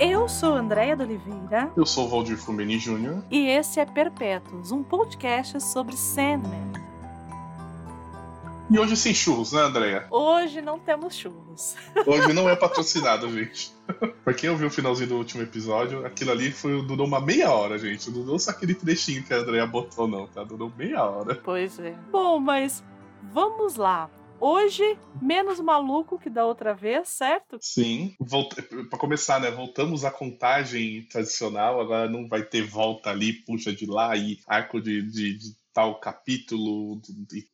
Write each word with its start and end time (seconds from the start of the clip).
Eu 0.00 0.26
sou 0.30 0.54
Andréia 0.54 0.96
de 0.96 1.02
Oliveira. 1.02 1.70
Eu 1.76 1.84
sou 1.84 2.08
Valdir 2.08 2.38
Fumeni 2.38 2.78
Jr. 2.78 3.22
E 3.30 3.48
esse 3.48 3.80
é 3.80 3.84
Perpétuos, 3.84 4.72
um 4.72 4.82
podcast 4.82 5.60
sobre 5.60 5.94
Sandman. 5.94 6.72
E 8.70 8.78
hoje 8.78 8.96
sem 8.96 9.12
churros, 9.12 9.52
né, 9.52 9.60
Andréia? 9.60 10.06
Hoje 10.10 10.62
não 10.62 10.78
temos 10.78 11.14
churros. 11.14 11.76
Hoje 12.06 12.32
não 12.32 12.48
é 12.48 12.56
patrocinado, 12.56 13.30
gente. 13.30 13.74
pra 14.24 14.32
quem 14.32 14.48
ouviu 14.48 14.68
o 14.68 14.70
finalzinho 14.70 15.10
do 15.10 15.16
último 15.16 15.42
episódio, 15.42 16.06
aquilo 16.06 16.30
ali 16.30 16.50
foi, 16.50 16.80
durou 16.80 17.06
uma 17.06 17.20
meia 17.20 17.50
hora, 17.52 17.78
gente. 17.78 18.10
Não 18.10 18.22
durou 18.22 18.38
só 18.38 18.52
aquele 18.52 18.74
trechinho 18.74 19.22
que 19.22 19.34
a 19.34 19.38
Andréia 19.38 19.66
botou, 19.66 20.08
não, 20.08 20.26
tá? 20.26 20.42
Durou 20.44 20.72
meia 20.78 21.04
hora. 21.04 21.34
Pois 21.34 21.78
é. 21.78 21.94
Bom, 22.10 22.40
mas 22.40 22.82
vamos 23.34 23.76
lá. 23.76 24.08
Hoje, 24.40 24.98
menos 25.20 25.60
maluco 25.60 26.18
que 26.18 26.30
da 26.30 26.46
outra 26.46 26.74
vez, 26.74 27.08
certo? 27.08 27.58
Sim. 27.60 28.14
Volta... 28.18 28.62
Para 28.62 28.98
começar, 28.98 29.38
né? 29.40 29.50
Voltamos 29.50 30.04
à 30.04 30.10
contagem 30.10 31.02
tradicional. 31.04 31.80
Agora 31.80 32.08
não 32.08 32.26
vai 32.26 32.42
ter 32.42 32.62
volta 32.62 33.10
ali, 33.10 33.32
puxa 33.32 33.72
de 33.72 33.86
lá 33.86 34.16
e 34.16 34.38
arco 34.46 34.80
de, 34.80 35.02
de, 35.02 35.34
de 35.36 35.60
tal 35.72 36.00
capítulo. 36.00 37.00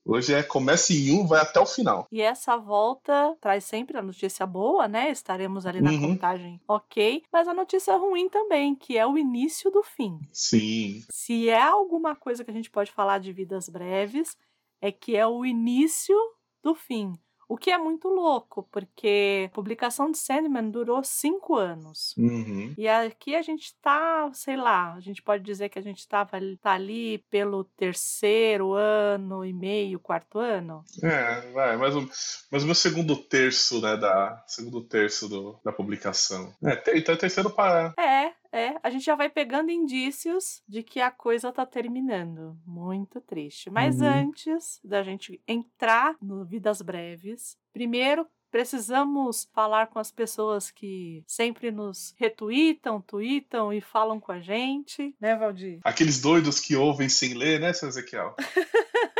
Hoje 0.04 0.34
é 0.34 0.42
começa 0.42 0.92
em 0.92 1.12
um, 1.12 1.26
vai 1.26 1.40
até 1.40 1.60
o 1.60 1.66
final. 1.66 2.06
E 2.10 2.20
essa 2.20 2.56
volta 2.56 3.37
traz 3.40 3.64
sempre 3.64 3.98
a 3.98 4.02
notícia 4.02 4.46
boa, 4.46 4.88
né? 4.88 5.10
Estaremos 5.10 5.66
ali 5.66 5.80
na 5.80 5.90
uhum. 5.90 6.00
contagem 6.12 6.60
ok, 6.66 7.23
mas 7.32 7.48
a 7.48 7.54
notícia 7.54 7.96
ruim 7.96 8.28
também, 8.28 8.74
que 8.74 8.96
é 8.96 9.06
o 9.06 9.18
início 9.18 9.70
do 9.70 9.82
fim. 9.82 10.18
Sim. 10.32 11.04
Se 11.10 11.48
é 11.48 11.62
alguma 11.62 12.14
coisa 12.14 12.45
que 12.45 12.50
a 12.50 12.54
gente 12.54 12.70
pode 12.70 12.90
falar 12.90 13.18
de 13.18 13.32
vidas 13.32 13.68
breves, 13.68 14.37
é 14.80 14.90
que 14.92 15.16
é 15.16 15.26
o 15.26 15.45
início 15.45 16.16
do 16.66 16.74
fim. 16.74 17.16
O 17.48 17.56
que 17.56 17.70
é 17.70 17.78
muito 17.78 18.08
louco, 18.08 18.68
porque 18.72 19.46
a 19.46 19.54
publicação 19.54 20.10
de 20.10 20.18
Sandman 20.18 20.68
durou 20.68 21.04
cinco 21.04 21.54
anos. 21.54 22.12
Uhum. 22.18 22.74
E 22.76 22.88
aqui 22.88 23.36
a 23.36 23.42
gente 23.42 23.73
tá, 23.80 24.28
sei 24.32 24.56
lá, 24.56 24.95
a 24.95 25.00
gente 25.00 25.23
pode 25.23 25.45
dizer 25.45 25.68
que 25.68 25.78
a 25.78 25.82
gente 25.82 26.08
tava, 26.08 26.40
tá 26.60 26.73
ali 26.73 27.18
pelo 27.30 27.62
terceiro 27.62 28.73
ano 28.73 29.45
e 29.45 29.52
meio, 29.52 30.00
quarto 30.00 30.40
ano. 30.40 30.82
É, 31.00 31.52
vai, 31.52 31.76
mas 31.76 31.95
o, 31.95 32.08
mas 32.50 32.64
o 32.64 32.66
meu 32.66 32.74
segundo 32.74 33.14
terço, 33.14 33.80
né, 33.80 33.96
da, 33.96 34.42
segundo 34.48 34.82
terço 34.82 35.28
do, 35.28 35.60
da 35.64 35.70
publicação. 35.70 36.52
É, 36.64 36.98
então 36.98 37.14
é 37.14 37.18
terceiro 37.18 37.51
para... 37.51 37.95
É, 37.96 38.32
é, 38.57 38.79
a 38.82 38.88
gente 38.88 39.04
já 39.04 39.15
vai 39.15 39.29
pegando 39.29 39.71
indícios 39.71 40.62
de 40.66 40.82
que 40.82 40.99
a 41.01 41.10
coisa 41.10 41.52
tá 41.52 41.66
terminando. 41.66 42.59
Muito 42.66 43.21
triste. 43.21 43.68
Mas 43.68 44.01
uhum. 44.01 44.07
antes 44.07 44.80
da 44.82 45.02
gente 45.02 45.40
entrar 45.46 46.16
no 46.23 46.45
Vidas 46.45 46.80
Breves, 46.80 47.59
primeiro 47.73 48.26
precisamos 48.51 49.46
falar 49.52 49.88
com 49.88 49.98
as 49.98 50.10
pessoas 50.10 50.71
que 50.71 51.23
sempre 51.26 51.71
nos 51.71 52.15
retweetam, 52.16 53.02
tweetam 53.02 53.71
e 53.71 53.82
falam 53.82 54.18
com 54.18 54.32
a 54.32 54.40
gente, 54.40 55.15
né, 55.20 55.37
Valdir? 55.37 55.80
Aqueles 55.85 56.23
doidos 56.23 56.59
que 56.59 56.74
ouvem 56.74 57.09
sem 57.09 57.35
ler, 57.35 57.60
né, 57.60 57.74
seu 57.74 57.88
Ezequiel? 57.88 58.35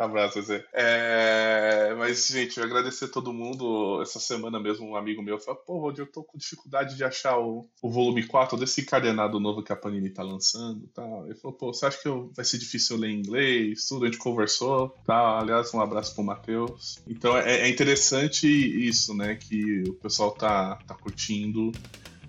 Um 0.00 0.04
abraço, 0.04 0.40
Zé. 0.40 0.64
É... 0.72 1.94
Mas, 1.98 2.26
gente, 2.28 2.58
eu 2.58 2.64
agradecer 2.64 3.04
a 3.04 3.08
todo 3.08 3.34
mundo. 3.34 4.00
Essa 4.00 4.18
semana 4.18 4.58
mesmo, 4.58 4.86
um 4.86 4.96
amigo 4.96 5.22
meu 5.22 5.38
falou: 5.38 5.60
pô, 5.60 5.80
Valdir, 5.82 6.04
eu 6.04 6.10
tô 6.10 6.24
com 6.24 6.38
dificuldade 6.38 6.96
de 6.96 7.04
achar 7.04 7.38
o, 7.38 7.68
o 7.82 7.90
volume 7.90 8.26
4 8.26 8.56
desse 8.56 8.80
encadenado 8.80 9.38
novo 9.38 9.62
que 9.62 9.72
a 9.72 9.76
Panini 9.76 10.08
tá 10.08 10.22
lançando. 10.22 10.86
Tá? 10.94 11.06
Ele 11.26 11.34
falou: 11.34 11.54
pô, 11.54 11.74
você 11.74 11.84
acha 11.84 12.00
que 12.00 12.08
eu... 12.08 12.32
vai 12.34 12.46
ser 12.46 12.56
difícil 12.56 12.96
ler 12.96 13.10
inglês? 13.10 13.86
Tudo, 13.86 14.04
a 14.04 14.08
gente 14.08 14.16
conversou. 14.16 14.88
Tá? 15.04 15.38
Aliás, 15.38 15.72
um 15.74 15.80
abraço 15.82 16.14
pro 16.14 16.24
Matheus. 16.24 16.98
Então, 17.06 17.36
é, 17.36 17.66
é 17.66 17.68
interessante 17.68 18.46
isso, 18.48 19.14
né? 19.14 19.34
Que 19.34 19.82
o 19.86 19.92
pessoal 19.94 20.30
tá, 20.30 20.76
tá 20.86 20.94
curtindo. 20.94 21.72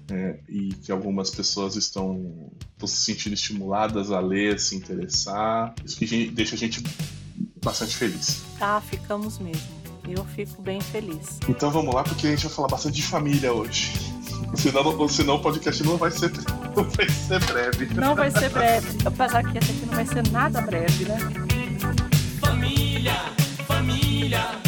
É, 0.10 0.40
e 0.50 0.74
que 0.74 0.92
algumas 0.92 1.30
pessoas 1.30 1.78
estão, 1.78 2.52
estão 2.74 2.86
se 2.86 2.98
sentindo 2.98 3.34
estimuladas 3.34 4.12
a 4.12 4.20
ler, 4.20 4.56
a 4.56 4.58
se 4.58 4.76
interessar. 4.76 5.74
Isso 5.86 5.98
que 5.98 6.06
gente, 6.06 6.32
deixa 6.32 6.56
a 6.56 6.58
gente 6.58 6.84
bastante 7.64 7.96
feliz. 7.96 8.44
Tá, 8.58 8.82
ficamos 8.82 9.40
mesmo. 9.40 9.82
Eu 10.08 10.26
fico 10.26 10.62
bem 10.62 10.82
feliz. 10.82 11.40
Então 11.48 11.70
vamos 11.70 11.94
lá, 11.94 12.04
porque 12.04 12.28
a 12.28 12.30
gente 12.32 12.46
vai 12.46 12.54
falar 12.54 12.68
bastante 12.68 12.96
de 12.96 13.04
família 13.04 13.54
hoje. 13.54 13.94
Senão, 14.56 15.08
senão 15.08 15.36
o 15.36 15.40
podcast 15.40 15.84
não 15.84 15.98
vai 15.98 16.12
ser, 16.12 16.32
não 16.76 16.84
vai 16.84 17.10
ser 17.10 17.40
breve. 17.46 17.94
Não 17.94 18.16
vai 18.16 18.32
ser 18.32 18.50
breve. 18.50 18.98
Apesar 19.06 19.44
que 19.44 19.58
esse 19.58 19.72
aqui 19.72 19.86
não 19.86 19.96
vai 19.96 20.06
ser 20.06 20.28
nada 20.30 20.62
breve, 20.62 21.06
né? 21.06 21.18
Família, 22.40 23.16
família. 23.68 24.61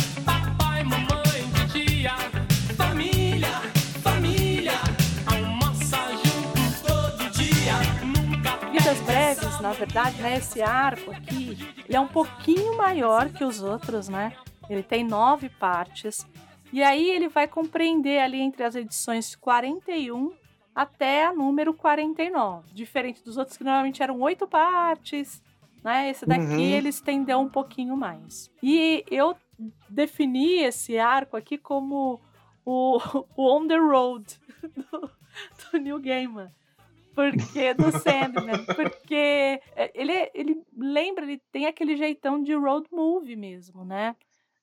Na 9.63 9.71
verdade, 9.71 10.21
né? 10.21 10.35
Esse 10.35 10.61
arco 10.61 11.09
aqui, 11.09 11.57
ele 11.85 11.95
é 11.95 11.99
um 11.99 12.07
pouquinho 12.07 12.75
maior 12.75 13.29
que 13.29 13.45
os 13.45 13.63
outros, 13.63 14.09
né? 14.09 14.35
Ele 14.69 14.83
tem 14.83 15.05
nove 15.05 15.47
partes. 15.47 16.27
E 16.73 16.83
aí 16.83 17.09
ele 17.09 17.29
vai 17.29 17.47
compreender 17.47 18.19
ali 18.19 18.41
entre 18.41 18.61
as 18.65 18.75
edições 18.75 19.35
41 19.37 20.33
até 20.75 21.25
a 21.25 21.33
número 21.33 21.73
49. 21.73 22.73
Diferente 22.73 23.23
dos 23.23 23.37
outros 23.37 23.55
que 23.55 23.63
normalmente 23.63 24.03
eram 24.03 24.19
oito 24.19 24.45
partes, 24.45 25.41
né? 25.81 26.09
Esse 26.09 26.25
daqui 26.25 26.43
uhum. 26.43 26.59
ele 26.59 26.89
estendeu 26.89 27.39
um 27.39 27.47
pouquinho 27.47 27.95
mais. 27.95 28.51
E 28.61 29.05
eu 29.09 29.33
defini 29.89 30.57
esse 30.57 30.97
arco 30.97 31.37
aqui 31.37 31.57
como 31.57 32.19
o, 32.65 32.97
o 33.37 33.55
On 33.55 33.65
the 33.65 33.77
Road 33.77 34.25
do, 34.75 35.09
do 35.71 35.79
Neil 35.79 36.01
Gaiman 36.01 36.51
porque 37.13 37.73
do 37.73 37.91
Sandman, 37.91 38.65
porque 38.75 39.59
é, 39.75 39.91
ele, 39.93 40.31
ele 40.33 40.61
lembra, 40.77 41.23
ele 41.23 41.41
tem 41.51 41.65
aquele 41.65 41.95
jeitão 41.95 42.41
de 42.41 42.53
road 42.53 42.87
movie 42.91 43.35
mesmo, 43.35 43.85
né? 43.85 44.15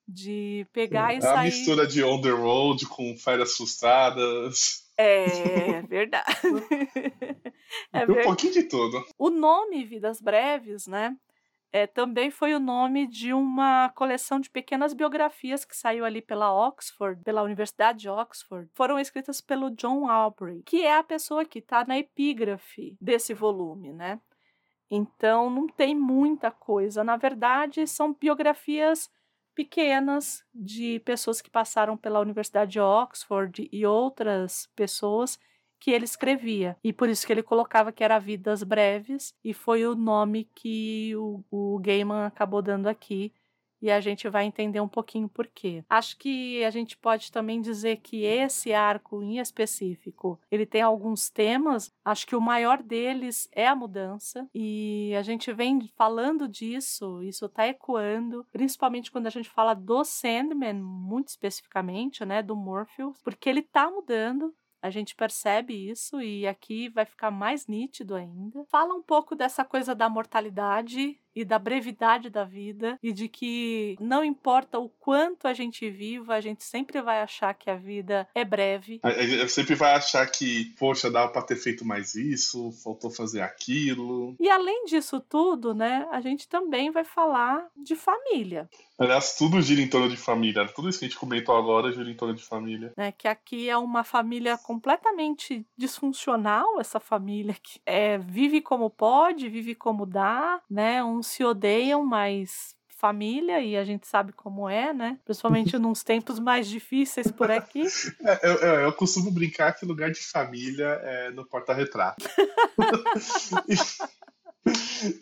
De 0.07 0.67
pegar 0.73 1.15
e 1.15 1.19
é 1.19 1.21
sair. 1.21 1.39
A 1.39 1.43
mistura 1.43 1.87
de 1.87 2.03
on 2.03 2.21
the 2.21 2.31
road 2.31 2.87
com 2.87 3.17
férias 3.17 3.57
frustradas. 3.57 4.85
É 4.97 5.83
verdade. 5.83 6.27
é 7.93 8.07
verdade. 8.07 8.21
Um 8.21 8.23
pouquinho 8.23 8.53
de 8.53 8.65
tudo. 8.65 9.05
O 9.17 9.31
nome 9.31 9.85
Vidas 9.85 10.21
Breves, 10.21 10.87
né? 10.87 11.17
É, 11.73 11.87
também 11.87 12.31
foi 12.31 12.55
o 12.55 12.61
nome 12.61 13.07
de 13.07 13.33
uma 13.33 13.91
coleção 13.91 14.41
de 14.41 14.51
pequenas 14.51 14.93
biografias 14.93 15.65
que 15.65 15.77
saiu 15.77 16.05
ali 16.05 16.21
pela 16.21 16.53
Oxford, 16.53 17.23
pela 17.23 17.43
Universidade 17.43 18.01
de 18.01 18.09
Oxford. 18.09 18.69
Foram 18.75 18.99
escritas 18.99 19.41
pelo 19.41 19.71
John 19.71 20.09
Aubrey, 20.09 20.63
que 20.65 20.83
é 20.83 20.97
a 20.97 21.03
pessoa 21.03 21.45
que 21.45 21.61
está 21.61 21.85
na 21.85 21.99
epígrafe 21.99 22.97
desse 23.01 23.33
volume, 23.33 23.93
né? 23.93 24.21
Então 24.91 25.49
não 25.49 25.69
tem 25.69 25.95
muita 25.95 26.51
coisa. 26.51 27.05
Na 27.05 27.17
verdade, 27.17 27.87
são 27.87 28.13
biografias 28.13 29.09
pequenas 29.55 30.45
de 30.53 30.99
pessoas 31.01 31.41
que 31.41 31.51
passaram 31.51 31.97
pela 31.97 32.21
Universidade 32.21 32.73
de 32.73 32.81
Oxford 32.81 33.69
e 33.71 33.87
outras 33.87 34.67
pessoas 34.75 35.39
que 35.81 35.91
ele 35.91 36.05
escrevia. 36.05 36.77
E 36.85 36.93
por 36.93 37.09
isso 37.09 37.27
que 37.27 37.33
ele 37.33 37.43
colocava 37.43 37.91
que 37.91 38.05
era 38.05 38.19
Vidas 38.19 38.63
Breves, 38.63 39.35
e 39.43 39.55
foi 39.55 39.87
o 39.87 39.95
nome 39.95 40.49
que 40.55 41.17
o, 41.17 41.43
o 41.51 41.79
Gaiman 41.81 42.27
acabou 42.27 42.61
dando 42.61 42.87
aqui. 42.87 43.33
E 43.83 43.91
a 43.91 43.99
gente 43.99 44.29
vai 44.29 44.45
entender 44.45 44.81
um 44.81 44.89
pouquinho 44.89 45.29
por 45.29 45.47
quê. 45.47 45.83
Acho 45.89 46.19
que 46.19 46.63
a 46.65 46.71
gente 46.71 46.99
pode 46.99 47.33
também 47.33 47.63
dizer 47.63 47.97
que 47.99 48.25
esse 48.25 48.75
arco 48.75 49.23
em 49.23 49.39
específico, 49.39 50.39
ele 50.51 50.67
tem 50.67 50.83
alguns 50.83 51.31
temas. 51.31 51.91
Acho 52.05 52.27
que 52.27 52.37
o 52.37 52.41
maior 52.41 52.83
deles 52.83 53.49
é 53.53 53.67
a 53.67 53.75
mudança. 53.75 54.47
E 54.55 55.15
a 55.17 55.23
gente 55.23 55.51
vem 55.53 55.89
falando 55.97 56.47
disso, 56.47 57.23
isso 57.23 57.47
está 57.47 57.67
ecoando, 57.67 58.47
principalmente 58.53 59.11
quando 59.11 59.29
a 59.29 59.31
gente 59.31 59.49
fala 59.49 59.73
do 59.73 60.05
Sandman, 60.05 60.75
muito 60.75 61.29
especificamente, 61.29 62.23
né, 62.25 62.43
do 62.43 62.55
Morpheus, 62.55 63.17
porque 63.23 63.49
ele 63.49 63.61
está 63.61 63.91
mudando, 63.91 64.55
a 64.83 64.89
gente 64.91 65.15
percebe 65.15 65.75
isso 65.75 66.21
e 66.21 66.47
aqui 66.47 66.89
vai 66.89 67.05
ficar 67.05 67.31
mais 67.31 67.67
nítido 67.67 68.15
ainda. 68.15 68.65
Fala 68.67 68.95
um 68.95 69.03
pouco 69.03 69.35
dessa 69.35 69.65
coisa 69.65 69.95
da 69.95 70.09
mortalidade 70.09 71.19
e 71.35 71.45
da 71.45 71.59
brevidade 71.59 72.31
da 72.31 72.45
vida 72.45 72.99
e 73.03 73.13
de 73.13 73.29
que 73.29 73.97
não 74.01 74.25
importa 74.25 74.79
o 74.79 74.89
quanto 74.89 75.47
a 75.47 75.53
gente 75.53 75.89
viva, 75.91 76.35
a 76.35 76.41
gente 76.41 76.65
sempre 76.65 77.01
vai 77.01 77.21
achar 77.21 77.55
que 77.55 77.71
a 77.71 77.77
vida 77.77 78.29
é 78.35 78.45
breve. 78.45 79.01
A 79.03 79.11
gente 79.11 79.49
sempre 79.49 79.75
vai 79.75 79.95
achar 79.95 80.27
que, 80.27 80.67
poxa, 80.79 81.11
dava 81.11 81.33
para 81.33 81.43
ter 81.43 81.57
feito 81.57 81.85
mais 81.85 82.15
isso, 82.15 82.73
faltou 82.83 83.11
fazer 83.11 83.41
aquilo. 83.41 84.35
E 84.41 84.49
além 84.49 84.85
disso 84.85 85.21
tudo, 85.21 85.75
né, 85.75 86.07
a 86.11 86.21
gente 86.21 86.49
também 86.49 86.91
vai 86.91 87.05
falar 87.05 87.67
de 87.77 87.95
família. 87.97 88.69
Aliás, 88.99 89.35
tudo 89.35 89.63
gira 89.63 89.81
em 89.81 89.89
torno 89.89 90.11
de 90.11 90.17
família. 90.17 90.67
Tudo 90.75 90.89
isso 90.89 90.99
que 90.99 91.07
a 91.07 91.09
gente 91.09 91.19
comentou 91.19 91.57
agora 91.57 91.91
gira 91.91 92.11
em 92.11 92.15
torno 92.15 92.35
de 92.35 92.45
família. 92.45 92.93
É 92.99 93.11
que 93.11 93.27
aqui 93.27 93.69
é 93.69 93.77
uma 93.77 94.05
família 94.05 94.59
completamente 94.59 95.67
disfuncional, 95.75 96.79
essa 96.79 97.01
família 97.01 97.55
que 97.55 97.81
é, 97.87 98.19
vive 98.19 98.61
como 98.61 98.91
pode, 98.91 99.49
vive 99.49 99.75
como 99.75 100.05
dá, 100.05 100.61
né? 100.71 101.03
Um 101.03 101.20
se 101.23 101.45
odeiam, 101.45 102.05
mas 102.05 102.75
família, 103.01 103.63
e 103.63 103.79
a 103.79 103.85
gente 103.85 104.07
sabe 104.07 104.31
como 104.33 104.69
é, 104.69 104.93
né? 104.93 105.19
Principalmente 105.25 105.79
nos 105.81 106.05
tempos 106.05 106.39
mais 106.39 106.69
difíceis 106.69 107.31
por 107.31 107.51
aqui. 107.51 107.85
É, 108.23 108.51
eu, 108.51 108.55
eu, 108.57 108.75
eu, 108.81 108.93
costumo 108.93 109.31
brincar 109.31 109.73
que 109.73 109.87
lugar 109.87 110.11
de 110.11 110.21
família 110.21 111.01
é 111.03 111.31
no 111.31 111.47
porta-retrato. 111.47 112.29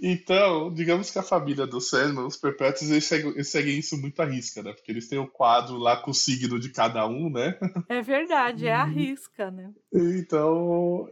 Então, 0.03 0.75
digamos 0.75 1.11
que 1.11 1.19
a 1.19 1.23
família 1.23 1.65
do 1.65 1.81
Sandman, 1.81 2.27
os 2.27 2.37
Perpétuos, 2.37 2.91
eles 2.91 3.05
seguem, 3.05 3.31
eles 3.31 3.49
seguem, 3.49 3.79
isso 3.79 3.97
muito 3.97 4.21
à 4.21 4.25
risca, 4.25 4.63
né? 4.63 4.73
Porque 4.73 4.91
eles 4.91 5.09
têm 5.09 5.19
o 5.19 5.29
quadro 5.29 5.77
lá 5.77 5.97
com 5.97 6.11
o 6.11 6.15
signo 6.15 6.59
de 6.59 6.71
cada 6.71 7.07
um, 7.07 7.31
né? 7.31 7.57
É 7.89 8.03
verdade, 8.03 8.67
é 8.67 8.75
a 8.75 8.85
risca, 8.85 9.51
né? 9.51 9.71
Então, 9.93 11.09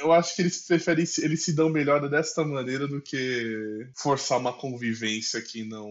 eu 0.00 0.12
acho 0.12 0.34
que 0.34 0.42
eles 0.42 0.66
preferem, 0.66 1.04
eles 1.18 1.44
se 1.44 1.52
dão 1.52 1.68
melhor 1.68 2.08
desta 2.08 2.44
maneira 2.44 2.86
do 2.86 3.00
que 3.00 3.88
forçar 3.96 4.38
uma 4.38 4.52
convivência 4.52 5.40
que 5.40 5.64
não. 5.64 5.90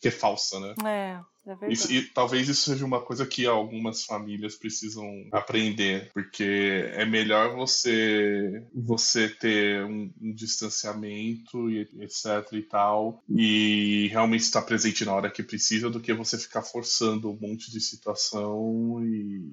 que 0.00 0.08
é 0.08 0.10
falsa, 0.10 0.60
né? 0.60 0.74
É. 0.84 1.32
É 1.44 1.72
isso, 1.72 1.92
e 1.92 2.02
talvez 2.02 2.48
isso 2.48 2.70
seja 2.70 2.84
uma 2.84 3.00
coisa 3.00 3.26
que 3.26 3.46
algumas 3.46 4.04
famílias 4.04 4.54
precisam 4.54 5.26
aprender, 5.32 6.08
porque 6.14 6.88
é 6.92 7.04
melhor 7.04 7.56
você 7.56 8.64
você 8.72 9.28
ter 9.28 9.84
um, 9.84 10.12
um 10.20 10.32
distanciamento 10.32 11.68
e 11.68 11.80
etc 12.00 12.46
e 12.52 12.62
tal, 12.62 13.24
e 13.28 14.06
realmente 14.12 14.42
estar 14.42 14.62
presente 14.62 15.04
na 15.04 15.14
hora 15.14 15.30
que 15.30 15.42
precisa, 15.42 15.90
do 15.90 15.98
que 15.98 16.14
você 16.14 16.38
ficar 16.38 16.62
forçando 16.62 17.32
um 17.32 17.38
monte 17.40 17.72
de 17.72 17.80
situação 17.80 19.04
e 19.04 19.50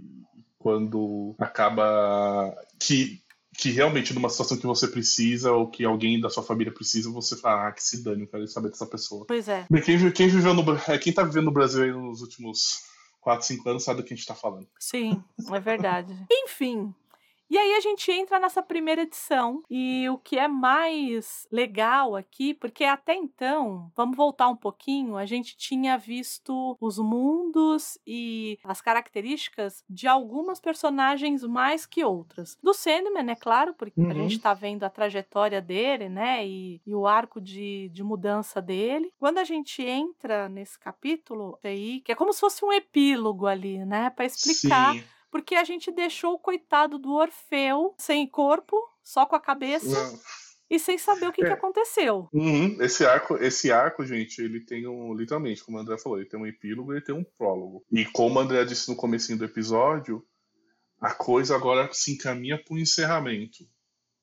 quando 0.59 1.33
acaba 1.39 2.55
que 2.79 3.19
que 3.59 3.71
realmente 3.71 4.13
numa 4.13 4.29
situação 4.29 4.57
que 4.57 4.65
você 4.65 4.87
precisa 4.87 5.51
ou 5.51 5.67
que 5.67 5.83
alguém 5.83 6.19
da 6.19 6.29
sua 6.29 6.41
família 6.41 6.73
precisa, 6.73 7.11
você 7.11 7.35
fala, 7.35 7.67
ah, 7.67 7.71
que 7.73 7.83
se 7.83 8.01
dane, 8.01 8.21
eu 8.21 8.27
quero 8.27 8.47
saber 8.47 8.69
dessa 8.69 8.85
pessoa. 8.85 9.25
Pois 9.27 9.49
é. 9.49 9.65
Bem, 9.69 9.81
quem, 9.81 10.11
quem 10.11 10.29
viveu 10.29 10.53
no 10.53 10.63
é, 10.87 10.97
quem 10.97 11.11
tá 11.11 11.23
vivendo 11.23 11.45
no 11.45 11.51
Brasil 11.51 11.83
aí 11.83 11.91
nos 11.91 12.21
últimos 12.21 12.83
4, 13.19 13.45
5 13.45 13.69
anos 13.69 13.83
sabe 13.83 14.01
do 14.01 14.07
que 14.07 14.13
a 14.13 14.17
gente 14.17 14.25
tá 14.25 14.33
falando. 14.33 14.65
Sim, 14.79 15.21
é 15.51 15.59
verdade. 15.59 16.15
Enfim, 16.31 16.95
e 17.49 17.57
aí 17.57 17.73
a 17.73 17.79
gente 17.79 18.11
entra 18.11 18.39
nessa 18.39 18.61
primeira 18.61 19.01
edição 19.01 19.63
e 19.69 20.07
o 20.09 20.17
que 20.17 20.37
é 20.37 20.47
mais 20.47 21.47
legal 21.51 22.15
aqui, 22.15 22.53
porque 22.53 22.83
até 22.83 23.15
então, 23.15 23.91
vamos 23.95 24.15
voltar 24.15 24.47
um 24.47 24.55
pouquinho, 24.55 25.17
a 25.17 25.25
gente 25.25 25.57
tinha 25.57 25.97
visto 25.97 26.77
os 26.79 26.99
mundos 26.99 27.97
e 28.05 28.59
as 28.63 28.81
características 28.81 29.83
de 29.89 30.07
algumas 30.07 30.59
personagens 30.59 31.43
mais 31.43 31.85
que 31.85 32.03
outras. 32.03 32.57
Do 32.61 32.73
Sandman, 32.73 33.31
é 33.31 33.35
claro, 33.35 33.73
porque 33.73 33.99
uhum. 33.99 34.11
a 34.11 34.13
gente 34.13 34.39
tá 34.39 34.53
vendo 34.53 34.83
a 34.83 34.89
trajetória 34.89 35.61
dele, 35.61 36.09
né, 36.09 36.45
e, 36.45 36.81
e 36.85 36.93
o 36.93 37.07
arco 37.07 37.41
de, 37.41 37.89
de 37.89 38.03
mudança 38.03 38.61
dele. 38.61 39.11
Quando 39.17 39.39
a 39.39 39.43
gente 39.43 39.81
entra 39.81 40.47
nesse 40.49 40.77
capítulo 40.77 41.57
aí, 41.63 42.01
que 42.01 42.11
é 42.11 42.15
como 42.15 42.33
se 42.33 42.39
fosse 42.39 42.63
um 42.63 42.71
epílogo 42.71 43.47
ali, 43.47 43.83
né, 43.85 44.09
para 44.09 44.25
explicar 44.25 44.93
Sim 44.93 45.03
porque 45.31 45.55
a 45.55 45.63
gente 45.63 45.91
deixou 45.91 46.33
o 46.33 46.39
coitado 46.39 46.97
do 46.97 47.13
Orfeu 47.13 47.95
sem 47.97 48.27
corpo, 48.27 48.75
só 49.03 49.25
com 49.25 49.35
a 49.35 49.39
cabeça. 49.39 49.87
Não. 49.87 50.19
E 50.69 50.77
sem 50.77 50.99
saber 50.99 51.27
o 51.27 51.31
que, 51.31 51.43
é. 51.43 51.47
que 51.47 51.53
aconteceu. 51.53 52.29
Uhum. 52.31 52.77
Esse 52.79 53.03
arco, 53.03 53.35
esse 53.37 53.71
arco, 53.71 54.05
gente, 54.05 54.39
ele 54.39 54.59
tem 54.59 54.85
um. 54.87 55.15
Literalmente, 55.15 55.63
como 55.63 55.77
o 55.77 55.81
André 55.81 55.97
falou, 55.97 56.19
ele 56.19 56.29
tem 56.29 56.39
um 56.39 56.45
epílogo 56.45 56.93
e 56.93 56.97
ele 56.97 57.05
tem 57.05 57.15
um 57.15 57.23
prólogo. 57.23 57.83
E 57.91 58.05
como 58.05 58.37
o 58.37 58.39
André 58.39 58.63
disse 58.65 58.87
no 58.87 58.95
comecinho 58.95 59.39
do 59.39 59.45
episódio, 59.45 60.23
a 61.01 61.11
coisa 61.11 61.55
agora 61.55 61.89
se 61.91 62.13
encaminha 62.13 62.61
para 62.63 62.75
o 62.75 62.77
encerramento. 62.77 63.67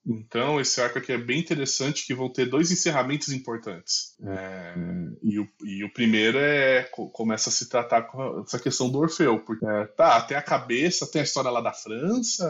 Então, 0.06 0.61
esse 0.61 0.81
arco 0.81 0.99
aqui 0.99 1.12
é 1.12 1.19
bem 1.19 1.41
interessante, 1.41 2.06
que 2.06 2.14
vão 2.14 2.29
ter 2.29 2.47
dois 2.47 2.70
encerramentos 2.70 3.31
importantes. 3.31 4.14
É, 4.25 4.75
e, 5.23 5.38
o, 5.38 5.49
e, 5.64 5.85
o, 5.85 5.93
primeiro 5.93 6.38
é 6.38 6.88
começa 7.12 7.50
a 7.50 7.53
se 7.53 7.69
tratar 7.69 8.03
com 8.03 8.41
essa 8.41 8.58
questão 8.58 8.88
do 8.88 8.99
Orfeu. 8.99 9.41
Porque, 9.41 9.67
é, 9.67 9.85
tá, 9.87 10.20
tem 10.20 10.37
a 10.37 10.43
cabeça, 10.43 11.11
tem 11.11 11.20
a 11.20 11.25
história 11.25 11.50
lá 11.50 11.61
da 11.61 11.73
França, 11.73 12.47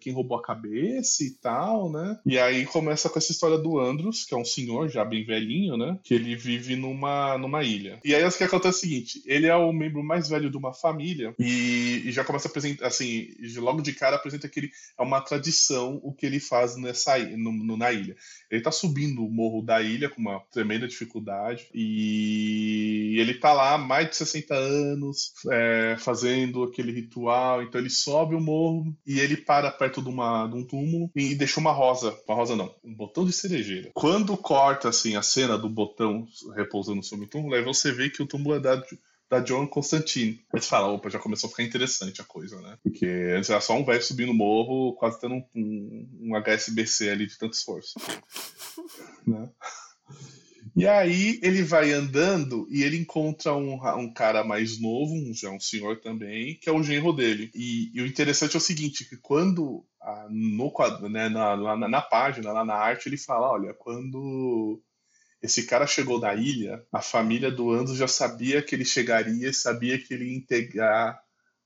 quem 0.00 0.12
roubou 0.12 0.38
a 0.38 0.42
cabeça 0.42 1.22
e 1.22 1.30
tal, 1.30 1.90
né? 1.90 2.18
E 2.26 2.38
aí 2.38 2.66
começa 2.66 3.08
com 3.08 3.18
essa 3.18 3.32
história 3.32 3.58
do 3.58 3.78
Andros, 3.78 4.24
que 4.24 4.34
é 4.34 4.36
um 4.36 4.44
senhor 4.44 4.88
já 4.88 5.04
bem 5.04 5.24
velhinho, 5.24 5.76
né? 5.76 5.98
Que 6.02 6.14
ele 6.14 6.34
vive 6.34 6.74
numa, 6.74 7.38
numa 7.38 7.62
ilha. 7.62 8.00
E 8.04 8.14
aí 8.14 8.24
o 8.24 8.32
que 8.32 8.44
acontece 8.44 8.66
é 8.66 8.78
o 8.78 8.80
seguinte: 8.80 9.22
ele 9.26 9.46
é 9.46 9.56
o 9.56 9.72
membro 9.72 10.02
mais 10.02 10.28
velho 10.28 10.50
de 10.50 10.56
uma 10.56 10.72
família 10.72 11.34
e, 11.38 12.02
e 12.04 12.12
já 12.12 12.24
começa 12.24 12.48
a 12.48 12.50
apresentar, 12.50 12.86
assim, 12.86 13.28
logo 13.56 13.80
de 13.82 13.92
cara 13.92 14.16
apresenta 14.16 14.48
que 14.48 14.60
ele 14.60 14.70
é 14.98 15.02
uma 15.02 15.20
tradição 15.20 16.00
o 16.02 16.12
que 16.12 16.26
ele 16.26 16.40
faz 16.40 16.76
nessa, 16.80 17.18
no, 17.18 17.52
no, 17.52 17.76
na 17.76 17.92
ilha. 17.92 18.16
Ele 18.50 18.62
tá 18.62 18.70
subindo 18.70 19.24
o 19.24 19.30
morro 19.30 19.62
da 19.62 19.80
ilha 19.80 20.08
com 20.08 20.20
uma 20.20 20.40
tremenda 20.50 20.88
dificuldade 20.88 21.68
e 21.74 23.16
ele 23.18 23.34
tá 23.34 23.52
lá 23.52 23.74
há 23.74 23.78
mais 23.78 24.10
de 24.10 24.16
60 24.16 24.54
anos 24.54 25.32
é, 25.50 25.96
fazendo 25.98 26.64
aquele 26.64 26.92
ritual. 26.92 27.62
Então 27.62 27.80
ele 27.80 27.90
sobe 27.90 28.34
o 28.34 28.40
morro 28.40 28.94
e 29.06 29.20
ele 29.20 29.36
para 29.36 29.70
perto 29.70 30.02
de, 30.02 30.08
uma, 30.08 30.46
de 30.46 30.56
um 30.56 30.64
túmulo 30.64 31.10
e 31.14 31.34
deixa 31.34 31.60
uma 31.60 31.72
rosa. 31.72 32.16
Uma 32.26 32.36
rosa 32.36 32.56
não, 32.56 32.74
um 32.84 32.94
botão 32.94 33.24
de 33.24 33.32
cerejeira. 33.32 33.90
Quando 33.94 34.36
corta 34.36 34.88
assim 34.88 35.16
a 35.16 35.22
cena 35.22 35.56
do 35.56 35.68
botão 35.68 36.26
repousando 36.54 37.02
sobre 37.02 37.26
o 37.26 37.28
túmulo, 37.28 37.54
aí 37.54 37.62
você 37.62 37.92
vê 37.92 38.10
que 38.10 38.22
o 38.22 38.26
túmulo 38.26 38.56
é 38.56 38.60
dado 38.60 38.84
da 39.30 39.38
John 39.38 39.66
Constantine. 39.68 40.40
Aí 40.52 40.60
você 40.60 40.68
fala, 40.68 40.88
opa, 40.88 41.08
já 41.08 41.20
começou 41.20 41.46
a 41.46 41.50
ficar 41.50 41.62
interessante 41.62 42.20
a 42.20 42.24
coisa, 42.24 42.60
né? 42.60 42.76
Porque 42.82 43.06
antes 43.06 43.48
era 43.48 43.60
só 43.60 43.76
um 43.76 43.84
velho 43.84 44.02
subindo 44.02 44.32
o 44.32 44.34
morro, 44.34 44.94
quase 44.94 45.20
tendo 45.20 45.36
um, 45.36 45.44
um, 45.54 46.08
um 46.22 46.36
HSBC 46.36 47.10
ali 47.10 47.26
de 47.26 47.38
tanto 47.38 47.54
esforço. 47.54 47.94
né? 49.24 49.48
E 50.76 50.86
aí 50.86 51.38
ele 51.42 51.62
vai 51.62 51.92
andando 51.92 52.66
e 52.70 52.82
ele 52.82 52.96
encontra 52.96 53.54
um, 53.54 53.74
um 53.98 54.12
cara 54.12 54.44
mais 54.44 54.80
novo, 54.80 55.14
um, 55.14 55.32
já 55.32 55.50
um 55.50 55.60
senhor 55.60 56.00
também, 56.00 56.56
que 56.56 56.68
é 56.68 56.72
o 56.72 56.82
genro 56.82 57.12
dele. 57.12 57.50
E, 57.54 57.90
e 57.94 58.02
o 58.02 58.06
interessante 58.06 58.56
é 58.56 58.58
o 58.58 58.60
seguinte, 58.60 59.08
que 59.08 59.16
quando 59.16 59.84
no 60.28 60.70
quadro, 60.70 61.08
né, 61.08 61.28
na, 61.28 61.56
na, 61.56 61.88
na 61.88 62.00
página, 62.02 62.52
lá 62.52 62.64
na 62.64 62.74
arte, 62.74 63.08
ele 63.08 63.16
fala, 63.16 63.52
olha, 63.52 63.74
quando 63.74 64.80
esse 65.42 65.64
cara 65.64 65.86
chegou 65.86 66.20
da 66.20 66.34
ilha, 66.34 66.84
a 66.92 67.00
família 67.00 67.50
do 67.50 67.70
Ando 67.70 67.96
já 67.96 68.08
sabia 68.08 68.62
que 68.62 68.74
ele 68.74 68.84
chegaria 68.84 69.48
e 69.48 69.54
sabia 69.54 69.98
que 69.98 70.12
ele 70.12 70.26
ia 70.26 70.36
integrar 70.36 71.20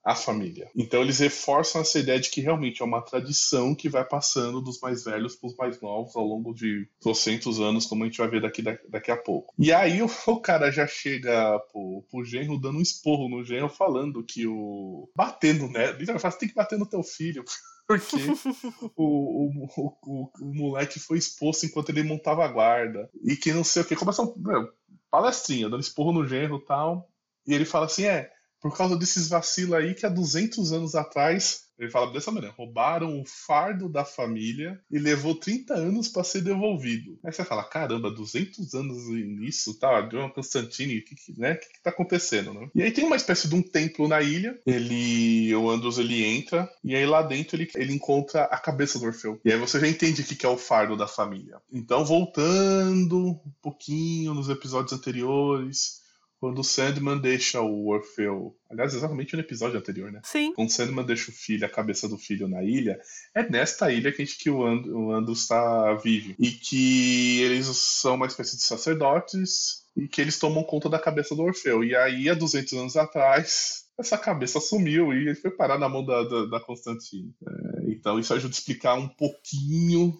a 0.04 0.14
família. 0.14 0.70
Então 0.76 1.00
eles 1.00 1.18
reforçam 1.18 1.80
essa 1.80 1.98
ideia 1.98 2.20
de 2.20 2.28
que 2.28 2.42
realmente 2.42 2.82
é 2.82 2.84
uma 2.84 3.00
tradição 3.00 3.74
que 3.74 3.88
vai 3.88 4.04
passando 4.04 4.60
dos 4.60 4.78
mais 4.78 5.02
velhos 5.02 5.34
para 5.34 5.46
os 5.46 5.56
mais 5.56 5.80
novos 5.80 6.14
ao 6.14 6.24
longo 6.24 6.52
de 6.52 6.86
200 7.02 7.58
anos, 7.58 7.86
como 7.86 8.04
a 8.04 8.06
gente 8.06 8.18
vai 8.18 8.28
ver 8.28 8.42
daqui, 8.42 8.62
daqui 8.62 9.10
a 9.10 9.16
pouco. 9.16 9.54
E 9.58 9.72
aí 9.72 10.02
o, 10.02 10.06
o 10.28 10.40
cara 10.40 10.70
já 10.70 10.86
chega 10.86 11.58
pro, 11.72 12.04
pro 12.10 12.24
genro 12.24 12.60
dando 12.60 12.78
um 12.78 12.82
esporro 12.82 13.30
no 13.30 13.42
genro, 13.42 13.68
falando 13.68 14.22
que 14.22 14.46
o. 14.46 15.08
batendo, 15.16 15.68
né? 15.68 15.90
Ele 15.98 16.18
fala, 16.18 16.36
tem 16.36 16.48
que 16.48 16.54
bater 16.54 16.78
no 16.78 16.86
teu 16.86 17.02
filho. 17.02 17.42
porque 17.86 18.16
o, 18.96 19.04
o, 19.04 19.68
o, 19.76 20.30
o, 20.40 20.54
moleque 20.54 20.98
foi 20.98 21.18
exposto 21.18 21.66
enquanto 21.66 21.90
ele 21.90 22.02
montava 22.02 22.44
a 22.44 22.48
guarda. 22.48 23.10
E 23.22 23.36
que 23.36 23.52
não 23.52 23.64
sei 23.64 23.82
o 23.82 23.84
que. 23.84 23.96
Começa 23.96 24.22
um 24.22 24.34
meu, 24.36 24.72
palestrinha, 25.10 25.68
dando 25.68 25.80
esporro 25.80 26.12
no 26.12 26.26
genro 26.26 26.56
e 26.56 26.66
tal. 26.66 27.08
E 27.46 27.54
ele 27.54 27.64
fala 27.64 27.86
assim: 27.86 28.04
é, 28.04 28.30
por 28.64 28.74
causa 28.74 28.96
desses 28.96 29.28
vacilos 29.28 29.74
aí 29.74 29.94
que 29.94 30.06
há 30.06 30.08
200 30.08 30.72
anos 30.72 30.94
atrás 30.94 31.64
ele 31.78 31.90
fala 31.90 32.10
dessa 32.12 32.30
maneira: 32.30 32.54
roubaram 32.56 33.20
o 33.20 33.24
fardo 33.26 33.90
da 33.90 34.06
família 34.06 34.80
e 34.90 34.98
levou 34.98 35.34
30 35.34 35.74
anos 35.74 36.08
para 36.08 36.24
ser 36.24 36.40
devolvido. 36.40 37.18
Aí 37.22 37.30
você 37.30 37.44
fala: 37.44 37.62
caramba, 37.62 38.10
200 38.10 38.72
anos 38.72 39.08
nisso, 39.08 39.78
tá? 39.78 40.00
John 40.02 40.30
Constantine, 40.30 40.98
o 40.98 41.04
que, 41.04 41.14
que, 41.14 41.38
né? 41.38 41.56
que, 41.56 41.68
que 41.74 41.82
tá 41.82 41.90
acontecendo, 41.90 42.54
né? 42.54 42.70
E 42.74 42.82
aí 42.82 42.90
tem 42.90 43.04
uma 43.04 43.16
espécie 43.16 43.48
de 43.48 43.54
um 43.54 43.60
templo 43.60 44.08
na 44.08 44.22
ilha. 44.22 44.58
Ele, 44.64 45.54
o 45.54 45.68
Andros, 45.68 45.98
ele 45.98 46.24
entra 46.24 46.70
e 46.82 46.94
aí 46.94 47.04
lá 47.04 47.20
dentro 47.20 47.56
ele, 47.56 47.68
ele 47.74 47.92
encontra 47.92 48.44
a 48.44 48.58
cabeça 48.58 48.98
do 48.98 49.04
Orfeu. 49.04 49.38
E 49.44 49.52
aí 49.52 49.58
você 49.58 49.78
já 49.78 49.88
entende 49.88 50.22
o 50.22 50.24
que, 50.24 50.36
que 50.36 50.46
é 50.46 50.48
o 50.48 50.56
fardo 50.56 50.96
da 50.96 51.06
família. 51.06 51.60
Então, 51.70 52.02
voltando 52.02 53.18
um 53.18 53.52
pouquinho 53.60 54.32
nos 54.32 54.48
episódios 54.48 54.92
anteriores 54.92 56.03
quando 56.44 56.58
o 56.58 56.64
Sandman 56.64 57.16
deixa 57.16 57.62
o 57.62 57.88
Orfeu. 57.88 58.54
Aliás, 58.70 58.92
exatamente 58.92 59.34
no 59.34 59.40
episódio 59.40 59.78
anterior, 59.78 60.12
né? 60.12 60.20
Sim. 60.22 60.52
Quando 60.52 60.68
o 60.68 60.70
Sandman 60.70 61.06
deixa 61.06 61.30
o 61.30 61.34
filho, 61.34 61.64
a 61.64 61.70
cabeça 61.70 62.06
do 62.06 62.18
filho 62.18 62.46
na 62.46 62.62
ilha, 62.62 63.00
é 63.34 63.48
nesta 63.48 63.90
ilha 63.90 64.12
que, 64.12 64.20
a 64.20 64.24
gente, 64.26 64.36
que 64.36 64.50
o, 64.50 64.62
And, 64.66 64.82
o 64.88 65.10
Andros 65.10 65.40
está 65.40 65.94
vive. 65.94 66.36
E 66.38 66.50
que 66.50 67.40
eles 67.40 67.66
são 67.68 68.16
uma 68.16 68.26
espécie 68.26 68.58
de 68.58 68.62
sacerdotes 68.62 69.86
e 69.96 70.06
que 70.06 70.20
eles 70.20 70.38
tomam 70.38 70.62
conta 70.62 70.90
da 70.90 70.98
cabeça 70.98 71.34
do 71.34 71.40
Orfeu. 71.40 71.82
E 71.82 71.96
aí, 71.96 72.28
há 72.28 72.34
200 72.34 72.74
anos 72.74 72.96
atrás, 72.98 73.86
essa 73.98 74.18
cabeça 74.18 74.60
sumiu 74.60 75.14
e 75.14 75.28
ele 75.28 75.34
foi 75.34 75.50
parar 75.50 75.78
na 75.78 75.88
mão 75.88 76.04
da, 76.04 76.24
da, 76.24 76.44
da 76.44 76.60
Constantine. 76.60 77.34
É, 77.48 77.90
então, 77.90 78.18
isso 78.18 78.34
ajuda 78.34 78.52
a 78.54 78.58
explicar 78.58 78.96
um 78.96 79.08
pouquinho 79.08 80.14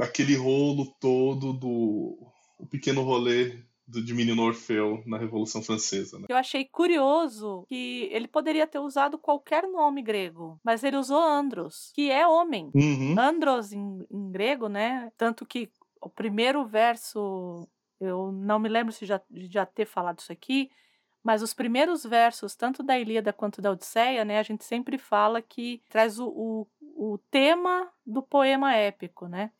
aquele 0.00 0.36
rolo 0.36 0.86
todo 0.98 1.52
do 1.52 2.16
o 2.58 2.66
pequeno 2.66 3.02
rolê 3.02 3.58
do, 3.86 4.04
de 4.04 4.14
menino 4.14 4.42
Orfeu 4.42 5.02
na 5.06 5.18
Revolução 5.18 5.62
Francesa. 5.62 6.18
Né? 6.18 6.26
Eu 6.28 6.36
achei 6.36 6.64
curioso 6.64 7.64
que 7.68 8.08
ele 8.10 8.26
poderia 8.26 8.66
ter 8.66 8.78
usado 8.78 9.18
qualquer 9.18 9.64
nome 9.68 10.02
grego, 10.02 10.58
mas 10.64 10.82
ele 10.82 10.96
usou 10.96 11.22
Andros, 11.22 11.92
que 11.94 12.10
é 12.10 12.26
homem. 12.26 12.70
Uhum. 12.74 13.14
Andros 13.18 13.72
em, 13.72 14.06
em 14.10 14.30
grego, 14.30 14.68
né? 14.68 15.10
Tanto 15.16 15.46
que 15.46 15.70
o 16.00 16.08
primeiro 16.08 16.64
verso 16.66 17.68
Eu 18.00 18.30
não 18.32 18.58
me 18.58 18.68
lembro 18.68 18.92
se 18.92 19.06
já, 19.06 19.20
já 19.30 19.64
ter 19.64 19.86
falado 19.86 20.18
isso 20.18 20.32
aqui, 20.32 20.70
mas 21.26 21.42
os 21.42 21.52
primeiros 21.52 22.04
versos, 22.04 22.54
tanto 22.54 22.84
da 22.84 22.96
Ilíada 22.98 23.32
quanto 23.32 23.60
da 23.60 23.72
Odisseia, 23.72 24.24
né, 24.24 24.38
a 24.38 24.44
gente 24.44 24.64
sempre 24.64 24.96
fala 24.96 25.42
que 25.42 25.82
traz 25.88 26.20
o, 26.20 26.28
o, 26.28 26.66
o 27.14 27.18
tema 27.30 27.90
do 28.06 28.22
poema 28.22 28.74
épico, 28.76 29.26
né? 29.26 29.50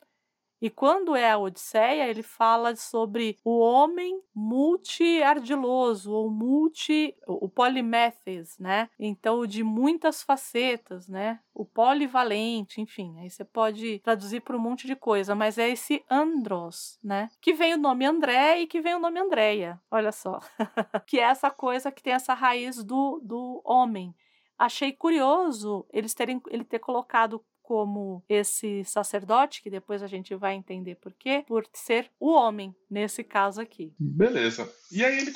E 0.61 0.69
quando 0.69 1.15
é 1.15 1.29
a 1.29 1.37
Odisseia, 1.37 2.07
ele 2.07 2.23
fala 2.23 2.75
sobre 2.75 3.37
o 3.43 3.59
homem 3.59 4.21
multi-ardiloso, 4.33 6.11
ou 6.11 6.29
multi. 6.29 7.15
o 7.27 7.47
poliméthes, 7.47 8.57
né? 8.57 8.89
Então, 8.99 9.45
de 9.45 9.63
muitas 9.63 10.23
facetas, 10.23 11.07
né? 11.07 11.39
O 11.53 11.63
polivalente, 11.65 12.81
enfim. 12.81 13.19
Aí 13.19 13.29
você 13.29 13.45
pode 13.45 13.99
traduzir 13.99 14.41
para 14.41 14.57
um 14.57 14.59
monte 14.59 14.87
de 14.87 14.95
coisa, 14.95 15.35
mas 15.35 15.57
é 15.57 15.69
esse 15.69 16.03
andros, 16.09 16.99
né? 17.03 17.29
Que 17.39 17.53
vem 17.53 17.75
o 17.75 17.77
nome 17.77 18.05
André 18.05 18.61
e 18.61 18.67
que 18.67 18.81
vem 18.81 18.95
o 18.95 18.99
nome 18.99 19.19
Andréia. 19.19 19.79
Olha 19.91 20.11
só. 20.11 20.39
que 21.05 21.19
é 21.19 21.23
essa 21.23 21.51
coisa 21.51 21.91
que 21.91 22.01
tem 22.01 22.13
essa 22.13 22.33
raiz 22.33 22.83
do, 22.83 23.19
do 23.23 23.61
homem 23.63 24.15
achei 24.57 24.91
curioso 24.91 25.85
eles 25.93 26.13
terem 26.13 26.41
ele 26.49 26.63
ter 26.63 26.79
colocado 26.79 27.43
como 27.67 28.23
esse 28.29 28.85
sacerdote, 28.85 29.61
que 29.61 29.69
depois 29.69 30.01
a 30.01 30.07
gente 30.07 30.33
vai 30.33 30.55
entender 30.55 30.95
por 30.95 31.13
quê, 31.13 31.43
por 31.45 31.67
ser 31.73 32.09
o 32.17 32.31
homem, 32.31 32.73
nesse 32.89 33.25
caso 33.25 33.59
aqui. 33.59 33.91
Beleza. 33.99 34.71
E 34.89 35.03
aí 35.03 35.17
ele 35.17 35.33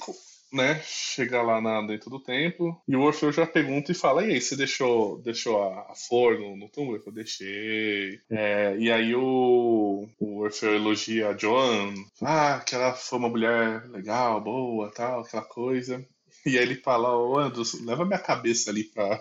né, 0.54 0.82
chega 0.82 1.42
lá 1.42 1.60
na, 1.60 1.82
dentro 1.82 2.10
do 2.10 2.24
templo 2.24 2.82
e 2.88 2.96
o 2.96 3.02
Orfeu 3.02 3.34
já 3.34 3.46
pergunta 3.46 3.92
e 3.92 3.96
fala: 3.96 4.26
E 4.26 4.32
aí, 4.32 4.40
você 4.40 4.56
deixou, 4.56 5.22
deixou 5.22 5.62
a, 5.62 5.92
a 5.92 5.94
flor 5.94 6.40
no, 6.40 6.56
no 6.56 6.70
túmulo? 6.70 7.04
Eu 7.06 7.12
deixei. 7.12 8.22
É, 8.30 8.78
e 8.78 8.90
aí 8.90 9.14
o, 9.14 10.08
o 10.18 10.40
Orfeu 10.40 10.74
elogia 10.74 11.32
a 11.32 11.38
Joan, 11.38 11.94
ah, 12.22 12.64
que 12.66 12.76
ela 12.76 12.94
foi 12.94 13.20
uma 13.20 13.28
mulher 13.28 13.90
legal, 13.90 14.40
boa, 14.40 14.90
tal, 14.94 15.20
aquela 15.20 15.44
coisa. 15.44 16.02
E 16.46 16.58
aí 16.58 16.64
ele 16.64 16.76
fala: 16.76 17.14
Ô 17.14 17.38
Andros, 17.38 17.74
leva 17.86 18.06
minha 18.06 18.20
cabeça 18.20 18.70
ali 18.72 18.86
pra, 18.86 19.20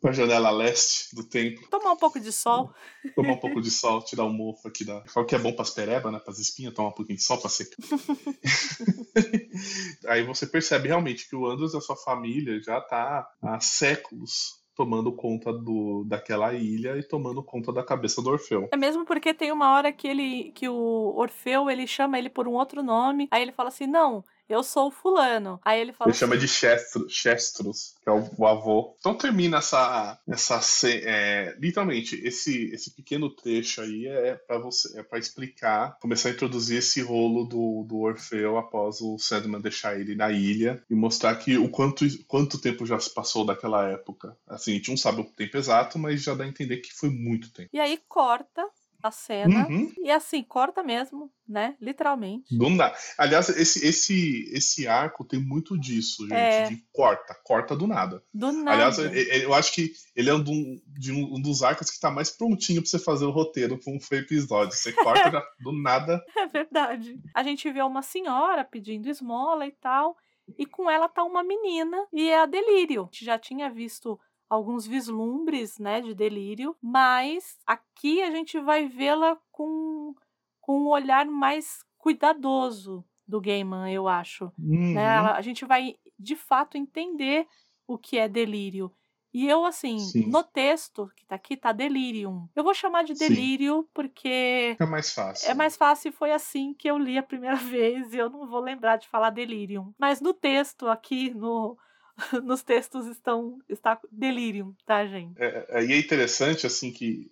pra 0.00 0.12
janela 0.12 0.50
leste 0.50 1.14
do 1.14 1.24
templo. 1.24 1.66
Tomar 1.68 1.92
um 1.92 1.96
pouco 1.96 2.20
de 2.20 2.32
sol. 2.32 2.72
Tomar 3.14 3.32
um 3.32 3.40
pouco 3.40 3.60
de 3.60 3.70
sol, 3.70 4.02
tirar 4.02 4.24
o 4.24 4.32
mofo 4.32 4.68
aqui 4.68 4.84
da. 4.84 5.04
Fala 5.06 5.26
que 5.26 5.34
é 5.34 5.38
bom 5.38 5.52
pras 5.52 5.70
pereba, 5.70 6.10
né? 6.10 6.18
Pras 6.18 6.38
espinhas, 6.38 6.74
tomar 6.74 6.90
um 6.90 6.92
pouquinho 6.92 7.16
de 7.16 7.24
sol 7.24 7.38
pra 7.38 7.50
secar. 7.50 7.76
Aí 10.08 10.24
você 10.24 10.46
percebe 10.46 10.88
realmente 10.88 11.28
que 11.28 11.36
o 11.36 11.46
Andros 11.46 11.74
e 11.74 11.76
a 11.76 11.80
sua 11.80 11.96
família 11.96 12.60
já 12.60 12.80
tá 12.80 13.28
há 13.42 13.60
séculos 13.60 14.58
tomando 14.78 15.12
conta 15.12 15.52
do, 15.52 16.04
daquela 16.04 16.54
ilha 16.54 16.96
e 16.96 17.02
tomando 17.02 17.42
conta 17.42 17.72
da 17.72 17.82
cabeça 17.82 18.22
do 18.22 18.30
Orfeu. 18.30 18.68
É 18.72 18.76
mesmo 18.76 19.04
porque 19.04 19.34
tem 19.34 19.50
uma 19.50 19.72
hora 19.72 19.92
que 19.92 20.06
ele 20.06 20.52
que 20.52 20.68
o 20.68 21.14
Orfeu 21.16 21.68
ele 21.68 21.84
chama 21.84 22.16
ele 22.16 22.30
por 22.30 22.46
um 22.46 22.52
outro 22.52 22.80
nome, 22.80 23.26
aí 23.32 23.42
ele 23.42 23.50
fala 23.50 23.70
assim: 23.70 23.88
"Não, 23.88 24.24
eu 24.48 24.62
sou 24.62 24.90
fulano. 24.90 25.60
Aí 25.64 25.80
ele 25.80 25.92
fala. 25.92 26.08
Ele 26.08 26.12
assim, 26.12 26.20
chama 26.20 26.38
de 26.38 26.48
Chestro, 26.48 27.08
Chestros, 27.08 27.94
que 28.02 28.08
é 28.08 28.12
o, 28.12 28.28
o, 28.36 28.46
avô. 28.46 28.96
Então 28.98 29.14
termina 29.14 29.58
essa. 29.58 30.18
essa 30.28 30.60
é, 30.86 31.56
literalmente, 31.58 32.16
esse, 32.24 32.70
esse 32.72 32.90
pequeno 32.90 33.30
trecho 33.30 33.80
aí 33.80 34.06
é 34.06 34.34
para 34.34 34.58
você 34.58 34.98
é 34.98 35.02
para 35.02 35.18
explicar, 35.18 35.98
começar 36.00 36.28
a 36.28 36.32
introduzir 36.32 36.78
esse 36.78 37.00
rolo 37.00 37.44
do, 37.44 37.84
do 37.86 37.98
Orfeu 37.98 38.56
após 38.56 39.00
o 39.00 39.18
Sandman 39.18 39.60
deixar 39.60 39.98
ele 39.98 40.14
na 40.14 40.30
ilha 40.30 40.82
e 40.88 40.94
mostrar 40.94 41.36
que 41.36 41.56
o 41.58 41.68
quanto, 41.68 42.04
quanto 42.26 42.60
tempo 42.60 42.86
já 42.86 42.98
se 42.98 43.12
passou 43.12 43.44
daquela 43.44 43.88
época. 43.88 44.36
Assim, 44.46 44.72
a 44.72 44.74
gente 44.74 44.90
não 44.90 44.96
sabe 44.96 45.20
o 45.20 45.24
tempo 45.24 45.56
exato, 45.56 45.98
mas 45.98 46.22
já 46.22 46.34
dá 46.34 46.44
a 46.44 46.48
entender 46.48 46.78
que 46.78 46.92
foi 46.92 47.10
muito 47.10 47.52
tempo. 47.52 47.68
E 47.72 47.78
aí 47.78 48.00
corta 48.08 48.66
a 49.02 49.10
cena. 49.10 49.66
Uhum. 49.68 49.92
E 49.98 50.10
assim, 50.10 50.42
corta 50.42 50.82
mesmo, 50.82 51.30
né? 51.48 51.76
Literalmente. 51.80 52.56
Do 52.56 52.68
nada. 52.68 52.96
Aliás, 53.16 53.48
esse, 53.48 53.86
esse, 53.86 54.50
esse 54.52 54.88
arco 54.88 55.24
tem 55.24 55.40
muito 55.40 55.78
disso, 55.78 56.22
gente. 56.22 56.34
É... 56.34 56.68
De 56.68 56.84
corta, 56.92 57.34
corta 57.44 57.76
do 57.76 57.86
nada. 57.86 58.22
Do 58.34 58.52
nada. 58.52 58.72
Aliás, 58.72 58.98
eu 58.98 59.54
acho 59.54 59.72
que 59.72 59.92
ele 60.14 60.30
é 60.30 60.34
um, 60.34 60.42
de 60.42 61.12
um, 61.12 61.36
um 61.36 61.40
dos 61.40 61.62
arcos 61.62 61.90
que 61.90 62.00
tá 62.00 62.10
mais 62.10 62.30
prontinho 62.30 62.82
pra 62.82 62.90
você 62.90 62.98
fazer 62.98 63.24
o 63.24 63.30
roteiro 63.30 63.78
pra 63.78 63.92
um 63.92 63.98
episódio. 64.18 64.76
Você 64.76 64.92
corta 64.92 65.30
já, 65.30 65.42
do 65.60 65.72
nada. 65.72 66.22
É 66.38 66.46
verdade. 66.46 67.20
A 67.34 67.42
gente 67.42 67.70
vê 67.70 67.82
uma 67.82 68.00
senhora 68.00 68.64
pedindo 68.64 69.08
esmola 69.08 69.66
e 69.66 69.72
tal. 69.72 70.16
E 70.56 70.64
com 70.64 70.90
ela 70.90 71.08
tá 71.08 71.22
uma 71.24 71.42
menina, 71.42 72.06
e 72.12 72.30
é 72.30 72.40
a 72.40 72.46
Delírio. 72.46 73.02
A 73.02 73.04
gente 73.04 73.24
já 73.24 73.38
tinha 73.38 73.68
visto 73.68 74.18
alguns 74.48 74.86
vislumbres, 74.86 75.78
né, 75.78 76.00
de 76.00 76.14
delírio, 76.14 76.76
mas 76.80 77.58
aqui 77.66 78.22
a 78.22 78.30
gente 78.30 78.58
vai 78.60 78.88
vê-la 78.88 79.36
com, 79.50 80.14
com 80.60 80.82
um 80.82 80.88
olhar 80.88 81.26
mais 81.26 81.84
cuidadoso 81.98 83.04
do 83.26 83.40
Gaiman, 83.40 83.92
eu 83.92 84.08
acho. 84.08 84.46
Né? 84.58 84.76
Uhum. 84.76 84.94
Né? 84.94 85.06
A 85.06 85.40
gente 85.42 85.64
vai 85.64 85.96
de 86.18 86.34
fato 86.34 86.78
entender 86.78 87.46
o 87.86 87.98
que 87.98 88.18
é 88.18 88.26
delírio. 88.26 88.90
E 89.32 89.46
eu, 89.46 89.64
assim, 89.66 89.98
Sim. 89.98 90.30
no 90.30 90.42
texto 90.42 91.10
que 91.14 91.26
tá 91.26 91.34
aqui, 91.34 91.56
tá 91.56 91.70
delirium. 91.70 92.48
Eu 92.56 92.64
vou 92.64 92.72
chamar 92.72 93.04
de 93.04 93.12
delírio 93.12 93.82
Sim. 93.82 93.88
porque. 93.92 94.76
É 94.80 94.86
mais 94.86 95.12
fácil. 95.12 95.50
É 95.50 95.54
mais 95.54 95.76
fácil 95.76 96.08
e 96.08 96.12
foi 96.12 96.32
assim 96.32 96.72
que 96.72 96.90
eu 96.90 96.96
li 96.96 97.18
a 97.18 97.22
primeira 97.22 97.56
vez. 97.76 98.14
E 98.14 98.16
eu 98.16 98.30
não 98.30 98.46
vou 98.46 98.60
lembrar 98.60 98.96
de 98.96 99.06
falar 99.06 99.30
delirium. 99.30 99.92
Mas 99.98 100.20
no 100.20 100.32
texto 100.32 100.88
aqui, 100.88 101.32
no, 101.34 101.76
nos 102.42 102.62
textos 102.62 103.06
estão 103.06 103.58
está 103.68 103.98
delírio, 104.10 104.76
tá, 104.86 105.06
gente? 105.06 105.40
É, 105.40 105.66
é, 105.70 105.84
e 105.84 105.92
é 105.92 105.98
interessante 105.98 106.66
assim 106.66 106.92
que 106.92 107.30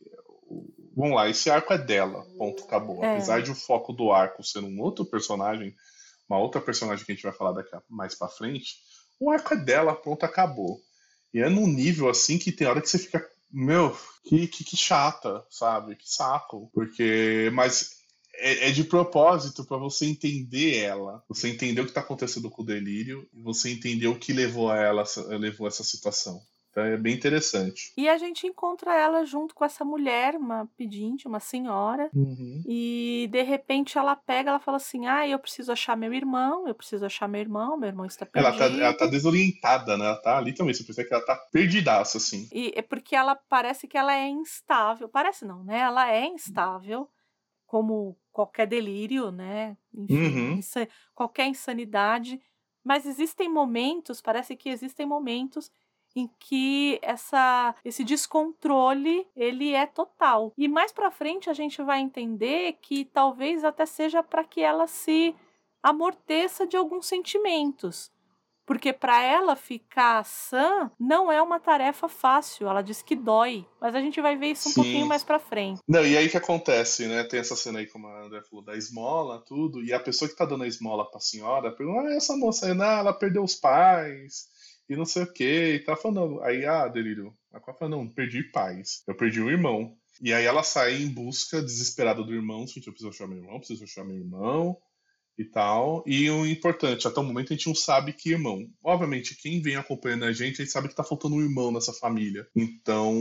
vamos 0.97 1.15
lá, 1.15 1.29
esse 1.29 1.51
arco 1.51 1.73
é 1.73 1.79
dela, 1.79 2.25
ponto, 2.39 2.65
acabou. 2.65 3.05
É. 3.05 3.13
Apesar 3.13 3.43
de 3.43 3.51
o 3.51 3.55
foco 3.55 3.93
do 3.93 4.13
arco 4.13 4.43
ser 4.43 4.61
um 4.61 4.81
outro 4.81 5.05
personagem, 5.05 5.75
uma 6.29 6.39
outra 6.39 6.61
personagem 6.61 7.05
que 7.05 7.13
a 7.13 7.15
gente 7.15 7.25
vai 7.25 7.33
falar 7.33 7.53
daqui 7.53 7.71
mais 7.89 8.15
para 8.15 8.29
frente, 8.29 8.77
o 9.21 9.31
arco 9.31 9.55
é 9.55 9.57
dela, 9.57 9.95
ponto, 9.95 10.25
acabou. 10.25 10.81
E 11.35 11.41
é 11.41 11.49
num 11.49 11.67
nível 11.67 12.09
assim 12.09 12.39
que 12.39 12.51
tem 12.51 12.67
hora 12.67 12.81
que 12.81 12.89
você 12.89 12.99
fica, 12.99 13.29
meu, 13.53 13.97
que, 14.25 14.47
que, 14.49 14.65
que 14.65 14.77
chata, 14.77 15.45
sabe? 15.51 15.97
Que 15.97 16.09
saco. 16.09 16.71
Porque, 16.73 17.51
mas 17.53 17.96
é, 18.39 18.69
é, 18.69 18.71
de 18.71 18.85
propósito 18.85 19.65
para 19.65 19.77
você 19.77 20.07
entender 20.07 20.79
ela, 20.79 21.23
você 21.29 21.49
entender 21.49 21.81
o 21.81 21.85
que 21.85 21.91
está 21.91 22.01
acontecendo 22.01 22.51
com 22.51 22.63
o 22.63 22.67
delírio 22.67 23.29
e 23.33 23.43
você 23.43 23.71
entender 23.71 24.07
o 24.09 24.19
que 24.19 24.33
levou 24.33 24.71
a 24.71 24.77
ela 24.77 25.05
levou 25.39 25.67
a 25.67 25.69
essa 25.69 25.85
situação. 25.85 26.41
Então 26.77 26.85
é 26.85 26.97
bem 26.99 27.15
interessante. 27.15 27.91
E 27.97 28.07
a 28.07 28.19
gente 28.19 28.47
encontra 28.47 28.95
ela 28.95 29.25
junto 29.25 29.55
com 29.55 29.65
essa 29.65 29.83
mulher, 29.83 30.35
uma 30.35 30.69
pedinte, 30.77 31.27
uma 31.27 31.41
senhora, 31.41 32.11
uhum. 32.15 32.63
e 32.67 33.27
de 33.33 33.43
repente 33.43 33.97
ela 33.97 34.15
pega, 34.15 34.51
ela 34.51 34.61
fala 34.61 34.77
assim: 34.77 35.07
"Ah, 35.07 35.27
eu 35.27 35.39
preciso 35.39 35.73
achar 35.73 35.97
meu 35.97 36.13
irmão, 36.13 36.69
eu 36.69 36.75
preciso 36.75 37.07
achar 37.07 37.27
meu 37.27 37.41
irmão, 37.41 37.79
meu 37.79 37.89
irmão 37.89 38.05
está 38.05 38.27
perdido". 38.27 38.55
Ela 38.55 38.59
tá, 38.59 38.77
ela 38.77 38.95
tá 38.95 39.07
desorientada, 39.07 39.97
né? 39.97 40.05
Ela 40.05 40.21
tá 40.21 40.37
ali 40.37 40.53
também, 40.53 40.75
você 40.75 40.85
percebe 40.85 41.09
que 41.09 41.15
ela 41.15 41.25
tá 41.25 41.37
perdidaça 41.51 42.19
assim. 42.19 42.47
E 42.53 42.71
é 42.77 42.83
porque 42.83 43.17
ela 43.17 43.35
parece 43.35 43.89
que 43.89 43.97
ela 43.97 44.15
é 44.15 44.29
instável, 44.29 45.09
parece 45.09 45.47
não, 45.47 45.65
né? 45.65 45.79
Ela 45.79 46.13
é 46.13 46.27
instável 46.27 47.09
como 47.67 48.17
qualquer 48.33 48.67
delírio, 48.67 49.31
né? 49.31 49.77
Enfim, 49.93 50.55
uhum. 50.55 50.61
qualquer 51.15 51.47
insanidade. 51.47 52.41
Mas 52.85 53.07
existem 53.07 53.49
momentos, 53.49 54.21
parece 54.21 54.55
que 54.55 54.69
existem 54.69 55.05
momentos 55.05 55.71
em 56.15 56.31
que 56.39 56.99
essa, 57.03 57.75
esse 57.85 58.03
descontrole 58.03 59.27
ele 59.37 59.75
é 59.75 59.87
total. 59.87 60.53
E 60.57 60.67
mais 60.67 60.93
para 60.93 61.11
frente 61.11 61.51
a 61.51 61.53
gente 61.53 61.83
vai 61.83 62.01
entender 62.01 62.79
que 62.81 63.05
talvez 63.05 63.65
até 63.65 63.85
seja 63.85 64.23
para 64.23 64.43
que 64.43 64.63
ela 64.63 64.87
se 64.87 65.35
amorteça 65.83 66.67
de 66.67 66.77
alguns 66.77 67.07
sentimentos. 67.07 68.11
Porque 68.67 68.93
para 68.93 69.23
ela 69.23 69.55
ficar 69.55 70.25
sã 70.25 70.91
não 70.99 71.31
é 71.31 71.41
uma 71.41 71.61
tarefa 71.61 72.09
fácil. 72.09 72.69
Ela 72.69 72.83
diz 72.83 73.01
que 73.01 73.15
dói. 73.15 73.65
Mas 73.81 73.95
a 73.95 74.01
gente 74.01 74.21
vai 74.21 74.37
ver 74.37 74.49
isso 74.49 74.69
um 74.69 74.73
Sim. 74.73 74.83
pouquinho 74.83 75.07
mais 75.07 75.23
pra 75.23 75.39
frente. 75.39 75.81
Não, 75.87 76.05
e 76.05 76.17
aí 76.17 76.29
que 76.29 76.37
acontece, 76.37 77.07
né? 77.07 77.23
Tem 77.23 77.39
essa 77.39 77.55
cena 77.55 77.79
aí, 77.79 77.87
como 77.87 78.09
a 78.09 78.25
André 78.25 78.43
falou, 78.43 78.65
da 78.65 78.77
esmola, 78.77 79.41
tudo. 79.47 79.85
E 79.85 79.93
a 79.93 80.01
pessoa 80.01 80.29
que 80.29 80.37
tá 80.37 80.45
dando 80.45 80.65
a 80.65 80.67
esmola 80.67 81.09
pra 81.09 81.21
senhora 81.21 81.71
pergunta: 81.71 82.09
ah, 82.09 82.15
essa 82.15 82.37
moça 82.37 82.67
aí, 82.67 82.75
não, 82.75 82.85
ela 82.85 83.13
perdeu 83.13 83.45
os 83.45 83.55
pais. 83.55 84.49
E 84.89 84.97
não 84.97 85.05
sei 85.05 85.23
o 85.23 85.33
que. 85.33 85.75
E 85.75 85.85
tá 85.85 85.95
falando. 85.95 86.43
Aí, 86.43 86.67
ah, 86.67 86.89
delírio. 86.89 87.33
A 87.53 87.59
Aqua 87.59 87.73
fala: 87.73 87.93
não, 87.93 88.09
perdi 88.09 88.43
pais. 88.43 89.05
Eu 89.07 89.15
perdi 89.15 89.41
o 89.41 89.51
irmão. 89.51 89.97
E 90.21 90.33
aí 90.33 90.45
ela 90.45 90.65
sai 90.65 91.03
em 91.03 91.09
busca 91.09 91.63
desesperada 91.63 92.23
do 92.25 92.35
irmão. 92.35 92.67
Gente, 92.67 92.89
eu 92.89 92.93
preciso 92.93 93.11
achar 93.11 93.29
meu 93.29 93.39
irmão, 93.39 93.59
preciso 93.59 93.85
achar 93.85 94.05
meu 94.05 94.17
irmão 94.17 94.77
e 95.39 95.45
tal. 95.45 96.03
E 96.07 96.31
o 96.31 96.47
importante, 96.47 97.07
até 97.07 97.21
o 97.21 97.25
momento 97.25 97.53
a 97.53 97.57
gente 97.57 97.67
não 97.67 97.75
sabe 97.75 98.13
que 98.13 98.31
irmão. 98.31 98.67
Obviamente, 98.83 99.37
quem 99.37 99.61
vem 99.61 99.77
acompanhando 99.77 100.25
a 100.25 100.33
gente, 100.33 100.61
a 100.61 100.65
gente 100.65 100.73
sabe 100.73 100.89
que 100.89 100.95
tá 100.95 101.05
faltando 101.05 101.37
um 101.37 101.43
irmão 101.43 101.71
nessa 101.71 101.93
família. 101.93 102.47
Então, 102.55 103.15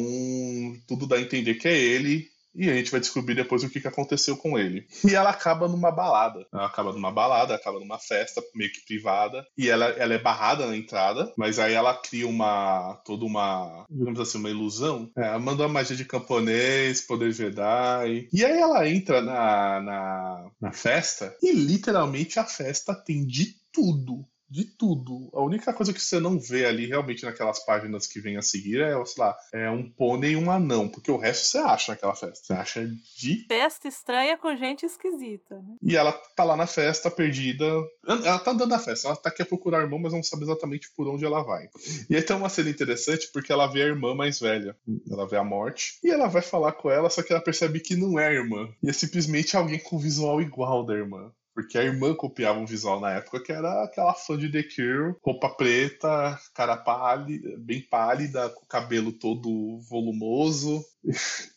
tudo 0.88 1.08
dá 1.08 1.18
a 1.18 1.22
entender 1.22 1.56
que 1.56 1.68
é 1.68 1.78
ele. 1.78 2.28
E 2.56 2.70
a 2.70 2.74
gente 2.74 2.92
vai 2.92 3.00
descobrir 3.00 3.36
depois 3.36 3.64
o 3.64 3.70
que, 3.70 3.82
que 3.82 3.88
aconteceu 3.88 4.38
com 4.38 4.58
ele. 4.58 4.88
E 5.04 5.14
ela 5.14 5.30
acaba 5.30 5.68
numa 5.68 5.92
balada. 5.92 6.46
Ela 6.54 6.66
acaba 6.66 6.94
numa 6.94 7.12
balada, 7.12 7.56
acaba 7.56 7.80
numa 7.80 8.00
festa 8.00 8.42
meio 8.54 8.72
que 8.72 8.86
privada. 8.86 9.46
E 9.58 9.70
ela, 9.70 9.86
ela 9.86 10.14
é 10.14 10.18
barrada 10.18 10.66
na 10.66 10.76
entrada, 10.76 11.32
mas 11.38 11.60
aí 11.60 11.74
ela 11.74 11.94
cria 11.94 12.28
uma. 12.28 13.02
toda 13.06 13.26
uma. 13.26 13.86
digamos 13.90 14.20
assim, 14.20 14.38
uma 14.38 14.50
ilusão. 14.50 15.12
É, 15.18 15.28
ela 15.28 15.40
mandou 15.40 15.66
a 15.66 15.70
magia 15.70 15.96
de 15.96 16.06
camponês, 16.06 17.02
poder 17.02 17.32
Jedi. 17.32 18.28
E 18.32 18.46
aí 18.46 18.60
ela 18.60 18.88
entra 18.88 19.22
na, 19.22 19.82
na, 19.82 20.52
na 20.62 20.72
festa 20.72 21.36
e 21.42 21.52
literalmente 21.52 22.40
a 22.40 22.46
festa 22.46 22.96
tem 22.96 23.26
de 23.26 23.56
tudo 23.72 24.26
de 24.50 24.66
tudo. 24.66 25.30
A 25.34 25.42
única 25.42 25.74
coisa 25.74 25.94
que 25.94 26.02
você 26.02 26.20
não 26.20 26.40
vê 26.40 26.66
ali 26.66 26.86
realmente 26.86 27.24
naquelas 27.24 27.64
páginas 27.66 28.08
que 28.08 28.20
vem 28.20 28.38
a 28.38 28.42
seguir 28.42 28.82
é, 28.82 28.94
sei 29.06 29.24
lá, 29.24 29.36
é 29.54 29.70
um 29.70 29.90
pônei 29.90 30.32
e 30.32 30.36
um 30.36 30.52
anão, 30.52 30.88
porque 30.88 31.12
o 31.12 31.18
resto 31.18 31.48
você 31.48 31.58
acha 31.58 31.92
naquela 31.92 32.16
festa. 32.16 32.46
Você 32.46 32.54
acha 32.54 32.88
de. 33.18 33.46
Festa 33.48 33.88
estranha 33.88 34.38
com 34.38 34.56
gente 34.56 34.86
esquisita, 34.86 35.56
né? 35.56 35.76
E 35.82 35.96
ela 35.96 36.12
tá 36.12 36.44
lá 36.44 36.56
na 36.56 36.68
festa, 36.68 37.10
perdida. 37.10 37.66
Ela 38.06 38.40
tá 38.40 38.52
andando 38.52 38.70
na 38.70 38.80
festa, 38.80 39.08
ela 39.08 39.18
tá 39.18 39.30
aqui 39.30 39.42
a 39.42 39.46
procurar 39.46 39.80
a 39.80 39.84
irmã, 39.84 39.98
mas 40.00 40.14
não 40.14 40.24
sabe 40.24 40.44
exatamente 40.44 40.92
por 40.96 41.08
onde 41.08 41.26
ela 41.26 41.44
vai. 41.44 41.70
E 42.10 42.16
aí 42.16 42.22
tem 42.22 42.36
uma 42.36 42.50
cena 42.50 42.70
interessante 42.70 43.30
porque 43.32 43.52
ela 43.52 43.68
vê 43.68 43.84
a 43.84 43.88
irmã 43.88 44.14
mais 44.14 44.40
velha. 44.40 44.76
Ela 45.10 45.28
vê 45.28 45.38
a 45.38 45.44
morte. 45.44 46.00
E 46.04 46.10
ela 46.10 46.28
vai 46.28 46.42
falar 46.42 46.74
com 46.74 46.90
ela, 46.90 47.10
só 47.10 47.24
que 47.24 47.34
ela 47.34 47.42
percebe 47.42 47.80
que 47.80 47.96
não 47.96 48.20
é 48.20 48.28
a 48.28 48.34
irmã. 48.34 48.70
E 48.84 48.90
é 48.90 48.94
simplesmente 48.94 49.58
alguém 49.58 49.80
com 49.80 49.98
visual 49.98 50.42
igual 50.42 50.86
da 50.86 50.94
irmã. 50.94 51.32
Porque 51.56 51.78
a 51.78 51.84
irmã 51.84 52.14
copiava 52.14 52.60
um 52.60 52.66
visual 52.66 53.00
na 53.00 53.12
época 53.14 53.42
que 53.42 53.52
era 53.54 53.86
aquela 53.86 54.14
fã 54.14 54.38
de 54.38 54.52
The 54.52 54.64
Cure, 54.64 55.16
roupa 55.24 55.50
preta, 55.50 56.38
cara 56.54 56.76
pálida, 56.76 57.56
bem 57.58 57.82
pálida, 57.82 58.50
com 58.50 58.66
o 58.66 58.68
cabelo 58.68 59.14
todo 59.14 59.80
volumoso. 59.90 60.84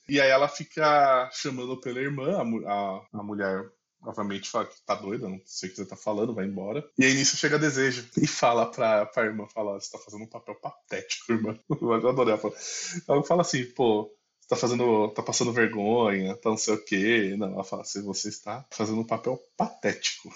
E 0.08 0.20
aí 0.20 0.30
ela 0.30 0.48
fica 0.48 1.28
chamando 1.32 1.80
pela 1.80 1.98
irmã, 1.98 2.38
a, 2.38 2.72
a, 2.72 3.02
a 3.12 3.22
mulher 3.24 3.68
novamente 4.00 4.48
fala 4.48 4.66
que 4.66 4.80
tá 4.82 4.94
doida, 4.94 5.28
não 5.28 5.40
sei 5.44 5.68
o 5.68 5.72
que 5.72 5.78
você 5.78 5.84
tá 5.84 5.96
falando, 5.96 6.34
vai 6.34 6.46
embora. 6.46 6.88
E 6.96 7.04
aí 7.04 7.14
nisso 7.14 7.36
chega 7.36 7.58
desejo 7.58 8.08
e 8.16 8.26
fala 8.26 8.70
pra, 8.70 9.04
pra 9.06 9.24
irmã, 9.24 9.46
fala, 9.52 9.80
você 9.80 9.90
tá 9.90 9.98
fazendo 9.98 10.22
um 10.22 10.28
papel 10.28 10.54
patético, 10.54 11.32
irmã. 11.32 11.58
Eu 11.68 12.08
adorei 12.08 12.34
ela. 12.34 12.52
Ela 13.08 13.24
fala 13.24 13.42
assim, 13.42 13.64
pô, 13.72 14.10
tá 14.48 14.56
fazendo, 14.56 15.08
tá 15.10 15.22
passando 15.22 15.52
vergonha, 15.52 16.34
tá 16.36 16.48
não 16.48 16.56
sei 16.56 16.74
o 16.74 16.84
quê. 16.84 17.34
Não, 17.36 17.52
ela 17.52 17.64
fala 17.64 17.82
assim, 17.82 18.02
você 18.02 18.30
está 18.30 18.64
fazendo 18.70 19.00
um 19.00 19.06
papel 19.06 19.38
patético. 19.56 20.32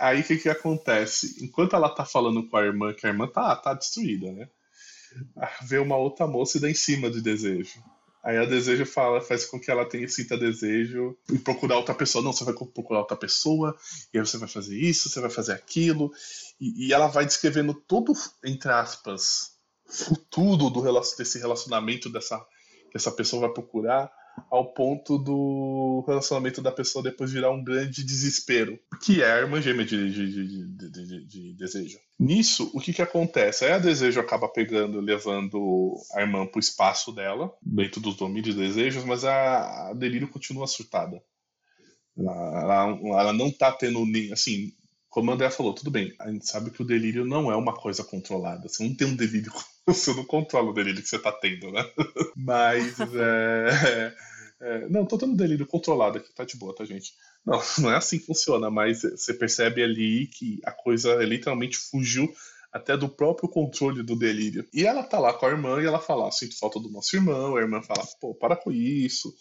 Aí 0.00 0.20
o 0.20 0.24
que 0.24 0.38
que 0.38 0.48
acontece? 0.48 1.44
Enquanto 1.44 1.76
ela 1.76 1.90
tá 1.90 2.04
falando 2.04 2.48
com 2.48 2.56
a 2.56 2.62
irmã, 2.62 2.94
que 2.94 3.06
a 3.06 3.10
irmã 3.10 3.28
tá, 3.28 3.54
tá 3.54 3.74
destruída, 3.74 4.32
né? 4.32 4.48
Vê 5.62 5.78
uma 5.78 5.96
outra 5.96 6.26
moça 6.26 6.56
e 6.56 6.60
dá 6.60 6.70
em 6.70 6.74
cima 6.74 7.10
de 7.10 7.20
desejo. 7.20 7.82
Aí 8.24 8.38
a 8.38 8.44
desejo 8.44 8.84
fala, 8.84 9.20
faz 9.20 9.44
com 9.44 9.60
que 9.60 9.70
ela 9.70 9.88
tenha 9.88 10.08
sinta 10.08 10.36
desejo 10.36 11.16
em 11.30 11.38
procurar 11.38 11.76
outra 11.76 11.94
pessoa. 11.94 12.24
Não, 12.24 12.32
você 12.32 12.42
vai 12.42 12.54
procurar 12.54 13.00
outra 13.00 13.16
pessoa, 13.16 13.76
e 14.12 14.18
aí 14.18 14.26
você 14.26 14.36
vai 14.36 14.48
fazer 14.48 14.76
isso, 14.76 15.08
você 15.08 15.20
vai 15.20 15.30
fazer 15.30 15.52
aquilo. 15.52 16.10
E, 16.60 16.88
e 16.88 16.92
ela 16.92 17.06
vai 17.06 17.24
descrevendo 17.24 17.72
todo, 17.72 18.12
entre 18.44 18.72
aspas, 18.72 19.52
futuro 19.86 20.70
do, 20.70 20.82
desse 21.16 21.38
relacionamento, 21.38 22.10
dessa 22.10 22.44
essa 22.96 23.12
pessoa 23.12 23.42
vai 23.42 23.52
procurar 23.52 24.10
ao 24.50 24.72
ponto 24.72 25.18
do 25.18 26.04
relacionamento 26.06 26.60
da 26.60 26.70
pessoa 26.70 27.02
depois 27.02 27.32
virar 27.32 27.50
um 27.50 27.64
grande 27.64 28.04
desespero, 28.04 28.78
que 29.02 29.22
é 29.22 29.32
a 29.32 29.38
irmã 29.38 29.60
gêmea 29.60 29.84
de, 29.84 30.12
de, 30.12 30.66
de, 30.76 31.26
de, 31.26 31.54
desejo. 31.54 31.98
Nisso, 32.18 32.70
o 32.74 32.80
que, 32.80 32.92
que 32.92 33.02
acontece? 33.02 33.64
Aí 33.64 33.72
a 33.72 33.78
desejo 33.78 34.20
acaba 34.20 34.48
pegando, 34.48 35.00
levando 35.00 35.94
a 36.14 36.20
irmã 36.20 36.46
para 36.46 36.58
o 36.58 36.60
espaço 36.60 37.12
dela, 37.12 37.52
dentro 37.62 38.00
dos 38.00 38.16
domínios 38.16 38.54
de 38.54 38.60
desejos, 38.60 39.04
mas 39.04 39.24
a, 39.24 39.90
a 39.90 39.94
delírio 39.94 40.28
continua 40.28 40.66
surtada. 40.66 41.22
Ela, 42.18 42.60
ela, 42.60 43.20
ela 43.20 43.32
não 43.32 43.48
está 43.48 43.72
tendo, 43.72 44.02
assim, 44.32 44.72
como 45.10 45.30
o 45.30 45.34
André 45.34 45.50
falou, 45.50 45.74
tudo 45.74 45.90
bem, 45.90 46.14
a 46.20 46.30
gente 46.30 46.48
sabe 46.48 46.70
que 46.70 46.82
o 46.82 46.86
delírio 46.86 47.24
não 47.24 47.50
é 47.50 47.56
uma 47.56 47.74
coisa 47.74 48.04
controlada. 48.04 48.68
Você 48.68 48.86
não 48.86 48.94
tem 48.94 49.06
um 49.06 49.16
delírio, 49.16 49.52
você 49.86 50.12
não 50.14 50.24
controla 50.24 50.70
o 50.70 50.74
delírio 50.74 51.02
que 51.02 51.08
você 51.08 51.16
está 51.16 51.32
tendo, 51.32 51.70
né? 51.70 51.88
Mas, 52.36 52.98
é, 53.00 54.14
é, 54.60 54.88
não, 54.88 55.06
tô 55.06 55.16
tendo 55.16 55.36
delírio 55.36 55.66
controlado 55.66 56.18
aqui, 56.18 56.34
tá 56.34 56.44
de 56.44 56.56
boa, 56.56 56.74
tá, 56.74 56.84
gente? 56.84 57.12
Não, 57.44 57.60
não 57.78 57.90
é 57.90 57.96
assim 57.96 58.18
que 58.18 58.26
funciona, 58.26 58.70
mas 58.70 59.02
você 59.02 59.32
percebe 59.32 59.82
ali 59.82 60.26
que 60.26 60.60
a 60.64 60.72
coisa 60.72 61.14
literalmente 61.24 61.78
fugiu 61.78 62.28
até 62.72 62.96
do 62.96 63.08
próprio 63.08 63.48
controle 63.48 64.02
do 64.02 64.16
delírio. 64.16 64.66
E 64.72 64.84
ela 64.84 65.02
tá 65.02 65.18
lá 65.18 65.32
com 65.32 65.46
a 65.46 65.50
irmã 65.50 65.80
e 65.80 65.86
ela 65.86 66.00
fala: 66.00 66.28
ah, 66.28 66.32
sinto 66.32 66.58
falta 66.58 66.80
do 66.80 66.90
nosso 66.90 67.14
irmão. 67.14 67.56
A 67.56 67.60
irmã 67.60 67.80
fala: 67.82 68.04
pô, 68.20 68.34
para 68.34 68.56
com 68.56 68.72
isso 68.72 69.32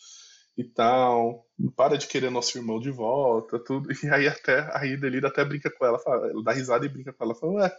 e 0.57 0.63
tal, 0.63 1.45
para 1.75 1.97
de 1.97 2.07
querer 2.07 2.29
nosso 2.31 2.57
irmão 2.57 2.79
de 2.79 2.91
volta, 2.91 3.59
tudo. 3.59 3.89
E 4.03 4.07
aí 4.07 4.27
até 4.27 4.69
aí 4.73 4.95
Delira 4.95 5.27
até 5.27 5.43
brinca 5.43 5.69
com 5.69 5.85
ela, 5.85 5.99
fala, 5.99 6.29
ela 6.29 6.43
dá 6.43 6.51
risada 6.53 6.85
e 6.85 6.89
brinca 6.89 7.11
com 7.11 7.23
ela, 7.23 7.35
fala, 7.35 7.53
ué, 7.53 7.75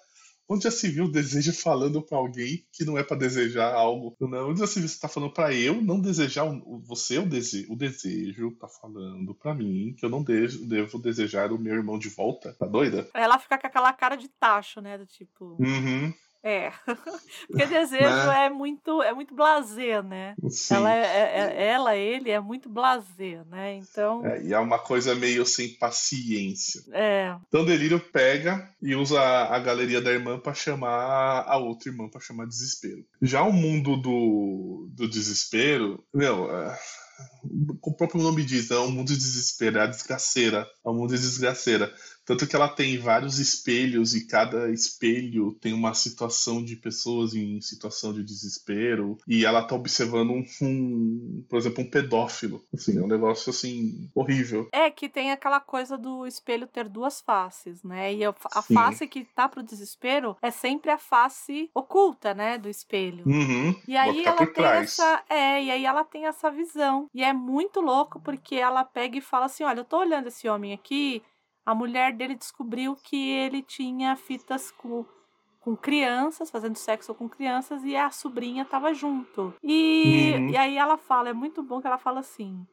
onde 0.48 0.64
já 0.64 0.70
se 0.70 0.88
viu 0.88 1.04
o 1.04 1.10
desejo 1.10 1.52
falando 1.52 2.02
para 2.02 2.18
alguém 2.18 2.64
que 2.72 2.84
não 2.84 2.98
é 2.98 3.02
para 3.02 3.16
desejar 3.16 3.72
algo? 3.72 4.16
Não, 4.20 4.50
onde 4.50 4.60
já 4.60 4.66
se 4.66 4.80
viu 4.80 4.88
você 4.88 5.00
tá 5.00 5.08
falando 5.08 5.32
para 5.32 5.52
eu 5.54 5.80
não 5.80 6.00
desejar 6.00 6.44
você 6.84 7.18
o 7.18 7.26
desejo, 7.26 7.72
o 7.72 7.76
desejo 7.76 8.52
tá 8.52 8.68
falando 8.68 9.34
para 9.34 9.54
mim 9.54 9.94
que 9.96 10.04
eu 10.04 10.10
não 10.10 10.22
devo, 10.22 10.66
devo 10.66 10.98
desejar 10.98 11.52
o 11.52 11.58
meu 11.58 11.74
irmão 11.74 11.98
de 11.98 12.08
volta? 12.08 12.52
Tá 12.54 12.66
doida? 12.66 13.08
Ela 13.14 13.38
fica 13.38 13.58
com 13.58 13.66
aquela 13.66 13.92
cara 13.92 14.16
de 14.16 14.28
tacho, 14.28 14.80
né, 14.80 14.96
do 14.98 15.06
tipo. 15.06 15.56
Uhum. 15.60 16.12
É. 16.46 16.72
Porque 17.50 17.66
desejo 17.66 18.04
né? 18.04 18.46
é 18.46 18.48
muito 18.48 19.02
é 19.02 19.12
muito 19.12 19.34
blazer, 19.34 20.00
né? 20.04 20.36
Sim. 20.48 20.76
Ela, 20.76 20.94
é, 20.94 21.00
é, 21.00 21.54
é, 21.56 21.66
ela, 21.72 21.96
ele 21.96 22.30
é 22.30 22.38
muito 22.38 22.68
blazer, 22.68 23.44
né? 23.46 23.74
Então. 23.74 24.24
É, 24.24 24.44
e 24.44 24.54
é 24.54 24.58
uma 24.60 24.78
coisa 24.78 25.12
meio 25.16 25.44
sem 25.44 25.70
paciência. 25.70 26.84
É. 26.92 27.34
Então 27.48 27.64
Delírio 27.64 27.98
pega 27.98 28.70
e 28.80 28.94
usa 28.94 29.20
a, 29.20 29.56
a 29.56 29.58
galeria 29.58 30.00
da 30.00 30.12
irmã 30.12 30.38
para 30.38 30.54
chamar 30.54 31.44
a 31.48 31.56
outra 31.56 31.90
irmã 31.90 32.08
para 32.08 32.20
chamar 32.20 32.46
desespero. 32.46 33.04
Já 33.20 33.42
o 33.42 33.52
mundo 33.52 33.96
do, 33.96 34.88
do 34.92 35.08
desespero, 35.08 36.04
meu. 36.14 36.48
É 36.48 36.78
o 37.82 37.92
próprio 37.92 38.22
nome 38.22 38.44
diz, 38.44 38.70
é 38.70 38.78
um 38.78 38.90
mundo 38.90 39.08
de 39.08 39.16
desespero, 39.16 39.78
é 39.78 39.82
a 39.82 39.86
desgraceira, 39.86 40.68
é 40.84 40.88
um 40.88 40.94
mundo 40.94 41.14
de 41.14 41.20
desgraceira. 41.20 41.92
Tanto 42.26 42.46
que 42.46 42.56
ela 42.56 42.68
tem 42.68 42.98
vários 42.98 43.38
espelhos 43.38 44.14
e 44.14 44.26
cada 44.26 44.68
espelho 44.70 45.52
tem 45.60 45.72
uma 45.72 45.94
situação 45.94 46.62
de 46.62 46.74
pessoas 46.74 47.34
em 47.34 47.60
situação 47.60 48.12
de 48.12 48.24
desespero. 48.24 49.16
E 49.28 49.44
ela 49.44 49.62
tá 49.62 49.76
observando 49.76 50.30
um, 50.30 50.44
um 50.60 51.44
por 51.48 51.56
exemplo, 51.56 51.84
um 51.84 51.88
pedófilo. 51.88 52.64
Assim, 52.74 52.98
é 52.98 53.02
um 53.02 53.06
negócio 53.06 53.50
assim 53.50 54.10
horrível. 54.12 54.68
É 54.72 54.90
que 54.90 55.08
tem 55.08 55.30
aquela 55.30 55.60
coisa 55.60 55.96
do 55.96 56.26
espelho 56.26 56.66
ter 56.66 56.88
duas 56.88 57.20
faces, 57.20 57.84
né? 57.84 58.12
E 58.12 58.24
a, 58.24 58.34
a 58.52 58.62
face 58.62 59.06
que 59.06 59.24
tá 59.24 59.48
pro 59.48 59.62
desespero 59.62 60.36
é 60.42 60.50
sempre 60.50 60.90
a 60.90 60.98
face 60.98 61.70
oculta, 61.72 62.34
né, 62.34 62.58
do 62.58 62.68
espelho. 62.68 63.24
Uhum, 63.26 63.74
e 63.86 63.96
aí 63.96 64.24
ela 64.24 64.38
tem 64.38 64.52
trás. 64.52 64.98
essa, 64.98 65.24
é, 65.28 65.62
e 65.62 65.70
aí 65.70 65.84
ela 65.84 66.04
tem 66.04 66.26
essa 66.26 66.50
visão. 66.50 67.08
E 67.14 67.22
é 67.22 67.32
muito 67.32 67.80
louco 67.80 68.20
porque 68.20 68.56
ela 68.56 68.84
pega 68.84 69.18
e 69.18 69.20
fala 69.20 69.46
assim: 69.46 69.62
"Olha, 69.62 69.80
eu 69.80 69.84
tô 69.84 69.98
olhando 69.98 70.26
esse 70.26 70.48
homem 70.48 70.72
aqui, 70.72 71.22
a 71.66 71.74
mulher 71.74 72.12
dele 72.12 72.36
descobriu 72.36 72.94
que 72.94 73.28
ele 73.28 73.60
tinha 73.60 74.14
fitas 74.14 74.70
com, 74.70 75.04
com 75.58 75.76
crianças, 75.76 76.48
fazendo 76.48 76.76
sexo 76.76 77.12
com 77.12 77.28
crianças, 77.28 77.82
e 77.82 77.96
a 77.96 78.08
sobrinha 78.12 78.62
estava 78.62 78.94
junto. 78.94 79.52
E, 79.64 80.32
uhum. 80.36 80.48
e 80.50 80.56
aí 80.56 80.78
ela 80.78 80.96
fala, 80.96 81.30
é 81.30 81.32
muito 81.32 81.64
bom 81.64 81.80
que 81.80 81.88
ela 81.88 81.98
fala 81.98 82.20
assim. 82.20 82.64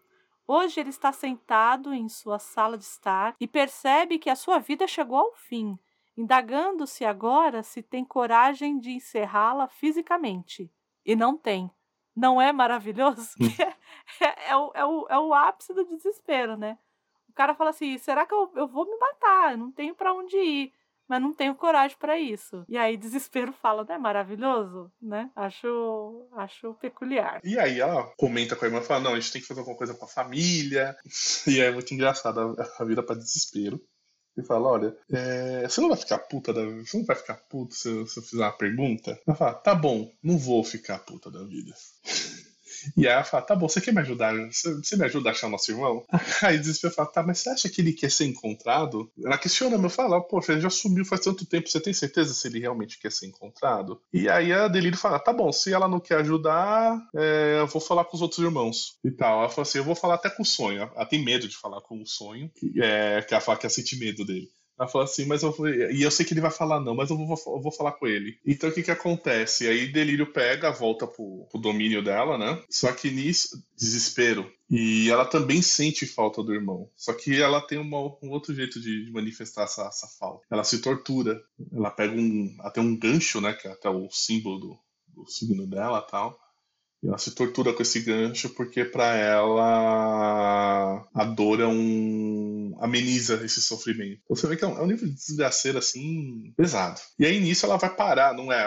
Hoje 0.48 0.80
ele 0.80 0.90
está 0.90 1.12
sentado 1.12 1.92
em 1.92 2.08
sua 2.08 2.38
sala 2.38 2.78
de 2.78 2.84
estar 2.84 3.36
e 3.40 3.48
percebe 3.48 4.20
que 4.20 4.30
a 4.30 4.36
sua 4.36 4.60
vida 4.60 4.86
chegou 4.86 5.18
ao 5.18 5.34
fim, 5.34 5.80
indagando-se 6.16 7.04
agora 7.04 7.64
se 7.64 7.82
tem 7.82 8.06
coragem 8.06 8.78
de 8.78 8.92
encerrá-la 8.92 9.68
fisicamente. 9.68 10.72
E 11.04 11.16
não 11.16 11.36
tem. 11.36 11.72
Não 12.16 12.40
é 12.40 12.54
maravilhoso? 12.54 13.32
Hum. 13.42 13.48
é, 14.22 14.52
é, 14.52 14.56
o, 14.56 14.72
é, 14.76 14.86
o, 14.86 15.08
é 15.10 15.20
o 15.20 15.34
ápice 15.34 15.74
do 15.74 15.84
desespero, 15.84 16.56
né? 16.56 16.78
O 17.34 17.36
cara 17.36 17.54
fala 17.56 17.72
assim: 17.72 17.98
será 17.98 18.26
que 18.26 18.34
eu, 18.34 18.52
eu 18.56 18.68
vou 18.68 18.86
me 18.86 18.98
matar? 18.98 19.52
Eu 19.52 19.58
não 19.58 19.72
tenho 19.72 19.94
para 19.96 20.14
onde 20.14 20.38
ir 20.38 20.74
mas 21.08 21.22
não 21.22 21.34
tenho 21.34 21.56
coragem 21.56 21.98
para 22.00 22.20
isso. 22.20 22.66
E 22.68 22.78
aí 22.78 22.98
desespero 22.98 23.54
fala, 23.54 23.86
não 23.88 23.96
é 23.96 23.98
maravilhoso, 23.98 24.92
né? 25.02 25.30
Acho, 25.36 26.28
acho 26.34 26.74
peculiar. 26.76 27.40
E 27.44 27.60
aí 27.60 27.80
ela 27.80 28.04
comenta 28.18 28.56
com 28.56 28.66
a 28.66 28.68
irmã, 28.68 28.82
fala, 28.82 29.02
não, 29.02 29.14
a 29.14 29.20
gente 29.20 29.32
tem 29.32 29.42
que 29.42 29.48
fazer 29.48 29.60
alguma 29.60 29.78
coisa 29.78 29.94
com 29.94 30.06
a 30.06 30.08
família. 30.08 30.96
E 31.46 31.60
é 31.60 31.72
muito 31.72 31.94
engraçado 31.94 32.56
a, 32.80 32.86
vida 32.86 33.04
para 33.04 33.18
desespero. 33.18 33.80
E 34.36 34.44
fala, 34.44 34.70
olha, 34.70 34.98
é, 35.12 35.68
você 35.68 35.82
não 35.82 35.90
vai 35.90 35.98
ficar 35.98 36.18
puta 36.20 36.54
da 36.54 36.66
vida? 36.66 36.84
Você 36.86 36.98
não 36.98 37.06
vai 37.06 37.16
ficar 37.16 37.36
puto 37.36 37.76
se 37.76 37.88
eu, 37.88 38.08
se 38.08 38.20
eu 38.20 38.24
fizer 38.24 38.44
uma 38.44 38.58
pergunta? 38.58 39.20
Ela 39.28 39.38
fala, 39.38 39.54
tá 39.54 39.76
bom, 39.76 40.12
não 40.24 40.38
vou 40.38 40.64
ficar 40.64 41.00
puta 41.00 41.30
da 41.30 41.44
vida. 41.44 41.74
E 42.98 43.08
aí 43.08 43.14
ela 43.14 43.24
fala, 43.24 43.44
tá 43.44 43.56
bom, 43.56 43.68
você 43.68 43.82
quer 43.82 43.94
me 43.94 44.02
ajudar? 44.02 44.34
Você, 44.52 44.74
você 44.74 44.96
me 44.96 45.06
ajuda 45.06 45.30
a 45.30 45.32
achar 45.32 45.50
nosso 45.50 45.72
irmão? 45.72 46.06
Aí 46.44 46.58
desespero 46.58 46.94
fala, 46.94 47.12
tá, 47.12 47.24
mas 47.24 47.40
você 47.40 47.50
acha 47.50 47.70
que 47.70 47.82
ele 47.82 47.94
quer 47.94 48.12
ser 48.12 48.26
encontrado? 48.26 49.12
Ela 49.24 49.38
questiona, 49.38 49.78
meu 49.78 49.90
fala, 49.90 50.22
poxa, 50.22 50.52
ele 50.52 50.62
já 50.62 50.70
sumiu 50.70 51.06
faz 51.06 51.22
tanto 51.22 51.46
tempo, 51.46 51.70
você 51.70 51.80
tem 51.80 51.94
certeza 51.94 52.34
se 52.34 52.48
ele 52.48 52.60
realmente 52.60 53.00
quer 53.00 53.12
ser 53.12 53.28
encontrado? 53.28 54.02
E 54.12 54.30
aí 54.30 54.52
a 54.52 54.68
Delírio 54.68 54.98
fala, 54.98 55.20
tá 55.20 55.32
bom, 55.32 55.52
se 55.52 55.74
ela 55.74 55.88
não 55.88 56.00
quer 56.00 56.18
ajudar, 56.20 56.98
é, 57.16 57.58
eu 57.60 57.68
vou 57.68 57.82
falar 57.82 58.06
com 58.06 58.16
os 58.16 58.22
outros 58.22 58.40
irmãos 58.40 58.98
e 59.04 59.12
tal. 59.12 59.40
Ela 59.40 59.50
fala 59.50 59.64
assim, 59.64 59.78
eu 59.78 59.84
vou 59.84 59.96
falar 59.96 60.16
até 60.16 60.30
com 60.30 60.44
o 60.44 60.46
sonho. 60.46 60.82
Ela 60.82 61.06
tem 61.06 61.24
medo 61.24 61.48
de 61.48 61.58
falar 61.58 61.82
com 61.82 62.02
o 62.02 62.08
sonho, 62.08 62.50
que, 62.56 62.82
é, 62.82 63.22
que 63.22 63.34
ela 63.34 63.42
fala 63.42 63.58
que 63.58 63.66
ela 63.66 63.74
sente 63.74 63.98
medo 63.98 64.26
dele. 64.26 64.50
Ela 64.78 64.88
falou 64.88 65.06
assim, 65.06 65.26
mas 65.26 65.44
eu 65.44 65.52
vou... 65.52 65.70
E 65.70 66.02
eu 66.02 66.12
sei 66.12 66.26
que 66.26 66.34
ele 66.34 66.42
vai 66.42 66.52
falar 66.52 66.80
não, 66.80 66.96
mas 66.96 67.10
eu 67.10 67.18
vou, 67.18 67.38
eu 67.48 67.62
vou 67.62 67.72
falar 67.72 67.94
com 67.94 68.08
ele. 68.08 68.38
Então 68.46 68.70
o 68.70 68.74
que 68.74 68.84
que 68.84 68.92
acontece? 68.92 69.68
Aí 69.68 69.92
Delírio 69.92 70.32
pega, 70.32 70.72
volta 70.72 71.06
pro, 71.06 71.48
pro 71.52 71.62
domínio 71.62 72.04
dela, 72.04 72.38
né? 72.38 72.62
Só 72.70 72.92
que 72.92 73.12
nisso, 73.12 73.64
desespero. 73.78 74.52
E 74.70 75.10
ela 75.12 75.26
também 75.26 75.62
sente 75.62 76.06
falta 76.08 76.42
do 76.42 76.54
irmão. 76.54 76.90
Só 76.96 77.14
que 77.14 77.40
ela 77.40 77.62
tem 77.62 77.78
uma, 77.78 78.00
um 78.24 78.32
outro 78.32 78.56
jeito 78.56 78.82
de, 78.82 79.12
manifestar 79.12 79.66
essa, 79.66 79.84
essa, 79.84 80.08
falta. 80.20 80.46
Ela 80.50 80.64
se 80.64 80.82
tortura. 80.82 81.40
Ela 81.72 81.92
pega 81.92 82.16
um. 82.16 82.58
Até 82.62 82.82
um 82.82 82.98
gancho, 82.98 83.40
né? 83.40 83.54
Que 83.54 83.68
é 83.68 83.72
até 83.72 83.88
o 83.88 84.10
símbolo 84.10 84.60
do, 84.60 84.80
do 85.10 85.30
signo 85.30 85.68
dela 85.68 86.02
tal. 86.02 86.40
E 87.04 87.08
ela 87.08 87.18
se 87.18 87.36
tortura 87.36 87.74
com 87.74 87.82
esse 87.82 88.00
gancho 88.00 88.50
porque 88.52 88.86
para 88.86 89.14
ela 89.16 91.06
a 91.14 91.26
dor 91.26 91.60
é 91.60 91.68
um 91.68 92.76
ameniza 92.80 93.44
esse 93.44 93.62
sofrimento. 93.62 94.22
Então 94.24 94.36
você 94.36 94.48
vê 94.48 94.56
que 94.56 94.64
é 94.64 94.68
um, 94.68 94.78
é 94.78 94.82
um 94.82 94.88
nível 94.88 95.08
de 95.08 95.14
desgraceira 95.14 95.80
assim 95.80 96.54
pesado. 96.56 97.02
E 97.20 97.26
aí 97.26 97.40
nisso 97.40 97.66
ela 97.66 97.78
vai 97.78 97.94
parar, 97.94 98.34
não 98.34 98.52
é? 98.52 98.64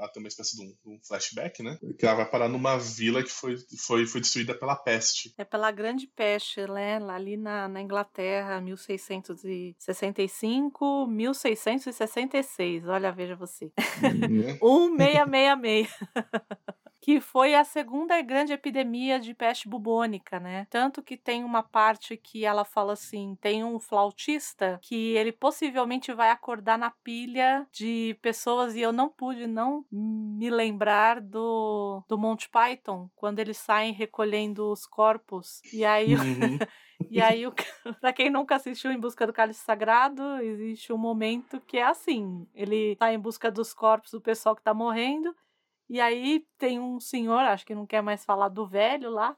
Até 0.00 0.18
uma 0.18 0.28
espécie 0.28 0.56
de 0.56 0.62
um, 0.62 0.74
um, 0.86 0.98
flashback, 1.06 1.62
né? 1.62 1.78
Que 1.98 2.06
ela 2.06 2.16
vai 2.16 2.28
parar 2.28 2.48
numa 2.48 2.76
vila 2.76 3.22
que 3.22 3.30
foi, 3.30 3.56
foi, 3.86 4.04
foi 4.06 4.20
destruída 4.20 4.54
pela 4.54 4.74
peste. 4.74 5.32
É 5.38 5.44
pela 5.44 5.70
grande 5.70 6.08
peste, 6.08 6.66
né? 6.66 6.98
Lá 6.98 7.14
ali 7.14 7.36
na, 7.36 7.68
na 7.68 7.80
Inglaterra, 7.80 8.60
1665, 8.60 11.06
1666. 11.06 12.88
Olha, 12.88 13.12
veja 13.12 13.36
você. 13.36 13.70
Uhum. 14.02 14.58
1666. 14.96 15.88
que 17.00 17.20
foi 17.20 17.54
a 17.54 17.64
segunda 17.64 18.20
grande 18.22 18.52
epidemia 18.52 19.18
de 19.20 19.34
peste 19.34 19.68
bubônica, 19.68 20.40
né? 20.40 20.66
Tanto 20.70 21.02
que 21.02 21.16
tem 21.16 21.44
uma 21.44 21.62
parte 21.62 22.16
que 22.16 22.44
ela 22.44 22.64
fala 22.64 22.92
assim: 22.92 23.36
tem 23.40 23.64
um 23.64 23.78
flautista 23.78 24.78
que 24.82 25.16
ele 25.16 25.32
possivelmente 25.32 26.12
vai 26.12 26.30
acordar 26.30 26.78
na 26.78 26.90
pilha 26.90 27.66
de 27.72 28.18
pessoas, 28.20 28.74
e 28.74 28.80
eu 28.80 28.92
não 28.92 29.08
pude 29.08 29.46
não 29.46 29.84
me 29.90 30.50
lembrar 30.50 31.20
do, 31.20 32.02
do 32.08 32.18
Monty 32.18 32.48
Python, 32.48 33.08
quando 33.14 33.38
eles 33.38 33.56
saem 33.56 33.92
recolhendo 33.92 34.70
os 34.70 34.86
corpos. 34.86 35.60
E 35.72 35.84
aí. 35.84 36.14
Uhum. 36.14 36.58
E 37.10 37.20
aí, 37.20 37.44
para 38.00 38.12
quem 38.12 38.28
nunca 38.28 38.56
assistiu 38.56 38.90
Em 38.90 38.98
Busca 38.98 39.24
do 39.24 39.32
Cálice 39.32 39.60
Sagrado, 39.60 40.22
existe 40.42 40.92
um 40.92 40.98
momento 40.98 41.60
que 41.60 41.78
é 41.78 41.84
assim: 41.84 42.46
ele 42.54 42.96
tá 42.96 43.12
em 43.12 43.18
busca 43.18 43.50
dos 43.50 43.72
corpos 43.72 44.10
do 44.10 44.20
pessoal 44.20 44.56
que 44.56 44.62
tá 44.62 44.74
morrendo, 44.74 45.34
e 45.88 46.00
aí 46.00 46.46
tem 46.58 46.78
um 46.80 47.00
senhor, 47.00 47.40
acho 47.40 47.66
que 47.66 47.74
não 47.74 47.86
quer 47.86 48.02
mais 48.02 48.24
falar 48.24 48.48
do 48.48 48.66
velho 48.66 49.10
lá, 49.10 49.36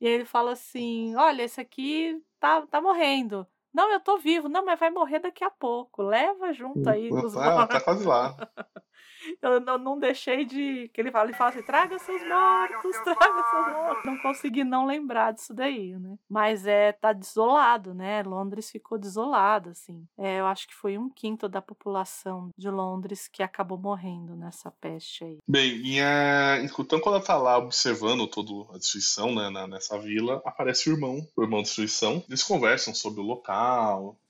e 0.00 0.06
ele 0.06 0.24
fala 0.26 0.52
assim: 0.52 1.14
Olha, 1.16 1.42
esse 1.44 1.60
aqui 1.60 2.22
tá, 2.40 2.66
tá 2.66 2.80
morrendo. 2.80 3.46
Não, 3.72 3.90
eu 3.92 4.00
tô 4.00 4.18
vivo. 4.18 4.48
Não, 4.48 4.64
mas 4.64 4.78
vai 4.78 4.90
morrer 4.90 5.18
daqui 5.18 5.44
a 5.44 5.50
pouco. 5.50 6.02
Leva 6.02 6.52
junto 6.52 6.88
aí 6.88 7.10
os 7.10 7.36
ah, 7.36 7.66
tá 7.66 7.80
quase 7.80 8.06
lá. 8.06 8.36
eu 9.40 9.60
não, 9.60 9.78
não 9.78 9.98
deixei 9.98 10.44
de. 10.44 10.90
Que 10.92 11.00
ele 11.00 11.10
fala, 11.10 11.28
ele 11.28 11.36
fala 11.36 11.50
assim: 11.50 11.62
traga 11.62 11.98
seus 11.98 12.22
mortos, 12.26 12.96
traga 13.04 13.42
seus 13.50 13.66
mortos. 13.72 14.04
Não 14.04 14.18
consegui 14.18 14.64
não 14.64 14.86
lembrar 14.86 15.32
disso 15.32 15.54
daí, 15.54 15.96
né? 15.98 16.16
Mas 16.28 16.66
é, 16.66 16.92
tá 16.92 17.12
desolado, 17.12 17.94
né? 17.94 18.22
Londres 18.22 18.70
ficou 18.70 18.98
desolado, 18.98 19.70
assim. 19.70 20.06
É, 20.18 20.40
eu 20.40 20.46
acho 20.46 20.66
que 20.66 20.74
foi 20.74 20.98
um 20.98 21.08
quinto 21.08 21.48
da 21.48 21.62
população 21.62 22.50
de 22.56 22.68
Londres 22.68 23.28
que 23.28 23.42
acabou 23.42 23.78
morrendo 23.78 24.34
nessa 24.34 24.70
peste 24.70 25.24
aí. 25.24 25.38
Bem, 25.46 25.76
e 25.84 26.00
a... 26.00 26.58
então 26.62 27.00
quando 27.00 27.16
ela 27.16 27.24
tá 27.24 27.36
lá 27.36 27.58
observando 27.58 28.26
toda 28.26 28.52
a 28.74 28.78
destruição, 28.78 29.34
né, 29.34 29.50
nessa 29.66 29.98
vila, 29.98 30.42
aparece 30.44 30.90
o 30.90 30.94
irmão, 30.94 31.26
o 31.36 31.42
irmão 31.42 31.60
de 31.60 31.66
destruição. 31.66 32.22
Eles 32.28 32.42
conversam 32.42 32.94
sobre 32.94 33.20
o 33.20 33.24
local, 33.24 33.61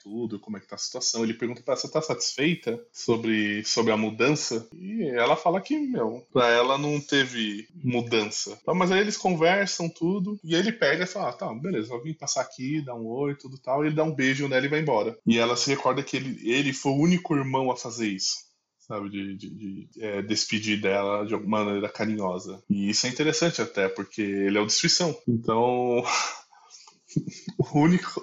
tudo, 0.03 0.39
como 0.39 0.57
é 0.57 0.61
que 0.61 0.67
tá 0.67 0.75
a 0.75 0.79
situação. 0.79 1.23
Ele 1.23 1.35
pergunta 1.35 1.63
para 1.63 1.75
ela, 1.75 1.81
você 1.81 1.91
tá 1.91 2.03
satisfeita 2.03 2.81
sobre, 2.93 3.65
sobre 3.65 3.93
a 3.93 3.97
mudança? 3.97 4.69
E 4.75 5.05
ela 5.15 5.37
fala 5.37 5.61
que, 5.61 5.79
meu, 5.79 6.27
pra 6.33 6.49
ela 6.49 6.77
não 6.77 7.01
teve 7.01 7.69
mudança. 7.75 8.59
Então, 8.61 8.75
mas 8.75 8.91
aí 8.91 9.01
eles 9.01 9.17
conversam 9.17 9.89
tudo, 9.89 10.39
e 10.43 10.55
ele 10.55 10.73
pega 10.73 11.05
e 11.05 11.07
fala, 11.07 11.31
ah, 11.31 11.33
tá, 11.33 11.55
beleza, 11.55 11.93
eu 11.93 12.03
vim 12.03 12.15
passar 12.15 12.43
aqui, 12.43 12.85
dar 12.85 12.95
um 12.95 13.07
oi, 13.07 13.35
tudo 13.35 13.59
tal, 13.59 13.85
e 13.85 13.89
ele 13.89 13.97
dá 13.97 14.05
um 14.05 14.15
beijo 14.15 14.49
nela 14.49 14.67
e 14.67 14.69
vai 14.69 14.81
embora. 14.81 15.17
E 15.27 15.39
ela 15.39 15.57
se 15.57 15.71
recorda 15.71 16.03
que 16.03 16.17
ele, 16.17 16.51
ele 16.51 16.73
foi 16.73 16.93
o 16.93 17.01
único 17.01 17.37
irmão 17.37 17.71
a 17.71 17.77
fazer 17.77 18.09
isso 18.09 18.53
sabe, 18.93 19.09
de, 19.09 19.37
de, 19.37 19.51
de 19.51 20.05
é, 20.05 20.23
despedir 20.23 20.81
dela 20.81 21.25
de 21.25 21.33
alguma 21.35 21.65
maneira 21.65 21.89
carinhosa. 21.89 22.63
E 22.69 22.91
isso 22.91 23.07
é 23.07 23.11
interessante 23.11 23.63
até, 23.63 23.89
porque 23.89 24.21
ele 24.21 24.59
é 24.59 24.61
o 24.61 24.67
destruição. 24.67 25.17
Então, 25.27 26.05
o 27.59 27.79
único, 27.79 28.23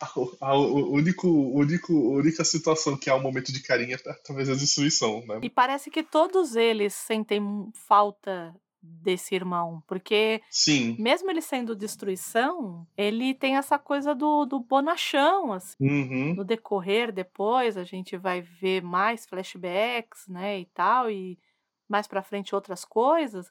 a, 0.00 0.10
a, 0.40 0.58
único, 0.58 1.28
único, 1.28 1.92
única 1.92 2.44
situação 2.44 2.96
que 2.96 3.08
há 3.08 3.16
um 3.16 3.22
momento 3.22 3.52
de 3.52 3.62
carinho 3.62 3.94
é 3.94 4.12
talvez 4.24 4.48
a 4.48 4.54
destruição, 4.54 5.24
né? 5.26 5.40
E 5.42 5.50
parece 5.50 5.90
que 5.90 6.02
todos 6.02 6.56
eles 6.56 6.94
sentem 6.94 7.42
falta 7.74 8.54
desse 8.82 9.34
irmão, 9.34 9.82
porque 9.86 10.40
Sim. 10.50 10.96
mesmo 10.98 11.30
ele 11.30 11.40
sendo 11.40 11.74
destruição, 11.74 12.86
ele 12.96 13.34
tem 13.34 13.56
essa 13.56 13.78
coisa 13.78 14.14
do, 14.14 14.44
do 14.44 14.60
bonachão, 14.60 15.52
assim. 15.52 15.76
Uhum. 15.80 16.34
No 16.34 16.44
decorrer 16.44 17.12
depois, 17.12 17.76
a 17.76 17.84
gente 17.84 18.16
vai 18.16 18.42
ver 18.42 18.82
mais 18.82 19.26
flashbacks, 19.26 20.28
né, 20.28 20.60
e 20.60 20.66
tal, 20.66 21.10
e 21.10 21.38
mais 21.88 22.06
pra 22.06 22.22
frente 22.22 22.54
outras 22.54 22.84
coisas, 22.84 23.50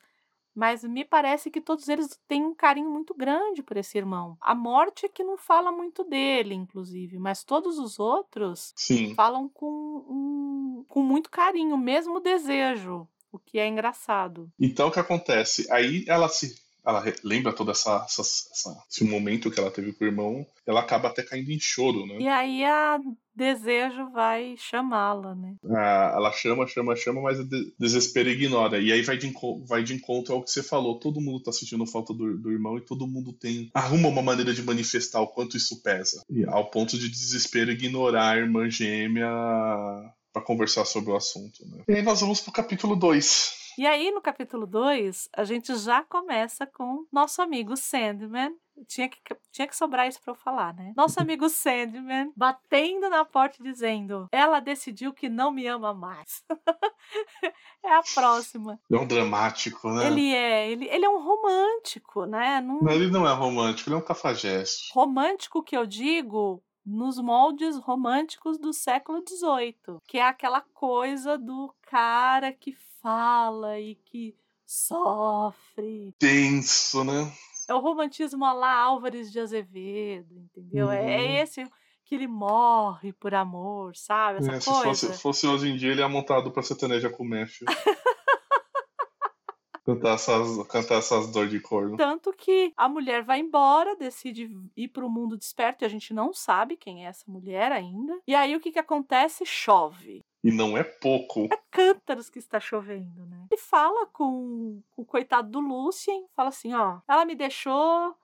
mas 0.55 0.83
me 0.83 1.03
parece 1.03 1.51
que 1.51 1.59
todos 1.59 1.89
eles 1.89 2.17
têm 2.27 2.43
um 2.45 2.55
carinho 2.55 2.89
muito 2.89 3.13
grande 3.13 3.61
por 3.61 3.75
esse 3.75 3.97
irmão. 3.97 4.37
A 4.39 4.55
morte 4.55 5.05
é 5.05 5.09
que 5.09 5.23
não 5.23 5.37
fala 5.37 5.71
muito 5.71 6.03
dele, 6.03 6.55
inclusive, 6.55 7.19
mas 7.19 7.43
todos 7.43 7.77
os 7.77 7.99
outros 7.99 8.73
Sim. 8.75 9.13
falam 9.13 9.49
com, 9.49 9.67
um, 10.07 10.85
com 10.87 11.01
muito 11.03 11.29
carinho, 11.29 11.77
mesmo 11.77 12.21
desejo, 12.21 13.07
o 13.31 13.37
que 13.37 13.59
é 13.59 13.67
engraçado. 13.67 14.49
Então 14.57 14.87
o 14.87 14.91
que 14.91 14.99
acontece? 14.99 15.67
Aí 15.69 16.05
ela 16.07 16.29
se 16.29 16.64
ela 16.85 17.03
lembra 17.23 17.53
todo 17.53 17.71
essa, 17.71 18.05
essa, 18.05 18.21
essa, 18.21 18.83
esse 18.89 19.03
momento 19.03 19.49
que 19.49 19.59
ela 19.59 19.71
teve 19.71 19.93
com 19.93 20.03
o 20.03 20.07
irmão, 20.07 20.45
ela 20.65 20.81
acaba 20.81 21.07
até 21.07 21.23
caindo 21.23 21.51
em 21.51 21.59
choro, 21.59 22.05
né? 22.05 22.17
E 22.19 22.27
aí 22.27 22.63
a 22.63 22.99
desejo 23.35 24.09
vai 24.11 24.55
chamá-la, 24.57 25.35
né? 25.35 25.55
Ah, 25.69 26.13
ela 26.15 26.31
chama, 26.31 26.65
chama, 26.67 26.95
chama, 26.95 27.21
mas 27.21 27.39
o 27.39 27.47
desespero 27.77 28.29
ignora. 28.29 28.79
E 28.79 28.91
aí 28.91 29.01
vai 29.01 29.17
de, 29.17 29.31
vai 29.67 29.83
de 29.83 29.93
encontro 29.93 30.33
ao 30.33 30.43
que 30.43 30.49
você 30.49 30.63
falou. 30.63 30.99
Todo 30.99 31.21
mundo 31.21 31.43
tá 31.43 31.51
sentindo 31.51 31.85
falta 31.85 32.13
do, 32.13 32.37
do 32.37 32.51
irmão 32.51 32.77
e 32.77 32.85
todo 32.85 33.07
mundo 33.07 33.33
tem. 33.33 33.69
arruma 33.73 34.07
uma 34.07 34.21
maneira 34.21 34.53
de 34.53 34.63
manifestar 34.63 35.21
o 35.21 35.27
quanto 35.27 35.57
isso 35.57 35.81
pesa. 35.81 36.23
E 36.29 36.45
ao 36.45 36.69
ponto 36.69 36.97
de 36.97 37.09
desespero 37.09 37.71
ignorar 37.71 38.31
a 38.31 38.37
irmã 38.37 38.69
gêmea 38.69 39.27
para 40.31 40.41
conversar 40.41 40.85
sobre 40.85 41.11
o 41.11 41.15
assunto. 41.15 41.65
Né? 41.67 41.83
E 41.87 41.93
aí 41.95 42.01
nós 42.01 42.21
vamos 42.21 42.41
pro 42.41 42.51
capítulo 42.51 42.95
2. 42.95 43.64
E 43.77 43.85
aí, 43.85 44.09
no 44.09 44.21
capítulo 44.21 44.65
2, 44.65 45.29
a 45.35 45.43
gente 45.43 45.75
já 45.75 46.01
começa 46.01 46.65
com 46.65 47.05
nosso 47.11 47.41
amigo 47.41 47.75
Sandman. 47.75 48.55
Tinha 48.87 49.09
que, 49.09 49.19
tinha 49.51 49.67
que 49.67 49.75
sobrar 49.75 50.07
isso 50.07 50.21
pra 50.21 50.31
eu 50.31 50.35
falar, 50.35 50.73
né? 50.73 50.93
Nosso 50.95 51.19
amigo 51.21 51.49
Sandman 51.49 52.31
batendo 52.35 53.09
na 53.09 53.25
porta 53.25 53.61
dizendo: 53.61 54.29
Ela 54.31 54.61
decidiu 54.61 55.13
que 55.13 55.27
não 55.27 55.51
me 55.51 55.67
ama 55.67 55.93
mais. 55.93 56.43
é 57.83 57.93
a 57.93 58.01
próxima. 58.13 58.79
É 58.89 58.95
um 58.97 59.07
dramático, 59.07 59.89
né? 59.89 60.07
Ele 60.07 60.33
é, 60.33 60.71
ele, 60.71 60.85
ele 60.85 61.05
é 61.05 61.09
um 61.09 61.21
romântico, 61.21 62.25
né? 62.25 62.61
Não... 62.61 62.79
não, 62.79 62.91
ele 62.91 63.11
não 63.11 63.27
é 63.27 63.33
romântico, 63.33 63.89
ele 63.89 63.95
é 63.95 63.99
um 63.99 64.05
cafajeste. 64.05 64.91
Romântico 64.93 65.61
que 65.61 65.75
eu 65.75 65.85
digo 65.85 66.63
nos 66.85 67.19
moldes 67.19 67.77
românticos 67.77 68.57
do 68.57 68.71
século 68.71 69.23
XVIII, 69.27 69.99
que 70.05 70.19
é 70.19 70.23
aquela 70.23 70.61
coisa 70.61 71.37
do 71.37 71.73
cara 71.81 72.53
que 72.53 72.73
fala 73.05 73.79
e 73.79 73.93
que 73.93 74.35
sofre. 74.65 76.15
Tenso, 76.17 77.03
né? 77.03 77.31
É 77.69 77.73
o 77.75 77.79
romantismo 77.79 78.43
lá 78.43 78.73
Álvares 78.79 79.31
de 79.31 79.39
Azevedo, 79.39 80.35
entendeu? 80.35 80.87
Uhum. 80.87 80.91
É, 80.91 81.13
é 81.13 81.19
uhum. 81.19 81.43
esse 81.43 81.63
que 82.03 82.15
ele 82.15 82.27
morre 82.27 83.13
por 83.13 83.35
amor, 83.35 83.95
sabe? 83.95 84.39
Essa 84.39 84.71
é, 84.71 84.73
coisa. 84.73 84.95
Se 84.95 85.07
fosse, 85.07 85.21
fosse, 85.21 85.47
hoje 85.47 85.69
em 85.69 85.77
dia, 85.77 85.91
ele 85.91 86.01
é 86.01 86.07
montado 86.07 86.49
pra 86.51 86.63
sertaneja 86.63 87.09
com 87.09 87.23
Matthew. 87.23 87.67
Cantar 89.85 90.15
essas, 90.15 90.67
cantar 90.67 90.95
essas 90.95 91.31
dores 91.31 91.51
de 91.51 91.59
corno. 91.59 91.95
Tanto 91.95 92.33
que 92.33 92.73
a 92.75 92.89
mulher 92.89 93.21
vai 93.21 93.39
embora, 93.39 93.95
decide 93.95 94.49
ir 94.75 94.87
pro 94.87 95.07
mundo 95.07 95.37
desperto 95.37 95.83
e 95.83 95.85
a 95.85 95.87
gente 95.87 96.11
não 96.11 96.33
sabe 96.33 96.75
quem 96.75 97.05
é 97.05 97.09
essa 97.09 97.23
mulher 97.27 97.71
ainda. 97.71 98.19
E 98.27 98.33
aí 98.33 98.55
o 98.55 98.59
que 98.59 98.71
que 98.71 98.79
acontece? 98.79 99.45
Chove. 99.45 100.25
E 100.45 100.51
não 100.51 100.77
é 100.77 100.83
pouco. 100.83 101.47
É 101.51 101.57
cântaros 101.71 102.29
que 102.29 102.37
está 102.37 102.59
chovendo, 102.59 103.25
né? 103.25 103.47
e 103.51 103.57
fala 103.57 104.05
com, 104.05 104.81
com 104.91 105.01
o 105.01 105.05
coitado 105.05 105.49
do 105.49 105.59
Lucien, 105.59 106.27
fala 106.35 106.49
assim, 106.49 106.73
ó, 106.73 106.99
ela 107.07 107.25
me 107.25 107.35
deixou, 107.35 108.15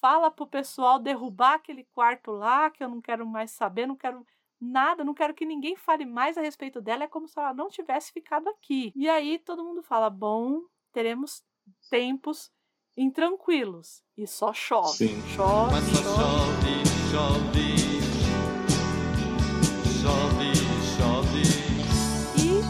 fala 0.00 0.30
pro 0.30 0.46
pessoal 0.46 0.98
derrubar 0.98 1.54
aquele 1.54 1.84
quarto 1.94 2.30
lá, 2.32 2.68
que 2.70 2.82
eu 2.82 2.88
não 2.88 3.00
quero 3.00 3.26
mais 3.26 3.50
saber, 3.50 3.86
não 3.86 3.96
quero 3.96 4.26
nada, 4.60 5.04
não 5.04 5.14
quero 5.14 5.34
que 5.34 5.46
ninguém 5.46 5.76
fale 5.76 6.04
mais 6.04 6.36
a 6.36 6.42
respeito 6.42 6.80
dela, 6.80 7.04
é 7.04 7.08
como 7.08 7.28
se 7.28 7.38
ela 7.38 7.54
não 7.54 7.68
tivesse 7.68 8.12
ficado 8.12 8.48
aqui. 8.48 8.92
E 8.94 9.08
aí 9.08 9.38
todo 9.38 9.64
mundo 9.64 9.82
fala: 9.82 10.10
bom, 10.10 10.62
teremos 10.92 11.42
tempos 11.88 12.50
intranquilos. 12.96 14.02
E 14.16 14.26
só 14.26 14.52
chove. 14.52 14.96
Sim. 14.96 15.22
Chove, 15.36 15.72
Mas 15.72 15.84
só 15.84 16.02
chove. 16.02 16.84
chove, 17.10 17.52
chove, 17.52 17.87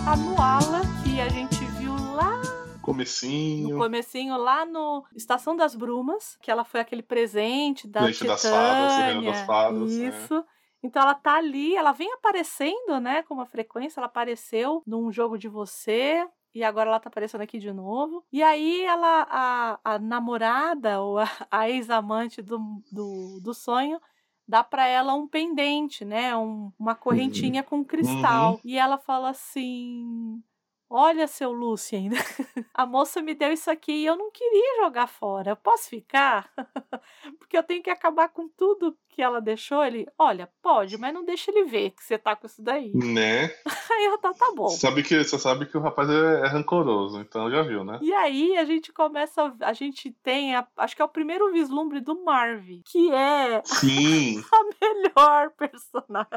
a 0.08 0.16
Nuala, 0.16 0.80
que 1.04 1.20
a 1.20 1.28
gente 1.28 1.62
viu 1.78 1.92
lá 2.14 2.38
no 2.38 2.80
Comecinho. 2.80 3.76
comecinho, 3.76 4.38
lá 4.38 4.64
no 4.64 5.04
Estação 5.14 5.54
das 5.54 5.74
Brumas, 5.74 6.38
que 6.40 6.50
ela 6.50 6.64
foi 6.64 6.80
aquele 6.80 7.02
presente 7.02 7.86
da 7.86 8.00
Leite 8.00 8.26
das 8.26 8.40
fadas, 8.40 8.94
Titânia. 8.94 9.30
das 9.30 9.40
fadas, 9.42 9.98
é. 9.98 10.08
Isso. 10.08 10.44
Então 10.82 11.02
ela 11.02 11.14
tá 11.14 11.34
ali, 11.34 11.76
ela 11.76 11.92
vem 11.92 12.10
aparecendo, 12.14 12.98
né, 12.98 13.22
com 13.24 13.34
uma 13.34 13.44
frequência, 13.44 14.00
ela 14.00 14.06
apareceu 14.06 14.82
num 14.86 15.12
jogo 15.12 15.36
de 15.36 15.46
você, 15.46 16.26
e 16.54 16.64
agora 16.64 16.88
ela 16.88 17.00
tá 17.00 17.10
aparecendo 17.10 17.42
aqui 17.42 17.58
de 17.58 17.70
novo. 17.70 18.24
E 18.32 18.42
aí 18.42 18.82
ela, 18.84 19.26
a, 19.30 19.78
a 19.84 19.98
namorada, 19.98 21.02
ou 21.02 21.18
a, 21.18 21.28
a 21.50 21.68
ex-amante 21.68 22.40
do, 22.40 22.58
do, 22.90 23.40
do 23.42 23.52
sonho, 23.52 24.00
dá 24.48 24.64
pra 24.64 24.86
ela 24.86 25.14
um 25.14 25.28
pendente, 25.28 26.04
né, 26.04 26.34
um- 26.36 26.72
uma 26.78 26.94
correntinha 26.94 27.62
com 27.62 27.84
cristal. 27.84 28.60
E 28.64 28.78
ela 28.78 28.98
fala 28.98 29.28
assim... 29.30 30.42
Olha, 30.90 31.26
seu 31.26 31.52
Lucien, 31.52 32.08
a 32.72 32.86
moça 32.86 33.20
me 33.20 33.34
deu 33.34 33.52
isso 33.52 33.70
aqui 33.70 33.92
e 33.92 34.06
eu 34.06 34.16
não 34.16 34.30
queria 34.30 34.82
jogar 34.82 35.06
fora. 35.06 35.50
Eu 35.50 35.56
posso 35.56 35.90
ficar? 35.90 36.50
Porque 37.38 37.58
eu 37.58 37.62
tenho 37.62 37.82
que 37.82 37.90
acabar 37.90 38.30
com 38.30 38.48
tudo 38.48 38.96
que 39.18 39.22
ela 39.22 39.40
deixou. 39.40 39.84
Ele, 39.84 40.06
olha, 40.16 40.48
pode, 40.62 40.96
mas 40.96 41.12
não 41.12 41.24
deixa 41.24 41.50
ele 41.50 41.64
ver 41.64 41.90
que 41.90 42.04
você 42.04 42.16
tá 42.16 42.36
com 42.36 42.46
isso 42.46 42.62
daí. 42.62 42.92
Né? 42.94 43.52
Aí 43.90 44.04
eu, 44.04 44.16
tá, 44.18 44.32
tá 44.32 44.52
bom. 44.54 44.68
Sabe 44.68 45.02
que, 45.02 45.24
você 45.24 45.36
sabe 45.36 45.66
que 45.66 45.76
o 45.76 45.80
rapaz 45.80 46.08
é, 46.08 46.42
é 46.44 46.46
rancoroso, 46.46 47.20
então 47.20 47.50
já 47.50 47.62
viu, 47.62 47.82
né? 47.82 47.98
E 48.00 48.12
aí 48.14 48.56
a 48.56 48.64
gente 48.64 48.92
começa, 48.92 49.52
a- 49.60 49.72
gente 49.72 50.12
tem, 50.22 50.54
a- 50.54 50.68
acho 50.76 50.94
que 50.94 51.02
é 51.02 51.04
o 51.04 51.08
primeiro 51.08 51.50
vislumbre 51.52 51.98
do 52.00 52.22
Marv, 52.22 52.64
que 52.84 53.10
é 53.12 53.60
Sim. 53.64 54.40
a 54.54 54.86
melhor 54.86 55.50
personagem. 55.50 56.28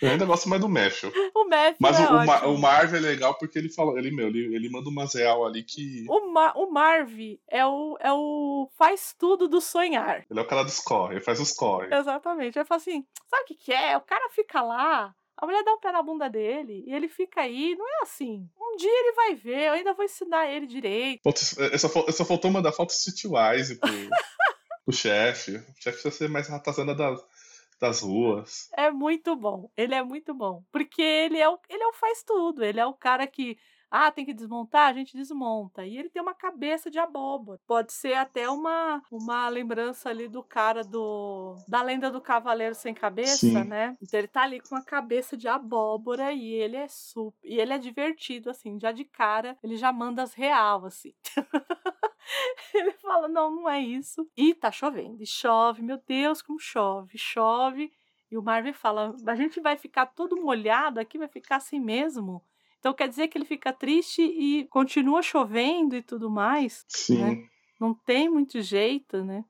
Eu 0.00 0.10
ainda 0.10 0.24
gosto 0.24 0.48
mais 0.48 0.60
do 0.62 0.68
Meshel. 0.68 1.10
O 1.34 1.44
Matthew 1.48 1.76
Mas 1.80 1.98
é 2.00 2.04
o, 2.04 2.14
ótimo. 2.14 2.54
o 2.54 2.58
Marv 2.58 2.94
é 2.94 3.00
legal 3.00 3.34
porque 3.36 3.58
ele 3.58 3.68
fala, 3.68 3.98
ele, 3.98 4.12
meu, 4.12 4.28
ele, 4.28 4.54
ele 4.54 4.70
manda 4.70 4.88
umas 4.88 5.12
real 5.12 5.44
ali 5.44 5.62
que. 5.64 6.06
O, 6.08 6.30
Ma 6.32 6.52
o 6.54 6.70
Marv 6.70 7.18
é 7.48 7.66
o, 7.66 7.98
é 8.00 8.12
o 8.12 8.70
faz 8.78 9.14
tudo 9.18 9.48
do 9.48 9.60
sonhar. 9.60 10.24
Ele 10.30 10.38
é 10.38 10.42
o 10.42 10.46
cara 10.46 10.62
dos 10.62 10.78
corre, 10.78 11.14
ele 11.16 11.20
faz 11.24 11.40
os 11.40 11.52
corre. 11.52 11.88
Exatamente. 11.98 12.58
Ele 12.58 12.64
fala 12.64 12.80
assim: 12.80 13.06
sabe 13.28 13.42
o 13.42 13.46
que, 13.46 13.54
que 13.54 13.72
é? 13.72 13.96
O 13.96 14.00
cara 14.00 14.28
fica 14.30 14.62
lá, 14.62 15.14
a 15.40 15.46
mulher 15.46 15.62
dá 15.62 15.72
um 15.72 15.78
pé 15.78 15.92
na 15.92 16.02
bunda 16.02 16.28
dele 16.28 16.82
e 16.84 16.92
ele 16.92 17.08
fica 17.08 17.42
aí. 17.42 17.76
Não 17.76 17.86
é 17.86 18.02
assim. 18.02 18.48
Um 18.60 18.76
dia 18.76 18.90
ele 18.90 19.12
vai 19.12 19.34
ver, 19.36 19.68
eu 19.68 19.72
ainda 19.74 19.94
vou 19.94 20.04
ensinar 20.04 20.50
ele 20.50 20.66
direito. 20.66 21.22
É, 21.26 21.78
Só, 21.78 21.88
só 21.88 22.24
faltou 22.24 22.50
mandar 22.50 22.72
foto 22.72 22.90
Streetwise 22.90 23.76
pro, 23.76 23.88
pro 24.84 24.94
chefe. 24.94 25.56
O 25.56 25.74
chefe 25.80 26.02
precisa 26.02 26.10
ser 26.10 26.28
mais 26.28 26.48
ratazana 26.48 26.92
das, 26.92 27.24
das 27.80 28.00
ruas. 28.00 28.68
É 28.76 28.90
muito 28.90 29.36
bom. 29.36 29.70
Ele 29.76 29.94
é 29.94 30.02
muito 30.02 30.34
bom. 30.34 30.64
Porque 30.72 31.00
ele 31.00 31.38
é 31.38 31.48
o, 31.48 31.56
ele 31.68 31.84
é 31.84 31.86
o 31.86 31.92
faz 31.92 32.24
tudo. 32.24 32.64
Ele 32.64 32.80
é 32.80 32.86
o 32.86 32.94
cara 32.94 33.24
que. 33.26 33.56
Ah, 33.90 34.10
tem 34.10 34.24
que 34.24 34.34
desmontar? 34.34 34.88
A 34.88 34.92
gente 34.92 35.16
desmonta. 35.16 35.86
E 35.86 35.96
ele 35.96 36.10
tem 36.10 36.20
uma 36.20 36.34
cabeça 36.34 36.90
de 36.90 36.98
abóbora. 36.98 37.60
Pode 37.66 37.92
ser 37.92 38.14
até 38.14 38.48
uma, 38.48 39.02
uma 39.10 39.48
lembrança 39.48 40.10
ali 40.10 40.28
do 40.28 40.42
cara 40.42 40.84
do 40.84 41.56
da 41.66 41.82
lenda 41.82 42.10
do 42.10 42.20
Cavaleiro 42.20 42.74
Sem 42.74 42.92
Cabeça, 42.92 43.38
Sim. 43.38 43.64
né? 43.64 43.96
Então 44.02 44.18
ele 44.18 44.28
tá 44.28 44.42
ali 44.42 44.60
com 44.60 44.74
uma 44.74 44.84
cabeça 44.84 45.36
de 45.36 45.48
abóbora 45.48 46.32
e 46.32 46.52
ele 46.52 46.76
é 46.76 46.88
super. 46.88 47.48
E 47.48 47.58
ele 47.58 47.72
é 47.72 47.78
divertido, 47.78 48.50
assim, 48.50 48.78
já 48.78 48.92
de 48.92 49.04
cara, 49.04 49.56
ele 49.62 49.76
já 49.76 49.90
manda 49.92 50.22
as 50.22 50.34
real, 50.34 50.84
assim. 50.84 51.14
ele 52.74 52.92
fala: 52.92 53.26
não, 53.28 53.50
não 53.54 53.68
é 53.68 53.80
isso. 53.80 54.28
E 54.36 54.54
tá 54.54 54.70
chovendo. 54.70 55.22
E 55.22 55.26
chove, 55.26 55.82
meu 55.82 55.98
Deus, 56.06 56.42
como 56.42 56.58
chove, 56.58 57.16
chove. 57.16 57.90
E 58.30 58.36
o 58.36 58.42
Marvin 58.42 58.72
fala: 58.72 59.14
a 59.26 59.34
gente 59.34 59.60
vai 59.60 59.76
ficar 59.76 60.06
todo 60.06 60.40
molhado 60.40 61.00
aqui, 61.00 61.16
vai 61.16 61.28
ficar 61.28 61.56
assim 61.56 61.80
mesmo. 61.80 62.42
Então 62.78 62.94
quer 62.94 63.08
dizer 63.08 63.28
que 63.28 63.36
ele 63.36 63.44
fica 63.44 63.72
triste 63.72 64.22
e 64.22 64.66
continua 64.68 65.22
chovendo 65.22 65.96
e 65.96 66.02
tudo 66.02 66.30
mais. 66.30 66.84
Sim. 66.88 67.48
Não 67.80 67.94
tem 67.94 68.28
muito 68.28 68.60
jeito, 68.60 69.24
né? 69.24 69.44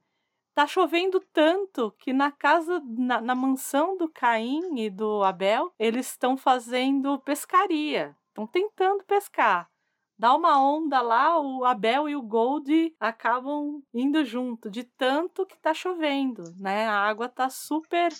Tá 0.54 0.66
chovendo 0.66 1.20
tanto 1.32 1.94
que 1.98 2.12
na 2.12 2.32
casa, 2.32 2.82
na, 2.84 3.20
na 3.20 3.34
mansão 3.34 3.96
do 3.96 4.08
Caim 4.08 4.78
e 4.80 4.90
do 4.90 5.22
Abel, 5.22 5.72
eles 5.78 6.08
estão 6.08 6.36
fazendo 6.36 7.18
pescaria. 7.20 8.16
Estão 8.28 8.46
tentando 8.46 9.04
pescar. 9.04 9.70
Dá 10.18 10.34
uma 10.34 10.60
onda 10.60 11.00
lá, 11.00 11.40
o 11.40 11.64
Abel 11.64 12.08
e 12.08 12.16
o 12.16 12.22
Gold 12.22 12.92
acabam 12.98 13.80
indo 13.94 14.24
junto, 14.24 14.68
de 14.68 14.82
tanto 14.82 15.46
que 15.46 15.56
tá 15.56 15.72
chovendo, 15.72 16.42
né? 16.58 16.88
A 16.88 16.98
água 16.98 17.28
tá 17.28 17.48
super, 17.48 18.12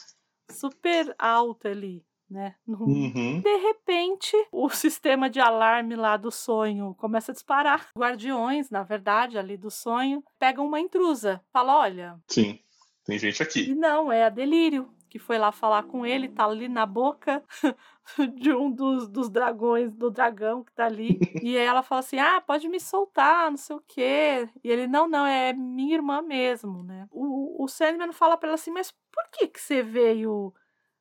super 0.49 1.13
alta 1.19 1.71
ali, 1.71 2.07
né? 2.31 2.55
Uhum. 2.69 3.41
de 3.41 3.57
repente, 3.57 4.37
o 4.53 4.69
sistema 4.69 5.29
de 5.29 5.41
alarme 5.41 5.97
lá 5.97 6.17
do 6.17 6.31
sonho 6.31 6.95
começa 6.99 7.33
a 7.33 7.35
disparar. 7.35 7.89
Guardiões, 7.97 8.71
na 8.71 8.83
verdade, 8.83 9.39
ali 9.39 9.57
do 9.57 9.71
sonho, 9.71 10.23
pegam 10.39 10.67
uma 10.67 10.81
intrusa. 10.81 11.41
Fala, 11.53 11.79
olha, 11.79 12.19
Sim. 12.29 12.59
Tem 13.05 13.19
gente 13.19 13.41
e 13.41 13.43
aqui. 13.43 13.75
não, 13.75 14.13
é 14.13 14.25
a 14.25 14.29
Delírio, 14.29 14.91
que 15.09 15.19
foi 15.19 15.39
lá 15.39 15.51
falar 15.51 15.85
com 15.85 16.05
ele, 16.05 16.29
tá 16.29 16.45
ali 16.45 16.69
na 16.69 16.85
boca 16.85 17.43
de 18.37 18.53
um 18.53 18.71
dos, 18.71 19.09
dos 19.09 19.31
dragões, 19.31 19.91
do 19.95 20.11
dragão 20.11 20.63
que 20.63 20.73
tá 20.73 20.85
ali. 20.85 21.19
E 21.43 21.57
aí 21.57 21.65
ela 21.65 21.83
fala 21.83 22.01
assim: 22.01 22.19
ah, 22.19 22.39
pode 22.41 22.69
me 22.69 22.79
soltar, 22.79 23.51
não 23.51 23.57
sei 23.57 23.77
o 23.77 23.83
quê. 23.87 24.47
E 24.63 24.71
ele, 24.71 24.87
não, 24.87 25.09
não, 25.09 25.27
é 25.27 25.55
minha 25.55 25.95
irmã 25.95 26.21
mesmo, 26.21 26.83
né? 26.83 27.07
O, 27.11 27.65
o 27.65 27.69
Sandman 27.69 28.13
fala 28.13 28.37
pra 28.37 28.51
ela 28.51 28.57
assim: 28.57 28.71
mas 28.71 28.91
por 28.91 29.25
que 29.33 29.49
que 29.49 29.61
você 29.61 29.83
veio 29.83 30.53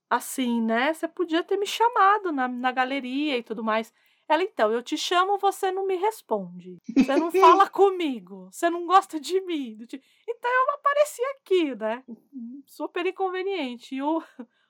assim, 0.09 0.61
né? 0.61 0.93
Você 0.93 1.07
podia 1.07 1.43
ter 1.43 1.57
me 1.57 1.65
chamado 1.65 2.31
na, 2.31 2.47
na 2.47 2.71
galeria 2.71 3.37
e 3.37 3.43
tudo 3.43 3.63
mais. 3.63 3.93
Ela, 4.29 4.43
então, 4.43 4.71
eu 4.73 4.83
te 4.83 4.97
chamo, 4.97 5.37
você 5.37 5.71
não 5.71 5.87
me 5.87 5.95
responde. 5.95 6.81
Você 6.95 7.15
não 7.15 7.31
fala 7.31 7.67
comigo. 7.69 8.49
Você 8.51 8.69
não 8.69 8.85
gosta 8.85 9.19
de 9.19 9.39
mim. 9.41 9.77
Então 10.27 10.51
eu 10.51 10.73
apareci 10.75 11.21
aqui, 11.23 11.75
né? 11.75 12.03
Super 12.65 13.05
inconveniente. 13.05 13.95
E 13.95 14.01
o, 14.01 14.21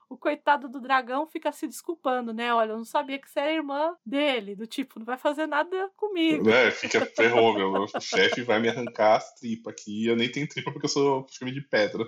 o 0.09 0.17
coitado 0.17 0.69
do 0.69 0.79
dragão 0.79 1.27
fica 1.27 1.51
se 1.51 1.67
desculpando, 1.67 2.33
né? 2.33 2.53
Olha, 2.53 2.71
eu 2.71 2.77
não 2.77 2.85
sabia 2.85 3.19
que 3.19 3.29
você 3.29 3.39
era 3.39 3.53
irmã 3.53 3.95
dele. 4.05 4.55
Do 4.55 4.65
tipo, 4.65 4.99
não 4.99 5.05
vai 5.05 5.17
fazer 5.17 5.47
nada 5.47 5.89
comigo. 5.97 6.49
É, 6.49 6.71
fica 6.71 7.05
ferrou, 7.05 7.53
meu. 7.53 7.87
Chefe 7.99 8.41
vai 8.41 8.59
me 8.59 8.69
arrancar 8.69 9.17
as 9.17 9.33
tripas 9.35 9.73
aqui. 9.73 10.05
Eu 10.05 10.15
nem 10.15 10.31
tenho 10.31 10.47
tripa 10.47 10.71
porque 10.71 10.85
eu 10.85 10.89
sou 10.89 11.27
filme 11.29 11.53
de 11.53 11.61
pedra. 11.61 12.03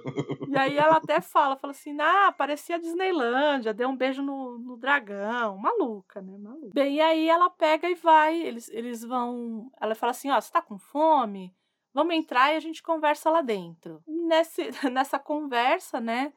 E 0.47 0.57
aí 0.57 0.77
ela 0.77 0.97
até 0.97 1.19
fala, 1.19 1.57
fala 1.57 1.71
assim, 1.71 1.95
ah, 1.99 2.31
parecia 2.31 2.75
a 2.75 2.79
Disneylândia, 2.79 3.73
deu 3.73 3.89
um 3.89 3.95
beijo 3.95 4.21
no, 4.21 4.57
no 4.57 4.77
dragão, 4.77 5.57
maluca, 5.57 6.21
né, 6.21 6.37
maluca. 6.37 6.71
Bem, 6.73 6.95
e 6.95 7.01
aí 7.01 7.27
ela 7.27 7.49
pega 7.49 7.89
e 7.89 7.95
vai, 7.95 8.39
eles, 8.41 8.69
eles 8.69 9.03
vão, 9.03 9.71
ela 9.79 9.95
fala 9.95 10.11
assim, 10.11 10.29
ó, 10.31 10.39
você 10.39 10.51
tá 10.51 10.61
com 10.61 10.77
fome? 10.77 11.53
Vamos 11.93 12.15
entrar 12.15 12.53
e 12.53 12.55
a 12.55 12.59
gente 12.59 12.83
conversa 12.83 13.29
lá 13.29 13.41
dentro. 13.41 14.01
Nesse, 14.07 14.69
nessa 14.91 15.19
conversa, 15.19 15.99
né, 15.99 16.33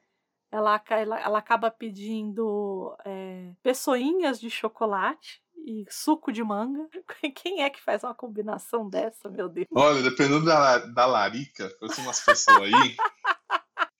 ela, 0.52 0.80
ela, 0.90 1.20
ela 1.20 1.38
acaba 1.38 1.70
pedindo 1.70 2.94
é, 3.06 3.52
pessoinhas 3.62 4.38
de 4.38 4.50
chocolate 4.50 5.42
e 5.56 5.86
suco 5.88 6.30
de 6.30 6.44
manga. 6.44 6.86
Quem 7.34 7.62
é 7.62 7.70
que 7.70 7.80
faz 7.80 8.04
uma 8.04 8.14
combinação 8.14 8.88
dessa, 8.88 9.30
meu 9.30 9.48
Deus? 9.48 9.66
Olha, 9.72 10.02
dependendo 10.02 10.44
da, 10.44 10.78
da 10.78 11.06
larica, 11.06 11.64
eu 11.64 11.78
conheço 11.78 12.02
umas 12.02 12.20
pessoas 12.20 12.60
aí. 12.60 12.96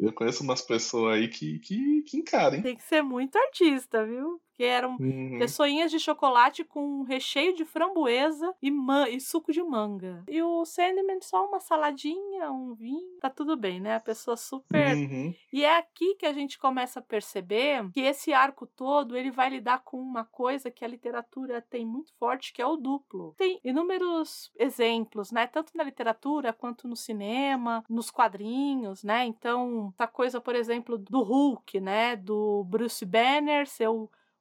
Eu 0.01 0.13
conheço 0.13 0.43
umas 0.43 0.61
pessoas 0.61 1.15
aí 1.15 1.29
que, 1.29 1.61
que, 1.61 2.03
que 2.03 2.17
encaram, 2.17 2.57
hein? 2.57 2.63
Tem 2.63 2.77
que 2.77 2.83
ser 2.83 3.03
muito 3.03 3.39
artista, 3.39 4.05
viu? 4.05 4.43
Porque 4.53 4.65
eram 4.65 4.97
Uhum. 5.01 5.39
Pessoinhas 5.39 5.91
de 5.91 5.99
chocolate 5.99 6.63
com 6.65 7.03
recheio 7.03 7.55
de 7.55 7.65
framboesa 7.65 8.55
e, 8.63 8.71
e 9.11 9.21
suco 9.21 9.53
de 9.53 9.63
manga. 9.63 10.23
E 10.29 10.43
o 10.43 10.65
Sandman 10.65 11.21
só 11.21 11.47
uma 11.47 11.59
saladinha, 11.59 12.51
um 12.51 12.75
vinho. 12.75 13.19
Tá 13.21 13.31
tudo 13.31 13.57
bem, 13.57 13.81
né? 13.81 13.97
A 13.97 14.01
pessoa 14.01 14.37
super. 14.37 14.95
Uhum. 14.95 15.35
E 15.53 15.65
é 15.65 15.79
aqui 15.79 16.15
que 16.17 16.27
a 16.27 16.33
gente 16.33 16.59
começa 16.59 17.01
a 17.01 17.03
perceber 17.03 17.91
que 17.93 18.01
esse 18.01 18.33
arco 18.33 18.67
todo 18.67 19.17
ele 19.17 19.31
vai 19.31 19.49
lidar 19.51 19.83
com 19.85 19.99
uma 19.99 20.25
coisa 20.25 20.71
que 20.71 20.85
a 20.85 20.89
literatura 20.89 21.63
tem 21.63 21.85
muito 21.87 22.13
forte, 22.19 22.53
que 22.53 22.61
é 22.61 22.67
o 22.67 22.77
duplo. 22.77 23.35
Tem 23.37 23.59
inúmeros 23.65 24.53
exemplos, 24.59 25.33
né? 25.33 25.47
Tanto 25.47 25.73
na 25.75 25.85
literatura 25.85 26.53
quanto 26.53 26.87
no 26.87 26.97
cinema, 26.97 27.83
nos 27.89 28.11
quadrinhos, 28.11 29.03
né? 29.03 29.25
Então, 29.25 29.93
essa 29.95 30.07
coisa, 30.07 30.41
por 30.41 30.55
exemplo, 30.55 30.99
do 30.99 31.23
Hulk, 31.23 31.81
né? 31.81 32.17
Do 32.17 32.65
Bruce 32.65 33.05
Banner 33.05 33.67
ser 33.67 33.89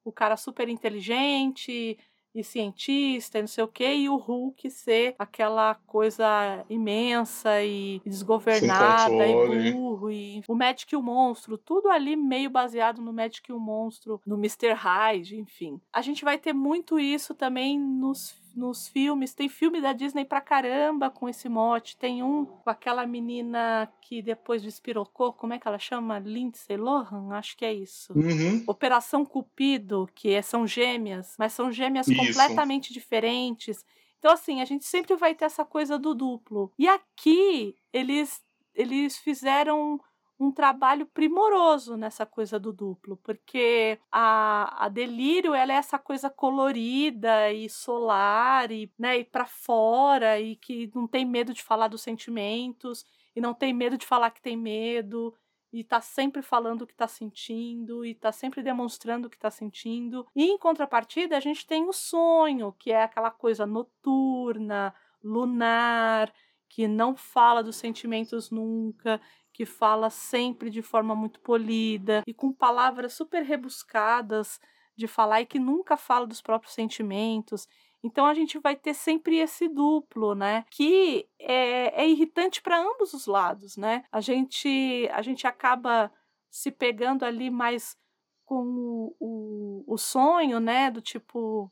o, 0.04 0.12
cara 0.12 0.36
super 0.36 0.68
inteligente, 0.68 1.98
e 2.34 2.42
cientista 2.42 3.38
e 3.38 3.42
não 3.42 3.48
sei 3.48 3.62
o 3.62 3.68
que, 3.68 3.86
e 3.86 4.08
o 4.08 4.16
Hulk 4.16 4.70
ser 4.70 5.14
aquela 5.18 5.74
coisa 5.86 6.64
imensa 6.68 7.62
e 7.62 8.00
desgovernada 8.04 9.26
e 9.26 9.72
burro, 9.72 10.10
e 10.10 10.42
o 10.48 10.54
Magic 10.54 10.92
e 10.92 10.96
o 10.96 11.02
Monstro, 11.02 11.58
tudo 11.58 11.90
ali 11.90 12.16
meio 12.16 12.48
baseado 12.48 13.02
no 13.02 13.12
Magic 13.12 13.50
e 13.50 13.52
o 13.52 13.60
Monstro, 13.60 14.20
no 14.26 14.36
Mr. 14.36 14.72
Hyde, 14.72 15.36
enfim. 15.36 15.80
A 15.92 16.00
gente 16.00 16.24
vai 16.24 16.38
ter 16.38 16.52
muito 16.52 16.98
isso 16.98 17.34
também 17.34 17.78
nos 17.78 18.41
nos 18.54 18.88
filmes. 18.88 19.34
Tem 19.34 19.48
filme 19.48 19.80
da 19.80 19.92
Disney 19.92 20.24
pra 20.24 20.40
caramba 20.40 21.10
com 21.10 21.28
esse 21.28 21.48
mote. 21.48 21.96
Tem 21.96 22.22
um 22.22 22.44
com 22.44 22.70
aquela 22.70 23.06
menina 23.06 23.90
que 24.00 24.22
depois 24.22 24.62
despirocou, 24.62 25.32
como 25.32 25.52
é 25.52 25.58
que 25.58 25.66
ela 25.66 25.78
chama? 25.78 26.18
Lindsay 26.18 26.76
Lohan? 26.76 27.32
Acho 27.32 27.56
que 27.56 27.64
é 27.64 27.72
isso. 27.72 28.12
Uhum. 28.14 28.64
Operação 28.66 29.24
Cupido, 29.24 30.08
que 30.14 30.30
é, 30.30 30.42
são 30.42 30.66
gêmeas, 30.66 31.34
mas 31.38 31.52
são 31.52 31.70
gêmeas 31.72 32.08
Isso. 32.08 32.18
completamente 32.18 32.92
diferentes. 32.92 33.84
Então, 34.18 34.32
assim, 34.32 34.60
a 34.60 34.64
gente 34.64 34.84
sempre 34.84 35.16
vai 35.16 35.34
ter 35.34 35.46
essa 35.46 35.64
coisa 35.64 35.98
do 35.98 36.14
duplo. 36.14 36.72
E 36.78 36.86
aqui, 36.86 37.74
eles, 37.92 38.40
eles 38.74 39.18
fizeram 39.18 40.00
um 40.42 40.50
trabalho 40.50 41.06
primoroso 41.06 41.96
nessa 41.96 42.26
coisa 42.26 42.58
do 42.58 42.72
duplo, 42.72 43.16
porque 43.18 43.98
a, 44.10 44.86
a 44.86 44.88
Delírio 44.88 45.54
ela 45.54 45.72
é 45.72 45.76
essa 45.76 46.00
coisa 46.00 46.28
colorida 46.28 47.52
e 47.52 47.68
solar 47.68 48.72
e, 48.72 48.92
né, 48.98 49.18
e 49.18 49.24
para 49.24 49.46
fora 49.46 50.40
e 50.40 50.56
que 50.56 50.90
não 50.94 51.06
tem 51.06 51.24
medo 51.24 51.54
de 51.54 51.62
falar 51.62 51.86
dos 51.86 52.02
sentimentos 52.02 53.04
e 53.36 53.40
não 53.40 53.54
tem 53.54 53.72
medo 53.72 53.96
de 53.96 54.04
falar 54.04 54.30
que 54.30 54.42
tem 54.42 54.56
medo 54.56 55.32
e 55.72 55.84
tá 55.84 56.00
sempre 56.00 56.42
falando 56.42 56.82
o 56.82 56.86
que 56.86 56.94
tá 56.94 57.06
sentindo 57.06 58.04
e 58.04 58.12
tá 58.12 58.32
sempre 58.32 58.62
demonstrando 58.62 59.28
o 59.28 59.30
que 59.30 59.38
tá 59.38 59.50
sentindo. 59.50 60.26
E 60.34 60.44
em 60.44 60.58
contrapartida, 60.58 61.36
a 61.36 61.40
gente 61.40 61.66
tem 61.66 61.88
o 61.88 61.92
sonho, 61.92 62.74
que 62.78 62.92
é 62.92 63.04
aquela 63.04 63.30
coisa 63.30 63.64
noturna, 63.64 64.94
lunar, 65.22 66.30
que 66.68 66.88
não 66.88 67.14
fala 67.14 67.62
dos 67.62 67.76
sentimentos 67.76 68.50
nunca, 68.50 69.20
que 69.52 69.66
fala 69.66 70.10
sempre 70.10 70.70
de 70.70 70.82
forma 70.82 71.14
muito 71.14 71.40
polida 71.40 72.22
e 72.26 72.32
com 72.32 72.52
palavras 72.52 73.12
super 73.12 73.42
rebuscadas 73.42 74.58
de 74.96 75.06
falar 75.06 75.40
e 75.40 75.46
que 75.46 75.58
nunca 75.58 75.96
fala 75.96 76.26
dos 76.26 76.40
próprios 76.40 76.74
sentimentos. 76.74 77.68
Então 78.02 78.26
a 78.26 78.34
gente 78.34 78.58
vai 78.58 78.74
ter 78.74 78.94
sempre 78.94 79.38
esse 79.38 79.68
duplo, 79.68 80.34
né? 80.34 80.64
Que 80.70 81.28
é, 81.38 82.02
é 82.02 82.08
irritante 82.08 82.60
para 82.60 82.78
ambos 82.78 83.14
os 83.14 83.26
lados, 83.26 83.76
né? 83.76 84.04
A 84.10 84.20
gente, 84.20 85.08
a 85.12 85.22
gente 85.22 85.46
acaba 85.46 86.10
se 86.50 86.70
pegando 86.70 87.24
ali 87.24 87.50
mais 87.50 87.96
com 88.44 88.64
o, 88.64 89.16
o, 89.20 89.94
o 89.94 89.98
sonho, 89.98 90.58
né? 90.58 90.90
Do 90.90 91.00
tipo, 91.00 91.70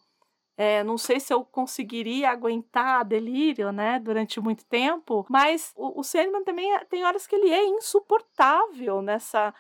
é, 0.57 0.85
não 0.85 0.99
sei 0.99 1.19
se 1.19 1.33
eu 1.33 1.45
conseguiria 1.45 2.31
aguentar 2.31 3.05
delírio, 3.05 3.73
né, 3.73 3.99
durante 3.99 4.41
muito 4.41 4.65
tempo, 4.67 5.25
mas 5.29 5.73
o, 5.77 6.01
o 6.01 6.03
Sandman 6.03 6.45
também 6.45 6.71
é, 6.75 6.85
tem 6.85 7.05
horas 7.05 7.27
que 7.27 7.35
ele 7.35 7.51
é 7.51 7.65
insuportável 7.67 9.01
nessa 9.01 9.55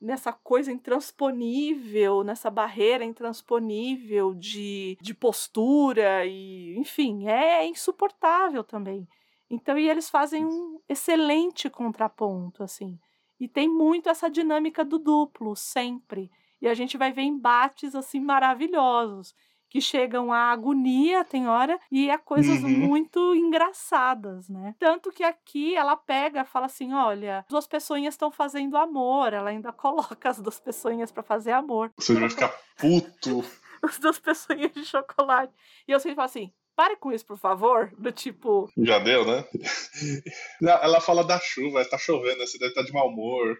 nessa 0.00 0.32
coisa 0.32 0.70
intransponível, 0.70 2.22
nessa 2.22 2.50
barreira 2.50 3.04
intransponível 3.04 4.34
de, 4.34 4.98
de 5.00 5.14
postura 5.14 6.26
e, 6.26 6.76
enfim, 6.78 7.26
é 7.26 7.64
insuportável 7.64 8.62
também. 8.62 9.08
Então, 9.48 9.78
e 9.78 9.88
eles 9.88 10.10
fazem 10.10 10.44
um 10.44 10.78
excelente 10.86 11.70
contraponto, 11.70 12.62
assim. 12.62 12.98
E 13.40 13.48
tem 13.48 13.66
muito 13.66 14.10
essa 14.10 14.28
dinâmica 14.28 14.84
do 14.84 14.98
duplo, 14.98 15.56
sempre. 15.56 16.30
E 16.60 16.68
a 16.68 16.74
gente 16.74 16.98
vai 16.98 17.10
ver 17.10 17.22
embates, 17.22 17.94
assim, 17.94 18.20
maravilhosos 18.20 19.34
que 19.74 19.80
chegam 19.80 20.32
à 20.32 20.52
agonia, 20.52 21.24
tem 21.24 21.48
hora, 21.48 21.80
e 21.90 22.08
a 22.08 22.16
coisas 22.16 22.62
Uhum. 22.62 22.68
muito 22.70 23.34
engraçadas, 23.34 24.48
né? 24.48 24.72
Tanto 24.78 25.10
que 25.10 25.24
aqui 25.24 25.74
ela 25.74 25.96
pega 25.96 26.44
fala 26.44 26.66
assim: 26.66 26.92
olha, 26.94 27.44
duas 27.48 27.66
pessoinhas 27.66 28.14
estão 28.14 28.30
fazendo 28.30 28.76
amor. 28.76 29.32
Ela 29.32 29.50
ainda 29.50 29.72
coloca 30.16 30.30
as 30.30 30.38
duas 30.40 30.60
pessoinhas 30.60 31.10
para 31.10 31.24
fazer 31.24 31.50
amor. 31.50 31.90
Você 31.98 32.14
vai 32.14 32.30
ficar 32.30 32.54
puto. 32.78 33.42
As 33.82 33.98
duas 33.98 34.18
pessoinhas 34.20 34.72
de 34.72 34.84
chocolate. 34.84 35.52
E 35.88 35.90
eu 35.92 35.98
sempre 35.98 36.14
falo 36.14 36.26
assim: 36.26 36.52
pare 36.76 36.94
com 36.96 37.12
isso, 37.12 37.26
por 37.26 37.36
favor. 37.36 37.92
Do 37.98 38.12
tipo, 38.12 38.70
Já 38.78 39.00
deu, 39.00 39.26
né? 39.26 39.44
Ela 40.62 41.00
fala 41.00 41.24
da 41.24 41.38
chuva, 41.40 41.84
tá 41.84 41.98
chovendo, 41.98 42.46
você 42.46 42.58
deve 42.58 42.70
estar 42.70 42.82
de 42.84 42.92
mau 42.92 43.08
humor. 43.08 43.58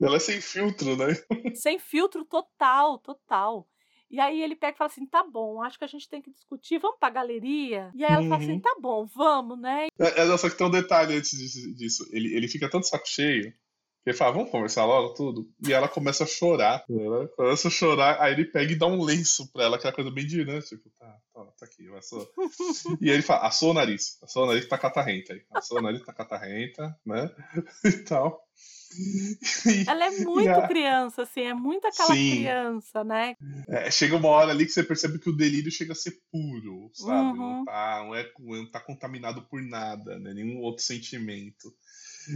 Ela 0.00 0.16
é 0.16 0.18
sem 0.18 0.40
filtro, 0.40 0.96
né? 0.96 1.08
sem 1.54 1.78
filtro 1.78 2.24
total, 2.24 2.98
total. 2.98 3.68
E 4.10 4.18
aí 4.18 4.42
ele 4.42 4.56
pega 4.56 4.74
e 4.74 4.78
fala 4.78 4.90
assim: 4.90 5.06
tá 5.06 5.22
bom, 5.22 5.62
acho 5.62 5.78
que 5.78 5.84
a 5.84 5.88
gente 5.88 6.08
tem 6.08 6.20
que 6.20 6.30
discutir, 6.30 6.78
vamos 6.78 6.98
pra 6.98 7.10
galeria? 7.10 7.90
E 7.94 8.04
aí 8.04 8.12
ela 8.12 8.22
fala 8.22 8.36
assim: 8.36 8.52
Uhum. 8.52 8.60
tá 8.60 8.76
bom, 8.80 9.06
vamos, 9.06 9.58
né? 9.60 9.88
É, 9.98 10.22
é, 10.22 10.36
só 10.36 10.48
que 10.48 10.56
tem 10.56 10.66
um 10.66 10.70
detalhe 10.70 11.14
antes 11.14 11.30
disso. 11.76 12.06
Ele, 12.10 12.34
ele 12.34 12.48
fica 12.48 12.68
tanto 12.68 12.86
saco 12.86 13.08
cheio 13.08 13.52
que 14.02 14.10
ele 14.10 14.16
fala, 14.16 14.32
vamos 14.32 14.50
conversar 14.50 14.86
logo, 14.86 15.12
tudo. 15.12 15.48
E 15.66 15.72
ela 15.72 15.88
começa 15.88 16.24
a 16.24 16.26
chorar. 16.26 16.84
Ela 16.88 17.28
começa 17.28 17.68
a 17.68 17.70
chorar, 17.70 18.20
aí 18.20 18.32
ele 18.32 18.46
pega 18.46 18.72
e 18.72 18.78
dá 18.78 18.86
um 18.86 19.02
lenço 19.02 19.50
pra 19.52 19.64
ela, 19.64 19.76
aquela 19.76 19.92
coisa 19.92 20.10
bem 20.10 20.26
de, 20.26 20.44
né? 20.44 20.60
Tipo, 20.62 20.90
tá, 20.98 21.18
tá, 21.34 21.44
tá 21.44 21.66
aqui, 21.66 21.86
vai 21.88 22.00
só. 22.00 22.26
E 23.00 23.10
aí 23.10 23.16
ele 23.16 23.22
fala, 23.22 23.46
assou 23.46 23.70
o 23.70 23.74
nariz, 23.74 24.18
assou 24.22 24.44
o 24.44 24.46
nariz 24.46 24.66
tá 24.66 24.78
catarrenta 24.78 25.34
aí. 25.34 25.42
Assou 25.52 25.78
o 25.78 25.82
nariz 25.82 26.02
tá 26.02 26.14
catarrenta, 26.14 26.98
né? 27.04 27.30
E 27.84 27.92
tal. 28.04 28.42
Ela 29.86 30.06
é 30.06 30.10
muito 30.24 30.48
a- 30.50 30.66
criança, 30.66 31.22
assim, 31.22 31.42
é 31.42 31.54
muito 31.54 31.86
aquela 31.86 32.14
Sim. 32.14 32.30
criança, 32.30 33.04
né? 33.04 33.36
É, 33.68 33.90
chega 33.90 34.16
uma 34.16 34.28
hora 34.28 34.50
ali 34.50 34.66
que 34.66 34.72
você 34.72 34.82
percebe 34.82 35.18
que 35.18 35.30
o 35.30 35.36
delírio 35.36 35.70
chega 35.70 35.92
a 35.92 35.96
ser 35.96 36.18
puro, 36.30 36.90
sabe? 36.94 37.38
Uhum. 37.38 37.58
Não, 37.58 37.64
tá, 37.64 38.04
não, 38.04 38.14
é, 38.14 38.30
não 38.38 38.70
tá 38.70 38.80
contaminado 38.80 39.42
por 39.42 39.62
nada, 39.62 40.18
né? 40.18 40.34
Nenhum 40.34 40.60
outro 40.60 40.84
sentimento. 40.84 41.72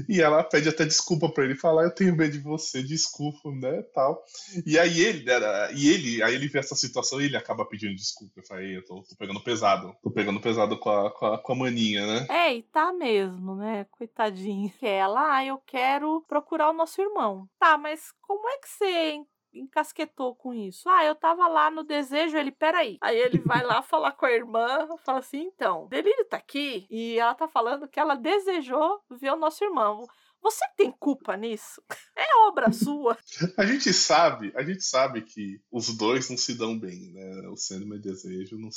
E 0.09 0.21
ela 0.21 0.43
pede 0.43 0.69
até 0.69 0.85
desculpa 0.85 1.29
pra 1.29 1.45
ele 1.45 1.55
falar, 1.55 1.85
eu 1.85 1.95
tenho 1.95 2.17
medo 2.17 2.33
de 2.33 2.39
você, 2.39 2.83
desculpa, 2.83 3.51
né, 3.51 3.83
tal. 3.95 4.23
E 4.67 4.79
aí 4.79 5.01
ele, 5.01 5.25
né, 5.25 5.35
e 5.75 5.89
ele, 5.89 6.23
aí 6.23 6.35
ele 6.35 6.49
vê 6.49 6.59
essa 6.59 6.75
situação 6.75 7.21
e 7.21 7.27
ele 7.27 7.37
acaba 7.37 7.65
pedindo 7.65 7.95
desculpa. 7.95 8.33
Eu 8.37 8.47
falei, 8.47 8.77
eu 8.77 8.85
tô, 8.85 9.03
tô 9.03 9.17
pegando 9.17 9.41
pesado, 9.41 9.95
tô 10.03 10.11
pegando 10.11 10.41
pesado 10.41 10.79
com 10.79 10.91
a, 10.91 11.11
com 11.11 11.27
a, 11.27 11.39
com 11.39 11.53
a 11.53 11.57
maninha, 11.57 12.07
né? 12.07 12.27
É, 12.29 12.55
e 12.55 12.63
tá 12.63 12.93
mesmo, 12.93 13.57
né? 13.57 13.87
Coitadinho. 13.91 14.71
Que 14.79 14.87
ela, 14.87 15.37
ah, 15.37 15.45
eu 15.45 15.59
quero 15.67 16.25
procurar 16.29 16.71
o 16.71 16.75
nosso 16.75 17.01
irmão. 17.01 17.49
Tá, 17.59 17.77
mas 17.79 18.13
como 18.23 18.49
é 18.49 18.59
que 18.59 18.69
você 18.69 19.25
encasquetou 19.55 20.35
com 20.35 20.53
isso? 20.53 20.89
Ah, 20.89 21.05
eu 21.05 21.15
tava 21.15 21.47
lá 21.49 21.71
no 21.71 21.85
desejo, 21.85 22.37
ele, 22.37 22.51
peraí. 22.51 22.99
Aí 23.01 23.17
ele 23.17 23.39
vai 23.39 23.63
lá 23.63 23.83
falar 23.83 24.13
com 24.13 24.27
a 24.27 24.33
irmã, 24.33 24.87
fala 25.05 25.19
assim, 25.19 25.43
então, 25.43 25.87
Delírio 25.89 26.25
tá 26.27 26.37
aqui 26.37 26.87
e 26.91 27.19
ela 27.19 27.35
tá 27.35 27.49
falando 27.49 27.89
que 27.89 28.01
ela 28.01 28.15
desejou 28.15 29.01
ver 29.11 29.33
o 29.33 29.37
nosso 29.37 29.65
irmão. 29.65 30.07
Você 30.45 30.65
tem 30.77 30.93
culpa 30.93 31.37
nisso? 31.37 31.83
É 32.17 32.47
obra 32.47 32.71
sua. 32.73 33.19
A 33.57 33.67
gente 33.67 33.93
sabe, 33.93 34.53
a 34.55 34.63
gente 34.63 34.85
sabe 34.85 35.23
que 35.23 35.61
os 35.73 35.97
dois 35.97 36.31
não 36.31 36.37
se 36.37 36.55
dão 36.55 36.79
bem, 36.79 37.11
né? 37.13 37.49
O 37.49 37.57
Sandman 37.57 37.99
e 37.99 38.03
Desejo. 38.03 38.57
não- 38.57 38.69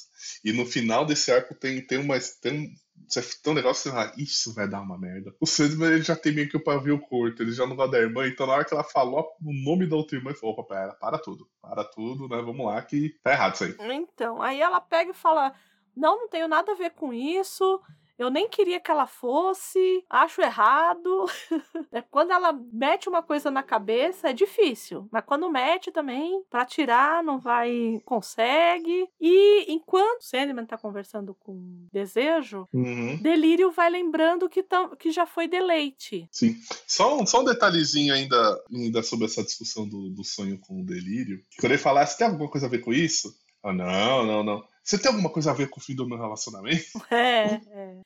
E 0.43 0.51
no 0.53 0.65
final 0.65 1.05
desse 1.05 1.31
arco 1.31 1.53
tem, 1.53 1.85
tem 1.85 1.99
uma. 1.99 2.15
Tem 2.41 2.53
um, 2.61 2.67
você- 3.07 3.21
tem 3.43 3.53
um 3.53 3.55
negócio 3.55 3.83
que 3.83 3.89
você 3.89 3.95
fala, 3.95 4.11
"Ixi, 4.17 4.31
isso 4.33 4.53
vai 4.55 4.67
dar 4.67 4.81
uma 4.81 4.97
merda. 4.97 5.35
O 5.39 5.45
Sandman 5.45 5.91
ele 5.93 6.01
já 6.01 6.15
tem 6.15 6.33
meio 6.33 6.49
que 6.49 6.57
o 6.57 6.63
pavio 6.63 6.99
curto, 6.99 7.43
ele 7.43 7.51
já 7.51 7.67
não 7.67 7.75
gosta 7.75 7.91
da 7.91 7.99
irmã, 7.99 8.27
então 8.27 8.47
na 8.47 8.53
hora 8.53 8.65
que 8.65 8.73
ela 8.73 8.83
falou 8.83 9.27
o 9.39 9.53
nome 9.63 9.85
da 9.87 9.95
outra 9.95 10.17
irmã, 10.17 10.31
ele 10.31 10.39
falou: 10.39 10.55
opa, 10.55 10.73
pera, 10.75 10.93
para 10.95 11.19
tudo, 11.19 11.47
para 11.61 11.83
tudo, 11.83 12.27
né? 12.27 12.41
Vamos 12.41 12.65
lá, 12.65 12.81
que 12.81 13.15
tá 13.21 13.33
errado 13.33 13.53
isso 13.53 13.63
aí. 13.65 13.75
Então, 13.91 14.41
aí 14.41 14.59
ela 14.59 14.81
pega 14.81 15.11
e 15.11 15.13
fala: 15.13 15.53
Não, 15.95 16.17
não 16.21 16.27
tenho 16.29 16.47
nada 16.47 16.71
a 16.71 16.75
ver 16.75 16.91
com 16.91 17.13
isso. 17.13 17.79
Eu 18.17 18.29
nem 18.29 18.49
queria 18.49 18.79
que 18.79 18.89
ela 18.89 19.05
fosse, 19.07 20.03
acho 20.09 20.41
errado. 20.41 21.25
É, 21.91 22.01
quando 22.01 22.31
ela 22.31 22.51
mete 22.73 23.07
uma 23.07 23.23
coisa 23.23 23.49
na 23.49 23.63
cabeça, 23.63 24.29
é 24.29 24.33
difícil. 24.33 25.07
Mas 25.11 25.23
quando 25.25 25.49
mete 25.49 25.91
também, 25.91 26.43
pra 26.49 26.65
tirar, 26.65 27.23
não 27.23 27.39
vai. 27.39 28.01
consegue. 28.05 29.07
E 29.21 29.71
enquanto 29.71 30.23
Sandman 30.23 30.65
tá 30.65 30.77
conversando 30.77 31.33
com 31.33 31.87
Desejo, 31.91 32.67
Uhum. 32.73 33.17
Delírio 33.21 33.71
vai 33.71 33.89
lembrando 33.89 34.49
que, 34.49 34.61
tam- 34.63 34.95
que 34.95 35.11
já 35.11 35.25
foi 35.25 35.47
deleite. 35.47 36.27
Sim. 36.31 36.55
Só 36.85 37.17
um, 37.19 37.25
só 37.25 37.41
um 37.41 37.45
detalhezinho 37.45 38.13
ainda, 38.13 38.63
ainda 38.73 39.01
sobre 39.01 39.25
essa 39.25 39.43
discussão 39.43 39.87
do, 39.87 40.09
do 40.09 40.23
sonho 40.23 40.59
com 40.59 40.81
o 40.81 40.85
delírio. 40.85 41.43
Que 41.49 41.57
Quando 41.61 41.71
ele 41.71 41.81
falar, 41.81 42.05
você 42.05 42.17
tem 42.17 42.27
alguma 42.27 42.49
coisa 42.49 42.67
a 42.67 42.69
ver 42.69 42.79
com 42.79 42.91
isso? 42.93 43.33
Ah, 43.63 43.73
não, 43.73 44.25
não, 44.25 44.43
não. 44.43 44.63
Você 44.87 44.97
tem 44.97 45.11
alguma 45.11 45.29
coisa 45.29 45.51
a 45.51 45.53
ver 45.53 45.69
com 45.69 45.81
o 45.81 45.83
fim 45.83 45.93
do 45.93 46.07
meu 46.07 46.17
relacionamento? 46.17 46.85
É, 47.11 47.55
é. 47.55 48.01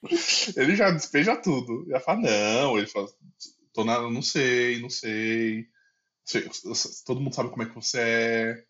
Ele 0.57 0.75
já 0.75 0.89
despeja 0.89 1.35
tudo. 1.35 1.85
Já 1.87 1.99
fala, 1.99 2.21
não. 2.21 2.75
Ele 2.75 2.87
fala, 2.87 3.07
tô 3.71 3.83
na, 3.83 4.01
não 4.09 4.21
sei, 4.23 4.81
não 4.81 4.89
sei. 4.89 5.67
Todo 7.05 7.21
mundo 7.21 7.35
sabe 7.35 7.51
como 7.51 7.61
é 7.61 7.67
que 7.67 7.75
você 7.75 7.99
é. 7.99 8.63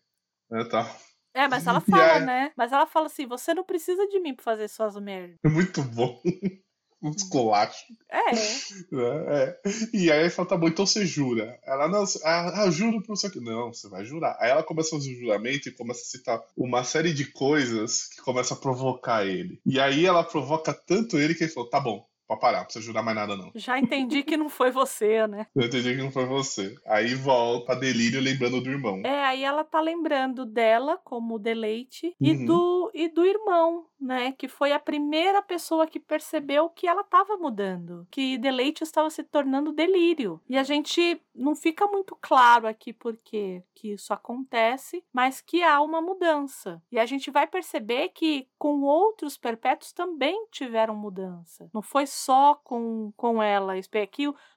Né, 0.50 0.64
tá. 0.64 0.94
É, 1.34 1.48
mas 1.48 1.66
ela 1.66 1.80
fala, 1.80 2.12
aí- 2.16 2.26
né? 2.26 2.52
Mas 2.54 2.70
ela 2.72 2.86
fala 2.86 3.06
assim: 3.06 3.26
você 3.26 3.54
não 3.54 3.64
precisa 3.64 4.06
de 4.06 4.20
mim 4.20 4.34
pra 4.34 4.44
fazer 4.44 4.68
suas 4.68 4.94
merdas. 5.00 5.38
É 5.42 5.48
muito 5.48 5.82
bom. 5.82 6.20
um 7.02 7.10
esculacho. 7.10 7.84
É. 8.08 8.32
né? 8.92 9.24
É. 9.28 9.58
E 9.92 10.10
aí 10.10 10.20
ele 10.20 10.30
fala, 10.30 10.48
tá 10.48 10.56
bom, 10.56 10.68
então 10.68 10.86
você 10.86 11.04
jura. 11.04 11.58
Ela, 11.66 11.88
não, 11.88 12.04
ah, 12.24 12.62
ah, 12.62 12.70
juro 12.70 13.02
por 13.02 13.14
isso 13.14 13.26
aqui. 13.26 13.40
Não, 13.40 13.72
você 13.72 13.88
vai 13.88 14.04
jurar. 14.04 14.36
Aí 14.40 14.50
ela 14.50 14.62
começa 14.62 14.94
a 14.94 14.98
fazer 14.98 15.12
o 15.12 15.20
juramento 15.20 15.68
e 15.68 15.72
começa 15.72 16.00
a 16.00 16.04
citar 16.04 16.42
uma 16.56 16.84
série 16.84 17.12
de 17.12 17.26
coisas 17.32 18.08
que 18.08 18.22
começa 18.22 18.54
a 18.54 18.56
provocar 18.56 19.26
ele. 19.26 19.60
E 19.66 19.80
aí 19.80 20.06
ela 20.06 20.22
provoca 20.22 20.72
tanto 20.72 21.18
ele 21.18 21.34
que 21.34 21.44
ele 21.44 21.52
falou, 21.52 21.68
tá 21.68 21.80
bom, 21.80 22.06
Pode 22.32 22.40
parar, 22.40 22.58
não 22.58 22.64
precisa 22.64 22.84
jurar 22.84 23.02
mais 23.02 23.16
nada, 23.16 23.36
não. 23.36 23.50
Já 23.54 23.78
entendi 23.78 24.22
que 24.22 24.36
não 24.38 24.48
foi 24.48 24.70
você, 24.70 25.26
né? 25.26 25.46
Eu 25.54 25.66
entendi 25.66 25.94
que 25.94 26.02
não 26.02 26.10
foi 26.10 26.24
você. 26.24 26.74
Aí 26.86 27.14
volta 27.14 27.72
a 27.72 27.74
delírio 27.74 28.20
lembrando 28.20 28.60
do 28.60 28.70
irmão. 28.70 29.02
É, 29.04 29.24
aí 29.24 29.44
ela 29.44 29.64
tá 29.64 29.80
lembrando 29.80 30.46
dela 30.46 30.98
como 31.04 31.38
deleite 31.38 32.14
e, 32.18 32.32
Uhum. 32.32 32.44
do, 32.46 32.90
e 32.94 33.08
do 33.08 33.24
irmão, 33.26 33.84
né? 34.02 34.32
Que 34.32 34.48
foi 34.48 34.72
a 34.72 34.80
primeira 34.80 35.40
pessoa 35.40 35.86
que 35.86 36.00
percebeu 36.00 36.68
que 36.68 36.86
ela 36.86 37.04
tava 37.04 37.36
mudando. 37.36 38.06
Que 38.10 38.36
deleite 38.36 38.82
estava 38.82 39.08
se 39.08 39.22
tornando 39.22 39.72
delírio. 39.72 40.40
E 40.48 40.58
a 40.58 40.62
gente 40.62 41.22
não 41.34 41.54
fica 41.54 41.86
muito 41.86 42.16
claro 42.20 42.66
aqui 42.66 42.92
por 42.92 43.16
que 43.16 43.62
isso 43.84 44.12
acontece, 44.12 45.04
mas 45.12 45.40
que 45.40 45.62
há 45.62 45.80
uma 45.80 46.00
mudança. 46.00 46.82
E 46.90 46.98
a 46.98 47.06
gente 47.06 47.30
vai 47.30 47.46
perceber 47.46 48.10
que 48.10 48.48
com 48.58 48.82
outros 48.82 49.36
perpétuos 49.36 49.92
também 49.92 50.46
tiveram 50.50 50.94
mudança. 50.94 51.70
Não 51.72 51.82
foi 51.82 52.06
só 52.06 52.54
com, 52.54 53.12
com 53.16 53.42
ela. 53.42 53.78
Isso 53.78 53.88
é 53.92 54.08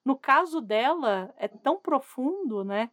no 0.04 0.16
caso 0.16 0.60
dela 0.62 1.34
é 1.38 1.48
tão 1.48 1.78
profundo, 1.78 2.64
né? 2.64 2.90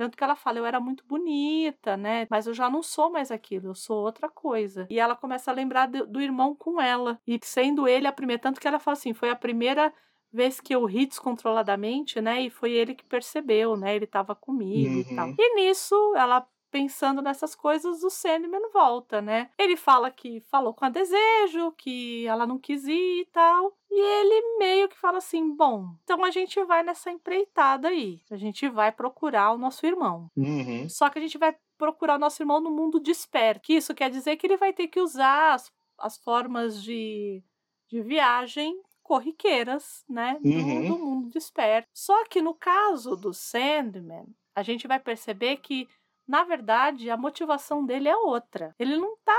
Tanto 0.00 0.16
que 0.16 0.24
ela 0.24 0.34
fala, 0.34 0.56
eu 0.56 0.64
era 0.64 0.80
muito 0.80 1.04
bonita, 1.06 1.94
né? 1.94 2.26
Mas 2.30 2.46
eu 2.46 2.54
já 2.54 2.70
não 2.70 2.82
sou 2.82 3.10
mais 3.12 3.30
aquilo, 3.30 3.66
eu 3.66 3.74
sou 3.74 4.02
outra 4.02 4.30
coisa. 4.30 4.86
E 4.88 4.98
ela 4.98 5.14
começa 5.14 5.50
a 5.50 5.54
lembrar 5.54 5.88
do, 5.88 6.06
do 6.06 6.22
irmão 6.22 6.56
com 6.56 6.80
ela. 6.80 7.20
E 7.26 7.38
sendo 7.42 7.86
ele 7.86 8.06
a 8.06 8.12
primeira. 8.12 8.40
Tanto 8.40 8.58
que 8.58 8.66
ela 8.66 8.78
fala 8.78 8.94
assim: 8.94 9.12
foi 9.12 9.28
a 9.28 9.36
primeira 9.36 9.92
vez 10.32 10.58
que 10.58 10.74
eu 10.74 10.86
ri 10.86 11.04
descontroladamente, 11.04 12.18
né? 12.18 12.40
E 12.40 12.48
foi 12.48 12.72
ele 12.72 12.94
que 12.94 13.04
percebeu, 13.04 13.76
né? 13.76 13.94
Ele 13.94 14.06
tava 14.06 14.34
comigo 14.34 14.88
e 14.88 15.04
Uhum. 15.10 15.16
tal. 15.16 15.34
E 15.38 15.54
nisso, 15.56 15.94
ela 16.16 16.48
pensando 16.70 17.20
nessas 17.20 17.54
coisas, 17.54 18.02
o 18.02 18.10
Sandman 18.10 18.70
volta, 18.72 19.20
né? 19.20 19.50
Ele 19.58 19.76
fala 19.76 20.10
que 20.10 20.40
falou 20.50 20.72
com 20.72 20.84
a 20.84 20.88
desejo, 20.88 21.72
que 21.72 22.26
ela 22.26 22.46
não 22.46 22.58
quis 22.58 22.86
ir 22.86 23.20
e 23.22 23.26
tal. 23.32 23.76
E 23.90 24.00
ele 24.00 24.58
meio 24.58 24.88
que 24.88 24.96
fala 24.98 25.18
assim: 25.18 25.54
bom, 25.54 25.94
então 26.04 26.24
a 26.24 26.30
gente 26.30 26.62
vai 26.64 26.82
nessa 26.82 27.10
empreitada 27.10 27.88
aí. 27.88 28.20
A 28.30 28.36
gente 28.36 28.68
vai 28.68 28.92
procurar 28.92 29.52
o 29.52 29.58
nosso 29.58 29.84
irmão. 29.86 30.30
Uhum. 30.36 30.88
Só 30.88 31.10
que 31.10 31.18
a 31.18 31.22
gente 31.22 31.36
vai 31.38 31.56
procurar 31.76 32.16
o 32.16 32.18
nosso 32.20 32.40
irmão 32.42 32.60
no 32.60 32.70
mundo 32.70 33.00
desperto. 33.00 33.62
Que 33.62 33.74
isso 33.74 33.94
quer 33.94 34.10
dizer 34.10 34.36
que 34.36 34.46
ele 34.46 34.56
vai 34.56 34.72
ter 34.72 34.86
que 34.88 35.00
usar 35.00 35.54
as, 35.54 35.72
as 35.98 36.18
formas 36.18 36.82
de, 36.82 37.42
de 37.88 38.00
viagem 38.02 38.80
corriqueiras, 39.02 40.04
né? 40.08 40.38
Do, 40.40 40.48
Uhum. 40.48 40.88
do 40.88 40.98
mundo 40.98 41.30
desperto. 41.30 41.88
Só 41.92 42.24
que 42.26 42.40
no 42.40 42.54
caso 42.54 43.16
do 43.16 43.34
Sandman, 43.34 44.26
a 44.54 44.62
gente 44.62 44.86
vai 44.86 45.00
perceber 45.00 45.56
que, 45.56 45.88
na 46.30 46.44
verdade, 46.44 47.10
a 47.10 47.16
motivação 47.16 47.84
dele 47.84 48.08
é 48.08 48.16
outra. 48.16 48.72
Ele 48.78 48.96
não 48.96 49.16
tá 49.24 49.36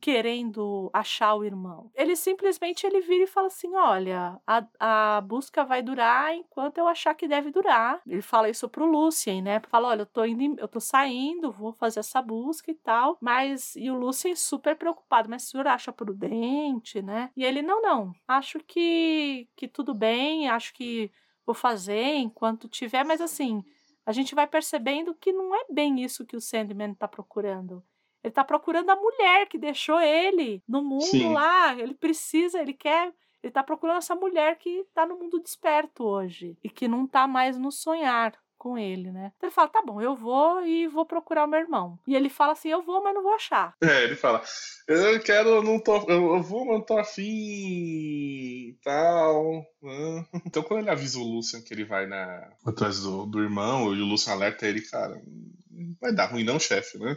querendo 0.00 0.90
achar 0.90 1.34
o 1.34 1.44
irmão. 1.44 1.90
Ele 1.94 2.16
simplesmente 2.16 2.86
ele 2.86 3.02
vira 3.02 3.24
e 3.24 3.26
fala 3.26 3.48
assim: 3.48 3.76
olha, 3.76 4.40
a, 4.46 4.66
a 4.80 5.20
busca 5.20 5.64
vai 5.64 5.82
durar 5.82 6.34
enquanto 6.34 6.78
eu 6.78 6.88
achar 6.88 7.14
que 7.14 7.28
deve 7.28 7.50
durar. 7.50 8.00
Ele 8.06 8.22
fala 8.22 8.48
isso 8.48 8.70
pro 8.70 8.86
Lucien, 8.86 9.42
né? 9.42 9.60
Fala: 9.68 9.88
olha, 9.88 10.02
eu 10.02 10.06
tô 10.06 10.24
indo, 10.24 10.58
eu 10.58 10.66
tô 10.66 10.80
saindo, 10.80 11.52
vou 11.52 11.74
fazer 11.74 12.00
essa 12.00 12.22
busca 12.22 12.70
e 12.70 12.74
tal. 12.74 13.18
Mas 13.20 13.76
e 13.76 13.90
o 13.90 13.94
Lucien 13.94 14.34
super 14.34 14.74
preocupado, 14.76 15.28
mas 15.28 15.44
o 15.44 15.50
senhor 15.50 15.66
acha 15.66 15.92
prudente, 15.92 17.02
né? 17.02 17.30
E 17.36 17.44
ele: 17.44 17.60
não, 17.60 17.82
não, 17.82 18.12
acho 18.26 18.60
que, 18.60 19.46
que 19.54 19.68
tudo 19.68 19.92
bem, 19.92 20.48
acho 20.48 20.72
que 20.72 21.12
vou 21.44 21.54
fazer 21.54 22.14
enquanto 22.14 22.66
tiver, 22.66 23.04
mas 23.04 23.20
assim. 23.20 23.62
A 24.04 24.12
gente 24.12 24.34
vai 24.34 24.46
percebendo 24.46 25.14
que 25.14 25.32
não 25.32 25.54
é 25.54 25.64
bem 25.70 26.02
isso 26.02 26.26
que 26.26 26.36
o 26.36 26.40
Sandman 26.40 26.94
tá 26.94 27.06
procurando. 27.06 27.82
Ele 28.22 28.32
tá 28.32 28.44
procurando 28.44 28.90
a 28.90 28.96
mulher 28.96 29.48
que 29.48 29.58
deixou 29.58 30.00
ele 30.00 30.62
no 30.66 30.82
mundo 30.82 31.02
Sim. 31.02 31.32
lá. 31.32 31.78
Ele 31.78 31.94
precisa, 31.94 32.60
ele 32.60 32.72
quer. 32.72 33.12
Ele 33.42 33.52
tá 33.52 33.62
procurando 33.62 33.98
essa 33.98 34.14
mulher 34.14 34.56
que 34.58 34.86
tá 34.94 35.04
no 35.04 35.18
mundo 35.18 35.40
desperto 35.40 36.04
hoje. 36.04 36.56
E 36.62 36.70
que 36.70 36.86
não 36.86 37.06
tá 37.06 37.26
mais 37.26 37.58
no 37.58 37.72
sonhar 37.72 38.32
com 38.62 38.78
ele, 38.78 39.10
né? 39.10 39.32
Então 39.36 39.48
ele 39.48 39.54
fala: 39.54 39.66
tá 39.66 39.82
bom, 39.84 40.00
eu 40.00 40.14
vou 40.14 40.64
e 40.64 40.86
vou 40.86 41.04
procurar 41.04 41.44
o 41.44 41.48
meu 41.48 41.58
irmão. 41.58 41.98
E 42.06 42.14
ele 42.14 42.28
fala 42.28 42.52
assim: 42.52 42.68
eu 42.68 42.80
vou, 42.80 43.02
mas 43.02 43.12
não 43.12 43.20
vou 43.20 43.34
achar. 43.34 43.74
É, 43.82 44.04
ele 44.04 44.14
fala, 44.14 44.40
eu 44.86 45.20
quero, 45.20 45.48
eu 45.48 45.62
não 45.64 45.80
tô, 45.80 45.96
eu, 46.08 46.40
vou, 46.40 46.64
mas 46.64 46.74
não 46.76 46.86
tô 46.86 46.96
afim 46.96 47.24
e 47.24 48.78
tal. 48.84 49.66
Então 50.46 50.62
quando 50.62 50.80
ele 50.80 50.90
avisa 50.90 51.18
o 51.18 51.24
Lucian 51.24 51.60
que 51.60 51.74
ele 51.74 51.84
vai 51.84 52.06
na 52.06 52.52
atrás 52.64 53.00
do, 53.00 53.26
do 53.26 53.42
irmão, 53.42 53.92
e 53.92 54.00
o 54.00 54.06
Lucian 54.06 54.34
alerta 54.34 54.64
ele, 54.64 54.80
cara, 54.82 55.20
não 55.68 55.96
vai 56.00 56.14
dar 56.14 56.26
ruim 56.26 56.44
não, 56.44 56.60
chefe, 56.60 56.98
né? 56.98 57.16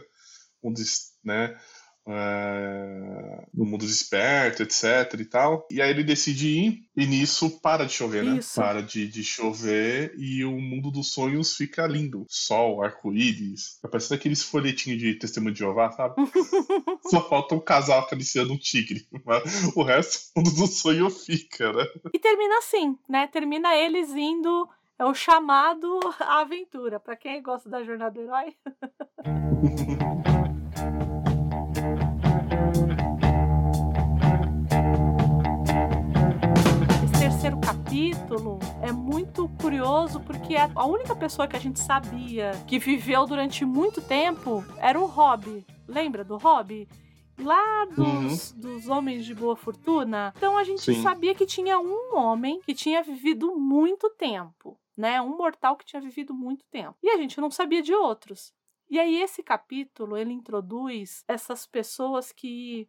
Um 0.60 0.72
des, 0.72 1.12
né? 1.24 1.56
É, 2.08 3.44
no 3.52 3.64
mundo 3.64 3.84
desperto, 3.84 4.62
etc 4.62 5.18
e 5.18 5.24
tal. 5.24 5.66
E 5.70 5.82
aí 5.82 5.90
ele 5.90 6.04
decide 6.04 6.48
ir, 6.48 6.88
e 6.96 7.06
nisso 7.06 7.60
para 7.60 7.84
de 7.84 7.92
chover, 7.92 8.24
né? 8.24 8.38
Isso. 8.38 8.54
Para 8.54 8.82
de, 8.82 9.08
de 9.08 9.24
chover 9.24 10.14
e 10.16 10.44
o 10.44 10.52
mundo 10.52 10.90
dos 10.90 11.12
sonhos 11.12 11.56
fica 11.56 11.86
lindo. 11.86 12.24
Sol, 12.28 12.82
arco-íris. 12.82 13.78
Tá 13.80 13.88
parecendo 13.88 14.14
aqueles 14.14 14.42
folhetinhos 14.42 15.00
de 15.00 15.14
testemunho 15.18 15.52
de 15.52 15.60
Jeová, 15.60 15.90
sabe? 15.92 16.14
Só 17.10 17.28
falta 17.28 17.54
um 17.54 17.60
casal 17.60 18.00
acariciando 18.00 18.52
um 18.52 18.58
tigre. 18.58 19.06
Mas 19.24 19.76
o 19.76 19.82
resto, 19.82 20.30
o 20.36 20.40
mundo 20.40 20.54
do 20.54 20.66
sonho 20.66 21.10
fica, 21.10 21.72
né? 21.72 21.84
E 22.12 22.18
termina 22.18 22.58
assim, 22.58 22.96
né? 23.08 23.26
Termina 23.26 23.76
eles 23.76 24.10
indo. 24.10 24.68
É 24.98 25.04
o 25.04 25.12
chamado 25.12 26.00
à 26.20 26.40
aventura. 26.40 26.98
Pra 26.98 27.16
quem 27.16 27.42
gosta 27.42 27.68
da 27.68 27.82
jornada 27.82 28.12
do 28.12 28.22
herói. 28.22 28.54
capítulo 37.96 38.58
é 38.82 38.92
muito 38.92 39.48
curioso 39.58 40.20
porque 40.20 40.54
a 40.54 40.84
única 40.84 41.16
pessoa 41.16 41.48
que 41.48 41.56
a 41.56 41.58
gente 41.58 41.80
sabia 41.80 42.52
que 42.66 42.78
viveu 42.78 43.24
durante 43.24 43.64
muito 43.64 44.02
tempo 44.02 44.62
era 44.76 45.00
o 45.00 45.06
Hobby. 45.06 45.64
Lembra 45.88 46.22
do 46.22 46.36
Hobby? 46.36 46.86
Lá 47.38 47.86
dos, 47.86 48.52
dos 48.52 48.86
Homens 48.86 49.24
de 49.24 49.34
Boa 49.34 49.56
Fortuna. 49.56 50.34
Então 50.36 50.58
a 50.58 50.64
gente 50.64 50.82
Sim. 50.82 51.02
sabia 51.02 51.34
que 51.34 51.46
tinha 51.46 51.78
um 51.78 52.14
homem 52.14 52.60
que 52.60 52.74
tinha 52.74 53.02
vivido 53.02 53.56
muito 53.56 54.10
tempo, 54.10 54.78
né? 54.94 55.18
Um 55.22 55.34
mortal 55.34 55.74
que 55.74 55.86
tinha 55.86 56.02
vivido 56.02 56.34
muito 56.34 56.66
tempo. 56.70 56.98
E 57.02 57.08
a 57.08 57.16
gente 57.16 57.40
não 57.40 57.50
sabia 57.50 57.80
de 57.80 57.94
outros. 57.94 58.52
E 58.90 59.00
aí 59.00 59.22
esse 59.22 59.42
capítulo 59.42 60.18
ele 60.18 60.34
introduz 60.34 61.24
essas 61.26 61.66
pessoas 61.66 62.30
que 62.30 62.86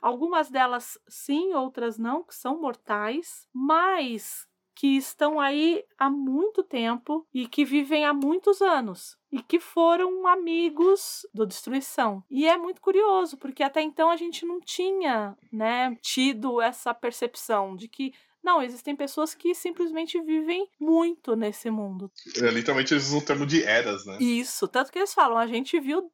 algumas 0.00 0.50
delas 0.50 0.98
sim, 1.08 1.54
outras 1.54 1.98
não, 1.98 2.22
que 2.22 2.34
são 2.34 2.60
mortais, 2.60 3.46
mas 3.52 4.46
que 4.74 4.96
estão 4.96 5.40
aí 5.40 5.84
há 5.98 6.08
muito 6.08 6.62
tempo 6.62 7.26
e 7.34 7.48
que 7.48 7.64
vivem 7.64 8.04
há 8.04 8.14
muitos 8.14 8.62
anos 8.62 9.18
e 9.30 9.42
que 9.42 9.58
foram 9.58 10.24
amigos 10.28 11.26
do 11.34 11.44
Destruição. 11.44 12.22
E 12.30 12.46
é 12.46 12.56
muito 12.56 12.80
curioso, 12.80 13.36
porque 13.36 13.64
até 13.64 13.82
então 13.82 14.08
a 14.08 14.16
gente 14.16 14.46
não 14.46 14.60
tinha, 14.60 15.36
né, 15.52 15.96
tido 16.00 16.60
essa 16.60 16.94
percepção 16.94 17.74
de 17.74 17.88
que 17.88 18.14
não, 18.42 18.62
existem 18.62 18.94
pessoas 18.94 19.34
que 19.34 19.52
simplesmente 19.52 20.20
vivem 20.22 20.68
muito 20.78 21.34
nesse 21.34 21.70
mundo. 21.70 22.10
É, 22.36 22.48
literalmente 22.50 22.94
eles 22.94 23.08
usam 23.08 23.18
o 23.18 23.24
termo 23.24 23.44
de 23.44 23.64
eras, 23.64 24.06
né? 24.06 24.16
Isso, 24.20 24.68
tanto 24.68 24.92
que 24.92 24.98
eles 24.98 25.12
falam, 25.12 25.36
a 25.36 25.46
gente 25.46 25.78
viu 25.80 26.10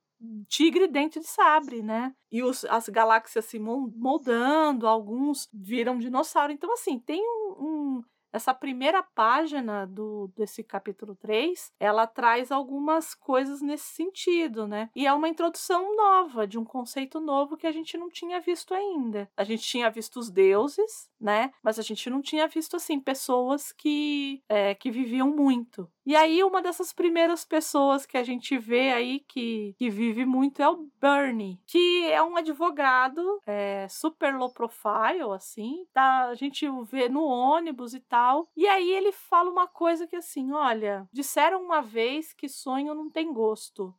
tigre 0.49 0.87
dente 0.89 1.21
de 1.21 1.27
sabre, 1.27 1.83
né? 1.83 2.13
E 2.31 2.43
os- 2.43 2.65
as 2.67 2.89
galáxias 2.89 3.45
se 3.45 3.59
moldando, 3.59 4.87
alguns 4.87 5.49
viram 5.53 5.99
dinossauro. 5.99 6.53
Então, 6.53 6.73
assim, 6.73 6.99
tem 6.99 7.21
um. 7.23 7.55
um- 7.99 8.03
essa 8.33 8.53
primeira 8.53 9.01
página 9.01 9.87
do, 9.87 10.29
desse 10.37 10.65
capítulo 10.65 11.15
3, 11.15 11.71
ela 11.79 12.05
traz 12.05 12.51
algumas 12.51 13.15
coisas 13.15 13.63
nesse 13.63 13.85
sentido, 13.95 14.67
né? 14.67 14.91
E 14.97 15.07
é 15.07 15.13
uma 15.13 15.29
introdução 15.29 15.95
nova, 15.97 16.45
de 16.45 16.59
um 16.59 16.65
conceito 16.65 17.21
novo 17.21 17.57
que 17.57 17.65
a 17.65 17.71
gente 17.71 17.97
não 17.97 18.09
tinha 18.11 18.41
visto 18.41 18.75
ainda. 18.75 19.31
A 19.37 19.45
gente 19.45 19.63
tinha 19.63 19.89
visto 19.89 20.17
os 20.19 20.31
deuses, 20.31 21.09
né? 21.21 21.53
Mas 21.63 21.79
a 21.79 21.83
gente 21.83 22.11
não 22.11 22.21
tinha 22.21 22.49
visto, 22.49 22.75
assim, 22.75 22.99
pessoas 22.99 23.71
que, 23.71 24.43
é, 24.49 24.75
que 24.75 24.91
viviam 24.91 25.31
muito. 25.31 25.89
E 26.07 26.15
aí, 26.15 26.45
uma 26.45 26.61
dessas 26.61 26.93
primeiras 26.93 27.47
pessoas 27.47 28.05
que 28.05 28.19
a 28.19 28.23
gente 28.23 28.59
vê 28.59 28.93
aí 28.93 29.21
que, 29.21 29.75
que 29.79 29.89
vive 29.89 30.27
muito 30.27 30.61
é 30.61 30.69
o 30.69 30.87
Bernie, 31.01 31.59
que 31.67 32.05
é 32.11 32.23
um 32.23 32.37
advogado 32.37 33.41
é, 33.47 33.89
super 33.89 34.37
low 34.37 34.53
profile, 34.53 35.33
assim. 35.35 35.87
Tá, 35.95 36.27
a 36.27 36.35
gente 36.35 36.69
o 36.69 36.85
vê 36.85 37.09
no 37.09 37.25
ônibus 37.25 37.95
e 37.95 38.01
tal. 38.01 38.51
E 38.55 38.67
aí 38.67 38.91
ele 38.91 39.13
fala 39.13 39.51
uma 39.51 39.67
coisa 39.67 40.07
que 40.07 40.17
assim: 40.17 40.53
olha, 40.53 41.09
disseram 41.11 41.63
uma 41.63 41.81
vez 41.81 42.35
que 42.35 42.51
sonho 42.51 42.95
não 42.95 43.09
tem 43.09 43.33
gosto. 43.33 43.95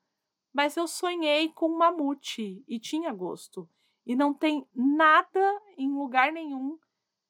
Mas 0.54 0.78
eu 0.78 0.88
sonhei 0.88 1.50
com 1.50 1.70
um 1.70 1.78
mamute 1.78 2.64
e 2.68 2.80
tinha 2.80 3.12
gosto. 3.12 3.68
E 4.06 4.16
não 4.16 4.32
tem 4.32 4.66
nada 4.76 5.62
em 5.76 5.92
lugar 5.92 6.32
nenhum 6.32 6.78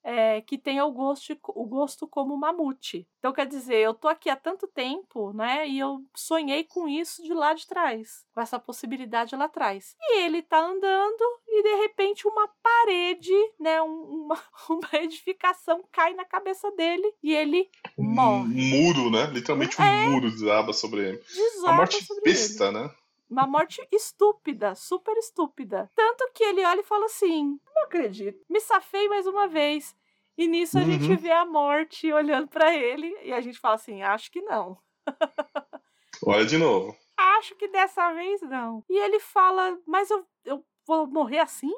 é, 0.08 0.40
que 0.42 0.56
tenha 0.56 0.86
o 0.86 0.92
gosto, 0.92 1.36
o 1.48 1.66
gosto 1.66 2.08
como 2.08 2.38
mamute. 2.38 3.08
Então, 3.18 3.34
quer 3.34 3.48
dizer, 3.48 3.78
eu 3.78 3.92
tô 3.96 4.08
aqui 4.08 4.30
há 4.30 4.36
tanto 4.36 4.68
tempo, 4.68 5.34
né? 5.34 5.68
E 5.68 5.80
eu 5.80 6.00
sonhei 6.16 6.64
com 6.64 6.88
isso 6.88 7.24
de 7.24 7.34
lá 7.34 7.56
de 7.56 7.66
trás, 7.66 8.24
com 8.32 8.40
essa 8.40 8.60
possibilidade 8.60 9.36
lá 9.36 9.46
atrás. 9.46 9.96
E 10.00 10.20
ele 10.20 10.44
tá 10.44 10.60
andando 10.60 11.24
e 11.48 11.64
de 11.64 11.76
repente 11.82 12.28
uma 12.28 12.48
parede, 12.62 13.34
né? 13.60 13.82
Um, 13.82 14.26
uma, 14.28 14.40
uma 14.70 14.90
edificação 15.02 15.84
cai 15.92 16.14
na 16.14 16.24
cabeça 16.24 16.70
dele 16.74 17.12
e 17.24 17.34
ele 17.34 17.68
morre. 17.98 18.54
Um 18.54 18.84
muro, 18.84 19.10
né? 19.10 19.26
Literalmente 19.34 19.82
um 19.82 19.84
É. 19.84 20.08
muro 20.10 20.30
desaba 20.30 20.72
sobre 20.72 21.02
ele. 21.10 21.18
Desaba 21.18 21.68
Uma 21.68 21.74
morte 21.78 22.06
besta, 22.24 22.66
ele. 22.66 22.74
né? 22.80 22.92
Uma 23.30 23.48
morte 23.48 23.86
estúpida, 23.92 24.76
super 24.76 25.18
estúpida. 25.18 25.92
Tanto 25.96 26.30
que 26.34 26.44
ele 26.44 26.64
olha 26.66 26.82
e 26.82 26.84
fala 26.84 27.06
assim: 27.06 27.60
Não 27.76 27.84
acredito, 27.84 28.40
me 28.50 28.60
safei 28.60 29.08
mais 29.10 29.26
uma 29.28 29.48
vez. 29.48 29.96
E 30.38 30.48
nisso 30.48 30.78
a 30.78 30.84
gente 30.84 31.12
Uhum. 31.12 31.18
vê 31.18 31.32
a 31.32 31.46
morte 31.46 32.12
olhando 32.12 32.48
pra 32.48 32.74
ele 32.76 33.08
e 33.24 33.34
a 33.34 33.42
gente 33.42 33.60
fala 33.60 33.76
assim: 33.76 34.02
Acho 34.04 34.32
que 34.32 34.42
não. 34.42 34.78
Olha 36.26 36.46
de 36.46 36.58
novo. 36.58 36.96
Acho 37.18 37.56
que 37.56 37.68
dessa 37.68 38.14
vez 38.14 38.42
não. 38.42 38.84
E 38.90 38.98
ele 38.98 39.20
fala: 39.20 39.78
Mas 39.88 40.10
eu, 40.10 40.26
eu 40.44 40.66
vou 40.86 41.08
morrer 41.08 41.40
assim? 41.40 41.72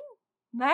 Né? 0.54 0.74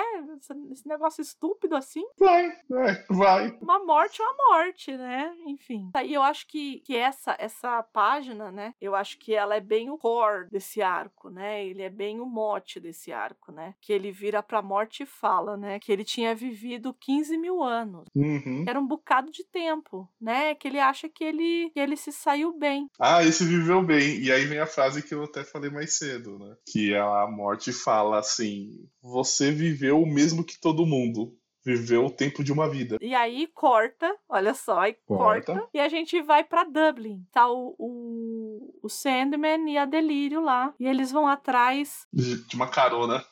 Esse- 0.71 0.87
negócio 0.87 1.21
estúpido 1.21 1.75
assim. 1.75 2.03
Vai, 2.19 2.51
vai, 2.69 3.03
vai. 3.09 3.57
Uma 3.61 3.83
morte 3.83 4.21
é 4.21 4.25
uma 4.25 4.35
morte, 4.49 4.95
né? 4.95 5.33
Enfim. 5.47 5.89
E 6.05 6.13
eu 6.13 6.21
acho 6.21 6.47
que, 6.47 6.79
que 6.81 6.95
essa 6.95 7.35
essa 7.39 7.81
página, 7.83 8.51
né? 8.51 8.73
Eu 8.79 8.95
acho 8.95 9.17
que 9.17 9.33
ela 9.33 9.55
é 9.55 9.59
bem 9.59 9.89
o 9.89 9.97
core 9.97 10.47
desse 10.51 10.81
arco, 10.81 11.29
né? 11.29 11.65
Ele 11.65 11.81
é 11.81 11.89
bem 11.89 12.19
o 12.19 12.25
mote 12.25 12.79
desse 12.79 13.11
arco, 13.11 13.51
né? 13.51 13.73
Que 13.81 13.91
ele 13.91 14.11
vira 14.11 14.41
pra 14.43 14.61
morte 14.61 15.03
e 15.03 15.05
fala, 15.05 15.57
né? 15.57 15.79
Que 15.79 15.91
ele 15.91 16.03
tinha 16.03 16.35
vivido 16.35 16.95
15 16.99 17.37
mil 17.37 17.61
anos. 17.63 18.05
Uhum. 18.15 18.65
Era 18.67 18.79
um 18.79 18.87
bocado 18.87 19.31
de 19.31 19.43
tempo, 19.45 20.07
né? 20.21 20.53
Que 20.55 20.67
ele 20.67 20.79
acha 20.79 21.09
que 21.09 21.23
ele, 21.23 21.69
que 21.71 21.79
ele 21.79 21.97
se 21.97 22.11
saiu 22.11 22.57
bem. 22.57 22.87
Ah, 22.99 23.23
esse 23.23 23.43
viveu 23.45 23.81
bem. 23.83 24.19
E 24.19 24.31
aí 24.31 24.45
vem 24.45 24.59
a 24.59 24.67
frase 24.67 25.01
que 25.01 25.13
eu 25.13 25.23
até 25.23 25.43
falei 25.43 25.69
mais 25.69 25.97
cedo, 25.97 26.37
né? 26.37 26.55
Que 26.71 26.95
a 26.95 27.27
morte 27.27 27.71
fala 27.73 28.19
assim: 28.19 28.87
Você 29.01 29.51
viveu 29.51 29.62
o 30.01 30.05
mesmo 30.05 30.43
que 30.43 30.59
todo 30.59 30.85
mundo. 30.85 31.35
Viveu 31.65 32.05
o 32.05 32.11
tempo 32.11 32.43
de 32.43 32.51
uma 32.51 32.69
vida. 32.69 32.97
E 32.99 33.15
aí 33.15 33.47
corta, 33.47 34.13
olha 34.27 34.53
só, 34.53 34.85
e 34.85 34.95
corta. 35.05 35.53
Corta. 35.53 35.69
e 35.73 35.79
a 35.79 35.87
gente 35.87 36.21
vai 36.21 36.43
pra 36.43 36.65
Dublin. 36.65 37.25
Tá 37.31 37.49
o, 37.49 37.73
o, 37.79 38.79
o 38.83 38.89
Sandman 38.89 39.71
e 39.71 39.77
a 39.77 39.85
Delírio 39.85 40.41
lá. 40.41 40.73
E 40.77 40.85
eles 40.85 41.09
vão 41.09 41.25
atrás 41.25 42.05
De, 42.11 42.45
de 42.45 42.55
uma 42.57 42.67
carona. 42.67 43.23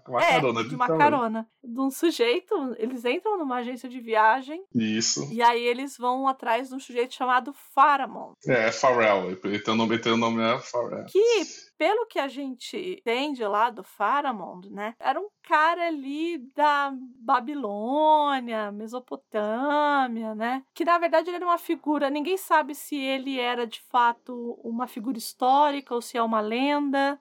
uma 0.09 0.23
é, 0.23 0.33
carona, 0.33 0.65
de 0.65 0.75
uma 0.75 0.87
carona. 0.87 1.49
De 1.63 1.81
um 1.81 1.91
sujeito, 1.91 2.55
eles 2.79 3.05
entram 3.05 3.39
numa 3.39 3.57
agência 3.57 3.89
de 3.89 4.01
viagem 4.01 4.65
Isso. 4.75 5.29
e 5.33 5.43
aí 5.43 5.63
eles 5.63 5.97
vão 5.97 6.27
atrás 6.27 6.69
de 6.69 6.75
um 6.75 6.81
sujeito 6.81 7.15
chamado 7.15 7.53
Faramond. 7.75 8.35
É, 8.47 8.73
Pharrell. 8.73 9.31
Ele 9.45 9.59
tem 9.59 9.75
o 9.75 9.77
nome, 9.77 9.95
ele 9.95 10.03
tem 10.03 10.13
o 10.13 10.17
nome 10.17 10.43
é 10.43 10.59
Pharrell. 10.59 11.05
Que, 11.07 11.43
pelo 11.79 12.07
que 12.07 12.19
a 12.19 12.27
gente 12.29 12.77
entende 12.77 13.43
lá 13.45 13.71
do 13.71 13.83
Faramond, 13.85 14.69
né? 14.71 14.95
Era 14.99 15.19
um 15.21 15.29
cara 15.43 15.87
ali 15.87 16.39
da 16.55 16.93
Babilônia, 17.21 18.71
Mesopotâmia, 18.73 20.35
né? 20.35 20.65
Que 20.75 20.85
na 20.85 20.99
verdade 20.99 21.31
ele 21.31 21.37
era 21.37 21.47
uma 21.47 21.59
figura, 21.59 22.11
ninguém 22.11 22.37
sabe 22.37 22.75
se 22.75 22.97
ele 22.97 23.39
era 23.39 23.67
de 23.67 23.81
fato 23.83 24.59
uma 24.65 24.87
figura 24.87 25.17
histórica 25.17 25.95
ou 25.95 26.03
se 26.03 26.17
é 26.19 26.23
uma 26.23 26.41
lenda. 26.41 27.19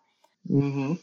Uhum. 0.49 0.97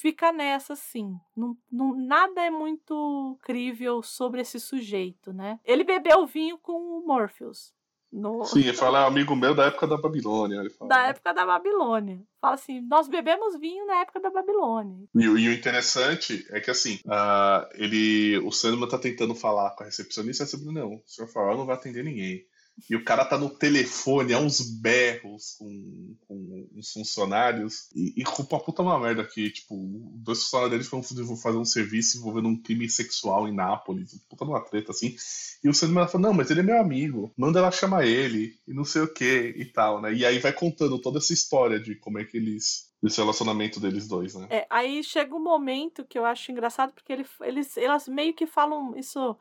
fica 0.00 0.32
nessa, 0.32 0.72
assim. 0.72 1.14
Não, 1.36 1.56
não- 1.70 1.94
nada 1.94 2.42
é 2.42 2.50
muito 2.50 3.38
crível 3.42 4.02
sobre 4.02 4.40
esse 4.40 4.58
sujeito, 4.58 5.32
né? 5.32 5.60
Ele 5.64 5.84
bebeu 5.84 6.26
vinho 6.26 6.58
com 6.58 6.72
o 6.72 7.06
Morpheus. 7.06 7.72
No, 8.12 8.44
Sim, 8.44 8.60
ele 8.60 8.74
fala, 8.74 8.98
é 8.98 9.04
um 9.04 9.06
amigo 9.06 9.34
meu 9.34 9.54
da 9.54 9.64
época 9.66 9.86
da 9.86 9.96
Babilônia. 9.96 10.56
Ele 10.60 10.68
fala, 10.68 10.88
da 10.88 11.02
né? 11.04 11.08
época 11.08 11.32
da 11.32 11.46
Babilônia. 11.46 12.20
Fala 12.40 12.54
assim, 12.54 12.80
nós 12.82 13.08
bebemos 13.08 13.58
vinho 13.58 13.86
na 13.86 14.00
época 14.02 14.20
da 14.20 14.30
Babilônia. 14.30 15.06
E, 15.14 15.28
o- 15.28 15.38
e 15.38 15.48
o 15.48 15.52
interessante 15.52 16.46
é 16.50 16.60
que 16.60 16.70
assim, 16.70 16.98
ah, 17.08 17.66
ele, 17.74 18.36
o 18.44 18.52
Sandman 18.52 18.88
tá 18.88 18.98
tentando 18.98 19.34
falar 19.34 19.70
com 19.70 19.82
a 19.82 19.86
recepcionista, 19.86 20.42
e 20.42 20.44
a 20.44 20.46
recepcionista, 20.46 20.80
não, 20.86 20.94
o 20.96 21.02
Sr. 21.06 21.26
Farrell 21.26 21.56
não 21.56 21.64
vai 21.66 21.76
atender 21.76 22.04
ninguém. 22.04 22.44
E 22.90 22.96
o 22.96 23.04
cara 23.04 23.24
tá 23.24 23.38
no 23.38 23.48
telefone, 23.48 24.34
há 24.34 24.38
uns 24.38 24.60
berros 24.60 25.56
com, 25.58 26.16
com 26.26 26.68
os 26.76 26.92
funcionários, 26.92 27.88
e, 27.94 28.14
e 28.20 28.24
uma 28.24 28.60
puta 28.60 28.82
uma 28.82 28.98
merda 28.98 29.24
que, 29.24 29.50
tipo, 29.50 29.76
dois 30.14 30.42
funcionários 30.42 30.72
deles 30.72 30.88
foram 30.88 31.36
fazer 31.36 31.58
um 31.58 31.64
serviço 31.64 32.18
envolvendo 32.18 32.48
um 32.48 32.60
crime 32.60 32.88
sexual 32.88 33.48
em 33.48 33.54
Nápoles, 33.54 34.20
puta 34.28 34.44
uma 34.44 34.60
treta 34.60 34.90
assim. 34.90 35.14
E 35.62 35.68
o 35.68 35.74
Sandman 35.74 36.08
fala, 36.08 36.28
não, 36.28 36.34
mas 36.34 36.50
ele 36.50 36.60
é 36.60 36.62
meu 36.62 36.80
amigo, 36.80 37.32
manda 37.36 37.58
ela 37.58 37.70
chamar 37.70 38.06
ele, 38.06 38.58
e 38.66 38.72
não 38.74 38.84
sei 38.84 39.02
o 39.02 39.12
que 39.12 39.54
e 39.56 39.64
tal, 39.64 40.00
né? 40.00 40.12
E 40.12 40.26
aí 40.26 40.38
vai 40.38 40.52
contando 40.52 40.98
toda 40.98 41.18
essa 41.18 41.32
história 41.32 41.78
de 41.78 41.94
como 41.94 42.18
é 42.18 42.24
que 42.24 42.36
eles. 42.36 42.90
desse 43.02 43.18
relacionamento 43.18 43.78
deles 43.80 44.08
dois, 44.08 44.34
né? 44.34 44.46
É, 44.50 44.66
aí 44.68 45.02
chega 45.04 45.34
um 45.34 45.42
momento 45.42 46.04
que 46.04 46.18
eu 46.18 46.24
acho 46.24 46.50
engraçado, 46.50 46.92
porque 46.92 47.12
ele, 47.12 47.26
eles, 47.42 47.76
elas 47.76 48.08
meio 48.08 48.34
que 48.34 48.46
falam 48.46 48.96
isso 48.96 49.36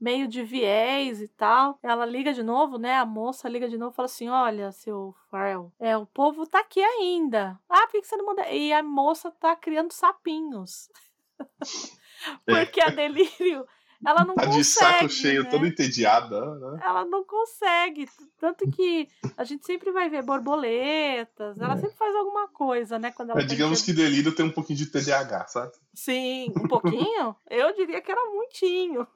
meio 0.00 0.26
de 0.26 0.42
viés 0.42 1.20
e 1.20 1.28
tal. 1.28 1.78
Ela 1.82 2.06
liga 2.06 2.32
de 2.32 2.42
novo, 2.42 2.78
né? 2.78 2.96
A 2.96 3.04
moça 3.04 3.48
liga 3.48 3.68
de 3.68 3.76
novo 3.76 3.92
e 3.92 3.96
fala 3.96 4.06
assim: 4.06 4.28
Olha, 4.28 4.72
seu 4.72 5.14
Farrell, 5.30 5.70
é, 5.78 5.96
o 5.96 6.06
povo 6.06 6.46
tá 6.46 6.60
aqui 6.60 6.80
ainda. 6.82 7.58
Ah, 7.68 7.86
por 7.86 7.92
que 7.92 8.00
que 8.00 8.06
você 8.06 8.16
não 8.16 8.26
manda? 8.26 8.48
E 8.50 8.72
a 8.72 8.82
moça 8.82 9.30
tá 9.30 9.54
criando 9.54 9.92
sapinhos. 9.92 10.88
Porque 12.44 12.80
a 12.80 12.90
delírio, 12.90 13.66
ela 14.06 14.24
não 14.24 14.34
Tá 14.34 14.46
consegue. 14.46 14.58
de 14.58 14.64
saco 14.64 15.08
cheio, 15.08 15.42
né? 15.44 15.48
toda 15.50 15.66
entediada, 15.66 16.54
né? 16.56 16.80
Ela 16.84 17.04
não 17.04 17.24
consegue. 17.24 18.08
Tanto 18.38 18.70
que 18.70 19.08
a 19.36 19.44
gente 19.44 19.66
sempre 19.66 19.92
vai 19.92 20.08
ver 20.08 20.22
borboletas. 20.22 21.60
Ela 21.60 21.76
sempre 21.76 21.96
faz 21.96 22.14
alguma 22.14 22.48
coisa, 22.48 22.98
né? 22.98 23.10
Quando 23.12 23.30
ela 23.30 23.40
É. 23.40 23.44
digamos 23.44 23.82
que 23.82 23.92
delírio 23.92 24.34
tem 24.34 24.46
um 24.46 24.50
pouquinho 24.52 24.78
de 24.78 24.86
TDAH, 24.86 25.46
sabe? 25.48 25.72
Sim, 25.94 26.52
um 26.56 26.66
pouquinho? 26.68 27.36
Eu 27.48 27.74
diria 27.74 28.00
que 28.00 28.10
era 28.10 28.24
muitinho. 28.30 29.06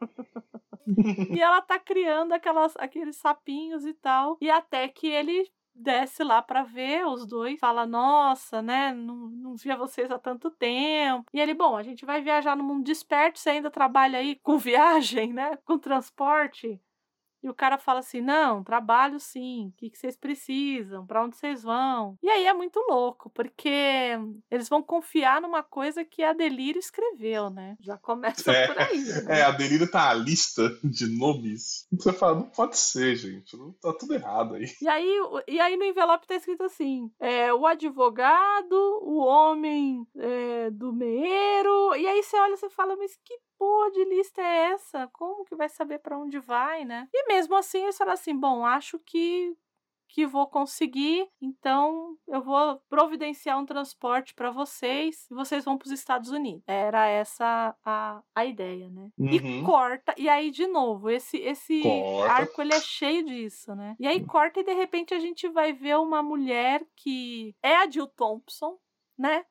e 1.37 1.41
ela 1.41 1.63
tá 1.63 1.79
criando 1.79 2.33
aquelas, 2.33 2.75
aqueles 2.77 3.17
sapinhos 3.17 3.85
e 3.87 3.95
tal. 3.95 4.37
E 4.41 4.51
até 4.51 4.89
que 4.89 5.07
ele 5.09 5.51
desce 5.75 6.23
lá 6.23 6.41
pra 6.41 6.63
ver 6.63 7.07
os 7.07 7.27
dois, 7.27 7.59
fala: 7.59 7.87
Nossa, 7.87 8.63
né? 8.63 8.93
Não, 8.95 9.15
não 9.17 9.57
via 9.57 9.77
vocês 9.77 10.11
há 10.11 10.19
tanto 10.19 10.51
tempo. 10.51 11.27
E 11.33 11.41
ele, 11.41 11.55
bom, 11.55 11.77
a 11.77 11.83
gente 11.83 12.05
vai 12.05 12.23
viajar 12.23 12.57
no 12.57 12.65
mundo 12.65 12.85
desperto, 12.85 13.39
você 13.39 13.51
ainda 13.51 13.71
trabalha 13.71 14.19
aí 14.19 14.37
com 14.37 14.57
viagem, 14.59 15.33
né? 15.33 15.57
Com 15.65 15.79
transporte. 15.79 16.81
E 17.45 17.49
o 17.49 17.55
cara 17.55 17.77
fala 17.77 18.01
assim: 18.01 18.23
não, 18.23 18.65
trabalho 18.65 19.21
sim. 19.21 19.69
O 19.69 19.73
que, 19.77 19.91
que 19.91 19.99
vocês 19.99 20.17
precisam? 20.17 21.07
Pra 21.07 21.23
onde 21.23 21.37
vocês 21.37 21.63
vão? 21.63 22.17
E 22.23 22.29
aí 22.31 22.47
é 22.47 22.55
muito 22.55 22.81
louco, 22.89 23.29
porque 23.31 24.19
eles 24.51 24.69
vão 24.69 24.83
confiar 24.83 25.43
numa 25.43 25.63
coisa 25.63 26.05
que 26.05 26.23
a 26.23 26.33
Delírio 26.33 26.79
escreveu, 26.81 27.51
né? 27.51 27.77
Já 27.81 27.99
começa 27.99 28.51
É, 28.51 28.67
por 28.67 28.79
aí. 28.79 28.99
né? 29.29 29.41
É, 29.41 29.43
a 29.43 29.51
delírio 29.51 29.91
tá 29.91 30.09
a 30.09 30.15
lista 30.15 30.71
de 30.83 31.07
nomes. 31.07 31.87
Você 31.93 32.13
fala, 32.13 32.37
não 32.37 32.49
pode 32.49 32.79
ser, 32.79 33.15
gente. 33.17 33.57
Não- 33.57 33.75
Tá 33.83 33.93
tudo 33.93 34.15
errado 34.15 34.55
aí. 34.55 34.65
E 34.81 34.89
aí, 34.89 35.21
e 35.47 35.61
aí 35.61 35.77
no 35.77 35.85
envelope 35.85 36.27
tá 36.27 36.35
escrito 36.37 36.63
assim: 36.65 37.11
é, 37.21 37.53
o 37.53 37.67
advogado, 37.67 38.75
o 39.03 39.19
homem 39.19 40.07
é, 40.17 40.71
do 40.71 40.93
meeiro. 40.93 41.95
E 41.97 42.07
aí 42.07 42.23
você 42.23 42.37
olha 42.39 42.55
e 42.55 42.57
você 42.57 42.71
fala, 42.71 42.97
mas 42.97 43.15
que 43.25 43.35
porra 43.59 43.91
de 43.91 44.05
lista 44.07 44.41
é 44.41 44.73
essa? 44.73 45.09
Como 45.13 45.45
que 45.45 45.55
vai 45.55 45.69
saber 45.69 45.99
pra 45.99 46.19
onde 46.19 46.39
vai, 46.39 46.85
né? 46.85 47.09
E 47.13 47.29
mesmo 47.35 47.57
assim 47.57 47.83
eles 47.83 47.97
falam 47.97 48.15
assim: 48.15 48.39
bom, 48.39 48.65
acho 48.65 48.99
que 49.01 49.57
que 50.09 50.27
vou 50.27 50.47
conseguir, 50.47 51.29
então 51.43 52.17
eu 52.29 52.41
vou 52.41 52.81
providenciar 52.89 53.59
um 53.59 53.67
transporte 53.67 54.33
pra 54.35 54.51
vocês 54.53 55.29
e 55.31 55.35
vocês 55.35 55.65
vão 55.65 55.77
para 55.77 55.87
os 55.87 55.93
Estados 55.93 56.31
Unidos. 56.31 56.63
Era 56.69 57.09
essa 57.09 57.77
a, 57.85 58.23
a 58.35 58.45
ideia, 58.47 58.89
né? 58.91 59.11
E 59.31 59.41
Uhum. 59.41 59.61
corta, 59.61 60.15
e 60.17 60.29
aí 60.29 60.51
de 60.53 60.67
novo, 60.69 61.11
esse 61.11 61.39
esse 61.39 62.07
Corta. 62.19 62.25
arco 62.25 62.63
ele 62.63 62.73
é 62.73 62.81
cheio 62.81 63.25
disso, 63.25 63.75
né? 63.75 63.97
E 63.99 64.07
aí 64.07 64.21
corta 64.21 64.61
e 64.61 64.65
de 64.65 64.73
repente 64.75 65.15
a 65.15 65.19
gente 65.19 65.49
vai 65.49 65.73
ver 65.73 65.97
uma 65.99 66.23
mulher 66.23 66.87
que 66.97 67.55
é 67.63 67.75
a 67.77 67.91
Jill 67.91 68.07
Thompson, 68.09 68.79
né? 69.19 69.45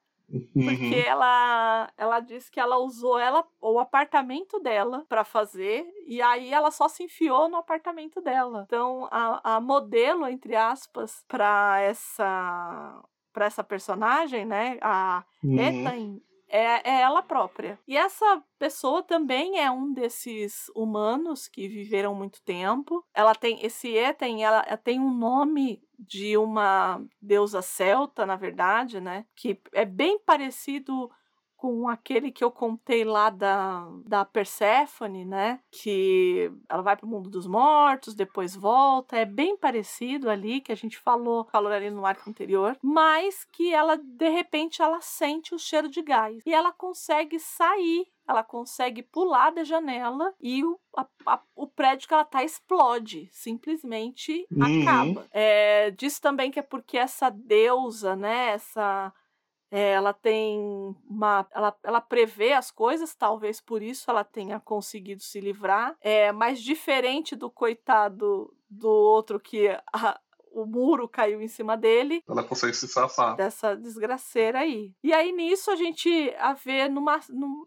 Porque 0.64 0.96
Uhum. 0.96 1.02
ela 1.02 1.92
ela 1.98 2.20
disse 2.20 2.50
que 2.52 2.60
ela 2.60 2.78
usou 2.78 3.20
ela 3.20 3.46
o 3.62 3.80
apartamento 3.80 4.60
dela 4.60 5.06
pra 5.10 5.24
fazer 5.24 5.86
e 6.08 6.22
aí 6.22 6.54
ela 6.54 6.72
só 6.72 6.88
se 6.88 7.04
enfiou 7.04 7.50
no 7.50 7.58
apartamento 7.58 8.22
dela. 8.22 8.64
Então 8.66 9.08
a, 9.12 9.56
a 9.56 9.62
modelo 9.62 10.28
entre 10.28 10.56
aspas 10.56 11.24
pra 11.28 11.80
essa 11.82 13.04
para 13.32 13.46
essa 13.46 13.64
personagem, 13.64 14.46
né? 14.46 14.78
A 14.82 15.24
Uhum. 15.44 15.60
Ethan 15.60 16.22
é, 16.54 16.88
é 16.88 17.02
ela 17.02 17.24
própria. 17.24 17.80
E 17.88 17.98
essa 17.98 18.44
pessoa 18.60 19.02
também 19.02 19.60
é 19.60 19.72
um 19.72 19.92
desses 19.92 20.70
humanos 20.76 21.48
que 21.48 21.68
viveram 21.68 22.14
muito 22.14 22.40
tempo. 22.44 23.04
Ela 23.12 23.34
tem 23.34 23.66
esse 23.66 23.90
Ethan, 23.90 24.40
ela, 24.40 24.64
ela 24.68 24.78
tem 24.78 25.00
um 25.00 25.12
nome 25.12 25.82
de 25.98 26.38
uma 26.38 27.04
deusa 27.20 27.64
celta, 27.64 28.24
na 28.24 28.36
verdade, 28.36 29.02
né? 29.02 29.26
Que 29.36 29.60
é 29.74 29.84
bem 29.84 30.20
parecido 30.20 31.10
com 31.64 31.88
aquele 31.88 32.30
que 32.30 32.44
eu 32.44 32.52
contei 32.52 33.06
lá 33.06 33.30
da, 33.30 33.88
da 34.06 34.26
Perséfone, 34.26 35.24
né? 35.24 35.62
Que 35.72 36.52
ela 36.68 36.82
vai 36.82 36.98
para 36.98 37.06
o 37.06 37.10
mundo 37.10 37.30
dos 37.30 37.48
mortos, 37.48 38.14
depois 38.14 38.54
volta. 38.54 39.16
É 39.16 39.24
bem 39.24 39.56
parecido 39.56 40.30
ali, 40.30 40.60
que 40.60 40.74
a 40.74 40.76
gente 40.76 40.98
falou, 40.98 41.48
falou 41.54 41.72
ali 41.72 41.90
no 41.90 42.06
arco 42.06 42.30
anterior. 42.30 42.78
Mas 42.84 43.46
que 43.46 43.74
ela, 43.74 43.96
de 43.96 44.28
repente, 44.28 44.82
ela 44.82 45.00
sente 45.00 45.56
o 45.56 45.58
cheiro 45.58 45.88
de 45.88 46.02
gás. 46.02 46.44
E 46.46 46.54
ela 46.54 46.74
consegue 46.74 47.40
sair 47.40 48.12
ela 48.26 48.42
consegue 48.42 49.04
pular 49.04 49.52
da 49.52 49.66
janela 49.66 50.34
e 50.40 50.64
o, 50.64 50.80
a, 50.96 51.06
a, 51.26 51.42
o 51.58 51.68
prédio 51.68 52.08
que 52.08 52.14
ela 52.14 52.24
tá 52.24 52.42
explode, 52.42 53.28
simplesmente 53.34 54.48
Uhum. 54.50 54.82
acaba. 54.82 55.28
É, 55.30 55.92
diz 55.92 56.22
também 56.22 56.50
que 56.50 56.58
é 56.58 56.62
porque 56.64 56.98
essa 56.98 57.30
deusa, 57.30 58.16
né, 58.16 58.52
essa 58.52 59.14
é, 59.76 59.94
ela 59.94 60.14
tem 60.14 60.96
uma. 61.10 61.48
Ela, 61.52 61.76
ela 61.84 62.00
prevê 62.00 62.54
as 62.54 62.70
coisas, 62.70 63.16
talvez 63.16 63.60
por 63.60 63.82
isso 63.82 64.12
ela 64.12 64.24
tenha 64.24 64.60
conseguido 64.60 65.24
se 65.24 65.40
livrar. 65.40 65.96
É, 66.00 66.32
mas 66.32 66.62
diferente 66.62 67.36
do 67.36 67.50
coitado 67.50 68.56
do 68.70 68.88
outro 68.88 69.40
que 69.40 69.70
a- 69.92 70.20
o 70.54 70.66
muro 70.66 71.08
caiu 71.08 71.42
em 71.42 71.48
cima 71.48 71.76
dele, 71.76 72.24
Ela 72.30 72.44
consegue 72.44 72.74
se 72.76 72.88
safar. 72.88 73.36
dessa 73.36 73.76
desgraceira 73.76 74.60
aí. 74.60 74.92
E 75.04 75.12
aí 75.12 75.32
nisso 75.32 75.72
a 75.72 75.76
gente 75.76 76.34
a 76.38 76.54
vê 76.54 76.88
numa, 76.88 77.20
num, 77.30 77.66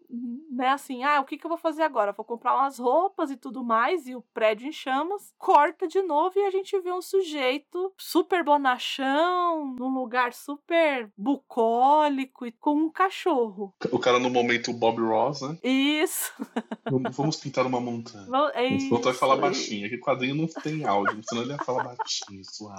né, 0.51 0.68
assim, 0.68 1.03
ah, 1.05 1.20
o 1.20 1.24
que 1.24 1.37
que 1.37 1.45
eu 1.45 1.49
vou 1.51 1.59
fazer 1.59 1.82
agora? 1.82 2.12
Vou 2.12 2.24
comprar 2.24 2.55
umas 2.55 2.78
roupas 2.78 3.30
e 3.30 3.37
tudo 3.37 3.64
mais 3.64 4.07
e 4.07 4.14
o 4.14 4.22
prédio 4.32 4.68
em 4.68 4.72
chamas. 4.72 5.34
Corta 5.37 5.87
de 5.89 6.01
novo 6.03 6.39
e 6.39 6.45
a 6.45 6.51
gente 6.51 6.78
vê 6.80 6.93
um 6.93 7.03
sujeito 7.03 7.93
super 7.99 8.45
bonachão, 8.45 9.74
num 9.78 9.93
lugar 9.93 10.32
super 10.32 11.11
bucólico 11.16 12.47
e 12.47 12.53
com 12.53 12.74
um 12.74 12.91
cachorro. 12.91 13.74
O 13.91 13.99
cara 13.99 14.18
no 14.18 14.30
momento 14.30 14.72
Bob 14.72 15.01
Ross, 15.03 15.43
né? 15.43 15.59
Isso. 15.62 16.32
Vamos, 17.12 17.37
pintar 17.37 17.66
uma 17.66 17.80
montanha. 17.80 18.26
Vamos- 18.28 18.53
É 18.55 18.68
O 18.68 18.89
Voltou 18.91 19.11
a 19.11 19.14
falar 19.14 19.34
isso. 19.34 19.43
baixinho. 19.43 19.87
Aquele 19.87 20.01
quadrinho 20.01 20.34
não 20.37 20.47
tem 20.47 20.84
áudio, 20.84 21.20
senão 21.28 21.43
ele 21.43 21.53
ia 21.53 21.59
falar 21.59 21.84
baixinho, 21.97 22.43
suave. 22.45 22.76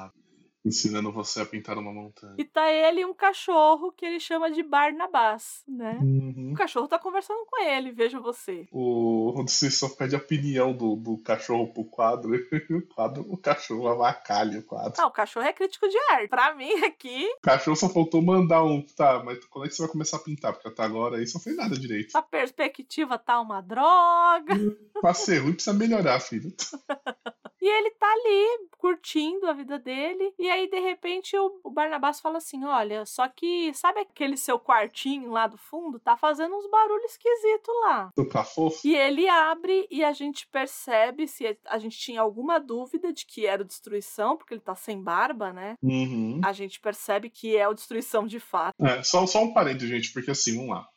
Ensinando 0.65 1.13
você 1.13 1.39
a 1.39 1.45
pintar 1.45 1.77
uma 1.77 1.93
montanha. 1.93 2.35
E 2.37 2.43
tá 2.43 2.69
ele 2.69 2.99
e 3.01 3.05
um 3.05 3.13
cachorro 3.13 3.89
que 3.93 4.05
ele 4.05 4.19
chama 4.19 4.51
de 4.51 4.61
Barnabás, 4.61 5.63
né? 5.65 5.97
Uhum. 6.01 6.51
O 6.51 6.55
cachorro 6.55 6.89
tá 6.89 6.99
conversando 6.99 7.45
com 7.45 7.63
ele, 7.63 7.93
veja 7.93 8.19
você. 8.19 8.67
O 8.69 9.31
você 9.47 9.71
só 9.71 9.87
pede 9.87 10.15
a 10.15 10.17
opinião 10.17 10.73
do, 10.73 10.97
do 10.97 11.17
cachorro 11.19 11.71
pro 11.71 11.85
quadro. 11.85 12.35
E 12.35 12.39
o 12.73 12.85
quadro, 12.85 13.25
o 13.29 13.37
cachorro 13.37 13.87
avacalha 13.87 14.59
o 14.59 14.63
quadro. 14.63 14.93
Ah, 14.97 15.07
o 15.07 15.11
cachorro 15.11 15.45
é 15.45 15.53
crítico 15.53 15.87
de 15.87 15.97
arte. 16.11 16.27
Pra 16.27 16.53
mim 16.53 16.73
aqui, 16.83 17.25
O 17.37 17.41
cachorro 17.41 17.77
só 17.77 17.87
faltou 17.87 18.21
mandar 18.21 18.63
um. 18.63 18.81
Tá, 18.81 19.23
mas 19.23 19.43
quando 19.45 19.65
é 19.65 19.69
que 19.69 19.75
você 19.75 19.83
vai 19.83 19.91
começar 19.91 20.17
a 20.17 20.21
pintar? 20.21 20.53
Porque 20.53 20.67
até 20.67 20.83
agora 20.83 21.17
aí 21.17 21.27
só 21.27 21.39
fez 21.39 21.55
nada 21.55 21.77
direito. 21.77 22.15
a 22.15 22.21
perspectiva 22.21 23.17
tá 23.17 23.39
uma 23.39 23.61
droga. 23.61 24.53
Pra 24.99 25.13
ser 25.13 25.39
ruim 25.39 25.53
precisa 25.53 25.75
melhorar, 25.75 26.19
filho. 26.19 26.53
E 27.67 27.69
ele 27.69 27.91
tá 27.91 28.09
ali 28.09 28.69
curtindo 28.77 29.45
a 29.45 29.51
vida 29.51 29.77
dele. 29.77 30.33
E 30.39 30.49
aí, 30.49 30.69
de 30.69 30.79
repente, 30.79 31.37
o, 31.37 31.59
o 31.65 31.69
Barnabás 31.69 32.21
fala 32.21 32.37
assim: 32.37 32.63
Olha, 32.63 33.05
só 33.05 33.27
que 33.27 33.73
sabe 33.73 33.99
aquele 33.99 34.37
seu 34.37 34.57
quartinho 34.57 35.31
lá 35.31 35.47
do 35.47 35.57
fundo? 35.57 35.99
Tá 35.99 36.15
fazendo 36.15 36.55
uns 36.55 36.69
barulhos 36.69 37.11
esquisitos 37.11 37.75
lá. 37.81 38.09
Fofo? 38.45 38.87
E 38.87 38.95
ele 38.95 39.27
abre 39.27 39.85
e 39.91 40.01
a 40.01 40.13
gente 40.13 40.47
percebe 40.47 41.27
se 41.27 41.57
a 41.65 41.77
gente 41.77 41.97
tinha 41.97 42.21
alguma 42.21 42.57
dúvida 42.57 43.11
de 43.11 43.25
que 43.25 43.45
era 43.45 43.63
o 43.63 43.65
destruição, 43.65 44.37
porque 44.37 44.53
ele 44.53 44.61
tá 44.61 44.73
sem 44.73 45.03
barba, 45.03 45.51
né? 45.51 45.75
Uhum. 45.83 46.39
A 46.45 46.53
gente 46.53 46.79
percebe 46.79 47.29
que 47.29 47.57
é 47.57 47.67
o 47.67 47.73
destruição 47.73 48.25
de 48.25 48.39
fato. 48.39 48.73
É, 48.81 49.03
só, 49.03 49.27
só 49.27 49.43
um 49.43 49.53
parênteses, 49.53 49.89
gente, 49.89 50.13
porque 50.13 50.31
assim, 50.31 50.55
vamos 50.55 50.69
lá. 50.69 50.87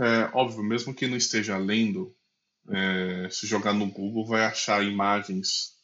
É, 0.00 0.36
óbvio, 0.36 0.64
mesmo 0.64 0.94
quem 0.94 1.08
não 1.08 1.16
esteja 1.16 1.56
lendo, 1.58 2.12
é, 2.68 3.28
se 3.30 3.46
jogar 3.46 3.72
no 3.72 3.86
Google 3.86 4.26
vai 4.26 4.44
achar 4.44 4.82
imagens 4.84 5.80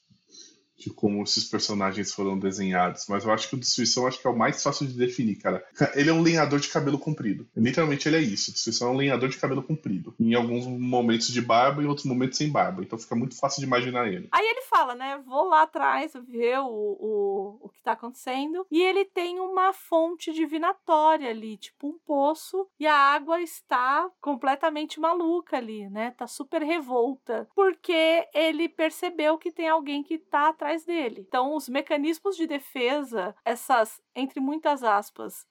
de 0.79 0.91
como 0.91 1.23
esses 1.23 1.45
personagens 1.45 2.13
foram 2.13 2.39
desenhados. 2.39 3.07
Mas 3.09 3.25
eu 3.25 3.33
acho 3.33 3.49
que 3.49 3.57
o 3.57 3.59
Destruição 3.59 4.07
acho 4.07 4.21
que 4.21 4.27
é 4.27 4.31
o 4.31 4.37
mais 4.37 4.63
fácil 4.63 4.87
de 4.87 4.95
definir, 4.95 5.37
cara. 5.37 5.65
Ele 5.95 6.11
é 6.11 6.13
um 6.13 6.23
lenhador 6.23 6.61
de 6.61 6.69
cabelo 6.69 6.99
comprido. 6.99 7.47
Literalmente 7.57 8.09
ele 8.09 8.17
é 8.17 8.21
isso. 8.21 8.53
Destruição 8.53 8.89
é 8.89 8.91
um 8.93 8.97
lenhador 8.97 9.29
de 9.29 9.37
cabelo 9.37 9.63
comprido. 9.63 10.15
Em 10.21 10.35
alguns 10.35 10.67
momentos 10.67 11.29
de 11.29 11.41
barba 11.41 11.83
e 11.83 11.85
em 11.85 11.89
outros 11.89 12.07
momentos 12.07 12.39
sem 12.39 12.51
barba. 12.51 12.83
Então 12.83 12.99
fica 12.99 13.17
muito 13.17 13.39
fácil 13.39 13.61
de 13.61 13.67
imaginar 13.67 14.07
ele. 14.07 14.29
Aí 14.31 14.47
ele 14.47 14.63
fala, 14.63 14.95
né? 14.95 15.21
Vou 15.27 15.49
lá 15.49 15.63
atrás 15.63 16.13
ver 16.29 16.59
o, 16.61 16.67
o, 16.67 17.59
o 17.63 17.69
que 17.71 17.83
tá 17.83 17.93
acontecendo. 17.93 18.67
E 18.71 18.83
ele 18.83 19.05
tem 19.05 19.41
uma 19.41 19.73
fonte 19.73 20.33
divinatória 20.33 21.31
ali, 21.31 21.57
tipo 21.57 21.89
um 21.89 21.99
poço. 22.07 22.69
E 22.79 22.87
a 22.87 22.95
água 22.95 23.41
está 23.41 24.09
completamente 24.21 25.01
maluca 25.01 25.57
ali, 25.57 25.89
né? 25.89 26.13
Tá 26.17 26.27
super 26.27 26.63
revolta. 26.63 27.49
Porque 27.55 28.27
ele 28.35 28.69
percebeu 28.69 29.39
que 29.39 29.51
tem 29.51 29.69
alguém 29.69 30.03
que 30.03 30.19
tá 30.19 30.49
atrás 30.49 30.68
dele. 30.85 31.23
Então, 31.27 31.55
os 31.55 31.69
mecanismos 31.69 32.37
de 32.37 32.47
defesa, 32.47 33.35
essas, 33.45 34.01
entre 34.15 34.41
muitas 34.41 34.83
aspas, 34.85 35.47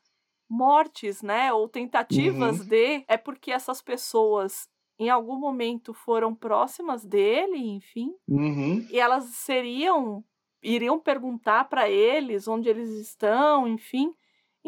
mortes, 0.49 1.21
né? 1.21 1.53
Ou 1.53 1.69
tentativas 1.69 2.65
de. 2.65 3.05
É 3.07 3.17
porque 3.17 3.51
essas 3.51 3.81
pessoas. 3.81 4.69
Em 4.99 5.09
algum 5.09 5.37
momento 5.39 5.93
foram 5.93 6.35
próximas 6.35 7.05
dele, 7.05 7.57
enfim, 7.57 8.13
Uhum. 8.27 8.87
e 8.89 8.99
elas 8.99 9.25
seriam 9.25 10.23
iriam 10.63 10.99
perguntar 10.99 11.65
para 11.69 11.89
eles 11.89 12.47
onde 12.47 12.69
eles 12.69 12.89
estão, 12.89 13.67
enfim. 13.67 14.13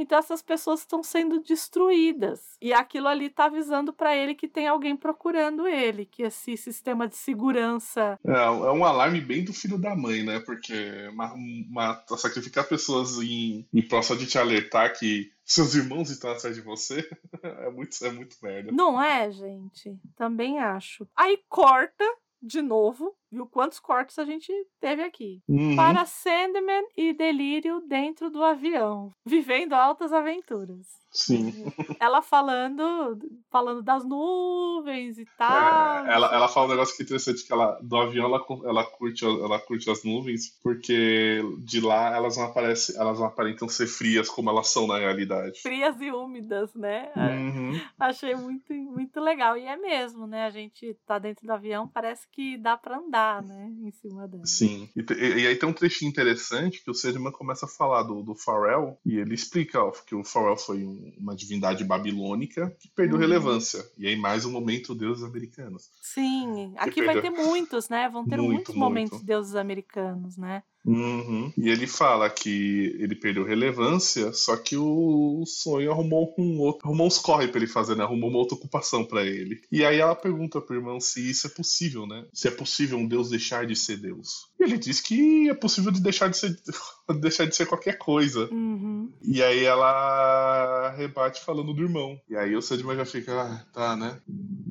Então 0.02 0.18
essas 0.18 0.42
pessoas 0.42 0.82
estão 0.82 1.04
sendo 1.04 1.40
destruídas. 1.42 2.58
E 2.62 2.74
aquilo 2.74 3.08
ali 3.08 3.30
tá 3.30 3.46
avisando 3.46 3.92
para 3.94 4.16
ele 4.16 4.36
que 4.36 4.48
tem 4.48 4.68
alguém 4.68 4.96
procurando 4.96 5.68
ele, 5.68 6.06
que 6.06 6.24
esse 6.24 6.56
sistema 6.58 7.08
de 7.08 7.16
segurança 7.16 8.18
É, 8.26 8.32
é 8.32 8.72
um 8.72 8.86
alarme 8.86 9.22
bem 9.22 9.44
do 9.44 9.54
filho 9.54 9.78
da 9.78 9.96
mãe, 9.96 10.24
né? 10.24 10.40
Porque 10.40 11.10
ma- 11.14 11.36
ma- 11.70 12.04
sacrificar 12.18 12.68
pessoas 12.68 13.18
em, 13.20 13.68
em 13.74 13.82
prol 13.88 14.04
só 14.04 14.16
de 14.16 14.26
te 14.28 14.38
alertar 14.38 14.98
que 14.98 15.32
seus 15.44 15.74
irmãos 15.76 16.10
estão 16.10 16.32
atrás 16.32 16.56
de 16.56 16.62
você 16.62 17.10
é 17.44 17.70
muito, 17.70 18.06
é 18.06 18.12
muito 18.12 18.38
merda. 18.42 18.72
Não 18.72 19.02
é, 19.02 19.32
gente? 19.32 19.98
Também 20.16 20.60
acho. 20.60 21.08
Aí 21.16 21.40
corta 21.50 22.04
de 22.42 22.62
novo, 22.62 23.14
viu 23.32 23.46
quantos 23.48 23.80
cortes 23.80 24.18
a 24.20 24.26
gente 24.26 24.52
teve 24.80 25.04
aqui? 25.04 25.42
Uhum. 25.48 25.76
Para 25.76 26.06
Sandman 26.06 26.86
e 26.98 27.14
Delírio 27.14 27.82
dentro 27.82 28.30
do 28.30 28.44
avião, 28.44 29.12
vivendo 29.26 29.74
altas 29.74 30.12
aventuras. 30.12 31.00
Sim. 31.12 31.52
Ela 32.00 32.22
falando, 32.22 33.18
falando 33.50 33.82
das 33.82 34.06
nuvens 34.06 35.18
e 35.18 35.26
tal. 35.38 36.06
É, 36.06 36.14
ela, 36.14 36.36
ela 36.36 36.48
fala 36.48 36.68
um 36.68 36.70
negócio 36.70 36.96
que 36.96 37.02
é 37.02 37.06
interessante, 37.06 37.46
que 37.46 37.52
ela, 37.52 37.80
do 37.82 37.98
avião 37.98 38.26
ela, 38.26 38.46
ela, 38.66 38.86
curte, 38.86 39.26
ela 39.26 39.60
curte 39.60 39.90
as 39.90 40.04
nuvens, 40.04 40.60
porque 40.62 41.42
de 41.64 41.82
lá 41.82 42.16
elas 42.16 42.38
não 42.38 42.46
aparecem, 42.46 42.96
elas 42.96 43.20
não 43.20 43.26
aparentam 43.26 43.68
ser 43.68 43.88
frias 43.88 44.30
como 44.30 44.50
elas 44.50 44.68
são 44.68 44.88
na 44.88 45.00
realidade. 45.00 45.62
Frias 45.62 46.00
e 46.00 46.12
úmidas, 46.12 46.74
né? 46.76 47.12
Uhum. 47.16 47.82
Achei 48.00 48.36
muito, 48.36 48.74
muito 48.74 49.20
legal. 49.20 49.58
E 49.58 49.66
é 49.66 49.78
mesmo, 49.78 50.28
né? 50.28 50.46
A 50.46 50.50
gente 50.50 50.96
tá 51.06 51.18
dentro 51.18 51.46
do 51.46 51.52
avião, 51.52 51.88
parece 51.88 52.28
que 52.32 52.58
dá 52.58 52.78
pra 52.78 52.98
andar, 52.98 53.19
né? 53.46 53.72
Em 53.82 53.92
cima 53.92 54.28
dela. 54.28 54.46
Sim. 54.46 54.90
E, 54.96 55.00
e- 55.14 55.40
e 55.44 55.48
aí 55.48 55.56
tem 55.56 55.68
um 55.70 55.74
trechinho 55.74 56.10
interessante 56.10 56.84
que 56.84 56.90
o 56.90 56.94
Sandman 56.94 57.32
começa 57.32 57.66
a 57.66 57.70
falar 57.70 58.04
do, 58.04 58.22
do 58.24 58.36
Pharrell 58.36 58.98
e 59.06 59.18
ele 59.18 59.34
explica 59.34 59.82
ó, 59.84 59.92
que 59.92 60.16
o 60.16 60.24
Pharrell 60.24 60.58
foi 60.58 60.84
um- 60.84 61.14
uma 61.18 61.36
divindade 61.36 61.84
babilônica 61.84 62.76
que 62.80 62.90
perdeu 62.90 63.16
Uhum. 63.16 63.22
relevância. 63.22 63.84
E 63.98 64.08
aí 64.08 64.16
mais 64.16 64.46
um 64.46 64.52
momento 64.52 64.96
deuses 64.96 65.24
americanos. 65.24 65.90
Sim, 66.02 66.74
aqui 66.78 66.92
Que 66.96 67.06
vai 67.06 67.16
ter 67.22 67.30
perdeu. 67.32 67.46
muitos, 67.46 67.90
né? 67.90 68.10
Vão 68.10 68.26
ter 68.28 68.38
Muito, 68.38 68.52
muitos 68.54 68.76
momentos 68.76 69.12
muito. 69.12 69.26
deuses 69.26 69.56
americanos, 69.56 70.38
né? 70.38 70.64
Uhum. 70.86 71.52
E 71.58 71.70
ele 71.70 71.86
fala 71.86 72.30
que 72.30 72.96
ele 73.00 73.16
perdeu 73.16 73.44
relevância, 73.44 74.32
só 74.34 74.56
que 74.58 74.76
o 74.78 75.44
sonho 75.46 75.92
arrumou 75.92 76.34
um 76.38 76.60
outro, 76.60 76.88
arrumou 76.88 77.08
uns 77.08 77.20
corre 77.20 77.48
pra 77.48 77.58
ele 77.60 77.68
fazer, 77.68 77.96
né? 77.96 78.04
Arrumou 78.04 78.30
uma 78.30 78.40
outra 78.40 78.56
ocupação 78.56 79.06
pra 79.06 79.26
ele. 79.26 79.62
E 79.72 79.86
aí 79.86 79.98
ela 80.00 80.16
pergunta 80.16 80.62
pro 80.62 80.76
irmão 80.76 81.00
se 81.00 81.30
isso 81.30 81.48
é 81.48 81.50
possível, 81.50 82.08
né? 82.08 82.26
Se 82.34 82.48
é 82.48 82.52
possível 82.52 82.98
um 82.98 83.08
deus 83.08 83.30
deixar 83.30 83.66
de 83.68 83.76
ser 83.76 83.98
deus. 83.98 84.49
E 84.60 84.64
ele 84.64 84.78
diz 84.78 85.00
que 85.00 85.50
é 85.50 85.54
possível 85.54 85.92
de 85.92 86.02
deixar 86.02 86.28
de 86.28 86.38
ser, 86.38 86.60
deixar 87.22 87.46
de 87.46 87.56
ser 87.56 87.66
qualquer 87.66 87.98
coisa. 87.98 88.50
Uhum. 88.52 89.10
E 89.24 89.42
aí 89.42 89.64
ela 89.64 90.90
rebate 90.98 91.42
falando 91.42 91.74
do 91.74 91.82
irmão. 91.82 92.20
E 92.30 92.36
aí 92.36 92.56
o 92.56 92.62
Sandman 92.62 92.98
já 92.98 93.06
fica, 93.06 93.42
ah, 93.42 93.66
tá, 93.74 93.96
né? 93.96 94.20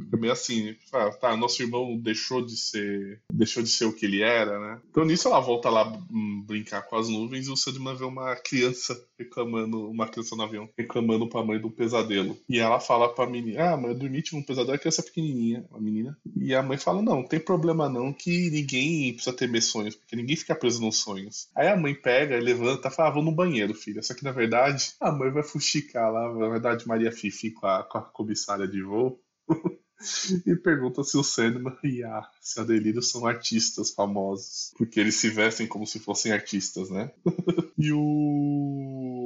Fica 0.05 0.17
meio 0.19 0.33
assim, 0.33 0.77
ah, 0.93 1.11
tá, 1.11 1.37
nosso 1.37 1.63
irmão 1.63 1.97
deixou 1.99 2.45
de 2.45 2.57
ser, 2.57 3.21
deixou 3.33 3.63
de 3.63 3.71
ser 3.71 3.87
o 3.87 3.93
que 3.93 4.05
ele 4.05 4.21
era, 4.21 4.59
né? 4.59 4.81
Então 4.91 5.05
nisso 5.05 5.29
ela 5.29 5.41
volta 5.41 5.71
lá 5.71 5.91
hum, 6.11 6.45
brincar 6.47 6.83
com 6.83 6.97
as 6.97 7.09
nuvens 7.09 7.47
e 7.47 7.51
o 7.51 7.57
Sandman 7.57 7.97
vê 7.97 8.05
uma 8.05 8.37
criança 8.37 8.99
reclamando, 9.19 9.91
uma 9.91 10.07
criança 10.07 10.37
no 10.37 10.43
avião, 10.43 10.69
reclamando 10.77 11.29
pra 11.29 11.43
mãe 11.43 11.59
do 11.59 11.71
pesadelo. 11.71 12.37
E 12.49 12.59
ela 12.59 12.79
fala 12.79 13.09
pra 13.09 13.27
menina, 13.27 13.73
ah, 13.73 13.77
mãe, 13.77 13.93
eu 13.93 13.99
dormi, 13.99 14.23
tive 14.23 14.37
um 14.37 14.43
pesadelo, 14.43 14.75
a 14.75 14.79
criança 14.79 15.01
é 15.01 15.05
pequenininha, 15.05 15.65
a 15.73 15.81
menina. 15.81 16.17
E 16.37 16.55
a 16.55 16.63
mãe 16.63 16.77
fala, 16.77 17.01
não, 17.01 17.17
não 17.17 17.25
tem 17.27 17.41
problema 17.41 17.89
não, 17.89 18.13
que 18.13 18.51
ninguém 18.51 19.15
precisa 19.15 19.35
temer 19.35 19.63
sonhos 19.63 19.78
sonhos, 19.79 19.95
porque 19.95 20.17
ninguém 20.17 20.37
fica 20.37 20.55
preso 20.55 20.81
nos 20.81 20.97
sonhos. 20.97 21.49
Aí 21.55 21.69
a 21.69 21.77
mãe 21.77 21.95
pega 21.95 22.39
levanta 22.39 22.91
fala, 22.91 23.11
ah, 23.11 23.13
vou 23.13 23.23
no 23.23 23.33
banheiro, 23.33 23.75
filha. 23.75 24.03
Só 24.03 24.15
que 24.15 24.25
na 24.25 24.33
verdade, 24.33 24.93
a 25.01 25.13
mãe 25.13 25.31
vai 25.31 25.43
fuxicar 25.43 26.13
lá, 26.13 26.35
na 26.35 26.49
verdade, 26.49 26.87
Maria 26.87 27.13
Fifi 27.13 27.53
com 27.53 27.67
a, 27.67 27.83
com 27.85 27.99
a 27.99 28.03
comissária 28.03 28.67
de 28.67 28.83
voo. 28.83 29.21
e 30.47 30.57
pergunta 30.57 31.03
se 31.05 31.17
o 31.17 31.23
Sandman 31.23 31.77
e 31.83 32.03
a, 32.03 32.29
se 32.41 32.61
a 32.61 32.65
Delírio 32.65 33.03
são 33.03 33.27
artistas 33.27 33.91
famosos. 33.91 34.73
Porque 34.77 34.99
eles 34.99 35.15
se 35.15 35.31
vestem 35.31 35.67
como 35.67 35.87
se 35.87 35.99
fossem 36.01 36.33
artistas, 36.33 36.91
né? 36.91 37.13
e 37.79 37.93
o 37.93 39.19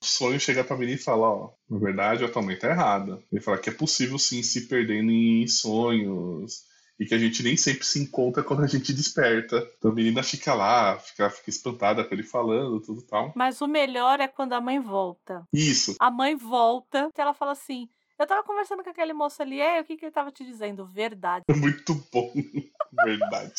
sonho 0.00 0.38
chega 0.38 0.64
pra 0.64 0.76
menina 0.76 0.98
e 0.98 1.02
fala, 1.02 1.28
ó, 1.28 1.52
na 1.68 1.78
verdade 1.78 2.24
a 2.24 2.28
tua 2.30 2.42
mãe 2.42 2.56
tá 2.56 2.68
errada. 2.68 3.20
Ele 3.32 3.40
fala 3.40 3.58
que 3.58 3.70
é 3.70 3.72
possível 3.72 4.18
sim 4.18 4.42
se 4.42 4.68
perdendo 4.68 5.10
em 5.10 5.46
sonhos. 5.48 6.68
E 6.98 7.06
que 7.06 7.14
a 7.14 7.18
gente 7.18 7.42
nem 7.42 7.56
sempre 7.56 7.86
se 7.86 8.00
encontra 8.00 8.42
quando 8.42 8.64
a 8.64 8.66
gente 8.66 8.92
desperta. 8.92 9.68
Então 9.78 9.90
a 9.90 9.94
menina 9.94 10.22
fica 10.22 10.52
lá, 10.54 10.98
fica, 10.98 11.30
fica 11.30 11.50
espantada 11.50 12.04
com 12.04 12.14
ele 12.14 12.22
falando, 12.22 12.80
tudo 12.80 13.02
tal. 13.02 13.32
Mas 13.36 13.60
o 13.60 13.68
melhor 13.68 14.20
é 14.20 14.26
quando 14.26 14.52
a 14.54 14.60
mãe 14.60 14.80
volta. 14.80 15.46
Isso. 15.52 15.94
A 16.00 16.10
mãe 16.10 16.36
volta 16.36 17.10
e 17.16 17.20
ela 17.20 17.32
fala 17.34 17.52
assim: 17.52 17.88
Eu 18.18 18.26
tava 18.26 18.42
conversando 18.42 18.82
com 18.82 18.90
aquele 18.90 19.12
moço 19.12 19.40
ali, 19.40 19.60
é, 19.60 19.80
o 19.80 19.84
que, 19.84 19.96
que 19.96 20.06
ele 20.06 20.12
tava 20.12 20.32
te 20.32 20.44
dizendo? 20.44 20.84
Verdade. 20.86 21.44
Muito 21.54 21.94
bom. 22.12 22.32
Verdade. 23.04 23.52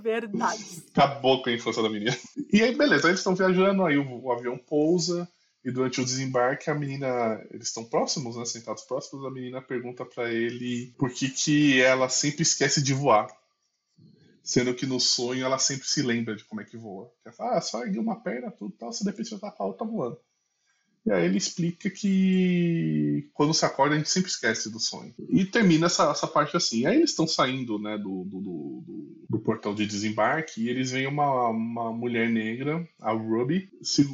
Verdade. 0.00 0.82
Acabou 0.94 1.42
com 1.42 1.50
a 1.50 1.52
infância 1.52 1.82
da 1.82 1.90
menina. 1.90 2.16
E 2.52 2.62
aí, 2.62 2.74
beleza, 2.74 3.08
eles 3.08 3.20
estão 3.20 3.34
viajando, 3.34 3.84
aí 3.84 3.98
o, 3.98 4.24
o 4.24 4.32
avião 4.32 4.56
pousa. 4.56 5.28
E 5.66 5.70
durante 5.72 6.00
o 6.00 6.04
desembarque, 6.04 6.70
a 6.70 6.74
menina. 6.74 7.44
Eles 7.50 7.66
estão 7.68 7.84
próximos, 7.84 8.36
né? 8.36 8.44
Sentados 8.46 8.84
próximos. 8.84 9.26
A 9.26 9.30
menina 9.30 9.60
pergunta 9.60 10.04
pra 10.06 10.32
ele 10.32 10.94
por 10.96 11.10
que, 11.12 11.28
que 11.28 11.80
ela 11.82 12.08
sempre 12.08 12.42
esquece 12.42 12.82
de 12.82 12.94
voar. 12.94 13.28
Sendo 14.42 14.74
que 14.74 14.86
no 14.86 15.00
sonho 15.00 15.44
ela 15.44 15.58
sempre 15.58 15.88
se 15.88 16.02
lembra 16.02 16.36
de 16.36 16.44
como 16.44 16.60
é 16.60 16.64
que 16.64 16.76
voa. 16.76 17.10
Ela 17.24 17.34
fala, 17.34 17.58
ah, 17.58 17.60
só 17.60 17.82
erguer 17.84 17.98
uma 17.98 18.20
perna, 18.22 18.50
tudo 18.50 18.72
tal, 18.78 18.92
se 18.92 19.02
de 19.04 19.10
repente 19.10 19.28
você 19.28 19.38
tá 19.38 19.50
com 19.50 19.62
a 19.64 19.66
outra 19.66 19.84
voando. 19.86 20.18
E 21.06 21.12
aí 21.12 21.24
ele 21.24 21.38
explica 21.38 21.90
que 21.90 23.28
quando 23.34 23.54
se 23.54 23.64
acorda 23.64 23.94
a 23.94 23.98
gente 23.98 24.10
sempre 24.10 24.30
esquece 24.30 24.70
do 24.70 24.80
sonho. 24.80 25.14
E 25.30 25.44
termina 25.44 25.86
essa, 25.86 26.10
essa 26.10 26.26
parte 26.26 26.56
assim. 26.56 26.86
Aí 26.86 26.96
eles 26.96 27.10
estão 27.10 27.26
saindo 27.28 27.78
né, 27.78 27.98
do, 27.98 28.24
do, 28.24 28.40
do, 28.40 28.84
do- 28.86 29.26
do 29.30 29.38
portão 29.40 29.74
de 29.74 29.86
desembarque 29.86 30.62
e 30.62 30.68
eles 30.68 30.92
veem 30.92 31.06
uma, 31.08 31.48
uma 31.50 31.92
mulher 31.92 32.30
negra, 32.30 32.88
a 33.00 33.12
Ruby, 33.12 33.68
se. 33.82 34.04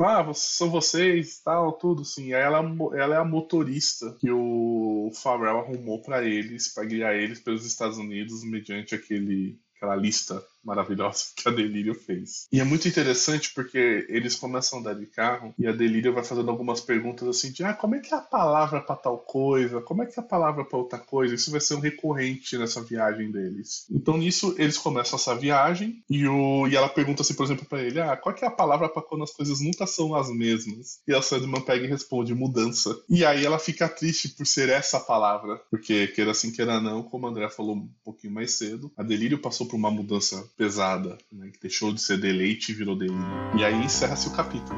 Ah, 0.00 0.32
são 0.32 0.70
vocês, 0.70 1.40
tal, 1.40 1.72
tudo, 1.72 2.04
sim. 2.04 2.32
Ela, 2.32 2.58
ela 2.94 3.14
é 3.16 3.18
a 3.18 3.24
motorista 3.24 4.14
que 4.20 4.30
o 4.30 5.10
Farrell 5.14 5.58
arrumou 5.58 6.00
pra 6.00 6.22
eles, 6.24 6.72
pra 6.72 6.84
guiar 6.84 7.14
eles 7.16 7.40
pelos 7.40 7.66
Estados 7.66 7.98
Unidos 7.98 8.44
mediante 8.44 8.94
aquele, 8.94 9.58
aquela 9.76 9.96
lista 9.96 10.40
maravilhosa 10.68 11.24
que 11.34 11.48
a 11.48 11.52
Delírio 11.52 11.94
fez. 11.94 12.46
E 12.52 12.60
é 12.60 12.64
muito 12.64 12.86
interessante 12.86 13.52
porque 13.54 14.06
eles 14.08 14.36
começam 14.36 14.78
a 14.78 14.80
andar 14.82 14.94
de 14.94 15.06
carro 15.06 15.54
e 15.58 15.66
a 15.66 15.72
Delírio 15.72 16.12
vai 16.12 16.22
fazendo 16.22 16.50
algumas 16.50 16.80
perguntas 16.80 17.26
assim 17.26 17.50
de 17.50 17.64
ah, 17.64 17.72
como 17.72 17.94
é 17.94 18.00
que 18.00 18.12
é 18.12 18.16
a 18.16 18.20
palavra 18.20 18.80
pra 18.80 18.94
tal 18.94 19.18
coisa? 19.18 19.80
Como 19.80 20.02
é 20.02 20.06
que 20.06 20.18
é 20.18 20.22
a 20.22 20.26
palavra 20.26 20.64
pra 20.64 20.78
outra 20.78 20.98
coisa? 20.98 21.34
Isso 21.34 21.50
vai 21.50 21.60
ser 21.60 21.74
um 21.74 21.80
recorrente 21.80 22.56
nessa 22.58 22.82
viagem 22.82 23.30
deles. 23.30 23.86
Então 23.90 24.16
nisso 24.16 24.54
eles 24.58 24.78
começam 24.78 25.18
essa 25.18 25.34
viagem 25.34 26.02
e, 26.08 26.26
o, 26.26 26.68
e 26.68 26.76
ela 26.76 26.88
pergunta 26.88 27.22
assim, 27.22 27.34
por 27.34 27.44
exemplo, 27.44 27.64
pra 27.64 27.82
ele, 27.82 28.00
ah, 28.00 28.16
qual 28.16 28.34
é 28.40 28.46
a 28.46 28.50
palavra 28.50 28.88
pra 28.88 29.02
quando 29.02 29.24
as 29.24 29.32
coisas 29.32 29.60
nunca 29.60 29.86
são 29.86 30.14
as 30.14 30.30
mesmas? 30.30 31.00
E 31.06 31.14
a 31.14 31.22
Sandman 31.22 31.62
pega 31.62 31.84
e 31.84 31.88
responde 31.88 32.34
mudança. 32.34 32.94
E 33.08 33.24
aí 33.24 33.44
ela 33.44 33.58
fica 33.58 33.88
triste 33.88 34.28
por 34.28 34.46
ser 34.46 34.68
essa 34.68 35.00
palavra, 35.00 35.60
porque 35.70 36.08
queira 36.08 36.32
assim, 36.32 36.52
queira 36.52 36.80
não, 36.80 37.02
como 37.02 37.26
a 37.26 37.30
André 37.30 37.48
falou 37.48 37.76
um 37.76 37.88
pouquinho 38.04 38.34
mais 38.34 38.52
cedo, 38.52 38.90
a 38.96 39.02
Delírio 39.02 39.38
passou 39.38 39.66
por 39.66 39.76
uma 39.76 39.90
mudança 39.90 40.48
pesada, 40.58 41.16
né, 41.32 41.50
que 41.52 41.60
deixou 41.60 41.92
de 41.92 42.02
ser 42.02 42.18
deleite 42.18 42.72
e 42.72 42.74
virou 42.74 42.96
delírio. 42.96 43.24
E 43.56 43.64
aí 43.64 43.76
encerra-se 43.76 44.26
o 44.26 44.32
capítulo. 44.32 44.76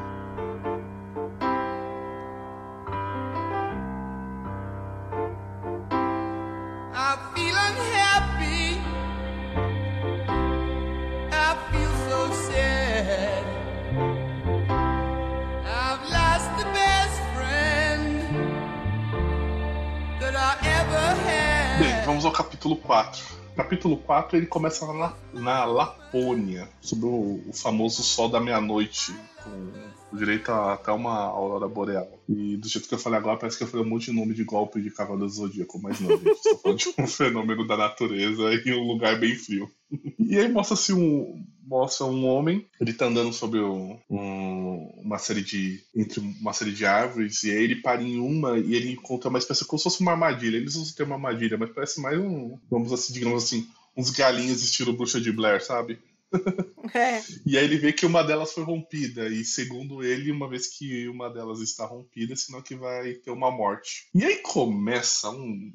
Bem, 21.79 22.05
vamos 22.05 22.27
ao 22.27 22.33
capítulo 22.33 22.77
4. 22.77 23.40
Capítulo 23.57 23.97
4 23.97 24.37
ele 24.37 24.47
começa 24.47 24.87
na, 24.93 25.15
na 25.33 25.65
Lapônia, 25.65 26.69
sobre 26.81 27.07
o, 27.07 27.43
o 27.47 27.53
famoso 27.53 28.03
Sol 28.03 28.29
da 28.29 28.41
Meia-Noite, 28.41 29.15
com 29.43 30.17
direito 30.17 30.51
a 30.51 30.75
até 30.75 30.93
uma 30.93 31.17
aurora 31.25 31.69
boreal. 31.69 32.09
E 32.29 32.57
do 32.57 32.69
jeito 32.69 32.89
que 32.89 32.95
eu 32.95 32.99
falei 32.99 33.19
agora, 33.19 33.37
parece 33.37 33.59
que 33.59 33.65
eu 33.65 33.69
falei 33.69 33.85
um 33.85 33.89
monte 33.89 34.07
de 34.07 34.13
nome 34.13 34.35
de 34.35 34.45
golpe 34.45 34.81
de 34.81 34.91
Cavaleiro 34.91 35.27
do 35.27 35.33
Zodíaco, 35.33 35.81
mas 35.81 36.01
não, 36.01 36.11
gente. 36.11 36.31
Estou 36.31 36.59
falando 36.59 36.79
de 36.79 36.95
um 36.99 37.07
fenômeno 37.09 37.67
da 37.67 37.77
natureza 37.77 38.55
em 38.55 38.73
um 38.73 38.87
lugar 38.87 39.19
bem 39.19 39.35
frio. 39.35 39.71
E 40.19 40.39
aí 40.39 40.49
mostra-se 40.49 40.93
um, 40.93 41.45
mostra 41.67 42.07
um 42.07 42.25
homem, 42.27 42.67
ele 42.81 42.93
tá 42.93 43.07
andando 43.07 43.33
sobre 43.33 43.61
um- 43.61 43.99
um- 44.09 44.93
uma 45.03 45.19
série 45.19 45.43
de. 45.43 45.81
entre 45.95 46.21
uma 46.21 46.53
série 46.53 46.73
de 46.73 46.85
árvores, 46.87 47.43
e 47.43 47.51
aí 47.51 47.63
ele 47.65 47.77
para 47.77 48.03
em 48.03 48.19
uma 48.19 48.59
e 48.59 48.75
ele 48.75 48.93
encontra 48.93 49.29
uma 49.29 49.39
espécie 49.39 49.65
como 49.65 49.79
se 49.79 49.85
fosse 49.85 50.01
uma 50.01 50.13
armadilha. 50.13 50.57
Eles 50.57 50.75
usam 50.77 50.93
o 50.93 50.97
termo 50.97 51.15
armadilha, 51.15 51.59
mas 51.59 51.71
parece 51.71 52.01
mais 52.01 52.19
um. 52.19 52.57
Vamos 52.71 52.93
assim, 52.93 53.13
digamos 53.13 53.43
assim, 53.45 53.67
uns 53.97 54.11
galinhas 54.11 54.63
estilo 54.63 54.93
bruxa 54.93 55.21
de 55.21 55.33
Blair, 55.33 55.65
sabe? 55.65 55.99
É. 56.93 57.23
E 57.47 57.57
aí 57.57 57.65
ele 57.65 57.77
vê 57.79 57.93
que 57.93 58.05
uma 58.05 58.21
delas 58.23 58.53
foi 58.53 58.65
rompida, 58.65 59.29
e 59.29 59.45
segundo 59.45 60.03
ele, 60.03 60.33
uma 60.33 60.49
vez 60.49 60.67
que 60.67 61.07
uma 61.09 61.29
delas 61.31 61.61
está 61.61 61.87
rompida, 61.87 62.35
sinal 62.35 62.63
que 62.65 62.75
vai 62.75 63.15
ter 63.15 63.31
uma 63.31 63.49
morte. 63.51 64.09
E 64.13 64.25
aí 64.25 64.37
começa 64.39 65.31
um. 65.31 65.73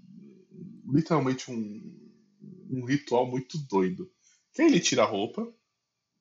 literalmente 0.92 1.50
um, 1.50 1.82
um 2.70 2.86
ritual 2.86 3.26
muito 3.28 3.58
doido. 3.58 4.12
Que 4.54 4.62
aí 4.62 4.68
ele 4.68 4.80
tira 4.80 5.04
a 5.04 5.08
roupa, 5.08 5.42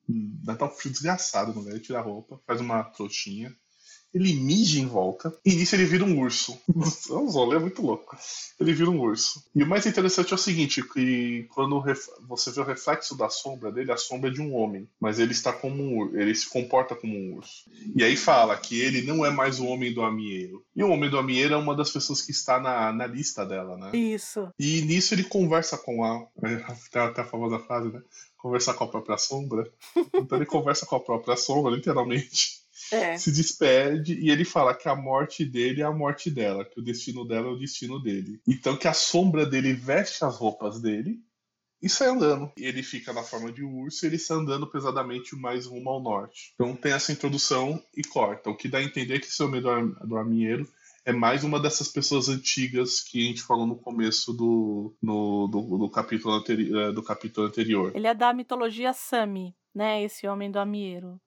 hum, 0.09 0.39
dá 0.43 0.53
até 0.53 0.65
um 0.65 0.69
frio 0.69 0.91
desgraçado, 0.91 1.53
no 1.53 1.69
Ele 1.69 1.79
tira 1.79 1.99
a 1.99 2.01
roupa, 2.01 2.41
faz 2.45 2.59
uma 2.59 2.83
trouxinha, 2.83 3.55
ele 4.15 4.33
mija 4.33 4.79
em 4.79 4.85
volta, 4.85 5.37
e 5.45 5.53
nisso 5.53 5.75
ele 5.75 5.83
vira 5.83 6.05
um 6.05 6.17
urso. 6.17 6.57
É 7.09 7.13
um 7.13 7.29
rolê 7.29 7.59
muito 7.59 7.81
louco. 7.81 8.17
Ele 8.57 8.73
vira 8.73 8.89
um 8.89 9.01
urso. 9.01 9.43
E 9.53 9.61
o 9.61 9.67
mais 9.67 9.85
interessante 9.85 10.31
é 10.31 10.35
o 10.35 10.39
seguinte, 10.39 10.81
que 10.81 11.45
quando 11.53 11.77
o 11.77 11.83
você 12.25 12.49
vê 12.49 12.61
o 12.61 12.63
reflexo 12.63 13.17
da 13.17 13.29
sombra 13.29 13.73
dele, 13.73 13.91
a 13.91 13.97
sombra 13.97 14.29
é 14.29 14.33
de 14.33 14.41
um 14.41 14.55
homem, 14.55 14.87
mas 15.01 15.19
ele 15.19 15.33
está 15.33 15.51
como 15.51 15.83
um 15.83 15.97
urso, 15.97 16.17
ele 16.17 16.33
se 16.33 16.49
comporta 16.49 16.95
como 16.95 17.13
um 17.13 17.35
urso. 17.35 17.69
E 17.93 18.05
aí 18.05 18.15
fala 18.15 18.55
que 18.55 18.79
ele 18.79 19.01
não 19.01 19.25
é 19.25 19.29
mais 19.29 19.59
o 19.59 19.65
homem 19.65 19.93
do 19.93 20.01
amieiro. 20.01 20.63
E 20.73 20.81
o 20.81 20.89
homem 20.89 21.09
do 21.09 21.17
amieiro 21.17 21.53
é 21.53 21.57
uma 21.57 21.75
das 21.75 21.91
pessoas 21.91 22.21
que 22.21 22.31
está 22.31 22.57
na, 22.57 22.93
na 22.93 23.05
lista 23.05 23.45
dela, 23.45 23.75
né? 23.75 23.91
Isso. 23.97 24.47
E 24.57 24.81
nisso 24.83 25.13
ele 25.13 25.25
conversa 25.25 25.77
com 25.77 26.05
a. 26.05 26.25
Até 26.95 27.21
a 27.21 27.25
famosa 27.25 27.59
frase, 27.59 27.91
né? 27.91 28.01
Conversar 28.37 28.75
com 28.75 28.85
a 28.85 28.87
própria 28.87 29.17
sombra. 29.17 29.69
Então 30.13 30.37
ele 30.37 30.45
conversa 30.45 30.85
com 30.85 30.95
a 30.95 30.99
própria 31.01 31.35
sombra, 31.35 31.75
literalmente. 31.75 32.64
É. 32.91 33.17
Se 33.17 33.31
despede 33.31 34.19
e 34.19 34.29
ele 34.29 34.45
fala 34.45 34.73
que 34.73 34.87
a 34.87 34.95
morte 34.95 35.45
dele 35.45 35.81
é 35.81 35.85
a 35.85 35.91
morte 35.91 36.29
dela, 36.29 36.65
que 36.65 36.79
o 36.79 36.83
destino 36.83 37.25
dela 37.25 37.47
é 37.47 37.51
o 37.51 37.57
destino 37.57 37.99
dele. 38.01 38.39
Então 38.47 38.77
que 38.77 38.87
a 38.87 38.93
sombra 38.93 39.45
dele 39.45 39.73
veste 39.73 40.23
as 40.23 40.37
roupas 40.37 40.81
dele 40.81 41.19
e 41.81 41.89
sai 41.89 42.09
andando. 42.09 42.51
E 42.57 42.65
ele 42.65 42.81
fica 42.81 43.13
na 43.13 43.23
forma 43.23 43.51
de 43.51 43.63
urso 43.63 44.05
e 44.05 44.07
ele 44.07 44.17
sai 44.17 44.37
andando 44.37 44.67
pesadamente 44.67 45.35
mais 45.35 45.65
rumo 45.65 45.89
ao 45.89 46.01
norte. 46.01 46.51
Então 46.55 46.75
tem 46.75 46.93
essa 46.93 47.11
introdução 47.11 47.81
e 47.95 48.03
corta. 48.03 48.49
O 48.49 48.57
que 48.57 48.67
dá 48.67 48.79
a 48.79 48.83
entender 48.83 49.19
que 49.19 49.27
esse 49.27 49.41
homem 49.43 49.61
do 49.61 50.17
arminheiro 50.17 50.67
é 51.05 51.13
mais 51.13 51.43
uma 51.43 51.59
dessas 51.59 51.87
pessoas 51.87 52.27
antigas 52.27 52.99
que 52.99 53.23
a 53.23 53.27
gente 53.27 53.43
falou 53.43 53.67
no 53.67 53.75
começo 53.75 54.33
do, 54.33 54.95
no, 54.99 55.47
do, 55.47 55.77
do 55.77 55.89
capítulo, 55.89 56.33
anteri 56.33 56.75
eh, 56.75 56.91
do 56.91 57.03
capítulo 57.03 57.45
anterior. 57.45 57.91
Ele 57.93 58.07
é 58.07 58.13
da 58.15 58.33
mitologia 58.33 58.91
Sami, 58.91 59.55
né? 59.73 60.01
Esse 60.01 60.27
homem 60.27 60.49
do 60.49 60.57
Amieiro. 60.57 61.21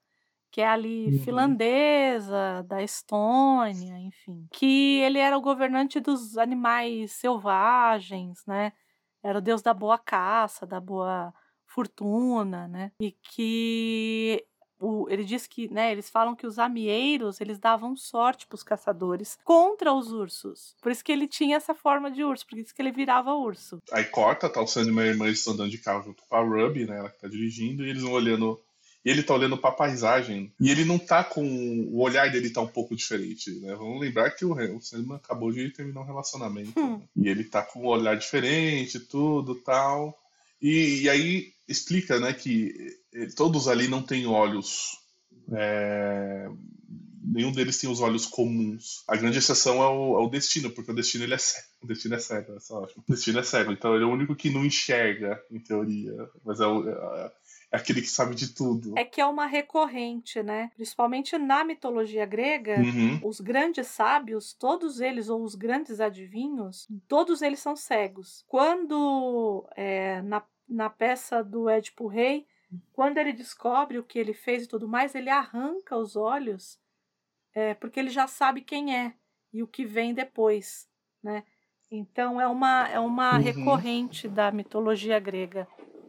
Que 0.51 0.61
é 0.63 0.67
ali 0.67 1.11
Uhum. 1.13 1.19
finlandesa, 1.25 2.65
da 2.67 2.83
Estônia, 2.83 3.99
enfim. 3.99 4.47
Que 4.51 5.01
ele 5.01 5.19
era 5.19 5.37
o 5.37 5.41
governante 5.43 6.01
dos 6.01 6.39
animais 6.39 7.13
selvagens, 7.13 8.45
né? 8.47 8.73
Era 9.23 9.39
o 9.39 9.43
deus 9.43 9.61
da 9.63 9.75
boa 9.75 9.99
caça, 9.99 10.67
da 10.67 10.81
boa 10.81 11.33
fortuna, 11.67 12.67
né? 12.67 12.93
E 13.01 13.13
que 13.13 14.45
o- 14.81 15.07
ele 15.11 15.25
diz 15.25 15.47
que, 15.47 15.69
né, 15.73 15.91
eles 15.93 16.09
falam 16.09 16.35
que 16.37 16.47
os 16.47 16.59
amieiros, 16.59 17.41
eles 17.41 17.59
davam 17.59 17.97
sorte 17.97 18.47
pros 18.47 18.63
caçadores 18.63 19.37
contra 19.45 19.93
os 19.93 20.13
ursos. 20.13 20.77
Por 20.81 20.91
isso 20.93 21.05
que 21.05 21.11
ele 21.13 21.27
tinha 21.27 21.57
essa 21.57 21.75
forma 21.75 22.11
de 22.11 22.23
urso, 22.25 22.47
por 22.47 22.57
isso 22.59 22.73
que 22.75 22.81
ele 22.81 22.93
virava 22.93 23.35
urso. 23.35 23.79
Aí 23.93 24.05
corta, 24.05 24.49
tá 24.49 24.61
o 24.63 24.67
Sam 24.67 24.85
e 24.85 24.91
minha 24.93 25.07
irmã 25.07 25.29
estão 25.29 25.53
andando 25.53 25.71
de 25.71 25.79
carro 25.79 26.03
junto 26.05 26.23
com 26.29 26.37
a 26.37 26.41
Ruby, 26.41 26.87
né? 26.87 26.99
Ela 26.99 27.11
que 27.11 27.19
tá 27.19 27.29
dirigindo, 27.29 27.85
e 27.85 27.91
eles 27.91 28.03
vão 28.03 28.13
olhando. 28.13 28.59
E 29.05 29.11
ele 29.11 29.23
tá 29.23 29.33
olhando 29.35 29.57
pra 29.57 29.71
paisagem. 29.71 30.53
E 30.61 30.71
ele 30.71 30.85
não 30.85 30.99
tá 30.99 31.23
com. 31.25 31.43
O 31.91 32.01
olhar 32.01 32.31
dele 32.31 32.51
tá 32.51 32.61
um 32.61 32.67
pouco 32.67 32.95
diferente, 32.97 33.51
né? 33.61 33.75
Vamos 33.75 34.01
lembrar 34.01 34.31
que 34.33 34.45
o, 34.45 34.53
o 34.77 34.81
Sandman 34.81 35.17
acabou 35.17 35.51
de 35.53 35.71
terminar 35.71 36.01
um 36.01 36.07
relacionamento. 36.07 36.79
Hum. 36.79 36.99
né? 36.99 37.03
E 37.17 37.29
ele 37.29 37.45
tá 37.45 37.63
com 37.63 37.83
um 37.83 37.87
olhar 37.87 38.17
diferente, 38.17 38.99
tudo 39.01 39.55
tal. 39.55 40.19
E, 40.61 41.03
e 41.03 41.09
aí 41.09 41.53
explica 41.69 42.19
né, 42.19 42.33
que 42.33 42.75
eh, 43.15 43.27
todos 43.37 43.69
ali 43.69 43.87
não 43.89 44.03
têm 44.03 44.27
olhos. 44.27 44.99
é, 45.53 46.49
nenhum 47.23 47.53
deles 47.53 47.79
tem 47.79 47.89
os 47.91 48.01
olhos 48.01 48.27
comuns. 48.27 49.03
A 49.07 49.17
grande 49.17 49.39
exceção 49.39 49.83
é 49.83 49.87
o, 49.87 50.19
é 50.19 50.23
o 50.27 50.29
destino, 50.29 50.71
porque 50.71 50.91
o 50.91 50.95
destino 50.95 51.25
ele 51.25 51.35
é 51.35 51.39
cego. 51.39 51.67
O 51.83 51.87
destino 51.87 52.15
é 52.15 52.19
cego, 52.19 52.53
é 52.55 52.61
só 52.61 52.83
ótimo. 52.83 53.05
O 53.07 53.13
destino 53.13 53.39
é 53.39 53.43
cego, 53.43 53.71
então 53.73 53.95
ele 53.95 54.05
é 54.05 54.07
o 54.07 54.11
único 54.13 54.35
que 54.35 54.51
não 54.51 54.65
enxerga, 54.65 55.41
em 55.51 55.61
teoria. 55.61 56.29
Mas 56.45 56.59
é, 56.61 56.67
o- 56.67 56.89
é- 56.89 57.33
é 57.71 57.77
aquele 57.77 58.01
que 58.01 58.09
sabe 58.09 58.35
de 58.35 58.55
tudo. 58.55 58.95
É 58.99 59.05
que 59.05 59.21
é 59.21 59.27
uma 59.27 59.47
recorrente, 59.47 60.43
né? 60.43 60.71
Principalmente 60.75 61.37
na 61.39 61.65
mitologia 61.65 62.25
grega, 62.25 62.81
Uhum. 62.81 63.21
os 63.23 63.41
grandes 63.41 63.87
sábios, 63.89 64.53
todos 64.55 65.01
eles, 65.01 65.29
ou 65.29 65.43
os 65.43 65.55
grandes 65.55 66.01
adivinhos, 66.01 66.89
todos 67.07 67.43
eles 67.43 67.61
são 67.61 67.77
cegos. 67.77 68.45
Quando, 68.49 69.69
é, 69.77 70.23
na, 70.23 70.43
na 70.69 70.89
peça 70.91 71.43
do 71.45 71.69
Édipo 71.69 72.07
Rei, 72.07 72.47
quando 72.93 73.19
ele 73.19 73.33
descobre 73.33 73.99
o 73.99 74.05
que 74.05 74.19
ele 74.19 74.35
fez 74.35 74.65
e 74.65 74.67
tudo 74.69 74.87
mais, 74.89 75.15
ele 75.15 75.31
arranca 75.31 75.97
os 75.97 76.17
olhos, 76.17 76.79
é, 77.55 77.75
porque 77.75 77.99
ele 78.01 78.11
já 78.11 78.27
sabe 78.27 78.61
quem 78.61 78.95
é 78.97 79.15
e 79.53 79.63
o 79.63 79.67
que 79.67 79.85
vem 79.85 80.13
depois, 80.15 80.89
né? 81.23 81.45
Então 81.91 82.39
é 82.41 82.47
uma, 82.47 82.87
é 82.89 82.99
uma 83.01 83.37
Uhum. 83.37 83.43
recorrente 83.43 84.29
da 84.29 84.51
mitologia 84.53 85.19
grega. 85.19 85.67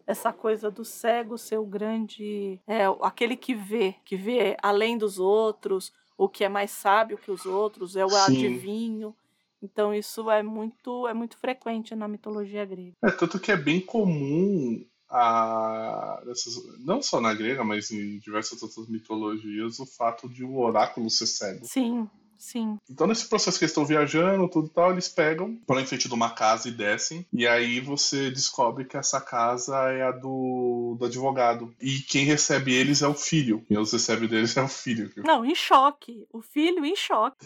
Essa 0.10 0.34
coisa 0.34 0.72
do 0.72 0.84
cego 0.84 1.38
ser 1.38 1.58
o 1.60 1.66
grande. 1.66 2.60
É, 2.66 2.86
aquele 3.02 3.38
que 3.38 3.54
vê, 3.54 3.94
que 4.04 4.16
vê 4.18 4.58
além 4.60 4.98
dos 4.98 5.20
outros, 5.20 5.94
o 6.18 6.28
que 6.28 6.44
é 6.44 6.50
mais 6.50 6.72
sábio 6.72 7.16
que 7.18 7.30
os 7.30 7.46
outros, 7.46 7.96
é 7.96 8.04
o 8.04 8.10
Sim. 8.10 8.16
adivinho. 8.18 9.16
Então 9.62 9.94
isso 9.94 10.32
é 10.32 10.42
muito, 10.42 11.08
é 11.08 11.14
muito 11.14 11.38
frequente 11.38 11.94
na 11.94 12.08
mitologia 12.08 12.66
grega. 12.66 12.96
É, 13.04 13.12
tanto 13.12 13.40
que 13.40 13.52
é 13.52 13.56
bem 13.58 13.80
comum 13.80 14.84
a, 15.08 16.22
dessas- 16.26 16.58
não 16.80 17.02
só 17.04 17.22
na 17.22 17.34
grega, 17.34 17.64
mas 17.64 17.92
em 17.92 18.18
diversas 18.20 18.64
outras 18.64 18.88
mitologias, 18.90 19.80
o 19.80 19.86
fato 19.86 20.28
de 20.28 20.44
o 20.44 20.58
oráculo 20.58 21.08
ser 21.10 21.28
cego. 21.28 21.66
Sim, 21.66 22.10
sim. 22.40 22.78
Então, 22.90 23.06
nesse 23.06 23.28
processo 23.28 23.60
que 23.60 23.66
eles 23.66 23.72
estão 23.72 23.86
viajando, 23.86 24.48
tudo 24.50 24.68
e 24.68 24.72
tal, 24.72 24.92
eles 24.92 25.08
pegam, 25.08 25.56
põem 25.68 25.84
em 25.84 25.86
frente 25.86 26.08
de 26.08 26.14
uma 26.14 26.32
casa 26.32 26.68
e 26.68 26.72
descem. 26.72 27.26
E 27.32 27.46
aí 27.46 27.80
você 27.80 28.32
descobre 28.32 28.86
que 28.86 28.98
essa 28.98 29.20
casa 29.22 29.78
é 29.92 30.02
a 30.04 30.12
do, 30.12 30.96
do 30.98 31.06
advogado. 31.06 31.72
E 31.82 32.00
quem 32.00 32.26
recebe 32.26 32.74
eles 32.74 33.02
é 33.02 33.08
o 33.08 33.14
filho. 33.14 33.64
Quem 33.68 33.78
os 33.78 33.92
recebe 33.92 34.28
deles 34.28 34.56
é 34.58 34.62
o 34.64 34.68
filho. 34.68 35.12
Não, 35.18 35.46
em 35.46 35.54
choque. 35.54 36.26
O 36.32 36.42
filho 36.42 36.84
em 36.86 36.96
choque. 36.96 37.38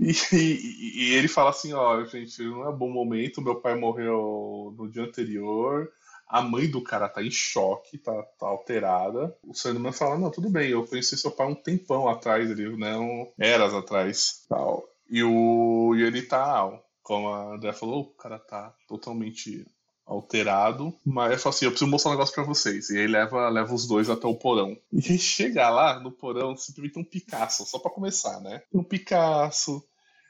E, 0.00 0.12
e- 0.36 0.92
e 1.10 1.14
ele 1.14 1.28
fala 1.28 1.50
assim: 1.50 1.72
ó, 1.74 2.04
gente, 2.04 2.42
não 2.42 2.68
é 2.68 2.72
bom 2.72 2.90
momento. 2.90 3.42
Meu 3.42 3.56
pai 3.56 3.74
morreu 3.76 4.74
no 4.76 4.88
dia 4.88 5.02
anterior. 5.04 5.90
A 6.28 6.42
mãe 6.42 6.70
do 6.70 6.82
cara 6.82 7.08
tá 7.08 7.22
em 7.22 7.30
choque, 7.30 7.98
tá, 7.98 8.22
tá 8.38 8.46
alterada. 8.46 9.36
O 9.42 9.54
Sandman 9.54 9.92
fala: 9.92 10.18
Não, 10.18 10.30
tudo 10.30 10.50
bem, 10.50 10.70
eu 10.70 10.86
conheci 10.86 11.16
seu 11.16 11.30
pai 11.30 11.46
um 11.46 11.54
tempão 11.54 12.08
atrás, 12.08 12.50
ele, 12.50 12.76
não 12.76 13.32
eras 13.38 13.72
atrás. 13.72 14.44
Tal. 14.48 14.84
E, 15.08 15.22
o, 15.22 15.94
e 15.96 16.02
ele 16.02 16.22
tá, 16.22 16.70
como 17.02 17.28
a 17.28 17.54
André 17.54 17.72
falou, 17.72 18.02
o 18.02 18.14
cara 18.16 18.38
tá 18.38 18.74
totalmente 18.86 19.66
alterado. 20.08 20.94
Mas 21.04 21.32
eu 21.32 21.38
falo 21.38 21.54
assim: 21.54 21.64
Eu 21.66 21.70
preciso 21.70 21.90
mostrar 21.90 22.10
um 22.10 22.14
negócio 22.14 22.34
pra 22.34 22.44
vocês. 22.44 22.90
E 22.90 22.98
aí 22.98 23.06
leva, 23.06 23.48
leva 23.48 23.74
os 23.74 23.86
dois 23.86 24.10
até 24.10 24.26
o 24.26 24.34
porão. 24.34 24.76
E 24.92 25.12
aí 25.12 25.18
chega 25.18 25.68
lá 25.68 26.00
no 26.00 26.10
porão, 26.10 26.56
simplesmente 26.56 26.98
um 26.98 27.04
Picasso, 27.04 27.64
só 27.66 27.78
pra 27.78 27.90
começar, 27.90 28.40
né? 28.40 28.62
Um 28.72 28.82
Picasso. 28.82 29.84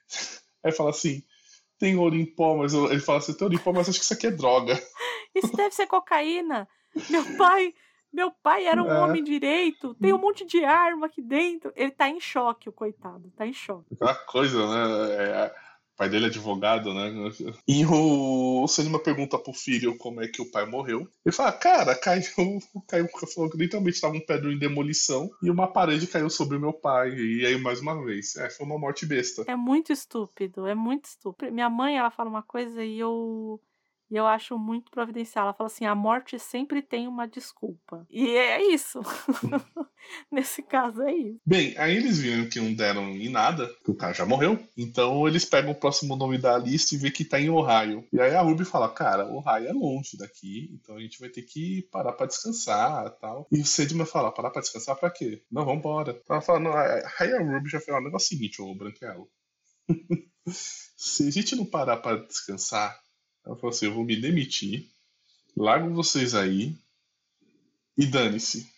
Aí 0.65 0.73
fala 0.73 0.91
assim: 0.91 1.23
tem 1.79 1.97
ouro 1.97 2.17
em 2.17 2.27
pó, 2.27 2.57
mas 2.57 2.75
ele 2.75 3.01
fala 3.01 3.19
assim: 3.19 3.33
tem 3.35 3.45
ouro 3.47 3.55
em 3.55 3.63
pó, 3.63 3.73
mas 3.73 3.89
acho 3.89 3.99
que 3.99 4.05
isso 4.05 4.15
aqui 4.15 4.27
é 4.27 4.31
droga. 4.31 4.75
Isso 5.35 5.55
deve 5.55 5.75
ser 5.75 5.87
cocaína. 5.87 6.67
Meu 7.11 7.23
pai, 7.37 7.73
meu 8.13 8.31
pai 8.31 8.65
era 8.65 8.83
um 8.83 8.89
É. 8.91 8.99
homem 9.01 9.23
direito. 9.23 9.95
Tem 9.97 10.13
um 10.13 10.19
monte 10.19 10.45
de 10.45 10.65
arma 10.65 11.07
aqui 11.07 11.21
dentro. 11.23 11.71
Ele 11.77 11.91
tá 11.93 12.09
em 12.09 12.19
choque, 12.19 12.69
o 12.69 12.73
coitado. 12.73 13.31
Tá 13.37 13.47
em 13.47 13.53
choque. 13.53 13.95
Aquela 13.95 14.15
coisa, 14.15 14.67
né? 14.67 15.15
É, 15.15 15.47
o 15.47 15.68
pai 15.99 16.09
dele 16.09 16.27
é 16.27 16.29
advogado, 16.29 16.95
né? 16.95 17.11
E 17.67 17.85
o, 17.85 18.63
o 18.63 18.69
Senima 18.69 18.99
pergunta 18.99 19.37
pro 19.37 19.53
filho 19.53 19.99
como 19.99 20.23
é 20.23 20.29
que 20.29 20.41
o 20.41 20.51
pai 20.51 20.65
morreu. 20.65 21.09
Ele 21.27 21.35
fala: 21.35 21.53
cara, 21.53 21.95
caiu, 21.95 22.23
caiu 22.89 23.09
falou 23.35 23.51
que 23.51 23.59
literalmente 23.59 24.01
tava 24.01 24.15
um 24.15 24.25
pedro 24.25 24.53
em 24.53 24.59
demolição 24.59 25.29
e 25.43 25.51
uma 25.51 25.67
parede 25.67 26.07
caiu 26.07 26.31
sobre 26.31 26.57
o 26.57 26.61
meu 26.61 26.73
pai. 26.73 27.11
E 27.11 27.45
aí, 27.45 27.61
mais 27.61 27.81
uma 27.81 28.03
vez, 28.03 28.37
é, 28.37 28.49
foi 28.49 28.65
uma 28.65 28.79
morte 28.79 29.05
besta. 29.05 29.45
É 29.47 29.57
muito 29.57 29.93
estúpido, 29.93 30.67
é 30.67 30.75
muito 30.75 31.07
estúpido. 31.07 31.53
Minha 31.53 31.69
mãe, 31.69 31.99
ela 31.99 32.11
fala 32.11 32.31
uma 32.31 32.43
coisa 32.43 32.85
e 32.85 32.99
eu 32.99 33.61
e 34.11 34.17
eu 34.17 34.27
acho 34.27 34.59
muito 34.59 34.91
providencial. 34.91 35.45
Ela 35.45 35.55
fala 35.55 35.69
assim: 35.69 35.85
a 35.85 35.95
morte 35.95 36.39
sempre 36.39 36.83
tem 36.83 37.07
uma 37.07 37.27
desculpa. 37.27 38.07
E 38.11 38.29
é 38.31 38.73
isso. 38.73 39.01
Nesse 40.31 40.63
caso 40.63 41.03
é 41.03 41.13
isso. 41.13 41.41
Bem, 41.45 41.77
aí 41.77 41.97
eles 41.97 42.19
viram 42.19 42.49
que 42.49 42.61
não 42.61 42.73
deram 42.73 43.11
em 43.11 43.29
nada, 43.29 43.69
que 43.85 43.91
o 43.91 43.95
cara 43.95 44.13
já 44.13 44.25
morreu. 44.25 44.59
Então 44.77 45.27
eles 45.27 45.45
pegam 45.45 45.73
o 45.73 45.75
próximo 45.75 46.17
nome 46.17 46.39
da 46.39 46.57
lista 46.57 46.95
e 46.95 46.99
vê 46.99 47.11
que 47.11 47.25
tá 47.25 47.41
em 47.41 47.51
Ohio. 47.51 48.07
E 48.13 48.21
aí 48.21 48.35
a 48.35 48.41
Ruby 48.41 48.65
fala, 48.65 48.89
cara, 48.89 49.27
Ohio 49.27 49.69
é 49.69 49.73
longe 49.73 50.17
daqui, 50.17 50.71
então 50.73 50.97
a 50.97 51.01
gente 51.01 51.19
vai 51.19 51.29
ter 51.29 51.43
que 51.43 51.89
parar 51.91 52.13
pra 52.13 52.27
descansar 52.27 53.11
tal. 53.19 53.47
E 53.53 53.61
o 53.61 53.67
Sedman 53.67 54.07
fala, 54.07 54.33
parar 54.33 54.51
pra 54.51 54.63
descansar 54.63 54.97
pra 54.97 55.11
quê? 55.11 55.43
Não, 55.51 55.65
vambora. 55.65 56.21
Ela 56.29 56.41
fala, 56.41 56.61
não, 56.61 56.73
aí 56.73 57.33
a 57.33 57.43
Ruby 57.43 57.69
já 57.69 57.81
fala, 57.81 57.99
o 57.99 58.05
negócio 58.05 58.27
é 58.27 58.37
o 58.37 58.39
seguinte, 58.39 58.63
ô 58.63 58.75
Branquelo. 58.75 59.29
Se 60.97 61.29
a 61.29 61.31
gente 61.31 61.55
não 61.55 61.65
parar 61.65 61.99
pra 61.99 62.17
descansar, 62.17 62.99
ela 63.49 63.57
falou 63.57 63.71
assim, 63.71 63.87
eu 63.87 63.95
vou 63.95 64.05
me 64.05 64.15
demitir, 64.21 64.87
largo 65.57 65.93
vocês 65.95 66.35
aí 66.35 66.77
e 67.97 68.07
dane-se. 68.07 68.71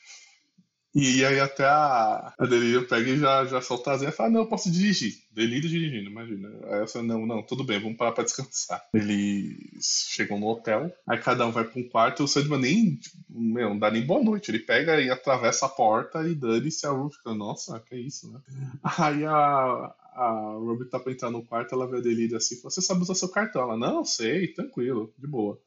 E 0.92 1.24
aí 1.24 1.38
até 1.38 1.64
a, 1.64 2.34
a 2.36 2.46
Delírio 2.46 2.86
pega 2.86 3.10
e 3.10 3.18
já, 3.18 3.44
já 3.44 3.60
solta 3.60 3.90
a 3.90 3.94
asa 3.94 4.08
e 4.08 4.12
fala, 4.12 4.30
não, 4.30 4.40
eu 4.40 4.46
posso 4.46 4.70
dirigir. 4.70 5.18
Delírio 5.30 5.68
dirigindo, 5.68 6.10
imagina. 6.10 6.48
Aí 6.64 6.86
falo, 6.88 7.04
não, 7.04 7.26
não, 7.26 7.42
tudo 7.42 7.62
bem, 7.62 7.80
vamos 7.80 7.96
parar 7.96 8.10
pra 8.10 8.24
descansar. 8.24 8.82
Eles 8.92 10.08
chegam 10.08 10.38
no 10.38 10.48
hotel, 10.48 10.92
aí 11.08 11.18
cada 11.18 11.46
um 11.46 11.52
vai 11.52 11.64
pra 11.64 11.80
um 11.80 11.88
quarto, 11.88 12.22
e 12.22 12.24
o 12.24 12.28
Sandman 12.28 12.60
nem, 12.60 12.96
tipo, 12.96 13.16
meu, 13.28 13.70
não 13.70 13.78
dá 13.78 13.88
nem 13.88 14.04
boa 14.04 14.22
noite. 14.22 14.50
Ele 14.50 14.58
pega 14.58 15.00
e 15.00 15.10
atravessa 15.10 15.66
a 15.66 15.68
porta 15.68 16.26
e 16.28 16.34
dane-se 16.34 16.84
a 16.86 17.08
fica, 17.08 17.34
nossa, 17.34 17.78
que 17.80 17.94
isso, 17.94 18.32
né? 18.32 18.40
Aí 18.82 19.24
a, 19.24 19.94
a 20.12 20.54
Ruby 20.58 20.88
tá 20.88 20.98
pra 20.98 21.12
entrar 21.12 21.30
no 21.30 21.44
quarto, 21.44 21.74
ela 21.74 21.88
vê 21.88 21.98
a 21.98 22.00
Delírio 22.00 22.36
assim, 22.36 22.56
fala, 22.56 22.70
você 22.70 22.82
sabe 22.82 23.02
usar 23.02 23.14
seu 23.14 23.28
cartão? 23.30 23.62
Ela, 23.62 23.76
não, 23.76 24.04
sei, 24.04 24.52
tranquilo, 24.52 25.12
de 25.18 25.26
boa. 25.26 25.60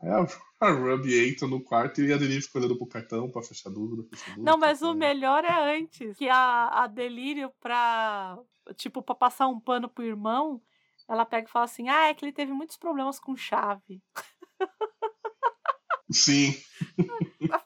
Aí 0.00 0.10
a, 0.10 0.26
a 0.60 0.70
Ruby 0.72 1.28
entra 1.28 1.48
no 1.48 1.62
quarto 1.62 2.02
e 2.02 2.12
a 2.12 2.16
Delírio 2.16 2.42
fica 2.42 2.58
olhando 2.58 2.76
pro 2.76 2.86
cartão 2.86 3.30
pra 3.30 3.42
fechar 3.42 3.70
dúvida. 3.70 4.06
Não, 4.36 4.58
mas 4.58 4.82
o 4.82 4.94
melhor 4.94 5.44
é 5.44 5.78
antes. 5.78 6.16
Que 6.16 6.28
a, 6.28 6.84
a 6.84 6.86
Delírio, 6.86 7.50
pra. 7.60 8.38
Tipo, 8.76 9.02
pra 9.02 9.14
passar 9.14 9.46
um 9.46 9.60
pano 9.60 9.88
pro 9.88 10.04
irmão, 10.04 10.60
ela 11.08 11.24
pega 11.24 11.48
e 11.48 11.50
fala 11.50 11.64
assim: 11.64 11.88
ah, 11.88 12.08
é 12.08 12.14
que 12.14 12.24
ele 12.24 12.32
teve 12.32 12.52
muitos 12.52 12.76
problemas 12.76 13.18
com 13.18 13.36
chave. 13.36 14.02
Sim, 16.14 16.54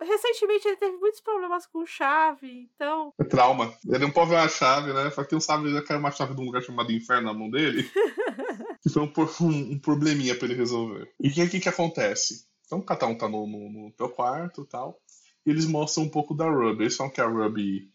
Recentemente 0.01 0.67
ele 0.69 0.77
teve 0.77 0.97
muitos 0.97 1.21
problemas 1.21 1.67
com 1.67 1.85
chave, 1.87 2.69
então. 2.75 3.13
é 3.19 3.25
trauma. 3.25 3.73
Ele 3.87 3.99
não 3.99 4.11
pode 4.11 4.31
ver 4.31 4.37
uma 4.37 4.49
chave, 4.49 4.93
né? 4.93 5.11
Só 5.11 5.25
que 5.25 5.33
não 5.33 5.41
sabe, 5.41 5.71
já 5.73 5.83
caiu 5.83 6.01
uma 6.01 6.11
chave 6.11 6.35
de 6.35 6.41
um 6.41 6.45
lugar 6.45 6.63
chamado 6.63 6.93
Inferno 6.93 7.27
na 7.27 7.35
mão 7.35 7.51
dele. 7.51 7.89
que 8.83 8.91
foi 8.91 9.03
um, 9.03 9.13
um- 9.43 9.73
um 9.73 9.79
probleminha 9.79 10.35
pra 10.35 10.47
ele 10.47 10.55
resolver. 10.57 11.11
E 11.21 11.29
o 11.29 11.33
que, 11.33 11.49
que 11.49 11.61
que 11.61 11.69
acontece? 11.69 12.47
Então 12.67 12.81
cada 12.83 13.07
um 13.07 13.17
tá 13.17 13.29
no, 13.29 13.47
no, 13.47 13.71
no 13.71 13.93
teu 13.93 14.09
quarto 14.09 14.63
e 14.63 14.67
tal. 14.67 15.01
E 15.47 15.51
eles 15.51 15.67
mostram 15.67 16.05
um 16.05 16.09
pouco 16.11 16.35
da 16.35 16.49
Ruby. 16.49 16.85
Eles 16.85 16.97
falam 16.97 17.13
que 17.13 17.21
a 17.21 17.27
Ruby 17.27 17.89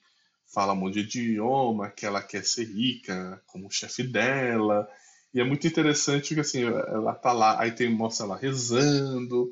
fala 0.53 0.73
um 0.73 0.77
monte 0.77 1.03
de 1.03 1.19
idioma, 1.21 1.89
que 1.89 2.05
ela 2.05 2.21
quer 2.21 2.43
ser 2.43 2.65
rica 2.65 3.41
como 3.47 3.71
chefe 3.71 4.03
dela. 4.03 4.87
E 5.33 5.39
é 5.39 5.43
muito 5.43 5.65
interessante 5.67 6.33
que 6.35 6.41
assim, 6.41 6.63
ela 6.63 7.13
tá 7.15 7.31
lá, 7.31 7.59
aí 7.59 7.71
tem, 7.71 7.89
mostra 7.89 8.25
ela 8.25 8.37
rezando, 8.37 9.51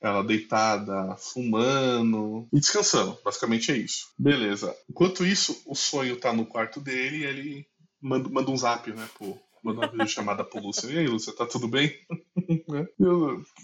ela 0.00 0.22
deitada, 0.24 1.14
fumando 1.16 2.48
e 2.52 2.58
descansando. 2.58 3.18
Basicamente 3.24 3.70
é 3.70 3.76
isso. 3.76 4.08
Beleza. 4.18 4.74
Enquanto 4.88 5.26
isso, 5.26 5.62
o 5.66 5.74
sonho 5.74 6.16
tá 6.16 6.32
no 6.32 6.46
quarto 6.46 6.80
dele 6.80 7.18
e 7.18 7.24
ele 7.24 7.66
manda, 8.00 8.28
manda 8.28 8.50
um 8.50 8.56
zap, 8.56 8.90
né, 8.92 9.08
pô. 9.18 9.36
Manda 9.62 9.80
uma 9.80 9.90
videochamada 9.90 10.42
pro 10.42 10.60
Lúcio. 10.60 10.90
E 10.90 10.98
aí, 10.98 11.06
Lúcio, 11.06 11.34
tá 11.34 11.46
tudo 11.46 11.68
bem? 11.68 11.92
Né? 12.66 12.86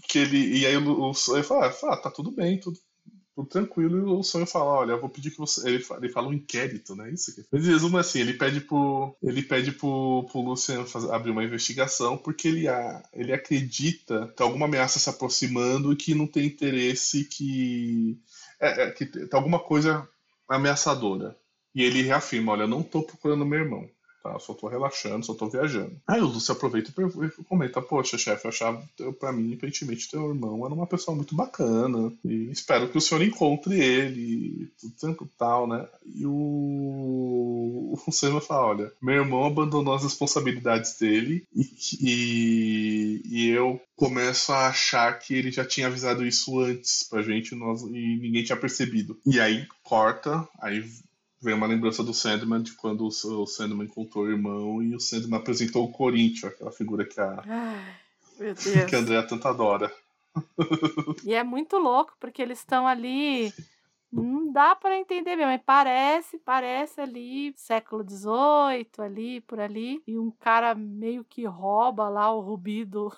Que 0.08 0.18
ele, 0.18 0.58
e 0.58 0.66
aí 0.66 0.76
o, 0.76 1.10
o 1.10 1.14
sonho 1.14 1.42
fala, 1.42 1.66
ah, 1.66 1.72
fala, 1.72 1.96
tá 1.96 2.08
tudo 2.10 2.30
bem, 2.30 2.60
tudo, 2.60 2.78
tudo 3.36 3.48
tranquilo. 3.48 3.98
E 3.98 4.00
o 4.00 4.22
sonho 4.22 4.46
fala, 4.46 4.70
olha, 4.70 4.92
eu 4.92 5.00
vou 5.00 5.10
pedir 5.10 5.30
que 5.30 5.38
você. 5.38 5.68
Ele 5.68 5.80
fala, 5.80 6.00
ele 6.00 6.12
fala 6.12 6.28
um 6.28 6.32
inquérito, 6.32 6.96
né? 6.96 7.12
Isso 7.12 7.30
aqui. 7.30 7.44
Mas 7.52 7.66
em 7.66 7.70
resumo, 7.70 7.98
assim, 7.98 8.20
ele 8.20 8.32
pede 8.32 8.62
pro. 8.62 9.14
Ele 9.22 9.42
pede 9.42 9.72
pro, 9.72 10.26
pro 10.32 10.40
Luciano 10.40 10.86
fazer, 10.86 11.12
abrir 11.12 11.30
uma 11.30 11.44
investigação 11.44 12.16
porque 12.16 12.48
ele, 12.48 12.66
a, 12.66 13.02
ele 13.12 13.32
acredita 13.34 14.32
que 14.34 14.42
alguma 14.42 14.64
ameaça 14.64 14.98
se 14.98 15.10
aproximando 15.10 15.92
e 15.92 15.96
que 15.96 16.14
não 16.14 16.26
tem 16.26 16.46
interesse 16.46 17.24
que. 17.24 18.18
É, 18.58 18.84
é, 18.84 18.90
que 18.90 19.04
tem 19.04 19.28
alguma 19.32 19.58
coisa 19.58 20.08
ameaçadora. 20.48 21.36
E 21.74 21.82
ele 21.82 22.02
reafirma, 22.02 22.52
olha, 22.52 22.62
eu 22.62 22.68
não 22.68 22.82
tô 22.82 23.02
procurando 23.02 23.44
meu 23.44 23.58
irmão. 23.58 23.86
Tá? 24.26 24.38
Só 24.38 24.54
tô 24.54 24.66
relaxando, 24.66 25.24
só 25.24 25.34
tô 25.34 25.48
viajando. 25.48 25.92
Aí 26.06 26.20
o 26.20 26.26
Lúcio 26.26 26.52
aproveita 26.52 26.90
e 26.90 27.44
comenta, 27.44 27.80
poxa, 27.80 28.18
chefe, 28.18 28.46
eu 28.46 28.48
achava, 28.50 28.82
pra 29.18 29.32
mim, 29.32 29.54
aparentemente, 29.54 30.10
teu 30.10 30.28
irmão 30.28 30.64
era 30.64 30.74
uma 30.74 30.86
pessoa 30.86 31.14
muito 31.14 31.34
bacana, 31.34 32.12
e 32.24 32.50
espero 32.50 32.88
que 32.88 32.98
o 32.98 33.00
senhor 33.00 33.22
encontre 33.22 33.78
ele, 33.78 34.68
tudo 34.98 35.28
tal, 35.38 35.66
né? 35.66 35.86
E 36.04 36.26
o, 36.26 37.90
o 37.92 37.96
Funcionário 37.96 38.44
fala, 38.44 38.66
olha, 38.66 38.92
meu 39.00 39.14
irmão 39.14 39.44
abandonou 39.44 39.94
as 39.94 40.02
responsabilidades 40.02 40.98
dele 40.98 41.44
e, 41.54 41.68
e, 42.00 43.22
e 43.24 43.48
eu 43.50 43.80
começo 43.96 44.52
a 44.52 44.68
achar 44.68 45.18
que 45.18 45.34
ele 45.34 45.50
já 45.50 45.64
tinha 45.64 45.86
avisado 45.86 46.26
isso 46.26 46.58
antes 46.60 47.02
pra 47.04 47.22
gente 47.22 47.54
nós, 47.54 47.82
e 47.82 48.18
ninguém 48.20 48.44
tinha 48.44 48.56
percebido. 48.56 49.18
E 49.24 49.40
aí 49.40 49.66
corta, 49.82 50.46
aí 50.60 50.84
vem 51.46 51.54
uma 51.54 51.66
lembrança 51.66 52.02
do 52.02 52.12
Sandman 52.12 52.60
de 52.60 52.72
quando 52.72 53.06
o 53.06 53.46
Sandman 53.46 53.86
encontrou 53.86 54.24
o 54.24 54.30
irmão 54.30 54.82
e 54.82 54.96
o 54.96 55.00
Sandman 55.00 55.38
apresentou 55.38 55.84
o 55.84 55.92
Corinthians, 55.92 56.52
aquela 56.52 56.72
figura 56.72 57.04
que 57.06 57.20
a, 57.20 57.40
Ai, 57.46 57.96
meu 58.36 58.52
Deus. 58.52 58.64
que 58.90 58.96
a 58.96 58.98
Andrea 58.98 59.22
tanto 59.22 59.46
adora. 59.46 59.92
E 61.24 61.32
é 61.32 61.44
muito 61.44 61.78
louco, 61.78 62.14
porque 62.18 62.42
eles 62.42 62.58
estão 62.58 62.86
ali. 62.86 63.52
Não 64.12 64.50
dá 64.50 64.74
para 64.74 64.98
entender 64.98 65.36
mesmo, 65.36 65.52
mas 65.52 65.62
parece, 65.64 66.38
parece 66.38 67.00
ali 67.00 67.54
século 67.56 68.02
XVIII, 68.02 68.88
ali, 68.98 69.40
por 69.42 69.60
ali, 69.60 70.02
e 70.06 70.18
um 70.18 70.30
cara 70.30 70.74
meio 70.74 71.24
que 71.24 71.44
rouba 71.44 72.08
lá 72.08 72.32
o 72.32 72.40
rubi 72.40 72.84
do, 72.84 73.14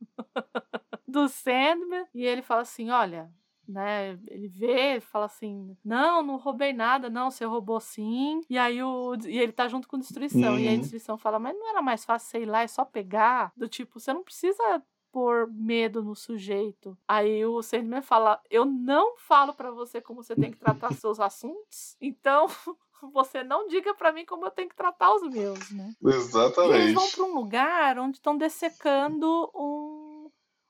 do 1.06 1.28
Sandman, 1.28 2.06
e 2.14 2.24
ele 2.24 2.42
fala 2.42 2.62
assim, 2.62 2.90
olha, 2.90 3.30
né, 3.68 4.18
ele 4.28 4.48
vê, 4.48 5.00
fala 5.00 5.26
assim, 5.26 5.76
não, 5.84 6.22
não 6.22 6.36
roubei 6.36 6.72
nada, 6.72 7.10
não, 7.10 7.30
você 7.30 7.44
roubou 7.44 7.80
sim, 7.80 8.40
e 8.48 8.56
aí 8.58 8.82
o, 8.82 9.14
e 9.26 9.38
ele 9.38 9.52
tá 9.52 9.68
junto 9.68 9.86
com 9.88 9.98
Destruição, 9.98 10.58
e 10.58 10.66
aí 10.66 10.74
a 10.74 10.78
Uhum. 10.78 10.80
Destruição 10.80 11.18
fala, 11.18 11.38
mas 11.38 11.54
não 11.58 11.68
era 11.70 11.82
mais 11.82 12.04
fácil, 12.04 12.28
sei 12.30 12.44
lá, 12.46 12.62
é 12.62 12.66
só 12.68 12.84
pegar, 12.84 13.52
do 13.56 13.68
tipo, 13.68 14.00
você 14.00 14.12
não 14.12 14.22
precisa 14.24 14.82
pôr 15.12 15.48
medo 15.50 16.02
no 16.02 16.14
sujeito. 16.14 16.96
Aí 17.08 17.44
o 17.46 17.62
Sandman 17.62 18.02
fala: 18.02 18.40
Eu 18.50 18.64
não 18.66 19.16
falo 19.16 19.54
pra 19.54 19.70
você 19.70 20.00
como 20.02 20.22
você 20.22 20.36
tem 20.36 20.50
que 20.50 20.58
tratar 20.58 20.92
seus 20.92 21.18
assuntos, 21.18 21.96
então 22.00 22.46
você 23.12 23.42
não 23.42 23.66
diga 23.68 23.94
pra 23.94 24.12
mim 24.12 24.24
como 24.26 24.44
eu 24.44 24.50
tenho 24.50 24.68
que 24.68 24.76
tratar 24.76 25.14
os 25.14 25.22
meus, 25.22 25.70
né? 25.70 25.94
E 26.62 26.70
eles 26.72 26.92
vão 26.92 27.10
Exatamente. 27.10 27.10
pra 27.10 27.24
um 27.24 27.34
lugar 27.34 27.98
onde 27.98 28.18
estão 28.18 28.36
dessecando 28.36 29.50
um, 29.54 30.07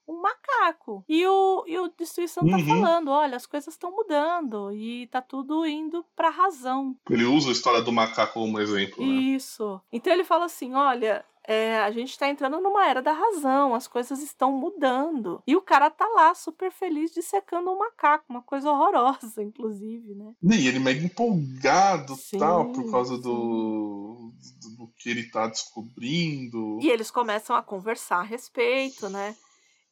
um 0.09 0.21
macaco. 0.23 1.05
E 1.09 1.27
o, 1.27 1.65
e 1.67 1.79
o 1.79 1.89
Destruição 1.97 2.49
tá 2.49 2.57
Uhum. 2.57 2.65
falando: 2.67 3.11
olha, 3.11 3.37
as 3.37 3.47
coisas 3.47 3.75
estão 3.75 3.91
mudando 3.93 4.73
e 4.73 5.07
tá 5.09 5.21
tudo 5.21 5.67
indo 5.67 6.05
pra 6.17 6.31
razão. 6.31 6.97
Ele 7.11 7.25
usa 7.25 7.51
a 7.51 7.53
história 7.53 7.83
do 7.83 7.93
macaco 7.93 8.35
como 8.35 8.59
exemplo, 8.59 9.05
né? 9.07 9.13
Isso. 9.13 9.81
Então 9.93 10.13
ele 10.13 10.25
fala 10.25 10.47
assim: 10.47 10.75
olha. 10.75 11.25
é, 11.51 11.79
a 11.79 11.91
gente 11.91 12.19
tá 12.19 12.29
entrando 12.29 12.61
numa 12.61 12.87
era 12.87 13.01
da 13.01 13.13
razão, 13.13 13.75
as 13.75 13.89
coisas 13.89 14.23
estão 14.23 14.53
mudando. 14.53 15.43
E 15.47 15.57
o 15.57 15.63
cara 15.63 15.89
tá 15.89 16.07
lá, 16.09 16.35
super 16.35 16.71
feliz, 16.71 17.11
dissecando 17.11 17.71
um 17.71 17.79
macaco, 17.79 18.27
uma 18.29 18.43
coisa 18.43 18.71
horrorosa, 18.71 19.41
inclusive, 19.43 20.15
né? 20.15 20.33
E 20.43 20.69
ele 20.69 20.79
mega 20.79 21.03
empolgado 21.03 22.15
Sim, 22.17 22.39
tal, 22.39 22.67
por 22.73 22.91
causa 22.91 23.17
do, 23.17 24.31
do, 24.63 24.77
do 24.77 24.89
que 24.99 25.09
ele 25.09 25.31
tá 25.31 25.47
descobrindo. 25.47 26.79
E 26.83 26.91
eles 26.91 27.11
começam 27.11 27.57
a 27.57 27.63
conversar 27.63 28.19
a 28.19 28.23
respeito, 28.23 29.09
né? 29.09 29.35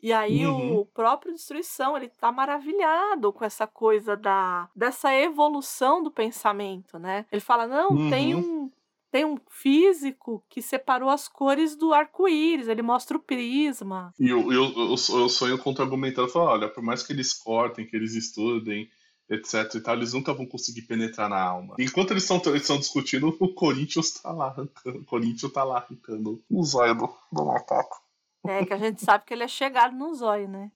E 0.02 0.12
aí 0.12 0.46
Uhum. 0.46 0.80
o 0.80 0.86
próprio 0.86 1.32
Destruição, 1.32 1.96
ele 1.96 2.08
tá 2.08 2.30
maravilhado 2.30 3.32
com 3.32 3.44
essa 3.44 3.66
coisa 3.66 4.16
da 4.16 4.68
dessa 4.74 5.14
evolução 5.14 6.02
do 6.02 6.10
pensamento, 6.10 6.98
né? 6.98 7.26
Ele 7.32 7.40
fala: 7.40 7.66
"Não, 7.66 8.10
tem 8.10 8.34
Uhum. 8.34 8.40
um 8.64 8.70
tem 9.10 9.24
um 9.24 9.38
físico 9.48 10.44
que 10.48 10.60
separou 10.60 11.08
as 11.08 11.26
cores 11.26 11.74
do 11.74 11.94
arco-íris, 11.94 12.68
ele 12.68 12.82
mostra 12.82 13.16
o 13.16 13.20
prisma. 13.20 14.12
E 14.18 14.28
eu, 14.28 14.52
eu, 14.52 14.64
eu, 14.76 14.90
eu 14.90 15.28
sonho 15.28 15.56
contra-argumentando, 15.58 16.28
falando, 16.28 16.50
olha, 16.50 16.68
por 16.68 16.82
mais 16.82 17.02
que 17.02 17.12
eles 17.14 17.32
cortem, 17.32 17.86
que 17.86 17.96
eles 17.96 18.14
estudem, 18.14 18.90
etc 19.30 19.74
e 19.74 19.80
tal, 19.80 19.94
eles 19.96 20.12
nunca 20.12 20.34
vão 20.34 20.44
conseguir 20.46 20.82
penetrar 20.82 21.28
na 21.30 21.40
alma. 21.40 21.76
Enquanto 21.78 22.10
eles 22.10 22.24
estão 22.24 22.40
eles 22.52 22.62
estão 22.62 22.78
discutindo, 22.78 23.28
o 23.40 23.54
Corinthians 23.54 24.10
tá 24.10 24.30
lá 24.32 24.46
arrancando, 24.48 24.98
o 24.98 25.04
Corinthians 25.04 25.52
tá 25.52 25.64
lá 25.64 25.78
arrancando 25.78 26.42
o 26.50 26.62
zóio 26.64 26.94
do, 26.94 27.08
do 27.32 27.44
macaco. 27.44 28.02
É, 28.48 28.64
que 28.64 28.72
a 28.72 28.78
gente 28.78 29.02
sabe 29.04 29.24
que 29.24 29.34
ele 29.34 29.44
é 29.44 29.48
chegado 29.48 29.96
no 29.96 30.14
zóio, 30.14 30.48
né? 30.48 30.70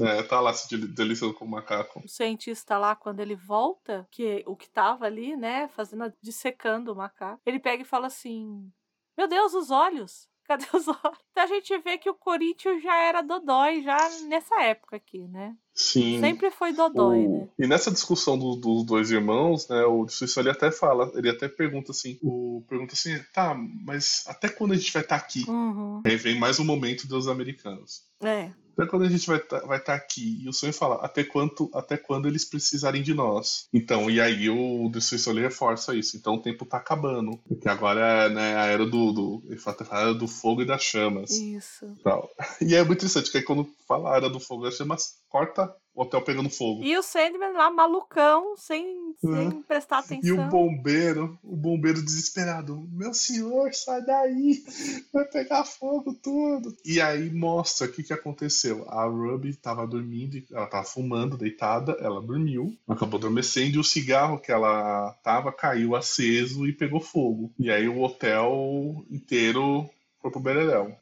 É, 0.00 0.22
tá 0.22 0.40
lá 0.40 0.52
se 0.52 0.68
deli- 0.68 0.92
deliciando 0.92 1.34
com 1.34 1.44
o 1.44 1.48
macaco. 1.48 2.00
O 2.04 2.08
cientista 2.08 2.76
lá, 2.78 2.94
quando 2.94 3.20
ele 3.20 3.34
volta, 3.34 4.06
que 4.10 4.42
o 4.46 4.56
que 4.56 4.68
tava 4.68 5.06
ali, 5.06 5.36
né, 5.36 5.68
fazendo, 5.68 6.12
dissecando 6.20 6.92
o 6.92 6.96
macaco, 6.96 7.40
ele 7.46 7.58
pega 7.58 7.82
e 7.82 7.86
fala 7.86 8.06
assim: 8.08 8.70
Meu 9.16 9.28
Deus, 9.28 9.54
os 9.54 9.70
olhos! 9.70 10.28
Cadê 10.48 10.66
os 10.74 10.86
olhos? 10.88 11.18
Então 11.32 11.44
a 11.44 11.46
gente 11.46 11.78
vê 11.78 11.96
que 11.98 12.08
o 12.10 12.14
Corinthians 12.14 12.82
já 12.82 12.94
era 12.96 13.22
dodói 13.22 13.82
já 13.82 13.96
nessa 14.28 14.62
época 14.62 14.96
aqui, 14.96 15.26
né? 15.28 15.54
Sim. 15.74 16.20
Sempre 16.20 16.50
foi 16.50 16.72
dodói, 16.72 17.26
O- 17.26 17.30
né? 17.40 17.48
E 17.58 17.66
nessa 17.66 17.90
discussão 17.90 18.38
do- 18.38 18.54
dos 18.56 18.84
dois 18.84 19.10
irmãos, 19.10 19.66
né, 19.68 19.84
o 19.86 20.06
Suíço 20.06 20.38
ele 20.38 20.50
até 20.50 20.70
fala, 20.70 21.10
ele 21.16 21.28
até 21.30 21.48
pergunta 21.48 21.90
assim, 21.90 22.18
o 22.22 22.62
pergunta 22.68 22.94
assim, 22.94 23.18
tá, 23.32 23.54
mas 23.84 24.22
até 24.28 24.48
quando 24.48 24.72
a 24.72 24.76
gente 24.76 24.92
vai 24.92 25.02
estar 25.02 25.16
aqui? 25.16 25.44
Uhum. 25.48 26.02
Aí 26.04 26.16
vem 26.16 26.38
mais 26.38 26.60
um 26.60 26.64
momento 26.64 27.08
dos 27.08 27.26
americanos. 27.26 28.02
É. 28.22 28.52
Até 28.76 28.86
quando 28.86 29.04
a 29.04 29.08
gente 29.08 29.26
vai 29.26 29.38
estar 29.38 29.60
vai 29.60 29.80
tá 29.80 29.94
aqui? 29.94 30.42
E 30.42 30.48
o 30.48 30.52
sonho 30.52 30.72
fala, 30.72 30.96
até 30.96 31.24
quanto, 31.24 31.70
até 31.72 31.96
quando 31.96 32.26
eles 32.26 32.44
precisarem 32.44 33.02
de 33.02 33.14
nós. 33.14 33.68
Então, 33.72 34.10
e 34.10 34.20
aí 34.20 34.50
o 34.50 34.90
ele 35.30 35.40
reforça 35.40 35.94
isso. 35.94 36.16
Então 36.16 36.34
o 36.34 36.42
tempo 36.42 36.66
tá 36.66 36.78
acabando. 36.78 37.38
Porque 37.48 37.68
agora 37.68 38.00
é 38.00 38.28
né, 38.28 38.56
a 38.56 38.66
era 38.66 38.84
do, 38.84 39.12
do. 39.12 39.42
A 39.90 40.00
era 40.00 40.14
do 40.14 40.26
fogo 40.26 40.62
e 40.62 40.66
das 40.66 40.82
chamas. 40.82 41.30
Isso. 41.30 41.86
Tal. 42.02 42.28
E 42.60 42.74
é 42.74 42.82
muito 42.82 42.98
interessante, 42.98 43.30
que 43.30 43.38
aí 43.38 43.44
quando 43.44 43.68
fala 43.86 44.12
a 44.12 44.16
era 44.16 44.30
do 44.30 44.40
fogo 44.40 44.62
e 44.62 44.70
das 44.70 44.76
chamas, 44.76 45.16
corta 45.28 45.74
o 45.94 46.02
hotel 46.02 46.20
pegando 46.22 46.50
fogo. 46.50 46.82
E 46.82 46.96
o 46.98 47.02
Sandman 47.02 47.52
lá, 47.52 47.70
malucão, 47.70 48.56
sem, 48.56 49.14
sem 49.20 49.30
Uhum. 49.30 49.62
prestar 49.62 49.98
E 49.98 50.32
o 50.32 50.34
atenção. 50.34 50.48
bombeiro, 50.48 51.38
o 51.42 51.54
bombeiro 51.56 52.02
desesperado. 52.02 52.86
Meu 52.92 53.14
senhor, 53.14 53.72
sai 53.72 54.02
daí! 54.04 54.64
Vai 55.12 55.24
pegar 55.26 55.64
fogo 55.64 56.14
tudo. 56.22 56.74
E 56.84 57.00
aí 57.00 57.30
mostra 57.30 57.86
o 57.86 57.90
que, 57.92 58.02
que 58.02 58.12
aconteceu. 58.12 58.84
A 58.88 59.04
Ruby 59.06 59.54
tava 59.54 59.86
dormindo, 59.86 60.42
ela 60.50 60.66
tava 60.66 60.84
fumando, 60.84 61.36
deitada, 61.36 61.92
ela 62.00 62.20
dormiu, 62.20 62.76
acabou 62.88 63.18
adormecendo 63.18 63.76
e 63.76 63.78
o 63.78 63.84
cigarro 63.84 64.38
que 64.38 64.50
ela 64.50 65.12
tava 65.22 65.52
caiu 65.52 65.94
aceso 65.94 66.66
e 66.66 66.72
pegou 66.72 67.00
fogo. 67.00 67.52
E 67.58 67.70
aí 67.70 67.88
o 67.88 68.00
hotel 68.02 69.04
inteiro 69.10 69.88
foi 70.24 70.30
pro 70.30 70.40
Bereléu. 70.40 70.96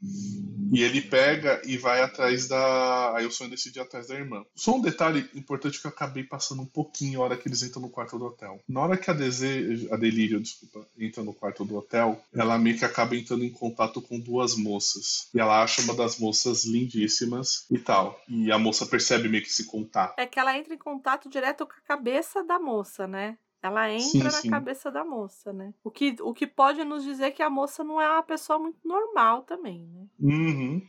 E 0.72 0.82
ele 0.82 1.00
pega 1.00 1.62
e 1.64 1.76
vai 1.76 2.00
atrás 2.00 2.48
da. 2.48 3.16
Aí 3.16 3.24
o 3.24 3.30
sonho 3.30 3.50
decide 3.50 3.78
ir 3.78 3.82
atrás 3.82 4.08
da 4.08 4.14
irmã. 4.14 4.44
Só 4.56 4.74
um 4.74 4.80
detalhe 4.80 5.28
importante 5.34 5.80
que 5.80 5.86
eu 5.86 5.90
acabei 5.90 6.24
passando 6.24 6.62
um 6.62 6.66
pouquinho 6.66 7.20
a 7.20 7.24
hora 7.24 7.36
que 7.36 7.46
eles 7.46 7.62
entram 7.62 7.82
no 7.82 7.90
quarto 7.90 8.18
do 8.18 8.24
hotel. 8.24 8.58
Na 8.68 8.80
hora 8.80 8.96
que 8.96 9.10
a, 9.10 9.14
Dese... 9.14 9.86
a 9.92 9.96
Delírio, 9.96 10.40
desculpa, 10.40 10.88
entra 10.98 11.22
no 11.22 11.34
quarto 11.34 11.64
do 11.64 11.76
hotel, 11.76 12.20
ela 12.34 12.58
meio 12.58 12.78
que 12.78 12.84
acaba 12.84 13.14
entrando 13.14 13.44
em 13.44 13.50
contato 13.50 14.00
com 14.00 14.18
duas 14.18 14.56
moças. 14.56 15.28
E 15.32 15.38
ela 15.38 15.62
acha 15.62 15.82
uma 15.82 15.94
das 15.94 16.18
moças 16.18 16.64
lindíssimas 16.64 17.66
e 17.70 17.78
tal. 17.78 18.18
E 18.26 18.50
a 18.50 18.58
moça 18.58 18.86
percebe 18.86 19.28
meio 19.28 19.42
que 19.42 19.50
esse 19.50 19.66
contato. 19.66 20.18
É 20.18 20.26
que 20.26 20.40
ela 20.40 20.56
entra 20.58 20.74
em 20.74 20.78
contato 20.78 21.28
direto 21.28 21.66
com 21.66 21.74
a 21.74 21.96
cabeça 21.96 22.42
da 22.42 22.58
moça, 22.58 23.06
né? 23.06 23.36
Ela 23.62 23.88
entra 23.92 24.00
Sim, 24.10 24.18
na 24.24 24.30
sim. 24.30 24.50
cabeça 24.50 24.90
da 24.90 25.04
moça, 25.04 25.52
né? 25.52 25.72
O 25.84 25.90
que, 25.90 26.16
o 26.20 26.34
que 26.34 26.46
pode 26.48 26.82
nos 26.84 27.04
dizer 27.04 27.30
que 27.30 27.42
a 27.42 27.48
moça 27.48 27.84
não 27.84 28.00
é 28.00 28.08
uma 28.08 28.22
pessoa 28.22 28.58
muito 28.58 28.78
normal 28.84 29.42
também, 29.42 29.86
né? 29.86 30.06
Uhum. 30.18 30.82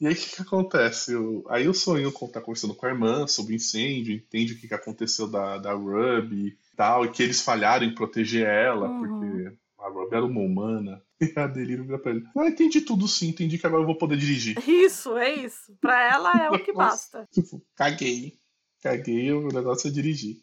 E 0.00 0.06
aí 0.06 0.12
o 0.12 0.16
que, 0.16 0.36
que 0.36 0.42
acontece? 0.42 1.14
O- 1.16 1.44
Aí 1.48 1.66
o 1.68 1.74
sonho 1.74 2.12
tá 2.32 2.40
conversando 2.40 2.74
com 2.74 2.86
a 2.86 2.90
irmã 2.90 3.26
sobre 3.26 3.54
o 3.54 3.56
incêndio, 3.56 4.14
entende 4.14 4.52
o 4.52 4.58
que, 4.60 4.68
que 4.68 4.74
aconteceu 4.74 5.28
da, 5.28 5.58
da 5.58 5.72
Ruby 5.74 6.48
e 6.48 6.76
tal, 6.76 7.04
e 7.04 7.10
que 7.10 7.22
eles 7.22 7.42
falharam 7.42 7.84
em 7.84 7.94
proteger 7.94 8.46
ela, 8.46 8.88
Uhum. 8.88 9.00
porque 9.00 9.56
a 9.78 9.88
Ruby 9.88 10.14
era 10.16 10.24
uma 10.24 10.40
humana. 10.40 11.02
E 11.20 11.32
a 11.38 11.46
Delírio 11.46 11.84
vira 11.84 11.98
pra 11.98 12.10
ele. 12.10 12.24
Ah, 12.36 12.48
entendi 12.48 12.80
tudo 12.82 13.08
sim, 13.08 13.28
entendi 13.28 13.56
que 13.56 13.66
agora 13.66 13.82
eu 13.82 13.86
vou 13.86 13.96
poder 13.96 14.16
dirigir. 14.18 14.58
Isso, 14.68 15.16
é 15.16 15.32
isso. 15.32 15.74
Pra 15.80 16.02
ela 16.12 16.44
é 16.44 16.50
o 16.50 16.58
que 16.58 16.72
basta. 16.74 17.26
Tipo, 17.32 17.64
caguei. 17.74 18.36
Caguei, 18.82 19.32
o 19.32 19.48
negócio 19.48 19.88
é 19.88 19.90
dirigir. 19.90 20.42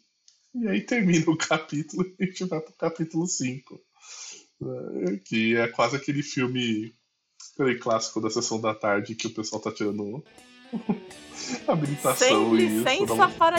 E 0.54 0.68
aí 0.68 0.80
termina 0.82 1.30
o 1.30 1.36
capítulo 1.36 2.04
e 2.18 2.22
a 2.24 2.26
gente 2.26 2.44
vai 2.44 2.60
pro 2.60 2.72
capítulo 2.74 3.26
5. 3.26 3.80
É, 4.62 5.16
Que 5.24 5.56
é 5.56 5.68
quase 5.68 5.96
aquele 5.96 6.22
filme 6.22 6.94
aquele 7.54 7.78
clássico 7.78 8.20
da 8.20 8.30
sessão 8.30 8.60
da 8.60 8.74
tarde 8.74 9.14
que 9.14 9.26
o 9.26 9.34
pessoal 9.34 9.60
tá 9.60 9.72
tirando 9.72 10.22
habilitação 11.66 12.16
Sempre 12.50 12.64
e 12.66 12.82
sem 12.82 12.96
isso. 12.98 13.06
dá 13.06 13.14
uma- 13.14 13.28
safar 13.28 13.54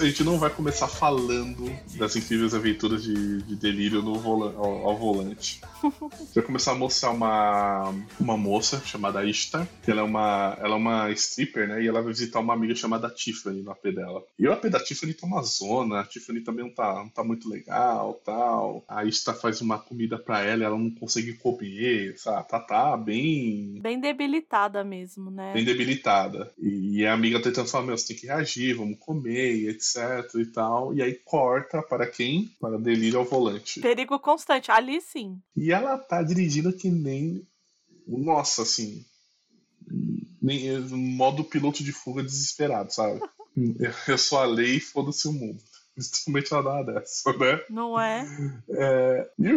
a 0.00 0.04
gente 0.04 0.24
não 0.24 0.38
vai 0.38 0.50
começar 0.50 0.88
falando 0.88 1.70
das 1.96 2.16
incríveis 2.16 2.54
aventuras 2.54 3.02
de, 3.02 3.42
de 3.42 3.56
delírio 3.56 4.02
no 4.02 4.14
vola, 4.14 4.54
ao, 4.56 4.88
ao 4.88 4.96
volante. 4.96 5.60
Vai 6.34 6.44
começar 6.44 6.72
a 6.72 6.74
mostrar 6.74 7.10
uma, 7.10 7.94
uma 8.18 8.36
moça 8.36 8.80
chamada 8.84 9.24
Ishtar, 9.24 9.66
que 9.82 9.90
ela 9.90 10.00
é 10.00 10.04
uma, 10.04 10.56
ela 10.60 10.74
é 10.74 10.78
uma 10.78 11.10
stripper, 11.10 11.68
né? 11.68 11.82
E 11.82 11.88
ela 11.88 12.00
vai 12.00 12.12
visitar 12.12 12.40
uma 12.40 12.54
amiga 12.54 12.74
chamada 12.74 13.10
Tiffany 13.10 13.62
no 13.62 13.70
AP 13.70 13.84
dela. 13.94 14.22
E 14.38 14.46
o 14.46 14.52
AP 14.52 14.66
da 14.66 14.82
Tiffany 14.82 15.14
tá 15.14 15.26
uma 15.26 15.42
zona, 15.42 16.00
a 16.00 16.04
Tiffany 16.04 16.40
também 16.40 16.64
não 16.64 16.74
tá, 16.74 16.94
não 16.94 17.08
tá 17.08 17.24
muito 17.24 17.48
legal 17.48 18.14
tal. 18.24 18.84
A 18.88 19.04
Ishtar 19.04 19.34
faz 19.34 19.60
uma 19.60 19.78
comida 19.78 20.18
pra 20.18 20.42
ela 20.42 20.62
e 20.62 20.66
ela 20.66 20.78
não 20.78 20.90
consegue 20.90 21.34
comer, 21.34 22.16
sabe? 22.18 22.48
Tá, 22.48 22.60
tá 22.60 22.96
bem 22.96 23.80
Bem 23.80 24.00
debilitada 24.00 24.84
mesmo, 24.84 25.30
né? 25.30 25.52
bem 25.52 25.64
debilitada. 25.64 26.52
E, 26.58 27.00
e 27.00 27.06
a 27.06 27.12
amiga 27.12 27.42
tentando 27.42 27.68
falar, 27.68 27.86
meu, 27.86 27.98
você 27.98 28.08
tem 28.08 28.16
que 28.16 28.26
reagir, 28.26 28.74
vamos 28.74 28.98
comer, 28.98 29.54
e 29.54 29.81
etc 29.82 30.34
e 30.36 30.46
tal. 30.46 30.94
E 30.94 31.02
aí 31.02 31.14
corta 31.14 31.82
para 31.82 32.06
quem? 32.06 32.54
Para 32.60 32.78
delírio 32.78 33.18
ao 33.18 33.24
volante. 33.24 33.80
Perigo 33.80 34.18
constante. 34.18 34.70
Ali 34.70 35.00
sim. 35.00 35.40
E 35.56 35.72
ela 35.72 35.98
tá 35.98 36.22
dirigindo 36.22 36.72
que 36.72 36.88
nem. 36.88 37.46
Nossa, 38.06 38.62
assim. 38.62 39.04
Nem, 40.40 40.78
modo 40.90 41.44
piloto 41.44 41.82
de 41.82 41.92
fuga 41.92 42.22
desesperado, 42.22 42.92
sabe? 42.92 43.20
Eu 44.08 44.16
sou 44.16 44.38
a 44.38 44.44
lei, 44.44 44.80
foda-se 44.80 45.28
o 45.28 45.32
mundo. 45.32 45.62
Principalmente 45.94 46.52
ela 46.54 46.62
dá 46.62 46.70
uma 46.72 46.84
dessa, 46.84 47.32
né? 47.36 47.60
Não 47.68 48.00
é? 48.00 48.26
É, 48.70 49.30
e 49.38 49.48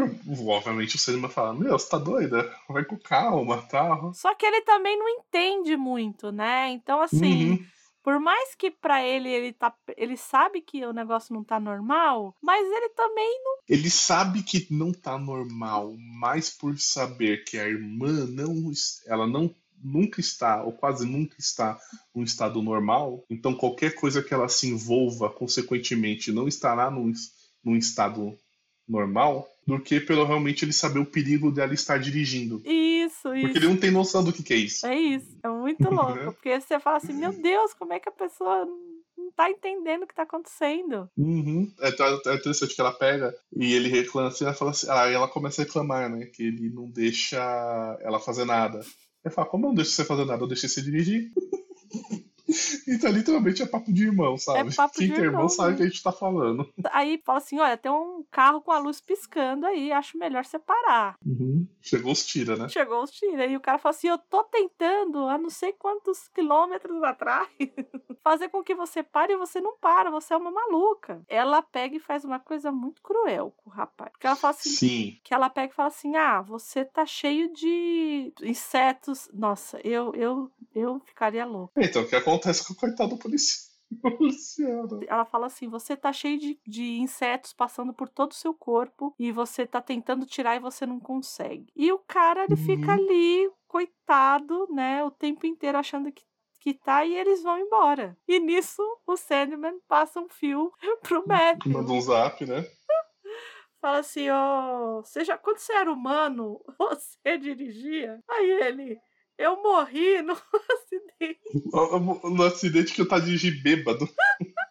obviamente 0.50 0.98
o 0.98 1.00
cinema 1.00 1.30
fala: 1.30 1.54
Meu, 1.54 1.80
você 1.80 1.90
tá 1.90 1.98
doida? 1.98 2.54
Vai 2.68 2.84
com 2.84 2.98
calma 2.98 3.62
tal. 3.70 4.14
Só 4.14 4.36
que 4.36 4.46
ele 4.46 4.62
também 4.62 5.00
não 5.00 5.08
entende 5.08 5.78
muito, 5.78 6.34
né? 6.34 6.70
Então, 6.72 7.02
assim, 7.02 7.52
Uhum. 7.52 7.66
Por 8.06 8.20
mais 8.20 8.54
que 8.54 8.70
pra 8.70 9.04
ele 9.04 9.28
ele 9.28 9.52
tá. 9.52 9.76
Ele 9.98 10.16
sabe 10.16 10.62
que 10.62 10.86
o 10.86 10.94
negócio 10.94 11.34
não 11.34 11.44
tá 11.44 11.60
normal, 11.60 12.36
mas 12.40 12.64
ele 12.64 12.90
também 12.90 13.42
não. 13.44 13.58
Ele 13.68 13.90
sabe 13.90 14.44
que 14.44 14.68
não 14.70 14.94
tá 14.94 15.18
normal, 15.18 15.92
mas 15.98 16.52
por 16.52 16.78
saber 16.78 17.44
que 17.46 17.58
a 17.58 17.68
irmã 17.68 18.28
não, 18.28 18.72
ela 19.08 19.26
não 19.26 19.50
nunca 19.84 20.20
está 20.20 20.64
ou 20.64 20.72
quase 20.72 21.04
nunca 21.08 21.36
está 21.40 21.80
num 22.14 22.24
estado 22.24 22.62
normal, 22.62 23.26
então 23.28 23.56
qualquer 23.56 23.96
coisa 23.96 24.22
que 24.22 24.34
ela 24.34 24.48
se 24.48 24.68
envolva, 24.68 25.28
consequentemente, 25.28 26.32
não 26.32 26.48
estará 26.48 26.92
num, 26.92 27.12
num 27.64 27.76
estado 27.76 28.38
normal, 28.88 29.48
do 29.66 29.80
que 29.80 30.00
pelo 30.00 30.26
realmente 30.26 30.64
ele 30.64 30.74
saber 30.74 31.00
o 31.00 31.06
perigo 31.06 31.52
dela 31.52 31.74
estar 31.74 31.98
dirigindo. 31.98 32.62
Isso, 32.64 33.24
Porque 33.24 33.48
isso. 33.48 33.58
ele 33.58 33.68
não 33.68 33.78
tem 33.78 33.92
noção 33.92 34.24
do 34.24 34.32
que, 34.32 34.44
que 34.44 34.54
é 34.54 34.58
isso. 34.58 34.86
É 34.86 34.96
isso. 34.96 35.38
É 35.44 35.50
muito 35.50 35.84
louco. 35.90 36.34
Porque 36.34 36.60
você 36.60 36.80
fala 36.80 36.98
assim, 36.98 37.14
meu 37.14 37.34
Deus, 37.34 37.74
como 37.74 37.94
é 37.94 38.00
que 38.00 38.08
a 38.08 38.12
pessoa 38.12 38.66
não 39.18 39.32
tá 39.32 39.50
entendendo 39.50 40.04
o 40.04 40.08
que 40.08 40.14
tá 40.14 40.24
acontecendo? 40.24 41.10
Uhum. 41.18 41.72
É, 41.80 41.90
é 41.90 42.36
interessante 42.36 42.76
que 42.76 42.82
ela 42.82 42.94
pega 42.94 43.36
e 43.56 43.74
ele 43.74 43.90
reclama 43.90 44.28
assim, 44.28 44.46
ela 44.46 44.54
fala 44.54 44.72
assim, 44.72 44.88
aí 44.90 45.14
ela 45.14 45.28
começa 45.28 45.62
a 45.62 45.66
reclamar, 45.66 46.10
né? 46.10 46.26
Que 46.28 46.44
ele 46.44 46.70
não 46.70 46.90
deixa 46.90 47.38
ela 48.02 48.20
fazer 48.20 48.46
nada. 48.46 48.82
Ele 49.24 49.34
fala, 49.34 49.48
como 49.48 49.66
eu 49.66 49.70
não 49.70 49.76
deixo 49.76 49.92
você 49.92 50.06
fazer 50.06 50.26
nada, 50.26 50.44
eu 50.44 50.48
deixei 50.48 50.70
você 50.70 50.82
dirigir. 50.82 51.32
então, 52.88 53.12
literalmente, 53.12 53.62
é 53.62 53.66
papo 53.66 53.92
de 53.92 54.04
irmão, 54.04 54.38
sabe? 54.38 54.70
É 54.70 54.74
papo 54.74 54.98
Quem 54.98 55.08
de 55.08 55.14
irmão 55.14 55.36
irmão, 55.36 55.50
sabe 55.50 55.74
o 55.74 55.78
que 55.78 55.84
a 55.84 55.88
gente 55.88 56.02
tá 56.02 56.12
falando. 56.12 56.68
Aí 56.92 57.22
fala 57.24 57.38
assim: 57.38 57.60
olha, 57.60 57.78
tem 57.78 57.92
um 57.92 58.24
carro 58.32 58.62
com 58.62 58.72
a 58.72 58.80
luz 58.80 59.02
piscando 59.02 59.66
aí, 59.66 59.92
acho 59.92 60.18
melhor 60.18 60.46
separar. 60.46 61.18
Chegou 61.82 62.12
os 62.12 62.26
tira, 62.26 62.56
né? 62.56 62.70
Chegou 62.70 63.04
os 63.04 63.12
tira. 63.12 63.46
E 63.46 63.56
o 63.56 63.62
cara 63.62 63.78
fala 63.78 63.96
assim: 63.96 64.08
eu 64.08 64.18
tô 64.18 64.44
tentando 64.44 65.28
há 65.28 65.38
não 65.38 65.50
sei 65.50 65.74
quantos 65.74 66.28
quilômetros 66.30 67.02
atrás 67.04 67.48
fazer 68.24 68.50
com 68.50 68.64
que 68.64 68.74
você 68.74 69.04
pare 69.04 69.34
e 69.34 69.38
você 69.38 69.62
não 69.62 69.78
para, 69.78 70.10
você 70.10 70.34
é 70.34 70.38
uma 70.38 70.52
maluca. 70.52 71.22
Ela 71.28 71.62
pega 71.62 71.96
e 71.96 72.00
faz 72.00 72.26
uma 72.26 72.40
coisa 72.40 72.72
muito 72.72 73.02
cruel 73.02 73.54
com 73.58 73.70
o 73.70 73.74
rapaz. 73.74 74.12
Porque 74.12 74.28
ela 74.28 74.36
fala 74.36 74.54
assim: 74.54 74.70
Sim. 74.70 75.20
que 75.24 75.34
ela 75.34 75.50
pega 75.50 75.72
e 75.72 75.76
fala 75.76 75.90
assim: 75.90 76.16
ah, 76.16 76.42
você 76.42 76.86
tá 76.86 77.06
cheio 77.06 77.54
de 77.54 78.34
insetos. 78.42 79.30
Nossa, 79.34 79.80
eu, 79.84 80.14
eu, 80.16 80.52
eu 80.74 81.00
ficaria 81.06 81.46
louca. 81.46 81.74
Então, 81.84 82.04
o 82.04 82.08
que 82.08 82.16
acontece 82.16 82.35
com 82.40 82.74
o 82.74 82.76
coitado 82.76 83.18
polici- 83.18 83.70
policial? 84.02 84.88
Ela 85.08 85.26
fala 85.26 85.48
assim: 85.48 85.68
você 85.70 85.96
tá 85.96 86.12
cheio 86.14 86.40
de, 86.40 86.60
de 86.68 86.98
insetos 87.00 87.54
passando 87.54 87.94
por 87.94 88.10
todo 88.10 88.32
o 88.32 88.36
seu 88.36 88.54
corpo 88.54 89.14
e 89.20 89.32
você 89.32 89.66
tá 89.66 89.82
tentando 89.82 90.26
tirar 90.26 90.56
e 90.56 90.60
você 90.60 90.86
não 90.86 91.00
consegue. 91.00 91.68
E 91.76 91.92
o 91.92 92.00
cara, 92.00 92.44
ele 92.46 92.56
fica 92.56 92.92
Uhum. 92.92 92.98
ali, 93.00 93.52
coitado, 93.68 94.68
né, 94.72 95.04
o 95.04 95.12
tempo 95.12 95.46
inteiro 95.46 95.78
achando 95.78 96.12
que. 96.12 96.24
Que 96.62 96.74
tá 96.74 97.06
e 97.06 97.14
eles 97.16 97.44
vão 97.44 97.60
embora. 97.60 98.18
E 98.28 98.40
nisso 98.40 98.82
o 99.06 99.16
Sandman 99.16 99.80
passa 99.88 100.20
um 100.20 100.28
fio 100.28 100.72
pro 101.04 101.24
Matthew. 101.28 101.72
Manda 101.72 101.92
um 101.92 102.02
zap, 102.02 102.44
né? 102.44 102.66
Fala 103.80 104.00
assim: 104.00 104.28
ó, 104.32 105.02
você 105.04 105.24
já, 105.24 105.38
quando 105.38 105.60
você 105.60 105.74
era 105.74 105.92
humano, 105.94 106.60
você 106.80 107.38
dirigia? 107.38 108.20
Aí 108.28 108.50
ele, 108.64 108.98
eu 109.38 109.62
morri 109.62 110.22
no 110.22 110.34
acidente. 110.74 111.40
No 112.24 112.44
acidente 112.44 112.94
que 112.94 113.02
eu 113.02 113.08
tá 113.08 113.20
dirigindo 113.20 113.62
bêbado. 113.62 114.10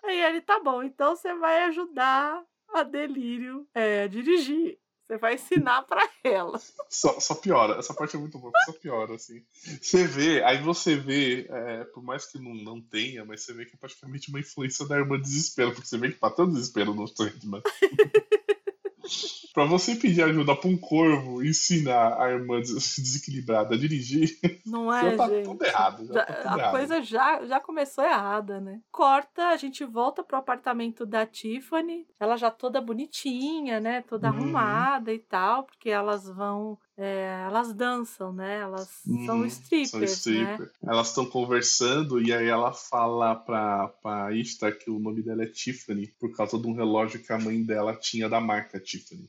Aí 0.05 0.21
ele, 0.21 0.41
tá 0.41 0.61
bom, 0.61 0.83
então 0.83 1.17
você 1.17 1.35
vai 1.35 1.65
ajudar 1.65 2.43
a 2.73 2.83
Delírio 2.83 3.67
é, 3.75 4.03
a 4.03 4.07
dirigir. 4.07 4.79
Você 5.07 5.19
vai 5.19 5.35
ensinar 5.35 5.83
pra 5.83 6.09
ela. 6.25 6.59
Só, 6.89 7.21
só 7.21 7.35
piora. 7.35 7.79
Essa 7.79 7.93
parte 7.93 8.17
é 8.17 8.19
muito 8.19 8.39
boa, 8.39 8.53
só 8.65 8.73
piora, 8.73 9.15
assim. 9.15 9.45
Você 9.53 10.07
vê, 10.07 10.43
aí 10.43 10.63
você 10.63 10.97
vê, 10.97 11.47
é, 11.51 11.85
por 11.85 12.03
mais 12.03 12.25
que 12.25 12.39
não, 12.39 12.55
não 12.55 12.81
tenha, 12.81 13.23
mas 13.25 13.43
você 13.43 13.53
vê 13.53 13.67
que 13.67 13.75
é 13.75 13.79
praticamente 13.79 14.31
uma 14.31 14.41
influência 14.41 14.87
da 14.87 14.97
irmã 14.97 15.21
desespero, 15.21 15.73
porque 15.73 15.87
você 15.87 15.99
vê 15.99 16.11
que 16.11 16.19
tá 16.19 16.31
tão 16.31 16.49
desespero 16.49 16.95
no 16.95 17.07
Sandman. 17.07 17.63
pra 19.55 19.65
você 19.65 19.95
pedir 19.95 20.23
ajuda 20.23 20.55
pra 20.55 20.69
um 20.69 20.77
corvo 20.77 21.43
ensinar 21.43 22.21
a 22.21 22.29
irmã 22.31 22.61
des- 22.61 22.75
desequilibrada 23.01 23.75
a 23.75 23.79
dirigir, 23.79 24.37
Não 24.67 24.93
é, 24.93 25.11
já 25.13 25.17
tá 25.17 25.29
gente? 25.29 25.45
tudo 25.45 25.65
errado. 25.65 26.07
Já 26.09 26.15
Já- 26.15 26.25
tá 26.27 26.33
tudo 26.35 26.49
a 26.49 26.59
errado. 26.59 26.71
coisa 26.73 27.03
já, 27.03 27.47
já 27.47 27.61
começou 27.61 28.05
errada, 28.05 28.61
né? 28.61 28.81
Corta, 28.91 29.49
a 29.49 29.57
gente 29.57 29.85
volta 29.85 30.23
pro 30.23 30.37
apartamento 30.37 31.07
da 31.07 31.25
Tiffany. 31.25 32.07
Ela 32.21 32.37
já 32.37 32.51
toda 32.51 32.81
bonitinha, 32.81 33.81
né? 33.81 34.03
Toda 34.03 34.29
Uhum. 34.31 34.35
arrumada 34.37 35.13
e 35.13 35.19
tal, 35.21 35.65
porque 35.65 35.89
elas 35.89 36.29
vão. 36.29 36.77
é, 36.97 37.43
elas 37.47 37.73
dançam, 37.75 38.33
né? 38.33 38.61
Elas 38.61 38.89
são 39.27 39.39
Uhum, 39.41 39.47
strippers, 39.47 39.91
São 39.91 39.99
né? 40.01 40.07
stripper. 40.07 40.71
Elas 40.85 41.09
estão 41.09 41.27
conversando 41.27 42.23
e 42.23 42.33
aí 42.33 42.47
ela 42.47 42.73
fala 42.73 43.35
pra, 43.35 43.89
pra 44.01 44.33
Ishtar 44.33 44.73
que 44.79 44.89
o 44.91 44.99
nome 45.01 45.21
dela 45.23 45.43
é 45.43 45.47
Tiffany 45.47 46.07
por 46.21 46.31
causa 46.37 46.57
de 46.59 46.67
um 46.69 46.73
relógio 46.75 47.21
que 47.21 47.33
a 47.33 47.39
mãe 47.39 47.63
dela 47.65 47.97
tinha 47.97 48.29
da 48.29 48.41
marca 48.41 48.79
Tiffany. 48.79 49.29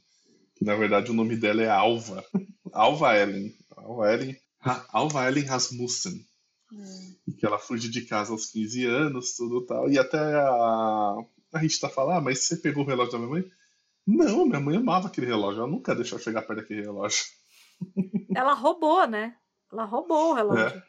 Que 0.56 0.64
na 0.66 0.76
verdade 0.76 1.12
o 1.12 1.14
nome 1.14 1.36
dela 1.36 1.62
é 1.62 1.70
Alva. 1.70 2.24
Alva 2.72 3.18
Ellen. 3.18 3.52
Alva 3.76 4.14
Ellen, 4.14 4.36
Ra- 4.60 4.86
Alva 4.90 5.28
Ellen 5.28 5.44
Rasmussen. 5.46 6.14
E 7.28 7.34
que 7.34 7.46
ela 7.46 7.58
fugiu 7.60 7.90
de 7.92 8.06
casa 8.06 8.32
aos 8.32 8.48
15 8.48 8.86
anos, 8.86 9.36
tudo 9.36 9.66
tal. 9.66 9.90
E 9.90 9.98
até 10.00 10.18
a, 10.18 11.16
a 11.54 11.60
Rita 11.60 11.90
fala: 11.90 12.18
Ah, 12.18 12.22
mas 12.22 12.46
você 12.46 12.56
pegou 12.58 12.84
o 12.84 12.88
relógio 12.88 13.14
da 13.14 13.18
minha 13.20 13.30
mãe? 13.30 13.44
Não, 14.08 14.46
minha 14.46 14.60
mãe 14.60 14.78
amava 14.78 15.08
aquele 15.08 15.26
relógio. 15.28 15.62
Ela 15.62 15.70
nunca 15.72 15.96
deixou 15.96 16.20
chegar 16.20 16.42
perto 16.44 16.60
daquele 16.62 16.82
relógio. 16.82 17.24
Ela 18.36 18.54
roubou, 18.54 19.08
né? 19.08 19.36
Ela 19.72 19.84
roubou 19.86 20.32
o 20.32 20.34
É. 20.34 20.38
relógio. 20.38 20.84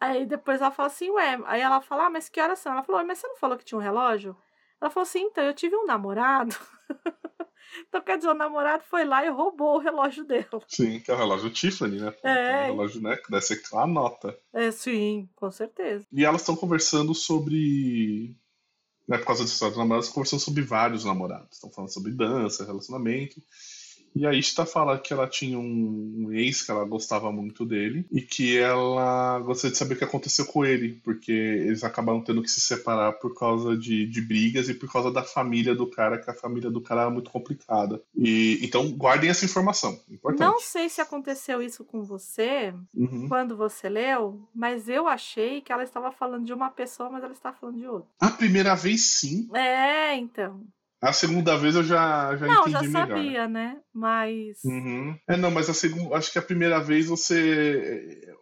Aí 0.00 0.24
depois 0.24 0.60
ela 0.60 0.70
fala 0.70 0.86
assim, 0.86 1.10
ué. 1.10 1.38
Aí 1.44 1.60
ela 1.60 1.80
fala, 1.82 2.06
ah, 2.06 2.10
mas 2.10 2.28
que 2.28 2.40
horas 2.40 2.58
são? 2.58 2.72
Ela 2.72 2.82
falou, 2.82 3.04
mas 3.04 3.18
você 3.18 3.26
não 3.28 3.36
falou 3.36 3.58
que 3.58 3.64
tinha 3.64 3.78
um 3.78 3.82
relógio? 3.82 4.36
Ela 4.80 4.90
falou 4.90 5.02
assim, 5.02 5.20
então, 5.22 5.44
eu 5.44 5.52
tive 5.52 5.76
um 5.76 5.84
namorado. 5.84 6.56
então, 7.78 8.00
quer 8.00 8.16
dizer, 8.16 8.28
o 8.28 8.34
namorado 8.34 8.82
foi 8.84 9.04
lá 9.04 9.24
e 9.24 9.30
roubou 9.30 9.76
o 9.76 9.78
relógio 9.78 10.24
dela. 10.24 10.62
Sim, 10.68 11.00
que 11.00 11.10
é 11.10 11.14
o 11.14 11.16
relógio 11.16 11.50
Tiffany, 11.50 12.00
né? 12.00 12.14
É. 12.22 12.30
É 12.30 12.62
um 12.62 12.66
relógio, 12.76 13.02
né? 13.02 13.16
Que 13.16 13.30
deve 13.30 13.44
ser 13.44 13.60
a 13.74 13.86
nota. 13.86 14.36
É, 14.52 14.70
sim, 14.70 15.28
com 15.36 15.50
certeza. 15.50 16.06
E 16.12 16.24
elas 16.24 16.42
estão 16.42 16.56
conversando 16.56 17.14
sobre. 17.14 18.34
Né, 19.08 19.18
por 19.18 19.26
causa 19.26 19.42
da 19.42 19.48
história 19.48 19.72
dos 19.72 19.78
namorados, 19.78 20.08
conversando 20.08 20.40
sobre 20.40 20.62
vários 20.62 21.04
namorados. 21.04 21.56
Estão 21.56 21.70
falando 21.70 21.92
sobre 21.92 22.12
dança, 22.12 22.64
relacionamento. 22.64 23.42
E 24.14 24.26
a 24.26 24.32
Ishta 24.32 24.66
fala 24.66 24.98
que 24.98 25.12
ela 25.12 25.26
tinha 25.26 25.58
um, 25.58 26.26
um 26.26 26.32
ex 26.32 26.62
que 26.62 26.70
ela 26.70 26.84
gostava 26.84 27.30
muito 27.30 27.64
dele 27.64 28.04
e 28.10 28.20
que 28.20 28.58
ela 28.58 29.38
gostaria 29.40 29.72
de 29.72 29.78
saber 29.78 29.94
o 29.94 29.98
que 29.98 30.04
aconteceu 30.04 30.46
com 30.46 30.64
ele, 30.64 31.00
porque 31.04 31.32
eles 31.32 31.84
acabaram 31.84 32.20
tendo 32.20 32.42
que 32.42 32.50
se 32.50 32.60
separar 32.60 33.12
por 33.12 33.34
causa 33.38 33.76
de, 33.76 34.06
de 34.06 34.20
brigas 34.20 34.68
e 34.68 34.74
por 34.74 34.90
causa 34.90 35.10
da 35.10 35.22
família 35.22 35.74
do 35.74 35.86
cara, 35.86 36.18
que 36.18 36.30
a 36.30 36.34
família 36.34 36.70
do 36.70 36.80
cara 36.80 37.02
era 37.02 37.10
muito 37.10 37.30
complicada. 37.30 38.02
E 38.16 38.58
então 38.62 38.90
guardem 38.90 39.30
essa 39.30 39.44
informação, 39.44 39.98
importante. 40.10 40.40
Não 40.40 40.60
sei 40.60 40.88
se 40.88 41.00
aconteceu 41.00 41.62
isso 41.62 41.84
com 41.84 42.02
você 42.02 42.74
Uhum. 42.94 43.28
quando 43.28 43.56
você 43.56 43.88
leu, 43.88 44.48
mas 44.54 44.88
eu 44.88 45.06
achei 45.06 45.60
que 45.60 45.72
ela 45.72 45.84
estava 45.84 46.10
falando 46.10 46.44
de 46.44 46.52
uma 46.52 46.70
pessoa, 46.70 47.10
mas 47.10 47.22
ela 47.22 47.32
estava 47.32 47.56
falando 47.56 47.78
de 47.78 47.86
outra. 47.86 48.08
A 48.18 48.30
primeira 48.30 48.74
vez 48.74 49.02
sim, 49.02 49.48
É, 49.54 50.14
então. 50.16 50.60
A 51.00 51.12
segunda 51.12 51.56
vez 51.56 51.74
eu 51.74 51.82
já, 51.82 52.36
já 52.36 52.46
Não, 52.46 52.60
entendi 52.68 52.72
já 52.72 52.82
melhor. 52.82 53.08
sabia, 53.08 53.48
né? 53.48 53.80
Mas. 53.92 54.62
Uhum. 54.64 55.16
É, 55.28 55.36
não, 55.36 55.50
mas 55.50 55.70
a 55.70 55.74
segunda, 55.74 56.14
acho 56.16 56.30
que 56.30 56.38
a 56.38 56.42
primeira 56.42 56.78
vez 56.80 57.06
você 57.06 58.36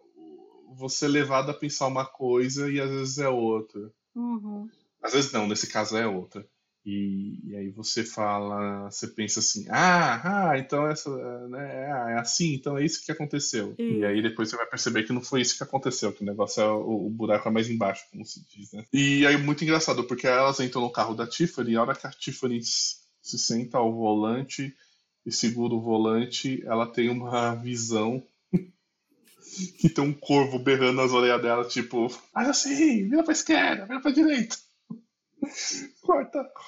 você 0.75 1.05
é 1.05 1.09
levado 1.09 1.51
a 1.51 1.53
pensar 1.53 1.87
uma 1.87 2.05
coisa 2.05 2.71
e 2.71 2.79
às 2.79 2.89
vezes 2.89 3.17
é 3.17 3.27
outra. 3.27 3.91
Uhum. 4.15 4.67
Às 5.03 5.13
vezes 5.13 5.31
não, 5.31 5.47
nesse 5.47 5.67
caso 5.67 5.97
é 5.97 6.07
outra. 6.07 6.45
E, 6.89 7.39
e, 7.43 7.55
aí 7.55 7.69
você 7.69 8.03
fala, 8.03 8.89
você 8.89 9.07
pensa 9.07 9.39
assim, 9.39 9.67
ah, 9.69 10.49
ah 10.49 10.57
então 10.57 10.87
essa, 10.87 11.09
né, 11.47 11.91
ah, 11.93 12.09
é 12.09 12.19
assim, 12.19 12.55
então 12.55 12.75
é 12.79 12.83
isso 12.83 13.05
que 13.05 13.11
aconteceu. 13.11 13.75
E 13.77 14.03
aí 14.03 14.23
depois 14.23 14.49
você 14.49 14.57
vai 14.57 14.65
perceber 14.65 15.03
que 15.03 15.13
não 15.13 15.21
foi 15.21 15.41
isso 15.41 15.55
que 15.55 15.61
aconteceu, 15.61 16.11
que 16.11 16.23
o 16.23 16.25
negócio 16.25 16.63
é 16.63 16.67
o, 16.67 17.05
o 17.05 17.09
buraco 17.11 17.47
é 17.47 17.51
mais 17.51 17.69
embaixo, 17.69 18.05
como 18.11 18.25
se 18.25 18.43
diz, 18.49 18.71
né? 18.73 18.85
E 18.91 19.23
aí 19.27 19.37
muito 19.37 19.63
engraçado, 19.63 20.03
porque 20.05 20.25
elas 20.25 20.59
entram 20.59 20.81
no 20.81 20.91
carro 20.91 21.13
da 21.13 21.27
Tiffany, 21.27 21.73
e 21.73 21.75
a 21.75 21.81
hora 21.81 21.93
que 21.93 22.07
a 22.07 22.09
Tiffany 22.09 22.59
se 22.63 23.37
senta 23.37 23.77
ao 23.77 23.93
volante 23.93 24.75
e 25.23 25.31
segura 25.31 25.75
o 25.75 25.81
volante, 25.81 26.63
ela 26.65 26.87
tem 26.87 27.07
uma 27.09 27.53
visão 27.53 28.25
que 29.77 29.89
tem 29.89 30.03
um 30.03 30.13
corvo 30.13 30.57
berrando 30.57 31.03
nas 31.03 31.11
orelhas 31.11 31.41
dela, 31.41 31.65
tipo, 31.65 32.07
ah, 32.33 32.49
assim, 32.49 33.07
vira 33.07 33.23
pra 33.23 33.33
esquerda, 33.33 33.85
vira 33.85 34.01
pra 34.01 34.09
direita. 34.09 34.57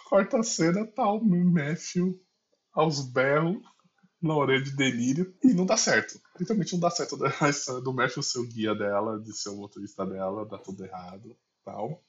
Corta, 0.07 0.37
a 0.37 0.43
cena, 0.43 0.85
tá 0.85 1.11
o 1.11 1.19
Matthew 1.19 2.15
aos 2.71 3.01
berros 3.11 3.57
na 4.21 4.35
orelha 4.35 4.63
de 4.63 4.75
delírio 4.75 5.33
e 5.43 5.51
não 5.51 5.65
dá 5.65 5.75
certo. 5.75 6.21
Literalmente 6.39 6.73
não 6.73 6.79
dá 6.79 6.91
certo 6.91 7.17
a 7.39 7.49
história 7.49 7.81
do 7.81 7.91
Matthew 7.91 8.21
ser 8.21 8.37
o 8.37 8.47
guia 8.47 8.75
dela, 8.75 9.19
de 9.19 9.33
ser 9.35 9.49
o 9.49 9.55
motorista 9.57 10.05
dela, 10.05 10.45
dá 10.45 10.59
tudo 10.59 10.85
errado 10.85 11.35
tal. 11.65 12.03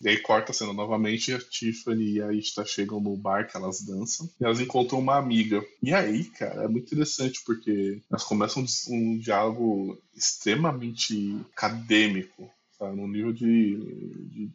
E 0.00 0.08
aí 0.08 0.18
corta 0.22 0.52
a 0.52 0.54
cena 0.54 0.72
novamente, 0.72 1.32
a 1.34 1.40
Tiffany 1.40 2.12
e 2.12 2.22
a 2.22 2.32
Ista 2.32 2.64
chegam 2.64 3.00
no 3.00 3.16
bar 3.16 3.50
que 3.50 3.56
elas 3.56 3.80
dançam 3.80 4.30
e 4.40 4.44
elas 4.44 4.60
encontram 4.60 5.00
uma 5.00 5.16
amiga. 5.16 5.60
E 5.82 5.92
aí, 5.92 6.26
cara, 6.26 6.62
é 6.62 6.68
muito 6.68 6.86
interessante 6.86 7.42
porque 7.44 8.00
elas 8.08 8.22
começam 8.22 8.64
um 8.88 9.18
diálogo 9.18 10.00
extremamente 10.14 11.44
acadêmico 11.52 12.48
Tá 12.78 12.92
num 12.92 13.08
nível 13.08 13.32
de, 13.32 13.76
de, 14.30 14.52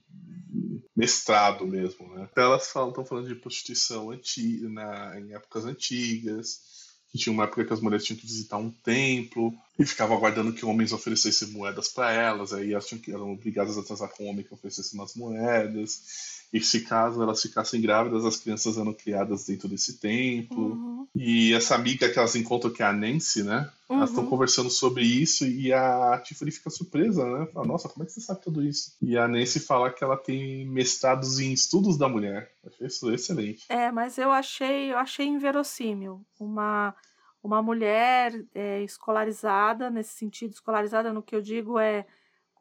mestrado 0.96 1.66
mesmo, 1.66 2.08
né? 2.14 2.28
Então 2.32 2.44
elas 2.44 2.68
estão 2.68 3.06
falando 3.06 3.28
de 3.28 3.36
prostituição 3.36 4.12
antiga, 4.12 4.70
na, 4.70 5.20
em 5.20 5.34
épocas 5.34 5.66
antigas, 5.66 6.62
que 7.10 7.18
tinha 7.18 7.34
uma 7.34 7.44
época 7.44 7.66
que 7.66 7.74
as 7.74 7.80
mulheres 7.80 8.06
tinham 8.06 8.20
que 8.20 8.26
visitar 8.26 8.58
um 8.58 8.72
templo 8.72 9.54
e 9.78 9.86
ficavam 9.86 10.18
aguardando 10.18 10.54
que 10.54 10.66
homens 10.66 10.92
oferecessem 10.92 11.50
moedas 11.50 11.88
para 11.88 12.12
elas, 12.12 12.54
aí 12.54 12.74
elas 12.74 12.88
tinham 12.88 13.02
que, 13.02 13.12
eram 13.12 13.32
obrigadas 13.32 13.78
a 13.78 13.84
transar 13.84 14.10
com 14.10 14.26
um 14.26 14.30
homem 14.30 14.44
que 14.44 14.54
oferecesse 14.54 14.96
umas 14.96 15.16
moedas. 15.16 16.43
E 16.54 16.62
se 16.62 16.82
caso 16.82 17.24
elas 17.24 17.42
ficassem 17.42 17.82
grávidas, 17.82 18.24
as 18.24 18.38
crianças 18.38 18.78
eram 18.78 18.94
criadas 18.94 19.48
dentro 19.48 19.68
desse 19.68 19.98
templo. 19.98 20.74
Uhum. 20.74 21.08
E 21.16 21.52
essa 21.52 21.74
amiga 21.74 22.08
que 22.08 22.20
elas 22.20 22.36
encontram, 22.36 22.72
que 22.72 22.84
é 22.84 22.86
a 22.86 22.94
Nancy, 22.94 23.42
né? 23.42 23.72
Uhum. 23.90 23.98
Elas 23.98 24.12
estão 24.12 24.28
conversando 24.28 24.70
sobre 24.70 25.04
isso 25.04 25.48
e 25.48 25.74
a 25.74 26.22
Tiffany 26.24 26.52
fica 26.52 26.70
surpresa, 26.70 27.26
né? 27.26 27.48
Fala, 27.48 27.66
nossa, 27.66 27.90
como 27.90 28.04
é 28.04 28.06
que 28.06 28.12
você 28.12 28.22
sabe 28.22 28.44
tudo 28.44 28.62
isso? 28.62 28.96
E 29.02 29.18
a 29.18 29.28
Nancy 29.28 29.60
fala 29.60 29.90
que 29.90 30.04
ela 30.04 30.16
tem 30.16 30.64
mestrados 30.68 31.40
em 31.40 31.52
estudos 31.52 31.98
da 31.98 32.08
mulher. 32.08 32.52
achei 32.68 32.86
isso 32.86 33.12
excelente. 33.12 33.66
É, 33.68 33.92
mas 33.92 34.20
eu 34.20 34.32
achei, 34.32 34.92
eu 34.92 34.98
achei 35.00 35.26
inverossímil. 35.26 36.24
Uma, 36.40 36.94
uma 37.42 37.64
mulher 37.64 38.46
é, 38.54 38.84
escolarizada, 38.84 39.90
nesse 39.90 40.14
sentido, 40.14 40.52
escolarizada 40.52 41.12
no 41.12 41.24
que 41.24 41.36
eu 41.36 41.42
digo 41.42 41.80
é 41.80 42.06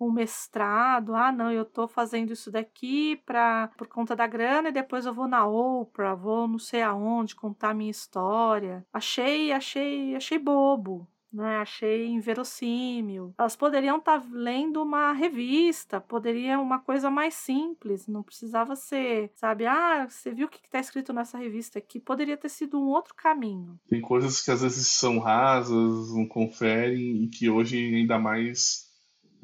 com 0.02 0.10
mestrado, 0.10 1.14
ah, 1.14 1.30
não, 1.30 1.52
eu 1.52 1.64
tô 1.64 1.86
fazendo 1.86 2.32
isso 2.32 2.50
daqui 2.50 3.22
pra, 3.24 3.70
por 3.78 3.86
conta 3.86 4.16
da 4.16 4.26
grana 4.26 4.68
e 4.68 4.72
depois 4.72 5.06
eu 5.06 5.14
vou 5.14 5.28
na 5.28 5.46
Oprah, 5.46 6.16
vou 6.16 6.48
não 6.48 6.58
sei 6.58 6.82
aonde 6.82 7.36
contar 7.36 7.72
minha 7.72 7.92
história. 7.92 8.84
Achei, 8.92 9.52
achei, 9.52 10.16
achei 10.16 10.40
bobo. 10.40 11.06
Né, 11.32 11.56
achei 11.58 12.08
inverossímil. 12.08 13.32
Elas 13.38 13.56
poderiam 13.56 13.96
estar 13.96 14.20
tá 14.20 14.26
lendo 14.32 14.82
uma 14.82 15.12
revista, 15.12 15.98
poderia 15.98 16.60
uma 16.60 16.78
coisa 16.78 17.08
mais 17.08 17.32
simples, 17.32 18.06
não 18.06 18.22
precisava 18.22 18.76
ser, 18.76 19.30
sabe? 19.36 19.64
Ah, 19.64 20.06
você 20.06 20.30
viu 20.30 20.46
o 20.46 20.50
que 20.50 20.60
está 20.62 20.78
escrito 20.78 21.10
nessa 21.10 21.38
revista 21.38 21.78
aqui? 21.78 21.98
Poderia 21.98 22.36
ter 22.36 22.50
sido 22.50 22.78
um 22.78 22.88
outro 22.88 23.14
caminho. 23.14 23.80
Tem 23.88 24.02
coisas 24.02 24.42
que 24.42 24.50
às 24.50 24.60
vezes 24.60 24.88
são 24.88 25.20
rasas, 25.20 26.12
não 26.12 26.26
conferem 26.26 27.22
e 27.22 27.28
que 27.28 27.48
hoje 27.48 27.78
ainda 27.78 28.18
mais 28.18 28.91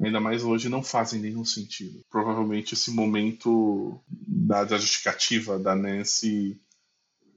ainda 0.05 0.19
mais 0.19 0.43
hoje, 0.43 0.69
não 0.69 0.83
fazem 0.83 1.19
nenhum 1.19 1.45
sentido. 1.45 2.01
Provavelmente 2.09 2.73
esse 2.73 2.91
momento 2.91 3.99
da, 4.07 4.63
da 4.63 4.77
justificativa 4.77 5.59
da 5.59 5.75
Nancy 5.75 6.59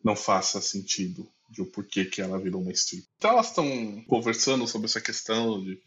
não 0.03 0.17
faça 0.17 0.61
sentido 0.61 1.29
de 1.51 1.63
o 1.63 1.67
porquê 1.67 2.05
que 2.05 2.21
ela 2.21 2.39
virou 2.39 2.63
uma 2.63 2.73
strip. 2.73 3.07
Então 3.19 3.33
elas 3.33 3.49
estão 3.49 4.03
conversando 4.07 4.67
sobre 4.67 4.87
essa 4.87 5.01
questão 5.01 5.63
de 5.63 5.79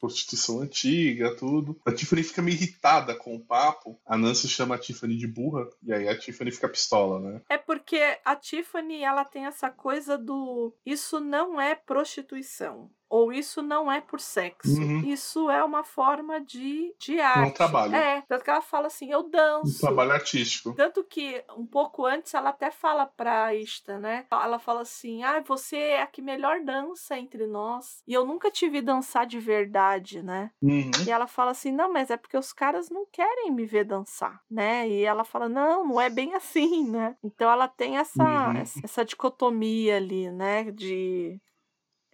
prostituição 0.00 0.60
antiga, 0.60 1.34
tudo. 1.34 1.80
A 1.86 1.92
Tiffany 1.92 2.22
fica 2.22 2.42
meio 2.42 2.56
irritada 2.56 3.14
com 3.14 3.34
o 3.34 3.40
papo. 3.40 3.98
A 4.04 4.18
Nancy 4.18 4.48
chama 4.48 4.74
a 4.74 4.78
Tiffany 4.78 5.16
de 5.16 5.26
burra 5.26 5.66
e 5.82 5.92
aí 5.92 6.08
a 6.08 6.18
Tiffany 6.18 6.50
fica 6.50 6.68
pistola, 6.68 7.20
né? 7.20 7.40
É 7.48 7.56
porque 7.56 8.18
a 8.22 8.36
Tiffany, 8.36 9.02
ela 9.02 9.24
tem 9.24 9.46
essa 9.46 9.70
coisa 9.70 10.18
do 10.18 10.74
isso 10.84 11.20
não 11.20 11.58
é 11.58 11.74
prostituição 11.74 12.90
ou 13.14 13.32
isso 13.32 13.62
não 13.62 13.90
é 13.92 14.00
por 14.00 14.18
sexo. 14.18 14.76
Uhum. 14.76 14.98
Isso 15.04 15.48
é 15.48 15.62
uma 15.62 15.84
forma 15.84 16.40
de, 16.40 16.92
de 16.98 17.20
arte. 17.20 17.38
É 17.38 17.46
um 17.46 17.50
trabalho. 17.52 17.94
É, 17.94 18.22
tanto 18.22 18.42
que 18.42 18.50
ela 18.50 18.60
fala 18.60 18.88
assim, 18.88 19.08
eu 19.08 19.22
danço. 19.22 19.76
Um 19.76 19.86
trabalho 19.86 20.10
artístico. 20.10 20.74
Tanto 20.74 21.04
que 21.04 21.44
um 21.56 21.64
pouco 21.64 22.04
antes 22.04 22.34
ela 22.34 22.50
até 22.50 22.72
fala 22.72 23.06
pra 23.06 23.54
Ista, 23.54 24.00
né? 24.00 24.26
Ela 24.28 24.58
fala 24.58 24.80
assim, 24.80 25.22
ah, 25.22 25.40
você 25.46 25.76
é 25.76 26.02
a 26.02 26.08
que 26.08 26.20
melhor 26.20 26.58
dança 26.64 27.16
entre 27.16 27.46
nós. 27.46 28.02
E 28.04 28.12
eu 28.12 28.26
nunca 28.26 28.50
te 28.50 28.68
vi 28.68 28.82
dançar 28.82 29.26
de 29.26 29.38
verdade, 29.38 30.20
né? 30.20 30.50
Uhum. 30.60 30.90
E 31.06 31.08
ela 31.08 31.28
fala 31.28 31.52
assim, 31.52 31.70
não, 31.70 31.92
mas 31.92 32.10
é 32.10 32.16
porque 32.16 32.36
os 32.36 32.52
caras 32.52 32.90
não 32.90 33.06
querem 33.12 33.52
me 33.52 33.64
ver 33.64 33.84
dançar, 33.84 34.40
né? 34.50 34.88
E 34.88 35.04
ela 35.04 35.22
fala, 35.22 35.48
não, 35.48 35.86
não 35.86 36.00
é 36.00 36.10
bem 36.10 36.34
assim, 36.34 36.90
né? 36.90 37.14
Então 37.22 37.48
ela 37.48 37.68
tem 37.68 37.96
essa, 37.96 38.24
uhum. 38.24 38.56
essa, 38.56 38.80
essa 38.82 39.04
dicotomia 39.04 39.98
ali, 39.98 40.32
né? 40.32 40.64
De 40.72 41.40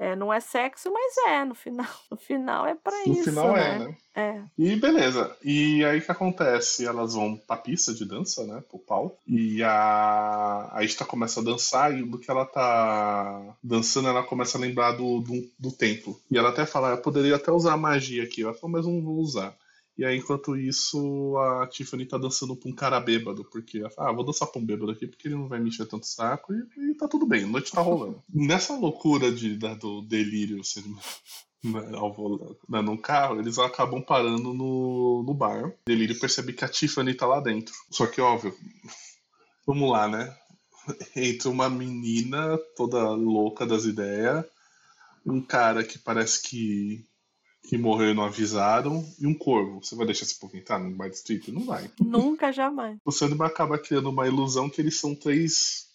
é, 0.01 0.17
não 0.17 0.33
é 0.33 0.41
sexo, 0.41 0.91
mas 0.91 1.15
é, 1.29 1.45
no 1.45 1.55
final. 1.55 1.87
No 2.11 2.17
final 2.17 2.67
é 2.67 2.75
para 2.75 3.03
isso. 3.03 3.19
No 3.19 3.25
final 3.25 3.57
é, 3.57 3.79
né? 3.79 3.97
é, 4.15 4.33
né? 4.33 4.47
É. 4.59 4.63
E 4.63 4.77
beleza. 4.77 5.37
E 5.45 5.85
aí 5.85 5.99
o 5.99 6.03
que 6.03 6.11
acontece? 6.11 6.87
Elas 6.87 7.15
vão 7.15 7.37
pra 7.37 7.57
pista 7.57 7.93
de 7.93 8.07
dança, 8.07 8.45
né? 8.47 8.63
Pro 8.69 8.79
pau. 8.79 9.17
E 9.29 9.63
a, 9.63 10.71
a 10.73 10.83
Ista 10.83 11.05
começa 11.05 11.41
a 11.41 11.45
dançar, 11.45 11.97
e 11.97 12.03
do 12.03 12.19
que 12.19 12.31
ela 12.31 12.47
tá 12.47 13.55
dançando, 13.63 14.09
ela 14.09 14.23
começa 14.23 14.57
a 14.57 14.61
lembrar 14.61 14.93
do, 14.93 15.21
do, 15.21 15.47
do 15.59 15.71
templo. 15.71 16.19
E 16.31 16.39
ela 16.39 16.49
até 16.49 16.65
fala, 16.65 16.91
eu 16.91 16.99
poderia 16.99 17.37
até 17.37 17.53
usar 17.53 17.77
magia 17.77 18.25
aqui. 18.25 18.43
Ela 18.43 18.55
falou, 18.55 18.73
mas 18.73 18.87
não 18.87 19.03
vou 19.03 19.19
usar. 19.19 19.55
E 20.01 20.05
aí, 20.07 20.17
enquanto 20.17 20.57
isso, 20.57 21.37
a 21.37 21.67
Tiffany 21.67 22.07
tá 22.07 22.17
dançando 22.17 22.57
pra 22.57 22.71
um 22.71 22.75
cara 22.75 22.99
bêbado, 22.99 23.45
porque 23.45 23.81
ela 23.81 23.91
fala, 23.91 24.09
ah, 24.09 24.13
vou 24.15 24.25
dançar 24.25 24.49
pra 24.49 24.59
um 24.59 24.65
bêbado 24.65 24.91
aqui 24.91 25.07
porque 25.07 25.29
ele 25.29 25.35
não 25.35 25.47
vai 25.47 25.61
me 25.61 25.69
encher 25.69 25.87
tanto 25.87 26.07
saco 26.07 26.55
e, 26.55 26.91
e 26.91 26.95
tá 26.95 27.07
tudo 27.07 27.27
bem, 27.27 27.45
a 27.45 27.47
noite 27.47 27.71
tá 27.71 27.83
rolando. 27.83 28.23
Nessa 28.33 28.75
loucura 28.75 29.31
de, 29.31 29.59
da, 29.59 29.75
do 29.75 30.01
delírio, 30.01 30.59
assim, 30.59 30.83
né, 31.63 31.91
ao 31.93 32.15
volante, 32.15 32.59
né, 32.67 32.81
no 32.81 32.97
carro, 32.97 33.41
eles 33.41 33.59
acabam 33.59 34.01
parando 34.01 34.55
no, 34.55 35.23
no 35.23 35.35
bar. 35.35 35.71
Delírio 35.87 36.19
percebe 36.19 36.55
que 36.55 36.65
a 36.65 36.69
Tiffany 36.69 37.13
tá 37.13 37.27
lá 37.27 37.39
dentro. 37.39 37.75
Só 37.91 38.07
que, 38.07 38.23
óbvio, 38.23 38.57
vamos 39.67 39.91
lá, 39.93 40.09
né? 40.09 40.35
Entra 41.15 41.51
uma 41.51 41.69
menina 41.69 42.59
toda 42.75 43.11
louca 43.11 43.67
das 43.67 43.85
ideias, 43.85 44.47
um 45.27 45.43
cara 45.43 45.85
que 45.85 45.99
parece 45.99 46.41
que 46.41 47.05
que 47.63 47.79
morreu 47.79 48.11
e 48.11 48.15
não 48.15 48.25
avisaram, 48.25 49.05
e 49.19 49.27
um 49.27 49.35
corvo. 49.35 49.83
Você 49.83 49.95
vai 49.95 50.07
deixar 50.07 50.25
esse 50.25 50.39
povo 50.39 50.57
entrar 50.57 50.79
no 50.79 50.95
bar 50.97 51.09
de 51.09 51.17
strip? 51.17 51.53
Não 51.53 51.65
vai. 51.65 51.91
Nunca, 52.01 52.53
jamais. 52.53 52.99
O 53.05 53.13
Sandman 53.13 53.47
acaba 53.47 53.79
criando 53.79 54.11
uma 54.11 54.27
ilusão 54.27 54.69
que 54.69 54.81
eles 54.81 54.99
são 54.99 55.15
três 55.15 55.89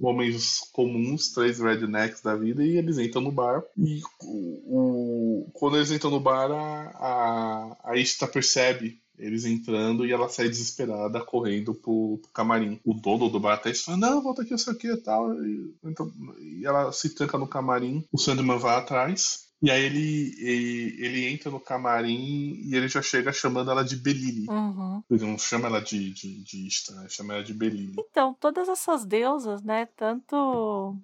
homens 0.00 0.60
comuns, 0.72 1.30
três 1.32 1.60
rednecks 1.60 2.20
da 2.20 2.34
vida, 2.34 2.64
e 2.64 2.76
eles 2.76 2.98
entram 2.98 3.22
no 3.22 3.32
bar. 3.32 3.62
E 3.76 4.00
o, 4.22 5.44
o 5.44 5.50
quando 5.52 5.76
eles 5.76 5.90
entram 5.90 6.10
no 6.10 6.20
bar, 6.20 6.50
a, 6.50 6.90
a, 6.98 7.90
a 7.90 7.96
Ishta 7.96 8.26
percebe 8.26 9.00
eles 9.20 9.44
entrando 9.44 10.06
e 10.06 10.12
ela 10.12 10.28
sai 10.28 10.48
desesperada 10.48 11.20
correndo 11.20 11.74
pro, 11.74 12.18
pro 12.22 12.30
camarim. 12.32 12.80
O 12.84 12.94
dono 12.94 13.28
do 13.28 13.38
bar 13.38 13.54
até 13.54 13.72
fala: 13.74 13.98
Não, 13.98 14.22
volta 14.22 14.42
aqui, 14.42 14.54
isso 14.54 14.70
aqui 14.70 14.88
e 14.88 14.96
tal. 14.96 15.32
E, 15.44 15.74
então, 15.84 16.10
e 16.40 16.66
ela 16.66 16.90
se 16.90 17.14
tranca 17.14 17.38
no 17.38 17.46
camarim. 17.46 18.04
O 18.10 18.18
Sandman 18.18 18.58
vai 18.58 18.76
atrás. 18.76 19.49
E 19.62 19.70
aí 19.70 19.82
ele, 19.82 20.34
ele, 20.38 21.04
ele, 21.04 21.28
entra 21.28 21.50
no 21.50 21.60
camarim 21.60 22.62
e 22.64 22.74
ele 22.74 22.88
já 22.88 23.02
chega 23.02 23.30
chamando 23.30 23.70
ela 23.70 23.84
de 23.84 23.94
Belili. 23.96 24.46
Uhum. 24.48 25.02
Ele 25.10 25.26
não 25.26 25.36
chama 25.36 25.66
ela 25.66 25.80
de, 25.80 26.12
de, 26.12 26.42
de 26.42 26.66
Ista, 26.66 26.94
né? 26.94 27.06
chama 27.10 27.34
ela 27.34 27.44
de 27.44 27.52
Belili. 27.52 27.94
Então, 27.98 28.34
todas 28.40 28.68
essas 28.70 29.04
deusas, 29.04 29.62
né? 29.62 29.86
Tanto 29.96 30.96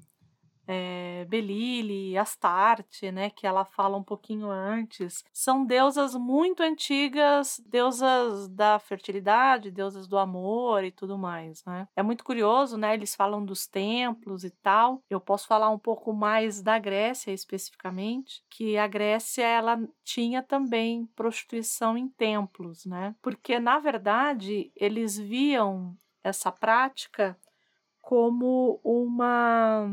é, 0.67 1.25
Belile, 1.29 2.17
Astarte, 2.19 3.11
né, 3.11 3.31
que 3.31 3.47
ela 3.47 3.65
fala 3.65 3.97
um 3.97 4.03
pouquinho 4.03 4.51
antes, 4.51 5.25
são 5.33 5.65
deusas 5.65 6.15
muito 6.15 6.63
antigas, 6.63 7.61
deusas 7.67 8.49
da 8.49 8.79
fertilidade, 8.79 9.71
deusas 9.71 10.07
do 10.07 10.19
amor 10.19 10.85
e 10.85 10.91
tudo 10.91 11.19
mais, 11.19 11.65
né? 11.65 11.89
É 11.97 12.03
muito 12.03 12.25
curioso, 12.25 12.77
né? 12.77 12.95
Eles 12.95 13.15
falam 13.15 13.45
dos 13.45 13.67
templos 13.67 14.45
e 14.45 14.51
tal. 14.51 15.03
Eu 15.09 15.21
posso 15.21 15.47
falar 15.47 15.71
um 15.71 15.79
pouco 15.79 16.13
mais 16.13 16.63
da 16.63 16.79
Grécia 16.79 17.33
especificamente, 17.33 18.43
que 18.51 18.77
a 18.77 18.87
Grécia 18.87 19.45
ela 19.45 19.79
tinha 20.05 20.43
também 20.43 21.07
prostituição 21.15 21.97
em 21.97 22.09
templos, 22.09 22.85
né? 22.87 23.15
Porque 23.23 23.59
na 23.59 23.79
verdade 23.79 24.71
eles 24.75 25.19
viam 25.19 25.97
essa 26.23 26.51
prática 26.51 27.39
como 28.07 28.81
uma, 28.85 29.85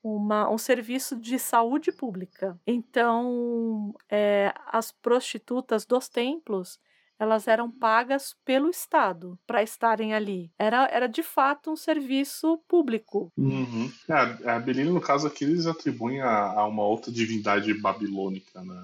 uma, 0.00 0.48
um 0.48 0.56
serviço 0.56 1.16
de 1.16 1.40
saúde 1.40 1.90
pública. 1.90 2.56
Então, 2.64 3.92
é, 4.08 4.54
as 4.64 4.92
prostitutas 4.92 5.84
dos 5.84 6.08
templos 6.08 6.78
elas 7.18 7.48
eram 7.48 7.70
pagas 7.70 8.36
pelo 8.44 8.70
Estado 8.70 9.38
para 9.46 9.62
estarem 9.62 10.14
ali. 10.14 10.50
Era, 10.58 10.88
era 10.90 11.06
de 11.06 11.22
fato 11.22 11.70
um 11.70 11.76
serviço 11.76 12.58
público. 12.68 13.32
Uhum. 13.36 13.90
É, 14.08 14.50
a 14.50 14.58
Belina, 14.58 14.90
no 14.90 15.00
caso 15.00 15.26
aqui, 15.26 15.44
eles 15.44 15.66
atribuem 15.66 16.20
a, 16.20 16.52
a 16.52 16.66
uma 16.66 16.84
outra 16.84 17.10
divindade 17.10 17.72
babilônica, 17.74 18.62
né? 18.62 18.82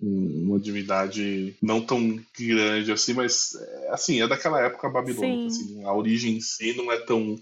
Uma 0.00 0.58
divindade 0.58 1.56
não 1.62 1.80
tão 1.80 2.20
grande 2.38 2.92
assim, 2.92 3.12
mas 3.14 3.56
assim, 3.90 4.20
é 4.20 4.28
daquela 4.28 4.60
época 4.60 4.88
babilônica. 4.88 5.46
Assim, 5.46 5.84
a 5.84 5.92
origem 5.92 6.36
em 6.36 6.40
si 6.40 6.76
não 6.76 6.90
é 6.90 6.98
tão 6.98 7.38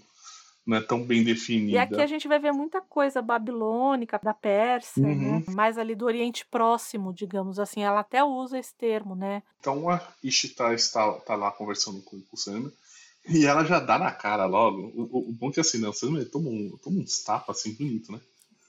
não 0.65 0.77
é 0.77 0.81
tão 0.81 1.03
bem 1.03 1.23
definida. 1.23 1.71
E 1.71 1.77
aqui 1.77 2.01
a 2.01 2.07
gente 2.07 2.27
vai 2.27 2.39
ver 2.39 2.51
muita 2.51 2.79
coisa 2.81 3.21
babilônica, 3.21 4.19
da 4.23 4.33
Pérsia, 4.33 5.03
uhum. 5.03 5.39
né? 5.39 5.43
mais 5.49 5.77
ali 5.77 5.93
do 5.93 6.05
Oriente 6.05 6.45
Próximo, 6.45 7.13
digamos 7.13 7.59
assim. 7.59 7.83
Ela 7.83 7.99
até 7.99 8.23
usa 8.23 8.57
esse 8.57 8.73
termo, 8.75 9.15
né? 9.15 9.43
Então 9.59 9.89
a 9.89 10.01
Ishtar 10.23 10.73
está, 10.73 11.11
tá 11.19 11.35
lá 11.35 11.51
conversando 11.51 12.01
com, 12.01 12.21
o 12.31 12.37
Sam 12.37 12.71
e 13.27 13.45
ela 13.45 13.65
já 13.65 13.79
dá 13.79 13.99
na 13.99 14.11
cara 14.11 14.45
logo. 14.45 14.91
O, 14.95 15.29
o 15.29 15.33
bom 15.33 15.49
é 15.49 15.53
que 15.53 15.59
assim, 15.59 15.79
né? 15.79 15.89
O 15.89 15.93
Sam 15.93 16.23
toma, 16.25 16.49
um, 16.49 16.77
toma 16.81 16.99
uns 16.99 17.23
tapas 17.23 17.57
assim 17.57 17.73
bonito, 17.73 18.11
né? 18.11 18.21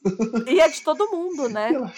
E 0.49 0.61
é 0.61 0.69
de 0.69 0.83
todo 0.83 1.11
mundo, 1.11 1.49
né? 1.51 1.73
Ela... 1.73 1.93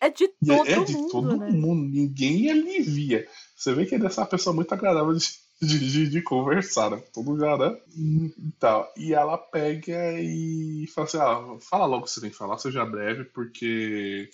É 0.00 0.10
de 0.10 0.26
todo 0.44 0.68
é, 0.68 0.72
é 0.72 0.84
de 0.84 0.92
mundo. 0.94 1.10
todo 1.10 1.36
né? 1.36 1.50
mundo. 1.50 1.88
Ninguém 1.88 2.50
alivia. 2.50 3.28
Você 3.54 3.72
vê 3.72 3.86
que 3.86 3.94
ele 3.94 4.02
é 4.02 4.08
essa 4.08 4.26
pessoa 4.26 4.52
muito 4.52 4.72
agradável 4.72 5.14
de 5.14 5.24
de, 5.60 5.78
de, 5.78 6.08
de, 6.08 6.22
conversar, 6.22 6.90
né? 6.90 7.02
Todo 7.12 7.30
lugar, 7.30 7.58
né? 7.58 7.76
E, 7.96 8.52
tal. 8.58 8.92
e 8.96 9.14
ela 9.14 9.38
pega 9.38 10.20
e 10.20 10.86
fala 10.94 11.06
assim: 11.06 11.18
ah, 11.18 11.58
fala 11.60 11.86
logo 11.86 12.02
o 12.02 12.04
que 12.04 12.10
você 12.10 12.20
tem 12.20 12.30
que 12.30 12.36
falar, 12.36 12.58
seja 12.58 12.84
breve, 12.84 13.24
porque. 13.24 14.28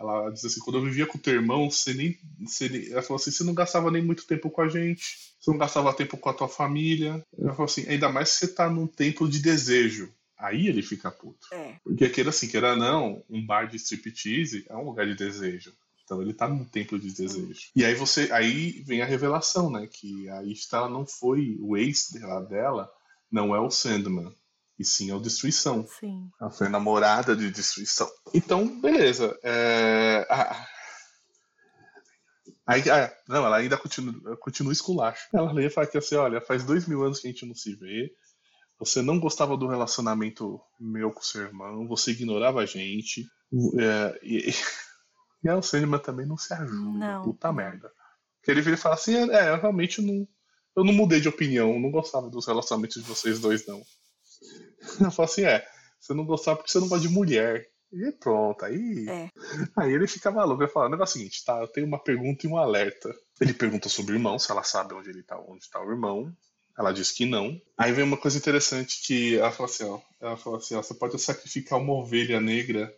Ela 0.00 0.30
diz 0.30 0.44
assim: 0.44 0.60
quando 0.60 0.78
eu 0.78 0.84
vivia 0.84 1.06
com 1.06 1.18
o 1.18 1.20
teu 1.20 1.34
irmão, 1.34 1.68
você 1.68 1.92
nem, 1.92 2.16
você 2.40 2.68
nem. 2.68 2.92
Ela 2.92 3.02
falou 3.02 3.16
assim: 3.16 3.32
você 3.32 3.42
não 3.42 3.52
gastava 3.52 3.90
nem 3.90 4.02
muito 4.02 4.26
tempo 4.26 4.48
com 4.48 4.62
a 4.62 4.68
gente, 4.68 5.02
você 5.40 5.50
não 5.50 5.58
gastava 5.58 5.92
tempo 5.92 6.16
com 6.16 6.28
a 6.28 6.34
tua 6.34 6.48
família. 6.48 7.20
Ela 7.36 7.50
falou 7.50 7.64
assim: 7.64 7.84
ainda 7.88 8.08
mais 8.08 8.28
se 8.28 8.46
você 8.46 8.54
tá 8.54 8.70
num 8.70 8.86
templo 8.86 9.28
de 9.28 9.40
desejo. 9.40 10.12
Aí 10.40 10.68
ele 10.68 10.82
fica 10.82 11.10
puto. 11.10 11.46
É. 11.52 11.76
Porque 11.84 12.08
queira 12.08 12.30
assim, 12.30 12.48
queira 12.48 12.74
não, 12.74 13.22
um 13.28 13.44
bar 13.44 13.66
de 13.66 13.76
striptease 13.76 14.64
é 14.70 14.74
um 14.74 14.86
lugar 14.86 15.06
de 15.06 15.14
desejo. 15.14 15.74
Então 16.10 16.20
ele 16.20 16.34
tá 16.34 16.48
num 16.48 16.64
templo 16.64 16.98
de 16.98 17.12
desejo. 17.12 17.70
E 17.76 17.84
aí 17.84 17.94
você, 17.94 18.32
aí 18.32 18.82
vem 18.84 19.00
a 19.00 19.06
revelação, 19.06 19.70
né, 19.70 19.86
que 19.86 20.28
a 20.28 20.42
Ishtar 20.42 20.88
não 20.88 21.06
foi 21.06 21.56
o 21.60 21.76
ex 21.76 22.10
dela, 22.10 22.40
dela 22.40 22.90
não 23.30 23.54
é 23.54 23.60
o 23.60 23.70
Sandman, 23.70 24.34
e 24.76 24.84
sim 24.84 25.08
é 25.08 25.14
o 25.14 25.20
Destruição. 25.20 25.86
Sim. 25.86 26.28
Ela 26.40 26.50
foi 26.50 26.68
namorada 26.68 27.36
de 27.36 27.48
Destruição. 27.48 28.10
Então, 28.34 28.80
beleza. 28.80 29.38
É... 29.44 30.26
Ah, 30.28 30.66
aí, 32.66 32.90
ah, 32.90 33.16
não, 33.28 33.46
ela 33.46 33.58
ainda 33.58 33.78
continua, 33.78 34.36
continua 34.38 34.72
esculacho. 34.72 35.28
Ela 35.32 35.52
lê 35.52 35.66
e 35.66 35.70
fala 35.70 35.86
que 35.86 35.96
assim, 35.96 36.16
olha, 36.16 36.40
faz 36.40 36.64
dois 36.64 36.88
mil 36.88 37.04
anos 37.04 37.20
que 37.20 37.28
a 37.28 37.30
gente 37.30 37.46
não 37.46 37.54
se 37.54 37.76
vê, 37.76 38.12
você 38.80 39.00
não 39.00 39.20
gostava 39.20 39.56
do 39.56 39.68
relacionamento 39.68 40.60
meu 40.80 41.12
com 41.12 41.22
seu 41.22 41.42
irmão, 41.42 41.86
você 41.86 42.10
ignorava 42.10 42.62
a 42.62 42.66
gente, 42.66 43.28
é, 43.78 44.20
e, 44.24 44.52
e 45.42 45.48
aí 45.48 45.56
o 45.56 45.62
Sandman 45.62 46.00
também 46.00 46.26
não 46.26 46.36
se 46.36 46.52
ajuda. 46.52 46.98
Não. 46.98 47.22
Puta 47.22 47.52
merda. 47.52 47.90
Porque 48.38 48.50
ele 48.50 48.62
vira 48.62 48.76
e 48.76 48.78
fala 48.78 48.94
assim: 48.94 49.14
é, 49.30 49.50
eu 49.50 49.60
realmente 49.60 50.00
não. 50.00 50.26
Eu 50.76 50.84
não 50.84 50.92
mudei 50.92 51.20
de 51.20 51.28
opinião, 51.28 51.78
não 51.78 51.90
gostava 51.90 52.30
dos 52.30 52.46
relacionamentos 52.46 53.02
de 53.02 53.08
vocês 53.08 53.40
dois, 53.40 53.66
não. 53.66 53.82
Eu 55.00 55.10
falo 55.10 55.28
assim: 55.28 55.44
é, 55.44 55.66
você 55.98 56.14
não 56.14 56.24
gostava 56.24 56.56
porque 56.56 56.70
você 56.70 56.78
não 56.78 56.88
gosta 56.88 57.06
de 57.06 57.12
mulher. 57.12 57.68
E 57.92 58.12
pronto, 58.12 58.64
aí. 58.64 59.06
É. 59.08 59.30
Aí 59.76 59.92
ele 59.92 60.06
fica 60.06 60.30
maluco, 60.30 60.62
ele 60.62 60.70
fala: 60.70 60.86
o 60.86 60.90
negócio 60.90 61.14
é 61.14 61.16
o 61.16 61.18
seguinte, 61.18 61.44
tá? 61.44 61.60
Eu 61.60 61.68
tenho 61.68 61.86
uma 61.86 61.98
pergunta 61.98 62.46
e 62.46 62.48
um 62.50 62.56
alerta. 62.56 63.14
Ele 63.40 63.52
pergunta 63.52 63.88
sobre 63.88 64.12
o 64.12 64.16
irmão, 64.16 64.38
se 64.38 64.50
ela 64.50 64.62
sabe 64.62 64.94
onde 64.94 65.10
ele 65.10 65.22
tá, 65.22 65.38
onde 65.38 65.68
tá 65.68 65.80
o 65.80 65.90
irmão. 65.90 66.32
Ela 66.78 66.92
diz 66.92 67.10
que 67.10 67.26
não. 67.26 67.60
Aí 67.76 67.92
vem 67.92 68.04
uma 68.04 68.16
coisa 68.16 68.38
interessante 68.38 69.02
que 69.02 69.36
ela 69.36 69.50
fala 69.50 69.68
assim, 69.68 69.84
ó. 69.84 70.00
Ela 70.20 70.36
fala 70.36 70.56
assim, 70.56 70.74
ó, 70.76 70.82
você 70.82 70.94
pode 70.94 71.18
sacrificar 71.18 71.78
uma 71.78 71.92
ovelha 71.92 72.40
negra 72.40 72.94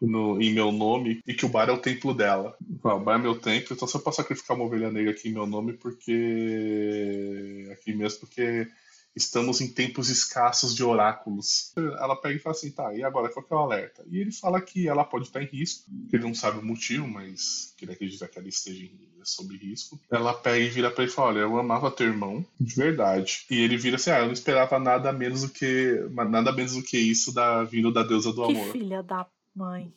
no, 0.00 0.40
em 0.40 0.52
meu 0.52 0.70
nome 0.72 1.20
e 1.26 1.34
que 1.34 1.46
o 1.46 1.48
bar 1.48 1.68
é 1.68 1.72
o 1.72 1.78
templo 1.78 2.12
dela. 2.14 2.56
o 2.82 2.98
bar 2.98 3.18
é 3.18 3.22
meu 3.22 3.38
templo, 3.38 3.74
então 3.74 3.88
você 3.88 3.98
pode 3.98 4.16
sacrificar 4.16 4.56
uma 4.56 4.66
ovelha 4.66 4.90
negra 4.90 5.12
aqui 5.12 5.28
em 5.28 5.32
meu 5.32 5.46
nome 5.46 5.72
porque. 5.74 7.68
aqui 7.72 7.94
mesmo, 7.94 8.20
porque 8.20 8.68
estamos 9.16 9.62
em 9.62 9.68
tempos 9.68 10.10
escassos 10.10 10.74
de 10.74 10.84
oráculos. 10.84 11.72
Ela 11.76 12.14
pega 12.14 12.36
e 12.36 12.38
fala 12.38 12.54
assim, 12.54 12.70
tá, 12.70 12.94
e 12.94 13.02
agora 13.02 13.30
qual 13.30 13.44
que 13.44 13.52
é 13.52 13.56
o 13.56 13.60
alerta? 13.60 14.04
E 14.10 14.18
ele 14.18 14.30
fala 14.30 14.60
que 14.60 14.86
ela 14.86 15.04
pode 15.04 15.24
estar 15.24 15.42
em 15.42 15.46
risco, 15.46 15.84
que 16.10 16.16
ele 16.16 16.24
não 16.24 16.34
sabe 16.34 16.58
o 16.58 16.64
motivo, 16.64 17.08
mas 17.08 17.74
que 17.78 17.86
ele 17.86 17.92
acredita 17.92 18.28
que 18.28 18.38
ela 18.38 18.46
esteja 18.46 18.90
sob 19.24 19.56
risco. 19.56 19.98
Ela 20.10 20.34
pega 20.34 20.58
e 20.58 20.68
vira 20.68 20.90
pra 20.90 21.02
ele 21.02 21.10
e 21.10 21.14
fala, 21.14 21.28
olha, 21.28 21.38
eu 21.40 21.58
amava 21.58 21.90
teu 21.90 22.06
irmão, 22.06 22.44
de 22.60 22.74
verdade. 22.74 23.46
E 23.50 23.60
ele 23.60 23.76
vira 23.78 23.96
assim, 23.96 24.10
ah, 24.10 24.20
eu 24.20 24.26
não 24.26 24.32
esperava 24.32 24.78
nada 24.78 25.12
menos 25.12 25.42
do 25.42 25.48
que 25.48 25.98
nada 26.10 26.52
menos 26.52 26.74
do 26.74 26.82
que 26.82 26.98
isso 26.98 27.32
da 27.32 27.64
vindo 27.64 27.90
da 27.90 28.02
deusa 28.02 28.32
do 28.32 28.46
que 28.46 28.52
amor. 28.52 28.72
filha 28.72 29.02
da 29.02 29.26
mãe. 29.56 29.92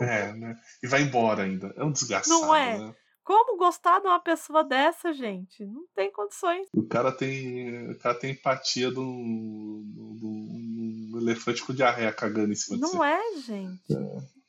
É, 0.00 0.32
né? 0.32 0.56
E 0.82 0.86
vai 0.86 1.02
embora 1.02 1.42
ainda. 1.42 1.74
É 1.76 1.84
um 1.84 1.90
desgraçado, 1.90 2.40
Não 2.40 2.54
é? 2.54 2.78
né? 2.78 2.94
Como 3.24 3.58
gostar 3.58 4.00
de 4.00 4.06
uma 4.06 4.20
pessoa 4.20 4.64
dessa, 4.64 5.12
gente? 5.12 5.62
Não 5.66 5.84
tem 5.94 6.10
condições. 6.10 6.66
O 6.72 6.84
cara 6.84 7.12
tem, 7.12 7.90
o 7.90 7.98
cara 7.98 8.14
tem 8.14 8.30
empatia 8.30 8.90
de 8.90 8.98
um, 8.98 9.82
de 11.12 11.18
elefante 11.18 11.62
com 11.62 11.74
diarreia 11.74 12.12
cagando 12.12 12.52
em 12.52 12.56
cima 12.56 12.76
de 12.76 12.82
Não 12.82 13.04
é, 13.04 13.20
gente. 13.38 13.94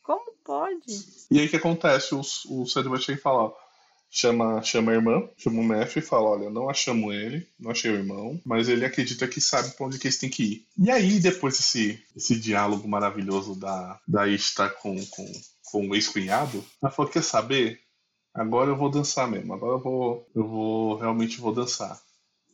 Como 0.02 0.32
pode? 0.46 0.86
E 1.30 1.40
aí 1.40 1.48
o 1.48 1.50
que 1.50 1.58
acontece? 1.58 2.16
O, 2.16 2.22
o 2.22 2.66
Sandman 2.66 3.02
chega 3.02 3.20
e 3.20 3.22
fala, 3.22 3.44
ó, 3.46 3.54
chama, 4.10 4.62
chama 4.62 4.92
a 4.92 4.96
irmã, 4.96 5.28
chama 5.38 5.62
o 5.62 5.64
Mef 5.64 5.98
e 5.98 6.02
fala, 6.02 6.30
olha, 6.30 6.50
não 6.50 6.70
achamos 6.70 7.14
ele, 7.14 7.48
não 7.60 7.72
achei 7.72 7.92
o 7.92 7.96
irmão, 7.96 8.40
mas 8.46 8.68
ele 8.68 8.86
acredita 8.86 9.28
que 9.28 9.40
sabe 9.40 9.70
pra 9.72 9.86
onde 9.86 10.00
que 10.00 10.08
eles 10.08 10.18
têm 10.18 10.30
que 10.30 10.44
ir. 10.44 10.66
E 10.78 10.90
aí, 10.90 11.20
depois 11.20 11.58
desse, 11.58 12.02
esse 12.16 12.40
diálogo 12.40 12.88
maravilhoso 12.88 13.56
da, 13.56 14.00
da 14.08 14.28
Ishtar 14.28 14.72
com, 14.82 14.96
com, 15.08 15.32
com 15.72 15.88
o 15.88 15.96
ex-cunhado, 15.96 16.64
ela 16.82 16.92
falou, 16.92 17.12
quer 17.12 17.24
saber? 17.24 17.80
Agora 18.34 18.70
eu 18.70 18.78
vou 18.78 18.90
dançar 18.90 19.30
mesmo, 19.30 19.54
agora 19.54 19.74
eu 19.74 19.80
vou, 19.80 20.30
eu 20.36 20.48
vou, 20.48 20.98
realmente 20.98 21.42
vou 21.42 21.54
dançar. 21.54 22.00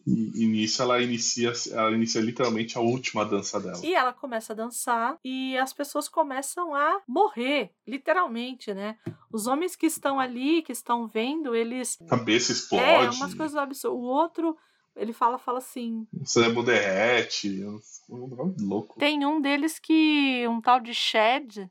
E, 0.05 0.43
e 0.43 0.47
nisso 0.47 0.81
ela 0.83 1.01
inicia, 1.01 1.51
ela 1.71 1.91
inicia 1.91 2.21
literalmente 2.21 2.77
a 2.77 2.81
última 2.81 3.25
dança 3.25 3.59
dela. 3.59 3.79
E 3.83 3.95
ela 3.95 4.13
começa 4.13 4.53
a 4.53 4.55
dançar 4.55 5.17
e 5.23 5.57
as 5.57 5.73
pessoas 5.73 6.07
começam 6.07 6.75
a 6.75 7.01
morrer, 7.07 7.71
literalmente, 7.87 8.73
né? 8.73 8.97
Os 9.31 9.47
homens 9.47 9.75
que 9.75 9.87
estão 9.87 10.19
ali, 10.19 10.61
que 10.61 10.71
estão 10.71 11.07
vendo, 11.07 11.55
eles. 11.55 11.99
A 12.01 12.17
cabeça 12.17 12.51
explode. 12.51 12.83
É, 12.83 13.09
umas 13.09 13.33
coisas 13.33 13.55
absurdas. 13.55 13.97
O 13.97 14.03
outro, 14.03 14.55
ele 14.95 15.11
fala, 15.11 15.39
fala 15.39 15.57
assim. 15.57 16.07
O 16.13 16.25
cérebro 16.25 16.61
derrete. 16.61 17.63
Um 18.07 18.27
negócio 18.27 18.55
louco. 18.61 18.99
Tem 18.99 19.25
um 19.25 19.41
deles 19.41 19.79
que. 19.79 20.47
um 20.47 20.61
tal 20.61 20.79
de 20.79 20.93
Shed, 20.93 21.67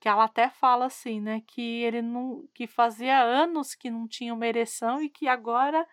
que 0.00 0.08
ela 0.08 0.24
até 0.24 0.48
fala 0.48 0.86
assim, 0.86 1.20
né? 1.20 1.42
Que 1.46 1.82
ele 1.82 2.00
não. 2.00 2.48
que 2.54 2.66
fazia 2.66 3.22
anos 3.22 3.74
que 3.74 3.90
não 3.90 4.08
tinha 4.08 4.32
uma 4.32 4.46
ereção 4.46 5.02
e 5.02 5.10
que 5.10 5.28
agora 5.28 5.86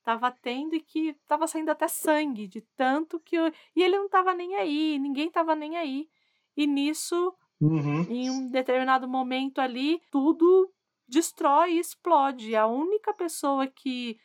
estava 0.00 0.30
tendo 0.32 0.74
e 0.76 0.80
que 0.80 1.10
estava 1.10 1.46
saindo 1.46 1.70
até 1.70 1.88
sangue, 1.88 2.48
de 2.48 2.62
tanto 2.76 3.20
que. 3.20 3.36
eu- 3.36 3.52
E 3.76 3.82
ele 3.82 3.96
não 3.98 4.06
estava 4.06 4.34
nem 4.34 4.56
aí, 4.56 4.98
ninguém 4.98 5.28
estava 5.28 5.54
nem 5.56 5.76
aí. 5.78 6.08
E 6.56 6.66
nisso, 6.66 7.34
Uhum. 7.60 8.06
em 8.08 8.30
um 8.30 8.50
determinado 8.50 9.08
momento 9.08 9.60
ali, 9.60 10.00
tudo 10.10 10.72
destrói 11.08 11.72
e 11.74 11.78
explode. 11.80 12.54
A 12.56 12.66
única 12.66 13.12
pessoa 13.14 13.66
que 13.66 14.18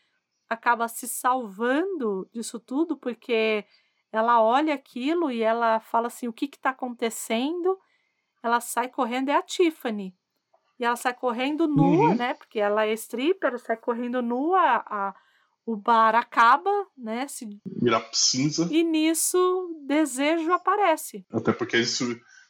acaba 0.50 0.88
se 0.88 1.08
salvando 1.08 2.30
disso 2.34 2.60
tudo, 2.60 2.98
porque 2.98 3.66
ela 4.12 4.42
olha 4.44 4.74
aquilo 4.76 5.32
e 5.32 5.42
ela 5.44 5.80
fala 5.82 6.08
assim: 6.08 6.28
o 6.28 6.34
que 6.34 6.46
está 6.46 6.72
acontecendo? 6.72 7.80
Ela 8.44 8.62
sai 8.62 8.90
correndo, 8.90 9.30
é 9.30 9.36
a 9.36 9.42
Tiffany. 9.42 10.16
E 10.80 10.86
ela 10.86 10.96
sai 10.96 11.14
correndo 11.14 11.68
nua, 11.68 12.10
Uhum. 12.10 12.16
né? 12.16 12.34
Porque 12.36 12.60
ela 12.60 12.86
é 12.86 12.94
stripper, 12.94 13.58
sai 13.60 13.78
correndo 13.78 14.22
nua. 14.22 14.84
A, 14.88 15.16
o 15.66 15.76
bar 15.76 16.16
acaba, 16.16 16.72
né? 16.98 17.28
Se... 17.28 17.48
Virar 17.66 18.08
cinza. 18.14 18.68
E 18.72 18.84
nisso, 18.84 19.38
desejo 19.86 20.52
aparece. 20.52 21.26
Até 21.32 21.52
porque 21.52 21.76
eles 21.76 21.98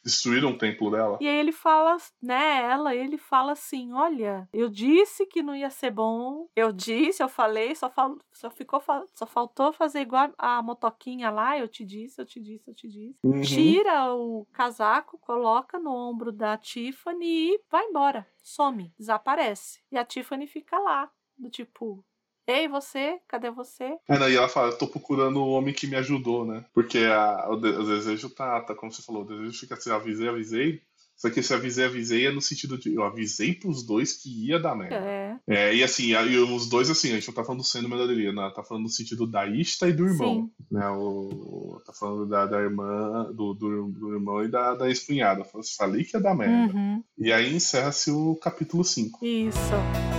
destruíram 0.06 0.50
o 0.50 0.58
templo 0.58 0.88
dela. 0.88 1.18
E 1.20 1.26
aí 1.26 1.36
ele 1.36 1.50
fala, 1.50 1.96
né, 2.22 2.62
ela, 2.62 2.94
ele 2.94 3.18
fala 3.18 3.52
assim: 3.52 3.92
olha, 3.92 4.48
eu 4.52 4.68
disse 4.68 5.26
que 5.26 5.42
não 5.42 5.54
ia 5.54 5.68
ser 5.68 5.90
bom. 5.90 6.48
Eu 6.54 6.72
disse, 6.72 7.22
eu 7.22 7.28
falei, 7.28 7.74
só, 7.74 7.90
fal, 7.90 8.16
só 8.32 8.48
ficou 8.48 8.80
só 9.14 9.26
faltou 9.26 9.72
fazer 9.72 10.00
igual 10.00 10.32
a 10.38 10.62
motoquinha 10.62 11.28
lá, 11.28 11.58
eu 11.58 11.66
te 11.66 11.84
disse, 11.84 12.20
eu 12.20 12.24
te 12.24 12.40
disse, 12.40 12.70
eu 12.70 12.74
te 12.74 12.86
disse. 12.86 13.18
Uhum. 13.24 13.42
Tira 13.42 14.14
o 14.14 14.46
casaco, 14.52 15.18
coloca 15.18 15.78
no 15.78 15.90
ombro 15.90 16.30
da 16.30 16.56
Tiffany 16.56 17.54
e 17.54 17.60
vai 17.68 17.84
embora. 17.86 18.26
Some, 18.42 18.94
desaparece. 18.96 19.80
E 19.90 19.98
a 19.98 20.04
Tiffany 20.04 20.46
fica 20.46 20.78
lá, 20.78 21.10
do 21.36 21.50
tipo, 21.50 22.04
Ei, 22.46 22.68
você? 22.68 23.18
Cadê 23.26 23.50
você? 23.50 23.96
É, 24.08 24.18
não, 24.18 24.28
e 24.28 24.36
ela 24.36 24.48
fala, 24.48 24.68
eu 24.68 24.78
tô 24.78 24.86
procurando 24.86 25.38
o 25.40 25.50
homem 25.50 25.74
que 25.74 25.86
me 25.86 25.96
ajudou, 25.96 26.46
né? 26.46 26.64
Porque 26.72 26.98
a, 26.98 27.48
o, 27.50 27.56
de, 27.56 27.68
o, 27.70 27.84
desejo 27.84 28.30
tá, 28.30 28.60
tá, 28.60 28.74
como 28.74 28.92
você 28.92 29.02
falou, 29.02 29.22
o 29.22 29.26
desejo 29.26 29.58
fica 29.58 29.74
assim, 29.74 29.90
avisei, 29.90 30.28
avisei. 30.28 30.82
Só 31.16 31.30
que 31.30 31.40
esse 31.40 31.52
avisei, 31.54 31.86
avisei 31.86 32.26
é 32.26 32.30
no 32.30 32.42
sentido 32.42 32.76
de 32.76 32.94
eu 32.94 33.02
avisei 33.02 33.54
pros 33.54 33.82
dois 33.82 34.12
que 34.12 34.48
ia 34.48 34.60
dar 34.60 34.76
merda. 34.76 34.96
É. 34.96 35.38
é 35.48 35.74
e 35.74 35.82
assim, 35.82 36.12
e 36.12 36.38
os 36.38 36.68
dois, 36.68 36.90
assim, 36.90 37.10
a 37.10 37.14
gente 37.14 37.26
não 37.26 37.34
tá 37.34 37.42
falando 37.42 37.64
sendo 37.64 37.88
melhoria, 37.88 38.32
né? 38.32 38.52
Tá 38.54 38.62
falando 38.62 38.84
no 38.84 38.90
sentido 38.90 39.26
da 39.26 39.46
Ista 39.46 39.88
e 39.88 39.94
do 39.94 40.06
irmão. 40.06 40.42
Sim. 40.42 40.50
Né? 40.70 40.88
O, 40.90 41.80
tá 41.86 41.92
falando 41.94 42.26
da, 42.26 42.44
da 42.44 42.60
irmã, 42.60 43.32
do, 43.32 43.54
do, 43.54 43.88
do, 43.88 44.12
irmão 44.12 44.44
e 44.44 44.48
da, 44.48 44.74
da 44.74 44.88
ex-cunhada. 44.88 45.42
Falei 45.78 46.04
que 46.04 46.16
ia 46.16 46.22
dar 46.22 46.34
merda. 46.34 46.74
Uhum. 46.74 47.02
E 47.16 47.32
aí 47.32 47.54
encerra-se 47.54 48.10
o 48.10 48.36
capítulo 48.36 48.84
5. 48.84 49.24
Isso. 49.24 50.15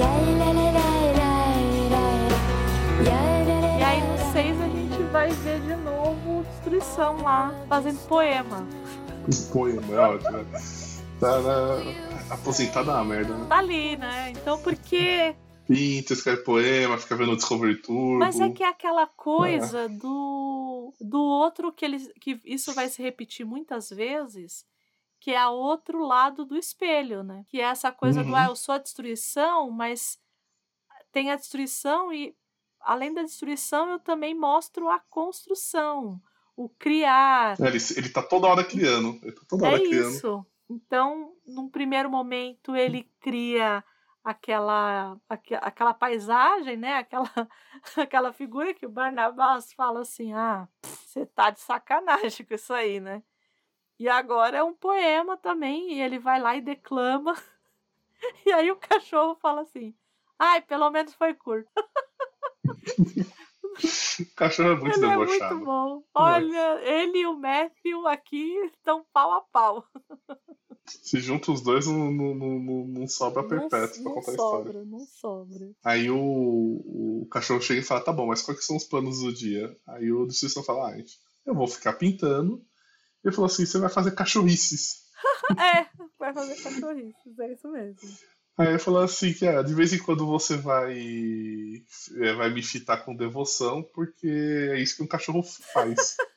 E 0.00 0.02
aí 3.82 4.00
no 4.00 4.32
6 4.32 4.60
a 4.62 4.68
gente 4.68 5.02
vai 5.12 5.30
ver 5.30 5.60
de 5.60 5.76
novo 5.76 6.42
destruição 6.44 7.22
lá, 7.22 7.54
fazendo 7.68 7.98
poema. 8.08 8.66
poema, 9.52 9.94
é 9.94 9.98
ótimo. 9.98 10.46
Tá 11.20 11.38
na... 11.42 12.34
aposentada 12.34 12.94
na 12.94 13.04
merda, 13.04 13.36
né? 13.36 13.46
Tá 13.46 13.58
ali, 13.58 13.98
né? 13.98 14.30
Então 14.30 14.58
porque. 14.62 15.36
Pinta, 15.68 16.14
escreve 16.14 16.44
poema, 16.44 16.96
fica 16.96 17.14
vendo 17.14 17.36
Discovery 17.36 17.82
Tour. 17.82 18.18
Mas 18.18 18.40
é 18.40 18.48
que 18.48 18.62
é 18.62 18.68
aquela 18.68 19.06
coisa 19.06 19.86
do, 19.86 20.94
do 20.98 21.20
outro 21.20 21.70
que 21.70 21.84
eles. 21.84 22.10
que 22.18 22.40
isso 22.46 22.72
vai 22.72 22.88
se 22.88 23.02
repetir 23.02 23.44
muitas 23.44 23.90
vezes 23.90 24.64
que 25.20 25.32
é 25.32 25.46
o 25.46 25.52
outro 25.52 26.02
lado 26.02 26.46
do 26.46 26.56
espelho, 26.56 27.22
né? 27.22 27.44
Que 27.48 27.60
é 27.60 27.64
essa 27.64 27.92
coisa 27.92 28.22
uhum. 28.22 28.28
do, 28.28 28.34
ah, 28.34 28.46
eu 28.46 28.56
sou 28.56 28.74
a 28.74 28.78
destruição, 28.78 29.70
mas 29.70 30.18
tem 31.12 31.30
a 31.30 31.36
destruição 31.36 32.10
e, 32.10 32.34
além 32.80 33.12
da 33.12 33.22
destruição, 33.22 33.90
eu 33.90 33.98
também 33.98 34.34
mostro 34.34 34.88
a 34.88 34.98
construção, 34.98 36.20
o 36.56 36.70
criar. 36.70 37.60
É, 37.60 37.66
ele, 37.66 37.78
ele 37.96 38.08
tá 38.08 38.22
toda 38.22 38.48
hora 38.48 38.64
criando. 38.64 39.18
Ele 39.22 39.32
tá 39.32 39.42
toda 39.46 39.66
hora 39.66 39.76
é 39.76 39.80
criando. 39.80 40.10
isso. 40.10 40.46
Então, 40.70 41.34
num 41.46 41.68
primeiro 41.68 42.08
momento, 42.08 42.74
ele 42.74 43.10
cria 43.20 43.84
aquela, 44.24 45.18
aquela 45.28 45.92
paisagem, 45.92 46.76
né? 46.76 46.94
Aquela, 46.94 47.30
aquela 47.96 48.32
figura 48.32 48.72
que 48.72 48.86
o 48.86 48.90
Barnabás 48.90 49.72
fala 49.74 50.00
assim: 50.00 50.32
ah, 50.32 50.66
você 50.82 51.26
tá 51.26 51.50
de 51.50 51.60
sacanagem 51.60 52.46
com 52.46 52.54
isso 52.54 52.72
aí, 52.72 53.00
né? 53.00 53.22
E 54.00 54.08
agora 54.08 54.56
é 54.56 54.64
um 54.64 54.72
poema 54.72 55.36
também, 55.36 55.92
e 55.92 56.00
ele 56.00 56.18
vai 56.18 56.40
lá 56.40 56.56
e 56.56 56.62
declama. 56.62 57.34
E 58.44 58.52
aí 58.52 58.70
o 58.70 58.76
cachorro 58.76 59.34
fala 59.40 59.62
assim: 59.62 59.94
ai, 60.38 60.60
pelo 60.60 60.90
menos 60.90 61.14
foi 61.14 61.32
curto. 61.32 61.70
o 62.68 64.34
cachorro 64.36 64.72
é 64.72 64.76
muito 64.76 64.98
ele 64.98 65.08
debochado. 65.08 65.44
É 65.44 65.54
muito 65.54 65.64
bom. 65.64 66.04
Olha, 66.14 66.82
ele 66.82 67.20
e 67.20 67.26
o 67.26 67.38
Matthew 67.38 68.06
aqui 68.06 68.56
estão 68.66 69.06
pau 69.10 69.32
a 69.32 69.40
pau. 69.40 69.86
Se 70.86 71.18
junta 71.18 71.50
os 71.50 71.62
dois, 71.62 71.86
não, 71.86 72.10
não, 72.10 72.34
não, 72.34 72.86
não 72.86 73.08
sobra 73.08 73.42
perpétuo 73.42 74.02
pra 74.02 74.12
contar 74.12 74.32
sobra, 74.32 74.32
a 74.32 74.34
história. 74.34 74.84
Não 74.84 75.06
sobra, 75.06 75.70
Aí 75.82 76.10
o, 76.10 77.22
o 77.22 77.28
cachorro 77.30 77.62
chega 77.62 77.80
e 77.80 77.84
fala: 77.84 78.04
tá 78.04 78.12
bom, 78.12 78.26
mas 78.26 78.42
quais 78.42 78.66
são 78.66 78.76
os 78.76 78.84
planos 78.84 79.20
do 79.20 79.32
dia? 79.32 79.74
Aí 79.86 80.12
o 80.12 80.26
destruição 80.26 80.62
fala: 80.62 80.90
ah, 80.90 81.04
eu 81.46 81.54
vou 81.54 81.66
ficar 81.66 81.94
pintando 81.94 82.62
ele 83.24 83.34
falou 83.34 83.46
assim: 83.46 83.66
você 83.66 83.78
vai 83.78 83.90
fazer 83.90 84.12
cachorrices. 84.12 85.02
é, 85.58 85.86
vai 86.18 86.32
fazer 86.32 86.56
cachorrices, 86.62 87.38
é 87.38 87.52
isso 87.52 87.68
mesmo. 87.70 88.00
Aí 88.58 88.68
ele 88.68 88.78
falou 88.78 89.02
assim: 89.02 89.32
que 89.32 89.46
ah, 89.46 89.62
de 89.62 89.74
vez 89.74 89.92
em 89.92 89.98
quando 89.98 90.26
você 90.26 90.56
vai, 90.56 90.94
é, 92.20 92.32
vai 92.34 92.52
me 92.52 92.62
fitar 92.62 92.98
com 92.98 93.16
devoção, 93.16 93.82
porque 93.94 94.28
é 94.28 94.80
isso 94.80 94.96
que 94.96 95.02
um 95.02 95.08
cachorro 95.08 95.42
faz. 95.42 96.16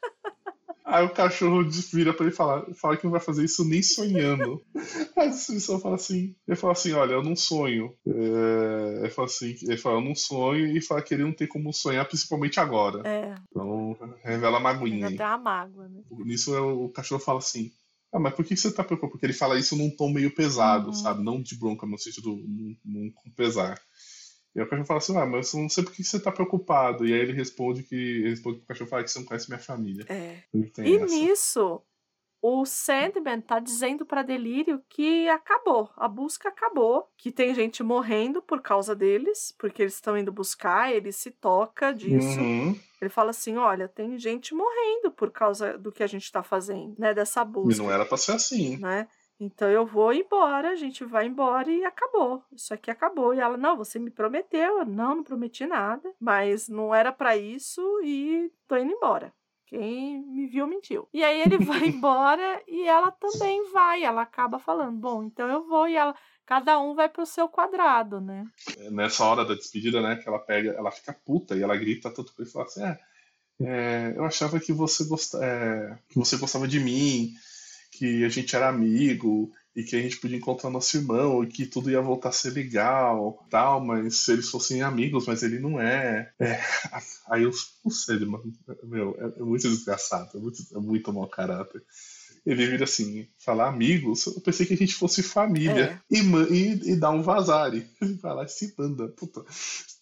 Aí 0.93 1.03
o 1.03 1.09
cachorro 1.09 1.67
vira 1.91 2.13
pra 2.13 2.23
ele 2.27 2.35
falar, 2.35 2.63
fala 2.75 2.95
que 2.95 3.03
não 3.03 3.11
vai 3.11 3.19
fazer 3.19 3.43
isso 3.43 3.67
nem 3.67 3.81
sonhando. 3.81 4.61
Aí 5.17 5.27
a 5.27 5.31
descrição 5.31 5.79
fala 5.79 5.95
assim, 5.95 6.35
ele 6.47 6.55
fala 6.55 6.73
assim, 6.73 6.91
olha, 6.91 7.13
eu 7.13 7.23
não 7.23 7.35
sonho. 7.35 7.95
É, 8.05 8.99
ele 8.99 9.09
fala 9.09 9.25
assim, 9.25 9.55
ele 9.63 9.77
fala, 9.77 9.97
eu 9.97 10.01
não 10.01 10.13
sonho 10.13 10.67
e 10.67 10.79
fala 10.79 11.01
que 11.01 11.15
ele 11.15 11.23
não 11.23 11.33
tem 11.33 11.47
como 11.47 11.73
sonhar, 11.73 12.07
principalmente 12.07 12.59
agora. 12.59 13.01
É. 13.07 13.33
Então 13.49 13.97
revela 14.23 14.57
a 14.57 14.59
magoinha. 14.59 15.07
Tem 15.09 15.19
a 15.25 15.35
mágoa, 15.35 15.89
né? 15.89 16.01
Nisso 16.11 16.55
o 16.55 16.89
cachorro 16.89 17.19
fala 17.19 17.39
assim, 17.39 17.71
ah, 18.13 18.19
mas 18.19 18.35
por 18.35 18.45
que 18.45 18.55
você 18.55 18.71
tá 18.71 18.83
preocupado? 18.83 19.13
Porque 19.13 19.25
ele 19.25 19.33
fala 19.33 19.57
isso 19.57 19.75
num 19.75 19.89
tom 19.89 20.11
meio 20.13 20.29
pesado, 20.35 20.89
Uhum. 20.89 20.93
sabe? 20.93 21.23
Não 21.23 21.41
de 21.41 21.57
bronca, 21.57 21.87
no 21.87 21.97
sentido 21.97 22.29
num, 22.35 22.77
num, 22.85 23.11
com 23.11 23.31
pesar. 23.31 23.81
E 24.55 24.59
aí 24.59 24.65
o 24.65 24.69
cachorro 24.69 24.85
fala 24.87 24.97
assim, 24.99 25.17
ah, 25.17 25.25
mas 25.25 25.53
eu 25.53 25.61
não 25.61 25.69
sei 25.69 25.83
por 25.83 25.93
que 25.93 26.03
você 26.03 26.19
tá 26.19 26.31
preocupado. 26.31 27.05
E 27.05 27.13
aí 27.13 27.19
ele 27.19 27.33
responde 27.33 27.83
que. 27.83 27.95
Ele 27.95 28.29
responde 28.29 28.57
que 28.59 28.63
o 28.63 28.67
cachorro 28.67 28.89
fala 28.89 29.03
que 29.03 29.11
você 29.11 29.19
não 29.19 29.25
conhece 29.25 29.49
minha 29.49 29.59
família. 29.59 30.05
É. 30.07 30.37
E 30.53 30.95
essa. 30.95 31.15
nisso, 31.15 31.81
o 32.41 32.65
Sandman 32.65 33.39
tá 33.39 33.57
dizendo 33.57 34.05
pra 34.05 34.21
Delírio 34.21 34.81
que 34.89 35.29
acabou, 35.29 35.89
a 35.95 36.09
busca 36.09 36.49
acabou, 36.49 37.07
que 37.17 37.31
tem 37.31 37.55
gente 37.55 37.81
morrendo 37.81 38.41
por 38.41 38.61
causa 38.61 38.93
deles, 38.93 39.55
porque 39.57 39.81
eles 39.81 39.93
estão 39.93 40.17
indo 40.17 40.29
buscar, 40.31 40.93
ele 40.93 41.11
se 41.13 41.31
toca 41.31 41.93
disso. 41.93 42.37
Uhum. 42.39 42.77
Ele 43.01 43.09
fala 43.09 43.29
assim: 43.31 43.55
olha, 43.57 43.87
tem 43.87 44.17
gente 44.19 44.53
morrendo 44.53 45.09
por 45.11 45.31
causa 45.31 45.77
do 45.77 45.91
que 45.91 46.03
a 46.03 46.07
gente 46.07 46.29
tá 46.31 46.43
fazendo, 46.43 46.93
né? 46.99 47.13
Dessa 47.13 47.41
E 47.41 47.45
busca. 47.45 47.81
não 47.81 47.89
era 47.91 48.05
pra 48.05 48.17
ser 48.17 48.33
assim. 48.33 48.77
né? 48.77 49.07
Então 49.43 49.69
eu 49.69 49.85
vou 49.85 50.13
embora, 50.13 50.69
a 50.69 50.75
gente 50.75 51.03
vai 51.03 51.27
embora 51.27 51.69
e 51.69 51.83
acabou. 51.83 52.41
Isso 52.51 52.73
aqui 52.73 52.89
acabou. 52.89 53.33
E 53.33 53.39
ela, 53.39 53.57
não, 53.57 53.75
você 53.75 53.99
me 53.99 54.09
prometeu. 54.09 54.79
Eu, 54.79 54.85
não, 54.85 55.15
não 55.15 55.23
prometi 55.23 55.65
nada, 55.65 56.09
mas 56.19 56.69
não 56.69 56.95
era 56.95 57.11
pra 57.11 57.35
isso 57.35 57.81
e 58.03 58.49
tô 58.67 58.77
indo 58.77 58.93
embora. 58.93 59.33
Quem 59.65 60.21
me 60.21 60.47
viu 60.47 60.65
mentiu. 60.65 61.09
E 61.13 61.23
aí 61.23 61.41
ele 61.41 61.57
vai 61.65 61.87
embora 61.87 62.61
e 62.67 62.87
ela 62.87 63.11
também 63.11 63.69
vai. 63.71 64.03
Ela 64.03 64.21
acaba 64.21 64.59
falando: 64.59 64.97
Bom, 64.97 65.23
então 65.23 65.49
eu 65.49 65.67
vou. 65.67 65.89
E 65.89 65.95
ela, 65.95 66.15
cada 66.45 66.79
um 66.79 66.95
vai 66.95 67.09
pro 67.09 67.25
seu 67.25 67.49
quadrado, 67.49 68.21
né? 68.21 68.45
Nessa 68.91 69.25
hora 69.25 69.43
da 69.43 69.55
despedida, 69.55 70.01
né, 70.01 70.15
que 70.15 70.27
ela 70.27 70.39
pega, 70.39 70.71
ela 70.71 70.91
fica 70.91 71.11
puta 71.11 71.55
e 71.55 71.63
ela 71.63 71.75
grita 71.75 72.09
tanto 72.09 72.33
pra 72.33 72.43
ele 72.43 72.49
e 72.49 72.53
fala 72.53 72.65
assim: 72.65 72.83
é, 72.83 72.99
é, 73.61 74.13
eu 74.15 74.23
achava 74.23 74.59
que 74.59 74.71
você, 74.71 75.03
gosta, 75.05 75.43
é, 75.43 75.97
que 76.07 76.17
você 76.17 76.37
gostava 76.37 76.67
de 76.67 76.79
mim, 76.79 77.33
que 77.97 78.23
a 78.23 78.29
gente 78.29 78.55
era 78.55 78.69
amigo 78.69 79.51
e 79.75 79.83
que 79.83 79.95
a 79.95 80.01
gente 80.01 80.17
podia 80.17 80.37
encontrar 80.37 80.69
nosso 80.69 80.95
irmão 80.97 81.43
e 81.43 81.47
que 81.47 81.65
tudo 81.65 81.89
ia 81.89 82.01
voltar 82.01 82.29
a 82.29 82.31
ser 82.33 82.51
legal, 82.51 83.43
tal, 83.49 83.83
mas 83.83 84.17
se 84.17 84.31
eles 84.31 84.49
fossem 84.49 84.81
amigos, 84.81 85.25
mas 85.25 85.41
ele 85.43 85.59
não 85.59 85.79
é. 85.81 86.31
É, 86.39 86.59
aí 87.29 87.43
eu 87.43 87.51
não 87.83 87.91
sei, 87.91 88.19
mano, 88.19 88.53
meu, 88.83 89.15
é, 89.19 89.39
é 89.39 89.43
muito 89.43 89.67
desgraçado, 89.67 90.37
é 90.37 90.39
muito, 90.39 90.61
é 90.75 90.79
muito 90.79 91.11
mau 91.13 91.27
caráter. 91.27 91.81
Ele 92.45 92.67
vira 92.67 92.83
assim, 92.83 93.25
falar 93.39 93.69
amigos, 93.69 94.27
eu 94.27 94.41
pensei 94.41 94.65
que 94.65 94.73
a 94.73 94.77
gente 94.77 94.95
fosse 94.95 95.23
família 95.23 96.01
e, 96.11 96.21
ma- 96.21 96.47
e, 96.49 96.91
e 96.91 96.95
dar 96.97 97.11
um 97.11 97.21
vazare. 97.23 97.87
Ele 98.01 98.15
vai 98.15 98.35
lá 98.35 98.43
e 98.43 98.49
se 98.49 98.73
manda. 98.77 99.07
Puta, 99.07 99.45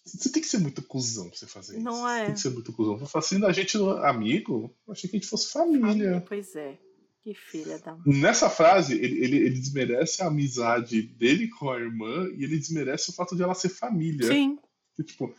você 0.04 0.28
tem 0.28 0.42
que 0.42 0.48
ser 0.48 0.58
muito 0.58 0.82
cuzão 0.82 1.28
pra 1.28 1.38
você 1.38 1.46
fazer 1.46 1.74
isso. 1.76 1.84
Não 1.84 2.08
é? 2.08 2.24
Tem 2.26 2.34
que 2.34 2.40
ser 2.40 2.50
muito 2.50 2.72
cuzão. 2.72 2.98
Você 2.98 3.06
fala 3.06 3.24
assim, 3.24 3.44
a 3.44 3.52
gente 3.52 3.78
não 3.78 4.04
é 4.04 4.10
amigo, 4.10 4.74
eu 4.88 4.92
achei 4.92 5.08
que 5.08 5.14
a 5.16 5.20
gente 5.20 5.28
fosse 5.30 5.52
família. 5.52 6.24
Pois 6.28 6.56
é. 6.56 6.76
Que 7.22 7.34
filha 7.34 7.78
da. 7.78 7.96
Nessa 8.04 8.50
frase, 8.50 8.94
ele, 8.94 9.22
ele, 9.24 9.36
ele 9.36 9.58
desmerece 9.60 10.22
a 10.22 10.26
amizade 10.26 11.02
dele 11.02 11.48
com 11.48 11.70
a 11.70 11.78
irmã 11.78 12.28
e 12.36 12.42
ele 12.44 12.58
desmerece 12.58 13.10
o 13.10 13.14
fato 13.14 13.36
de 13.36 13.42
ela 13.42 13.54
ser 13.54 13.68
família. 13.68 14.26
Sim. 14.26 14.58
Que, 14.96 15.04
tipo, 15.04 15.32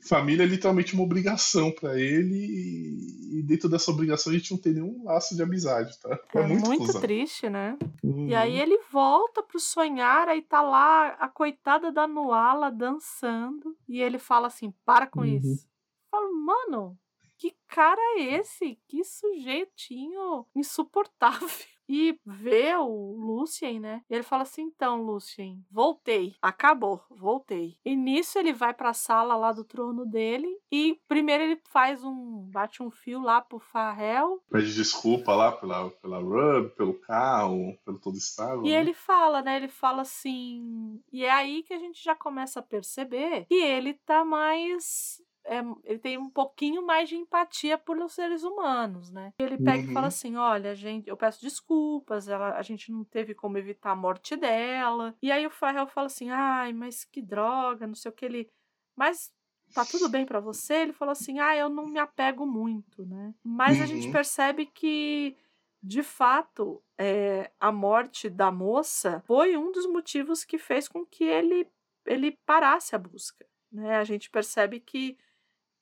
família 0.00 0.44
é 0.44 0.46
literalmente 0.46 0.94
uma 0.94 1.02
obrigação 1.02 1.72
pra 1.72 1.98
ele 2.00 2.36
e, 2.36 3.38
e 3.38 3.42
dentro 3.42 3.68
dessa 3.68 3.90
obrigação 3.90 4.32
a 4.32 4.36
gente 4.36 4.50
não 4.52 4.58
tem 4.58 4.74
nenhum 4.74 5.02
laço 5.04 5.34
de 5.34 5.42
amizade, 5.42 5.98
tá? 6.00 6.18
É, 6.34 6.38
É 6.38 6.46
muito, 6.46 6.66
muito 6.68 7.00
triste, 7.00 7.50
né? 7.50 7.76
Uhum. 8.02 8.28
E 8.28 8.34
aí 8.34 8.58
ele 8.58 8.78
volta 8.92 9.42
pro 9.42 9.58
sonhar, 9.58 10.28
aí 10.28 10.40
tá 10.40 10.62
lá 10.62 11.08
a 11.20 11.28
coitada 11.28 11.90
da 11.92 12.06
Nuala 12.06 12.70
dançando. 12.70 13.76
E 13.88 14.00
ele 14.00 14.18
fala 14.18 14.46
assim: 14.46 14.72
para 14.86 15.06
com 15.06 15.20
Uhum. 15.20 15.26
isso. 15.36 15.66
Eu 15.66 16.20
falo, 16.20 16.32
mano, 16.46 16.98
que 17.44 17.54
cara 17.68 18.00
é 18.16 18.40
esse? 18.40 18.78
Que 18.88 19.04
sujeitinho 19.04 20.46
insuportável. 20.56 21.48
e 21.86 22.18
vê 22.24 22.74
o 22.76 23.14
Lucien, 23.16 23.78
né? 23.78 24.02
E 24.08 24.14
ele 24.14 24.22
fala 24.22 24.42
assim: 24.42 24.62
então, 24.62 25.02
Lucien, 25.02 25.64
voltei, 25.70 26.34
acabou, 26.40 27.02
voltei. 27.10 27.76
E 27.84 27.94
nisso 27.94 28.38
ele 28.38 28.52
vai 28.52 28.72
pra 28.72 28.94
sala 28.94 29.36
lá 29.36 29.52
do 29.52 29.64
trono 29.64 30.06
dele 30.06 30.48
e 30.72 30.98
primeiro 31.06 31.44
ele 31.44 31.60
faz 31.70 32.02
um. 32.02 32.48
bate 32.50 32.82
um 32.82 32.90
fio 32.90 33.20
lá 33.20 33.40
pro 33.40 33.58
Farrell. 33.58 34.42
Pede 34.50 34.74
desculpa 34.74 35.34
lá 35.34 35.52
pela, 35.52 35.90
pela 35.90 36.18
Rub, 36.18 36.70
pelo 36.70 36.94
carro, 36.94 37.76
pelo 37.84 37.98
todo 37.98 38.16
estado. 38.16 38.64
E 38.64 38.70
né? 38.70 38.80
ele 38.80 38.94
fala, 38.94 39.42
né? 39.42 39.56
Ele 39.56 39.68
fala 39.68 40.02
assim. 40.02 40.98
E 41.12 41.24
é 41.24 41.30
aí 41.30 41.62
que 41.62 41.74
a 41.74 41.78
gente 41.78 42.02
já 42.02 42.14
começa 42.14 42.60
a 42.60 42.62
perceber 42.62 43.44
que 43.46 43.54
ele 43.54 43.94
tá 43.94 44.24
mais. 44.24 45.22
É, 45.44 45.58
ele 45.84 45.98
tem 45.98 46.18
um 46.18 46.30
pouquinho 46.30 46.84
mais 46.84 47.08
de 47.08 47.16
empatia 47.16 47.76
por 47.78 47.98
os 47.98 48.12
seres 48.14 48.42
humanos, 48.42 49.10
né? 49.10 49.32
Ele 49.38 49.58
pega 49.58 49.84
e 49.84 49.92
fala 49.92 50.06
Uhum. 50.06 50.08
assim: 50.08 50.36
olha, 50.36 50.74
gente, 50.74 51.08
eu 51.08 51.16
peço 51.16 51.40
desculpas, 51.42 52.28
ela, 52.28 52.56
a 52.56 52.62
gente 52.62 52.90
não 52.92 53.04
teve 53.04 53.34
como 53.34 53.58
evitar 53.58 53.90
a 53.92 53.96
morte 53.96 54.36
dela. 54.36 55.14
E 55.22 55.30
aí 55.32 55.46
o 55.46 55.50
Farrell 55.50 55.86
fala 55.86 56.06
assim: 56.06 56.30
ai, 56.30 56.72
mas 56.72 57.04
que 57.04 57.20
droga, 57.22 57.86
não 57.86 57.94
sei 57.94 58.10
o 58.10 58.14
que 58.14 58.24
ele. 58.24 58.48
Mas 58.96 59.32
tá 59.72 59.84
tudo 59.84 60.08
bem 60.08 60.24
pra 60.24 60.40
você? 60.40 60.74
Ele 60.74 60.92
falou 60.92 61.12
assim: 61.12 61.38
ah, 61.40 61.56
eu 61.56 61.68
não 61.68 61.86
me 61.86 61.98
apego 61.98 62.46
muito, 62.46 63.04
né? 63.06 63.34
Mas 63.44 63.80
a 63.80 63.86
gente 63.86 64.06
Uhum. 64.06 64.12
percebe 64.12 64.66
que 64.66 65.36
de 65.82 66.02
fato, 66.02 66.82
é, 66.98 67.50
a 67.60 67.70
morte 67.70 68.30
da 68.30 68.50
moça 68.50 69.22
foi 69.26 69.54
um 69.56 69.70
dos 69.70 69.86
motivos 69.86 70.42
que 70.42 70.56
fez 70.56 70.88
com 70.88 71.04
que 71.04 71.24
ele, 71.24 71.68
ele 72.06 72.38
parasse 72.46 72.94
a 72.96 72.98
busca. 72.98 73.46
Né? 73.70 73.96
A 73.96 74.04
gente 74.04 74.30
percebe 74.30 74.80
que, 74.80 75.18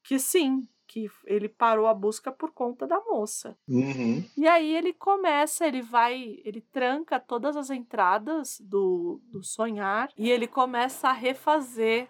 que 0.03 0.19
sim, 0.19 0.67
que 0.87 1.11
ele 1.25 1.49
parou 1.49 1.87
a 1.87 1.95
busca 1.95 2.31
por 2.31 2.53
conta 2.53 2.87
da 2.87 3.01
moça. 3.01 3.57
Uhum. 3.67 4.23
E 4.37 4.47
aí 4.47 4.75
ele 4.75 4.93
começa, 4.93 5.67
ele 5.67 5.81
vai, 5.81 6.41
ele 6.45 6.61
tranca 6.61 7.19
todas 7.19 7.57
as 7.57 7.71
entradas 7.71 8.61
do, 8.61 9.21
do 9.33 9.43
sonhar 9.43 10.11
e 10.19 10.31
ele 10.31 10.47
começa 10.47 11.09
a 11.09 11.13
refazer 11.13 12.09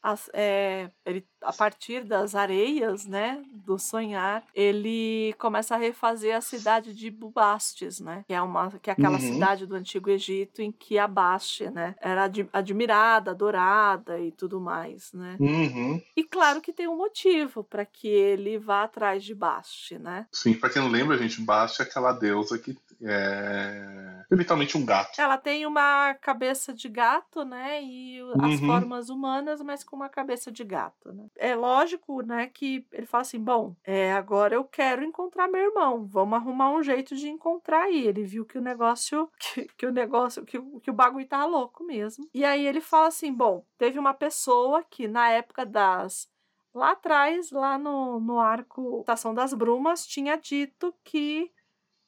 as, 0.00 0.30
é, 0.32 0.90
ele, 1.04 1.26
a 1.42 1.52
partir 1.52 2.04
das 2.04 2.34
areias, 2.34 3.06
né, 3.06 3.42
do 3.52 3.78
sonhar, 3.78 4.44
ele 4.54 5.34
começa 5.38 5.74
a 5.74 5.78
refazer 5.78 6.36
a 6.36 6.40
cidade 6.40 6.92
de 6.94 7.10
Bubastes, 7.10 8.00
né, 8.00 8.24
que 8.26 8.34
é 8.34 8.40
uma, 8.42 8.70
que 8.80 8.90
é 8.90 8.92
aquela 8.92 9.18
Uhum. 9.18 9.20
cidade 9.20 9.66
do 9.66 9.74
antigo 9.74 10.10
Egito 10.10 10.60
em 10.62 10.72
que 10.72 10.98
a 10.98 11.06
Baste, 11.08 11.70
né, 11.70 11.94
era 12.00 12.24
ad- 12.24 12.48
admirada, 12.52 13.30
adorada 13.30 14.18
e 14.20 14.32
tudo 14.32 14.60
mais, 14.60 15.12
né. 15.12 15.36
Uhum. 15.38 16.00
E 16.16 16.24
claro 16.24 16.60
que 16.60 16.72
tem 16.72 16.88
um 16.88 16.96
motivo 16.96 17.62
para 17.64 17.84
que 17.86 18.08
ele 18.08 18.58
vá 18.58 18.82
atrás 18.84 19.22
de 19.24 19.34
Baste, 19.34 19.98
né. 19.98 20.26
Sim, 20.32 20.54
pra 20.54 20.68
quem 20.70 20.82
não 20.82 20.88
lembra, 20.90 21.16
gente, 21.18 21.40
Bast 21.42 21.80
é 21.80 21.84
aquela 21.84 22.12
deusa 22.12 22.58
que 22.58 22.76
é 23.00 24.22
literalmente 24.30 24.76
um 24.76 24.84
gato. 24.84 25.20
Ela 25.20 25.38
tem 25.38 25.66
uma 25.66 26.14
cabeça 26.14 26.72
de 26.74 26.88
gato, 26.88 27.44
né? 27.44 27.82
E 27.82 28.20
as 28.40 28.60
Uhum. 28.60 28.66
formas 28.66 29.08
humanas, 29.08 29.60
mas 29.62 29.84
com 29.84 29.96
uma 29.96 30.08
cabeça 30.08 30.50
de 30.50 30.64
gato, 30.64 31.12
né? 31.12 31.26
É 31.36 31.54
lógico, 31.54 32.22
né, 32.22 32.46
que 32.48 32.86
ele 32.92 33.06
fala 33.06 33.22
assim: 33.22 33.38
bom, 33.38 33.74
é, 33.84 34.12
agora 34.12 34.54
eu 34.54 34.64
quero 34.64 35.04
encontrar 35.04 35.48
meu 35.48 35.60
irmão. 35.60 36.06
Vamos 36.06 36.36
arrumar 36.38 36.70
um 36.70 36.82
jeito 36.82 37.14
de 37.16 37.28
encontrar 37.28 37.84
aí. 37.84 38.06
Ele 38.06 38.22
viu 38.22 38.44
que 38.44 38.58
o 38.58 38.62
negócio. 38.62 39.30
Que, 39.38 39.64
que 39.76 39.86
o 39.86 39.92
negócio. 39.92 40.44
Que, 40.44 40.60
que 40.80 40.90
o 40.90 40.94
bagulho 40.94 41.26
tava 41.26 41.46
louco 41.46 41.84
mesmo. 41.84 42.28
E 42.34 42.44
aí 42.44 42.66
ele 42.66 42.80
fala 42.80 43.08
assim: 43.08 43.32
bom, 43.32 43.64
teve 43.76 43.98
uma 43.98 44.14
pessoa 44.14 44.82
que 44.82 45.08
na 45.08 45.30
época 45.30 45.64
das. 45.64 46.28
Lá 46.74 46.92
atrás, 46.92 47.50
lá 47.50 47.78
no, 47.78 48.20
no 48.20 48.38
arco 48.38 49.00
Estação 49.00 49.34
das 49.34 49.52
Brumas, 49.54 50.06
tinha 50.06 50.36
dito 50.36 50.94
que 51.02 51.50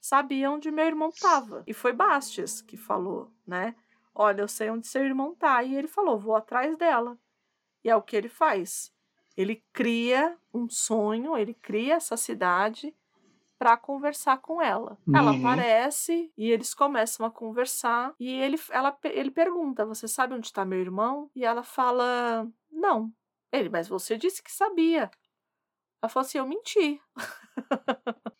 sabia 0.01 0.51
onde 0.51 0.71
meu 0.71 0.87
irmão 0.87 1.09
estava. 1.09 1.63
E 1.67 1.75
foi 1.75 1.93
Bastes 1.93 2.61
que 2.63 2.77
falou, 2.77 3.33
né? 3.47 3.75
Olha, 4.15 4.43
eu 4.43 4.49
sei 4.49 4.71
onde 4.71 4.87
seu 4.87 5.05
irmão 5.05 5.35
tá. 5.35 5.63
E 5.63 5.75
ele 5.75 5.89
falou, 5.89 6.19
vou 6.19 6.35
atrás 6.35 6.77
dela. 6.77 7.19
E 7.85 7.91
é 7.91 7.97
o 7.97 8.03
que 8.03 8.17
ele 8.17 8.29
faz. 8.29 8.93
Ele 9.41 9.65
cria 9.73 10.39
um 10.53 10.69
sonho, 10.69 11.37
ele 11.37 11.55
cria 11.55 11.95
essa 11.95 12.17
cidade 12.17 12.95
para 13.59 13.77
conversar 13.77 14.39
com 14.39 14.61
ela. 14.63 14.99
Ela 15.13 15.33
Uhum. 15.33 15.33
aparece 15.33 16.33
e 16.37 16.51
eles 16.51 16.75
começam 16.75 17.27
a 17.27 17.31
conversar 17.31 18.15
e 18.19 18.29
ele, 18.31 18.57
ela, 18.71 18.97
ele 19.05 19.31
pergunta: 19.31 19.87
"Você 19.87 20.09
sabe 20.09 20.35
onde 20.35 20.47
está 20.49 20.65
meu 20.65 20.81
irmão?" 20.81 21.31
E 21.35 21.45
ela 21.45 21.63
fala: 21.63 22.49
"Não." 22.71 23.13
Ele: 23.53 23.69
"Mas 23.69 23.89
você 23.89 24.17
disse 24.17 24.43
que 24.43 24.53
sabia." 24.53 25.11
Ela 26.03 26.11
falou 26.11 26.27
assim: 26.27 26.39
"Eu 26.39 26.47
menti." 26.47 27.01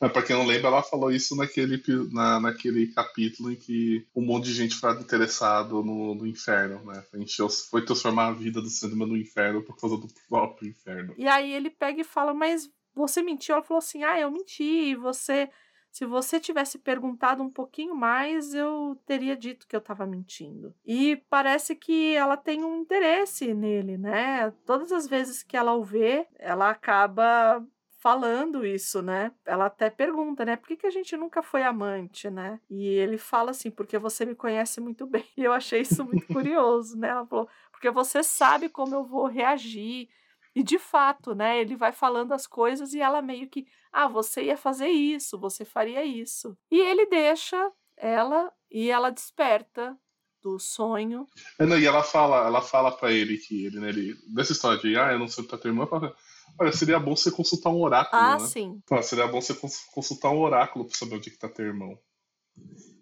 É, 0.03 0.09
pra 0.09 0.23
quem 0.23 0.35
não 0.35 0.47
lembra, 0.47 0.69
ela 0.69 0.83
falou 0.83 1.13
isso 1.13 1.37
naquele, 1.37 1.83
na, 2.11 2.41
naquele 2.41 2.87
capítulo 2.87 3.53
em 3.53 3.57
que 3.57 4.07
um 4.17 4.25
monte 4.25 4.47
de 4.47 4.55
gente 4.55 4.75
foi 4.75 4.93
interessado 4.93 5.83
no, 5.83 6.15
no 6.15 6.27
inferno, 6.27 6.83
né? 6.87 7.05
A 7.13 7.19
gente 7.19 7.37
foi 7.69 7.85
transformar 7.85 8.29
a 8.29 8.33
vida 8.33 8.63
do 8.63 8.71
cinema 8.71 9.07
no 9.07 9.17
inferno 9.17 9.63
por 9.63 9.77
causa 9.77 9.99
do 9.99 10.09
próprio 10.27 10.71
inferno. 10.71 11.15
E 11.19 11.29
aí 11.29 11.53
ele 11.53 11.69
pega 11.69 12.01
e 12.01 12.05
fala: 12.05 12.33
Mas 12.33 12.71
você 12.95 13.23
mentiu? 13.23 13.55
Ela 13.55 13.63
falou 13.63 13.79
assim: 13.79 14.03
Ah, 14.03 14.19
eu 14.19 14.31
menti. 14.31 14.95
Você, 14.97 15.51
se 15.91 16.05
você 16.07 16.39
tivesse 16.39 16.79
perguntado 16.79 17.43
um 17.43 17.51
pouquinho 17.51 17.95
mais, 17.95 18.55
eu 18.55 18.97
teria 19.07 19.37
dito 19.37 19.67
que 19.67 19.75
eu 19.75 19.81
estava 19.81 20.07
mentindo. 20.07 20.75
E 20.85 21.17
parece 21.29 21.75
que 21.75 22.15
ela 22.15 22.37
tem 22.37 22.65
um 22.65 22.77
interesse 22.77 23.53
nele, 23.53 23.99
né? 23.99 24.53
Todas 24.65 24.93
as 24.93 25.07
vezes 25.07 25.43
que 25.43 25.57
ela 25.57 25.75
o 25.75 25.83
vê, 25.83 26.27
ela 26.39 26.71
acaba 26.71 27.65
falando 28.01 28.65
isso, 28.65 29.03
né? 29.03 29.31
Ela 29.45 29.67
até 29.67 29.91
pergunta, 29.91 30.45
né? 30.45 30.57
Por 30.57 30.69
que, 30.69 30.77
que 30.77 30.87
a 30.87 30.91
gente 30.91 31.17
nunca 31.17 31.43
foi 31.43 31.63
amante, 31.63 32.31
né? 32.31 32.59
E 32.69 32.87
ele 32.87 33.19
fala 33.19 33.51
assim, 33.51 33.71
porque 33.71 33.99
você 33.99 34.25
me 34.25 34.35
conhece 34.35 34.81
muito 34.81 35.07
bem. 35.07 35.25
E 35.37 35.45
eu 35.45 35.53
achei 35.53 35.83
isso 35.83 36.05
muito 36.05 36.27
curioso, 36.27 36.99
né? 36.99 37.09
Ela 37.09 37.27
falou, 37.27 37.49
porque 37.71 37.91
você 37.91 38.23
sabe 38.23 38.69
como 38.69 38.95
eu 38.95 39.05
vou 39.05 39.27
reagir. 39.27 40.09
E 40.55 40.63
de 40.63 40.79
fato, 40.79 41.35
né? 41.35 41.61
Ele 41.61 41.77
vai 41.77 41.93
falando 41.93 42.33
as 42.33 42.47
coisas 42.47 42.93
e 42.93 43.01
ela 43.01 43.23
meio 43.23 43.49
que, 43.49 43.67
ah, 43.93 44.09
você 44.09 44.45
ia 44.45 44.57
fazer 44.57 44.89
isso, 44.89 45.39
você 45.39 45.65
faria 45.65 46.05
isso. 46.05 46.57
E 46.71 46.79
ele 46.81 47.07
deixa 47.07 47.71
ela 47.97 48.53
e 48.71 48.91
ela 48.91 49.11
desperta 49.11 49.97
do 50.43 50.59
sonho. 50.59 51.27
É, 51.59 51.67
não, 51.67 51.79
e 51.79 51.87
ela 51.87 52.03
fala, 52.03 52.47
ela 52.47 52.63
fala 52.63 52.91
pra 52.91 53.13
ele 53.13 53.37
que 53.37 53.67
ele, 53.67 53.79
né, 53.79 53.91
ele, 53.91 54.15
dessa 54.35 54.53
história 54.53 54.79
de, 54.81 54.97
ah, 54.97 55.13
eu 55.13 55.19
não 55.19 55.29
sei 55.29 55.45
pra 55.45 55.59
ter 55.59 55.69
irmã, 55.69 55.83
ela 55.83 55.91
fala, 55.91 56.17
olha, 56.59 56.73
seria 56.73 56.99
bom 56.99 57.15
você 57.15 57.31
consultar 57.31 57.71
um 57.71 57.81
oráculo, 57.83 58.21
Ah, 58.23 58.39
né? 58.39 58.47
sim. 58.47 58.83
Fala, 58.89 59.03
seria 59.03 59.27
bom 59.27 59.41
você 59.41 59.55
cons- 59.55 59.85
consultar 59.93 60.31
um 60.31 60.41
oráculo 60.41 60.87
pra 60.87 60.97
saber 60.97 61.17
onde 61.17 61.31
que 61.31 61.39
tá 61.39 61.49
teu 61.49 61.67
irmão. 61.67 61.99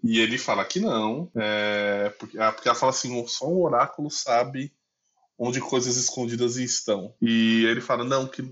E 0.03 0.19
ele 0.21 0.39
fala 0.39 0.65
que 0.65 0.81
não, 0.81 1.31
é, 1.35 2.11
porque, 2.19 2.39
ah, 2.39 2.53
porque 2.53 2.69
ela 2.69 2.77
fala 2.79 2.91
assim, 2.91 3.27
só 3.27 3.47
um 3.49 3.61
oráculo 3.63 4.11
sabe 4.11 4.73
onde 5.39 5.61
coisas 5.61 5.97
escondidas 5.97 6.57
estão. 6.57 7.15
E 7.23 7.65
ele 7.67 7.81
fala, 7.81 8.05
não, 8.05 8.27
que 8.27 8.43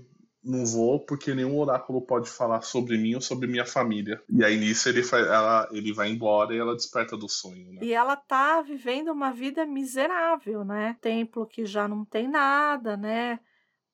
não 0.43 0.65
vou, 0.65 0.99
porque 0.99 1.35
nenhum 1.35 1.59
oráculo 1.59 2.01
pode 2.01 2.29
falar 2.29 2.61
sobre 2.61 2.97
mim 2.97 3.15
ou 3.15 3.21
sobre 3.21 3.47
minha 3.47 3.65
família. 3.65 4.21
E 4.29 4.43
aí 4.43 4.57
nisso 4.57 4.87
ele, 4.87 5.03
fa- 5.03 5.19
ela, 5.19 5.67
ele 5.71 5.91
vai 5.91 6.09
embora 6.09 6.55
e 6.55 6.57
ela 6.57 6.73
desperta 6.73 7.17
do 7.17 7.27
sonho, 7.27 7.73
né? 7.73 7.79
E 7.83 7.91
ela 7.93 8.15
tá 8.15 8.61
vivendo 8.61 9.11
uma 9.11 9.31
vida 9.31 9.65
miserável, 9.65 10.63
né? 10.63 10.95
Templo 11.01 11.45
que 11.45 11.65
já 11.65 11.87
não 11.87 12.05
tem 12.05 12.27
nada, 12.29 12.95
né? 12.95 13.39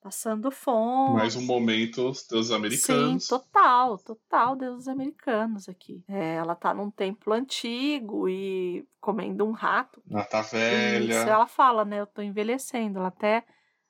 Passando 0.08 0.50
fome. 0.50 1.14
Mais 1.14 1.34
um 1.34 1.40
momento 1.40 2.12
dos 2.30 2.52
americanos. 2.52 3.24
Sim, 3.24 3.36
total, 3.38 3.96
total 3.96 4.54
deuses 4.54 4.86
americanos 4.86 5.66
aqui. 5.66 6.04
É, 6.06 6.34
ela 6.34 6.54
tá 6.54 6.74
num 6.74 6.90
templo 6.90 7.32
antigo 7.32 8.28
e 8.28 8.86
comendo 9.00 9.46
um 9.46 9.52
rato. 9.52 10.02
Ela 10.10 10.22
tá 10.26 10.42
velha. 10.42 11.04
Isso, 11.20 11.26
ela 11.30 11.46
fala, 11.46 11.86
né? 11.86 12.00
Eu 12.02 12.06
tô 12.06 12.20
envelhecendo. 12.20 12.98
Ela 12.98 13.08
até 13.08 13.46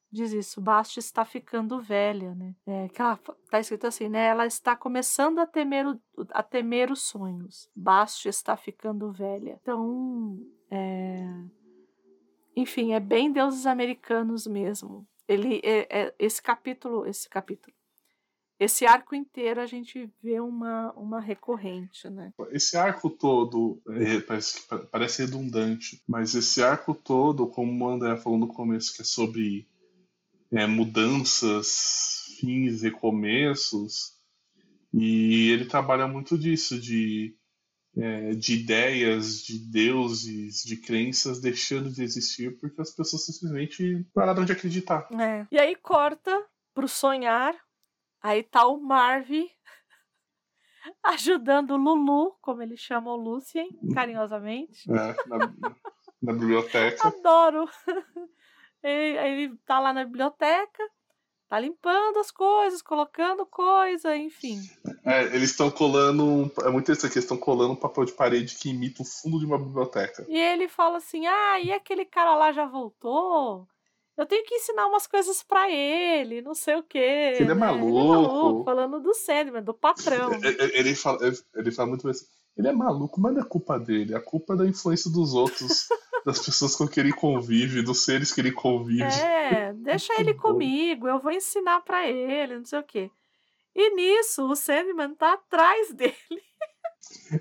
diz 0.09 0.33
isso. 0.33 0.61
Basti 0.61 1.01
está 1.01 1.25
ficando 1.25 1.81
velha, 1.81 2.33
né? 2.37 2.55
É, 2.65 2.89
que 2.91 3.03
ela 3.03 3.19
tá 3.51 3.59
escrito 3.59 3.89
assim, 3.89 4.09
né? 4.09 4.27
Ela 4.27 4.47
está 4.47 4.77
começando 4.77 5.41
a 5.41 5.47
temer, 5.49 5.89
o- 5.89 6.01
a 6.31 6.45
temer 6.45 6.93
os 6.93 7.03
sonhos. 7.03 7.69
Basti 7.75 8.29
está 8.29 8.57
ficando 8.57 9.11
velha. 9.11 9.59
Então, 9.61 10.39
é... 10.71 11.27
enfim, 12.55 12.93
é 12.93 13.01
bem 13.01 13.33
deuses 13.33 13.67
americanos 13.67 14.47
mesmo. 14.47 15.05
Ele, 15.29 15.61
é, 15.65 16.07
é- 16.07 16.15
esse 16.19 16.43
capítulo, 16.43 17.07
esse 17.07 17.29
capítulo, 17.29 17.75
esse 18.59 18.87
arco 18.87 19.15
inteiro 19.15 19.61
a 19.61 19.67
gente 19.67 20.09
vê 20.23 20.39
uma, 20.39 20.93
uma 20.93 21.21
recorrente, 21.21 22.09
né? 22.09 22.33
Esse 22.51 22.77
arco 22.77 23.11
todo 23.11 23.83
é, 23.89 24.21
parece, 24.21 24.63
parece 24.91 25.23
redundante, 25.23 26.03
mas 26.07 26.35
esse 26.35 26.63
arco 26.63 26.95
todo, 26.95 27.49
como 27.49 27.85
o 27.85 27.89
André 27.89 28.17
falou 28.17 28.39
no 28.39 28.47
começo, 28.47 28.95
que 28.95 29.03
é 29.03 29.05
sobre 29.05 29.67
é, 30.53 30.67
mudanças, 30.67 32.37
fins 32.39 32.83
e 32.83 32.85
recomeços, 32.85 34.15
e 34.93 35.51
ele 35.51 35.65
trabalha 35.65 36.07
muito 36.07 36.39
disso, 36.39 36.81
de, 36.81 37.37
é, 37.97 38.35
de 38.35 38.55
ideias, 38.61 39.43
de 39.43 39.59
deuses, 39.59 40.63
de 40.63 40.77
crenças 40.77 41.41
deixando 41.41 41.91
de 41.91 42.03
existir 42.03 42.59
porque 42.59 42.81
as 42.81 42.91
pessoas 42.91 43.27
simplesmente 43.27 44.05
pararam 44.15 44.45
de 44.45 44.53
acreditar. 44.53 45.09
É. 45.13 45.47
E 45.51 45.59
aí 45.59 45.75
corta 45.77 46.45
pro 46.75 46.89
sonhar. 46.89 47.55
Aí 48.23 48.43
tá 48.43 48.67
o 48.67 48.81
Marvin. 48.81 49.49
ajudando 51.03 51.73
o 51.73 51.77
Lulu, 51.77 52.37
como 52.41 52.63
ele 52.63 52.77
chama 52.77 53.13
o 53.13 53.17
Lucien, 53.17 53.69
carinhosamente. 53.95 54.91
É, 54.91 55.29
na, 55.29 55.39
na 56.23 56.33
biblioteca. 56.33 57.07
Adoro. 57.09 57.69
Ele, 58.83 59.17
ele 59.17 59.57
tá 59.65 59.81
lá 59.81 59.95
na 59.95 60.05
biblioteca, 60.05 60.83
tá 61.55 61.61
limpando 61.61 62.19
as 62.19 62.31
coisas, 62.31 62.83
colocando 62.83 63.47
coisa, 63.47 64.17
enfim. 64.17 64.59
É, 65.05 65.25
eles 65.27 65.51
estão 65.51 65.71
colando. 65.71 66.25
um- 66.25 66.51
É 66.63 66.69
muito 66.71 66.85
interessante 66.85 67.13
que 67.13 67.19
eles 67.19 67.25
estão 67.25 67.37
colando 67.37 67.73
um 67.73 67.77
papel 67.77 68.05
de 68.05 68.13
parede 68.13 68.57
que 68.57 68.71
imita 68.71 69.03
o 69.03 69.05
fundo 69.05 69.39
de 69.39 69.47
uma 69.47 69.59
biblioteca. 69.59 70.25
E 70.29 70.37
ele 70.39 70.69
fala 70.69 70.99
assim: 70.99 71.27
ah, 71.27 71.61
e 71.61 71.73
aquele 71.73 72.05
cara 72.05 72.35
lá 72.37 72.53
já 72.53 72.67
voltou? 72.67 73.67
Eu 74.17 74.27
tenho 74.27 74.45
que 74.45 74.55
ensinar 74.55 74.87
umas 74.87 75.07
coisas 75.09 75.43
pra 75.43 75.69
ele, 75.71 76.41
não 76.41 76.55
sei 76.55 76.77
o 76.77 76.83
quê. 76.85 77.33
Ele 77.35 77.45
é 77.45 77.47
né? 77.47 77.55
maluco. 77.55 78.65
falando 78.65 79.01
do 79.01 79.13
Sandman, 79.13 79.63
do 79.63 79.75
patrão. 79.75 80.31
É, 80.35 80.49
é, 80.49 80.79
Ele 80.79 80.95
fala, 80.95 81.19
ele- 81.27 81.39
ele 81.57 81.71
fala 81.73 81.89
muito 81.89 82.09
assim. 82.09 82.25
Ele 82.57 82.69
é 82.69 82.73
maluco, 82.73 83.21
mas 83.21 83.35
não 83.35 83.41
é 83.43 83.45
culpa 83.45 83.77
dele. 83.79 84.15
A 84.15 84.21
culpa 84.21 84.55
é 84.55 84.57
da 84.59 84.67
influência 84.67 85.11
dos 85.11 85.35
outros, 85.35 85.89
das 86.25 86.45
pessoas 86.45 86.75
com 86.75 86.89
quem 86.89 87.05
ele 87.05 87.13
convive, 87.13 87.83
dos 87.83 88.05
seres 88.05 88.33
que 88.33 88.41
ele 88.41 88.53
convive. 88.53 89.03
É, 89.03 89.73
deixa 89.75 90.13
ele 90.21 90.35
comigo, 90.35 91.07
eu 91.07 91.19
vou 91.21 91.33
ensinar 91.33 91.81
pra 91.83 92.09
ele, 92.09 92.59
não 92.59 92.65
sei 92.65 92.79
o 92.79 92.85
quê. 92.85 93.11
E 93.75 93.91
nisso, 93.95 94.49
o 94.49 94.55
Sandman 94.55 95.15
tá 95.15 95.35
atrás 95.35 95.93
dele. 95.95 96.15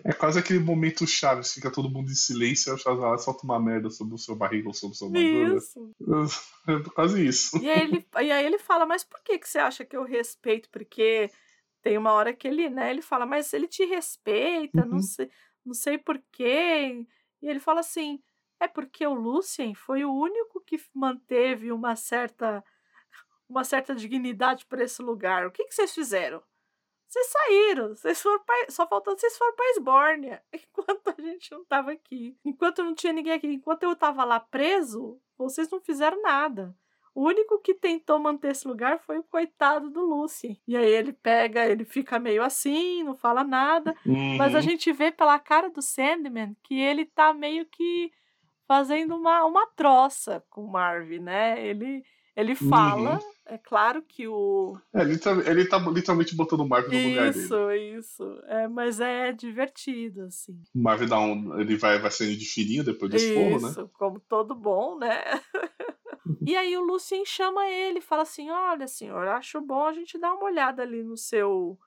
É 0.03 0.11
quase 0.11 0.39
aquele 0.39 0.59
momento 0.59 1.07
Chaves, 1.07 1.53
fica 1.53 1.71
todo 1.71 1.89
mundo 1.89 2.11
em 2.11 2.15
silêncio 2.15 2.71
e 2.71 2.73
o 2.73 3.17
solta 3.17 3.43
uma 3.43 3.59
merda 3.59 3.89
sobre 3.89 4.13
o 4.15 4.17
seu 4.17 4.35
barriga 4.35 4.67
ou 4.67 4.73
sobre 4.73 4.95
o 4.95 4.97
seu 4.97 5.09
barriga. 5.09 5.55
Isso. 5.57 5.91
É 6.67 6.89
quase 6.93 7.25
isso. 7.25 7.57
E 7.57 7.69
aí, 7.69 7.81
ele, 7.81 8.05
e 8.21 8.31
aí 8.31 8.45
ele 8.45 8.57
fala, 8.57 8.85
mas 8.85 9.03
por 9.03 9.21
que, 9.21 9.39
que 9.39 9.47
você 9.47 9.59
acha 9.59 9.85
que 9.85 9.95
eu 9.95 10.03
respeito? 10.03 10.69
Porque 10.69 11.29
tem 11.81 11.97
uma 11.97 12.11
hora 12.11 12.33
que 12.33 12.47
ele, 12.47 12.69
né, 12.69 12.89
ele 12.91 13.01
fala, 13.01 13.25
mas 13.25 13.53
ele 13.53 13.67
te 13.67 13.85
respeita, 13.85 14.85
não 14.85 14.97
Uhum. 14.97 15.01
sei, 15.01 15.29
não 15.65 15.73
sei 15.73 15.97
por 15.97 16.21
quê. 16.31 17.05
E 17.41 17.47
ele 17.47 17.59
fala 17.59 17.79
assim, 17.81 18.19
é 18.63 18.67
porque 18.67 19.05
o 19.05 19.13
Lucien 19.13 19.73
foi 19.75 20.03
o 20.05 20.13
único 20.13 20.61
que 20.61 20.79
manteve 20.93 21.71
uma 21.71 21.95
certa 21.95 22.63
uma 23.49 23.63
certa 23.63 23.93
dignidade 23.93 24.65
para 24.65 24.83
esse 24.83 25.01
lugar. 25.01 25.45
O 25.45 25.51
que, 25.51 25.65
que 25.65 25.75
vocês 25.75 25.93
fizeram? 25.93 26.41
Vocês 27.07 27.27
saíram, 27.27 27.89
vocês 27.89 28.19
foram 28.21 28.43
pra, 28.43 28.55
só 28.69 28.87
faltando 28.87 29.19
vocês 29.19 29.37
foram 29.37 29.53
para 29.55 29.69
Esbórnia, 29.71 30.41
enquanto 30.51 31.07
a 31.09 31.21
gente 31.21 31.51
não 31.51 31.63
tava 31.63 31.91
aqui. 31.91 32.35
Enquanto 32.43 32.83
não 32.83 32.95
tinha 32.95 33.13
ninguém 33.13 33.33
aqui, 33.33 33.45
enquanto 33.47 33.83
eu 33.83 33.95
tava 33.95 34.23
lá 34.23 34.39
preso, 34.39 35.21
vocês 35.37 35.69
não 35.69 35.79
fizeram 35.79 36.19
nada. 36.23 36.75
O 37.13 37.25
único 37.27 37.59
que 37.59 37.75
tentou 37.75 38.17
manter 38.17 38.51
esse 38.53 38.67
lugar 38.67 38.97
foi 38.99 39.19
o 39.19 39.23
coitado 39.23 39.91
do 39.91 40.01
Lucy. 40.03 40.59
E 40.67 40.75
aí 40.75 40.89
ele 40.89 41.13
pega, 41.13 41.67
ele 41.67 41.85
fica 41.85 42.17
meio 42.17 42.41
assim, 42.41 43.03
não 43.03 43.13
fala 43.15 43.43
nada. 43.43 43.93
Mas 44.39 44.55
a 44.55 44.57
Uhum. 44.57 44.63
gente 44.63 44.91
vê 44.91 45.11
pela 45.11 45.37
cara 45.37 45.69
do 45.69 45.79
Sandman 45.83 46.57
que 46.63 46.73
ele 46.79 47.05
tá 47.05 47.31
meio 47.31 47.67
que 47.67 48.11
fazendo 48.67 49.15
uma, 49.15 49.45
uma 49.45 49.67
troça 49.67 50.43
com 50.49 50.65
o 50.65 50.71
Marvin, 50.71 51.19
né? 51.19 51.65
Ele, 51.65 52.03
ele 52.35 52.55
fala, 52.55 53.19
é 53.45 53.57
claro 53.57 54.01
que 54.01 54.27
o. 54.27 54.77
É, 54.93 55.01
ele, 55.01 55.17
tá, 55.17 55.31
ele 55.31 55.65
tá 55.65 55.77
literalmente 55.77 56.35
botando 56.35 56.61
o 56.61 56.67
Marvel 56.67 56.91
no 56.91 57.09
lugar 57.09 57.31
dele. 57.31 57.45
Isso, 57.45 57.71
isso. 57.71 58.41
É, 58.47 58.67
mas 58.67 58.99
é 58.99 59.31
divertido, 59.31 60.23
assim. 60.23 60.59
O 60.73 60.79
Marvel 60.81 61.07
dá 61.07 61.19
um. 61.19 61.59
Ele 61.59 61.75
vai, 61.75 61.99
vai 61.99 62.09
saindo 62.09 62.37
de 62.37 62.45
fininho 62.45 62.83
depois 62.83 63.11
do 63.11 63.17
esporro, 63.17 63.61
né? 63.61 63.69
Isso, 63.69 63.89
como 63.93 64.19
todo 64.19 64.55
bom, 64.55 64.97
né? 64.97 65.21
e 66.47 66.55
aí 66.55 66.75
o 66.77 66.83
Lucien 66.83 67.25
chama 67.25 67.67
ele, 67.67 67.99
fala 68.01 68.23
assim: 68.23 68.49
"Olha, 68.49 68.87
senhor, 68.87 69.27
acho 69.27 69.59
bom 69.61 69.85
a 69.85 69.93
gente 69.93 70.17
dar 70.17 70.33
uma 70.33 70.45
olhada 70.45 70.81
ali 70.81 71.03
no 71.03 71.17
seu 71.17 71.77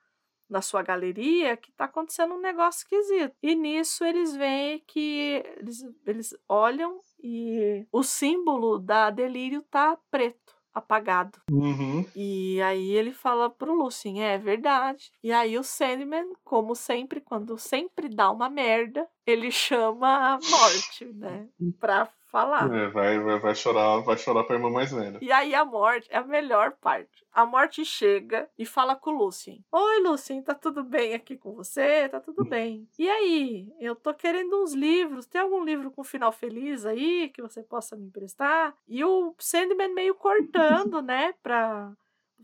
na 0.49 0.63
sua 0.63 0.83
galeria 0.83 1.57
que 1.57 1.73
tá 1.73 1.85
acontecendo 1.87 2.35
um 2.35 2.41
negócio 2.41 2.81
esquisito". 2.81 3.35
E 3.43 3.55
nisso 3.55 4.05
eles 4.05 4.35
veem 4.35 4.83
que 4.87 5.43
eles, 5.59 5.85
eles 6.07 6.37
olham 6.49 7.01
e 7.23 7.87
o 7.91 8.03
símbolo 8.03 8.79
da 8.79 9.11
delírio 9.11 9.63
tá 9.71 9.99
preto, 10.11 10.55
apagado. 10.73 11.41
Uhum. 11.51 12.05
E 12.15 12.61
aí 12.63 12.91
ele 12.91 13.13
fala 13.13 13.49
pro 13.49 13.75
Lucien, 13.75 14.23
é 14.23 14.37
verdade. 14.39 15.11
E 15.23 15.33
aí 15.33 15.59
o 15.59 15.63
Sandman, 15.63 16.33
como 16.45 16.75
sempre, 16.75 17.21
quando 17.21 17.59
sempre 17.59 18.09
dá 18.09 18.31
uma 18.31 18.51
merda, 18.51 19.09
ele 19.27 19.51
chama 19.51 20.35
a 20.35 20.39
morte, 20.39 21.07
né? 21.15 21.49
Pra 21.81 22.09
falar. 22.27 22.73
É, 22.73 22.89
vai, 22.89 23.19
vai, 23.19 23.39
vai 23.39 23.55
chorar, 23.55 23.99
vai 24.01 24.17
chorar 24.17 24.45
pra 24.45 24.57
irmã 24.57 24.71
mais 24.71 24.91
velha. 24.93 25.19
E 25.21 25.33
aí 25.33 25.55
a 25.55 25.65
morte 25.65 26.09
é 26.11 26.19
a 26.19 26.25
melhor 26.25 26.73
parte. 26.73 27.27
A 27.33 27.45
morte 27.45 27.85
chega 27.85 28.49
e 28.59 28.65
fala 28.65 28.97
com 28.97 29.11
o 29.11 29.19
Lucien. 29.19 29.65
Oi, 29.71 30.01
Lucien, 30.01 30.43
tá 30.43 30.55
tudo 30.55 30.83
bem 30.83 31.15
aqui 31.15 31.37
com 31.37 31.55
você? 31.55 32.09
Tá 32.09 32.21
tudo 32.21 32.45
bem. 32.45 32.89
E 32.99 33.09
aí, 33.09 33.73
eu 33.81 33.95
tô 33.95 34.13
querendo 34.15 34.63
uns 34.63 34.73
livros. 34.73 35.27
Tem 35.27 35.41
algum 35.41 35.65
livro 35.65 35.91
com 35.91 36.03
final 36.05 36.33
feliz 36.33 36.85
aí 36.87 37.29
que 37.31 37.43
você 37.43 37.63
possa 37.63 37.97
me 37.97 38.07
emprestar? 38.07 38.75
E 38.89 39.05
o 39.05 39.35
Sandman 39.39 39.93
meio 39.95 40.15
cortando, 40.15 41.03
né, 41.03 41.35
pra 41.43 41.93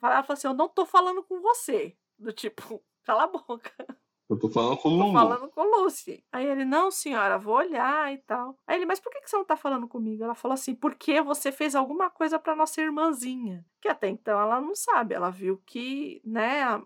falar, 0.01 0.23
fala 0.23 0.37
assim, 0.37 0.49
eu 0.49 0.55
não 0.55 0.69
tô 0.69 0.85
falando 0.85 1.23
com 1.23 1.41
você. 1.41 1.97
Do 2.19 2.33
tipo, 2.33 2.83
cala 3.05 3.25
a 3.25 3.27
boca. 3.27 3.73
Eu 4.33 4.39
tô 4.39 4.49
falando 4.49 4.77
com 4.79 4.89
o 4.89 4.99
Tô 5.07 5.13
falando 5.13 5.49
com 5.51 5.61
o 5.61 5.83
Lucy. 5.85 6.25
Aí 6.33 6.47
ele, 6.47 6.65
não, 6.65 6.91
senhora, 6.91 7.39
vou 7.39 7.55
olhar 7.57 8.13
e 8.13 8.19
tal. 8.19 8.57
Aí 8.67 8.77
ele, 8.77 8.87
mas 8.87 8.99
por 9.01 9.13
que 9.13 9.21
que 9.21 9.29
você 9.31 9.37
não 9.37 9.45
tá 9.45 9.57
falando 9.57 9.87
comigo? 9.87 10.25
Ela 10.25 10.35
falou 10.35 10.55
assim, 10.55 10.75
porque 10.75 11.21
você 11.21 11.53
fez 11.53 11.75
alguma 11.75 12.09
coisa 12.09 12.39
pra 12.39 12.57
nossa 12.57 12.81
irmãzinha. 12.81 13.65
Que 13.81 13.89
até 13.89 14.09
então 14.09 14.41
ela 14.41 14.61
não 14.61 14.75
sabe. 14.75 15.15
Ela 15.15 15.31
viu 15.31 15.61
que, 15.67 16.21
né, 16.25 16.63
a- 16.63 16.83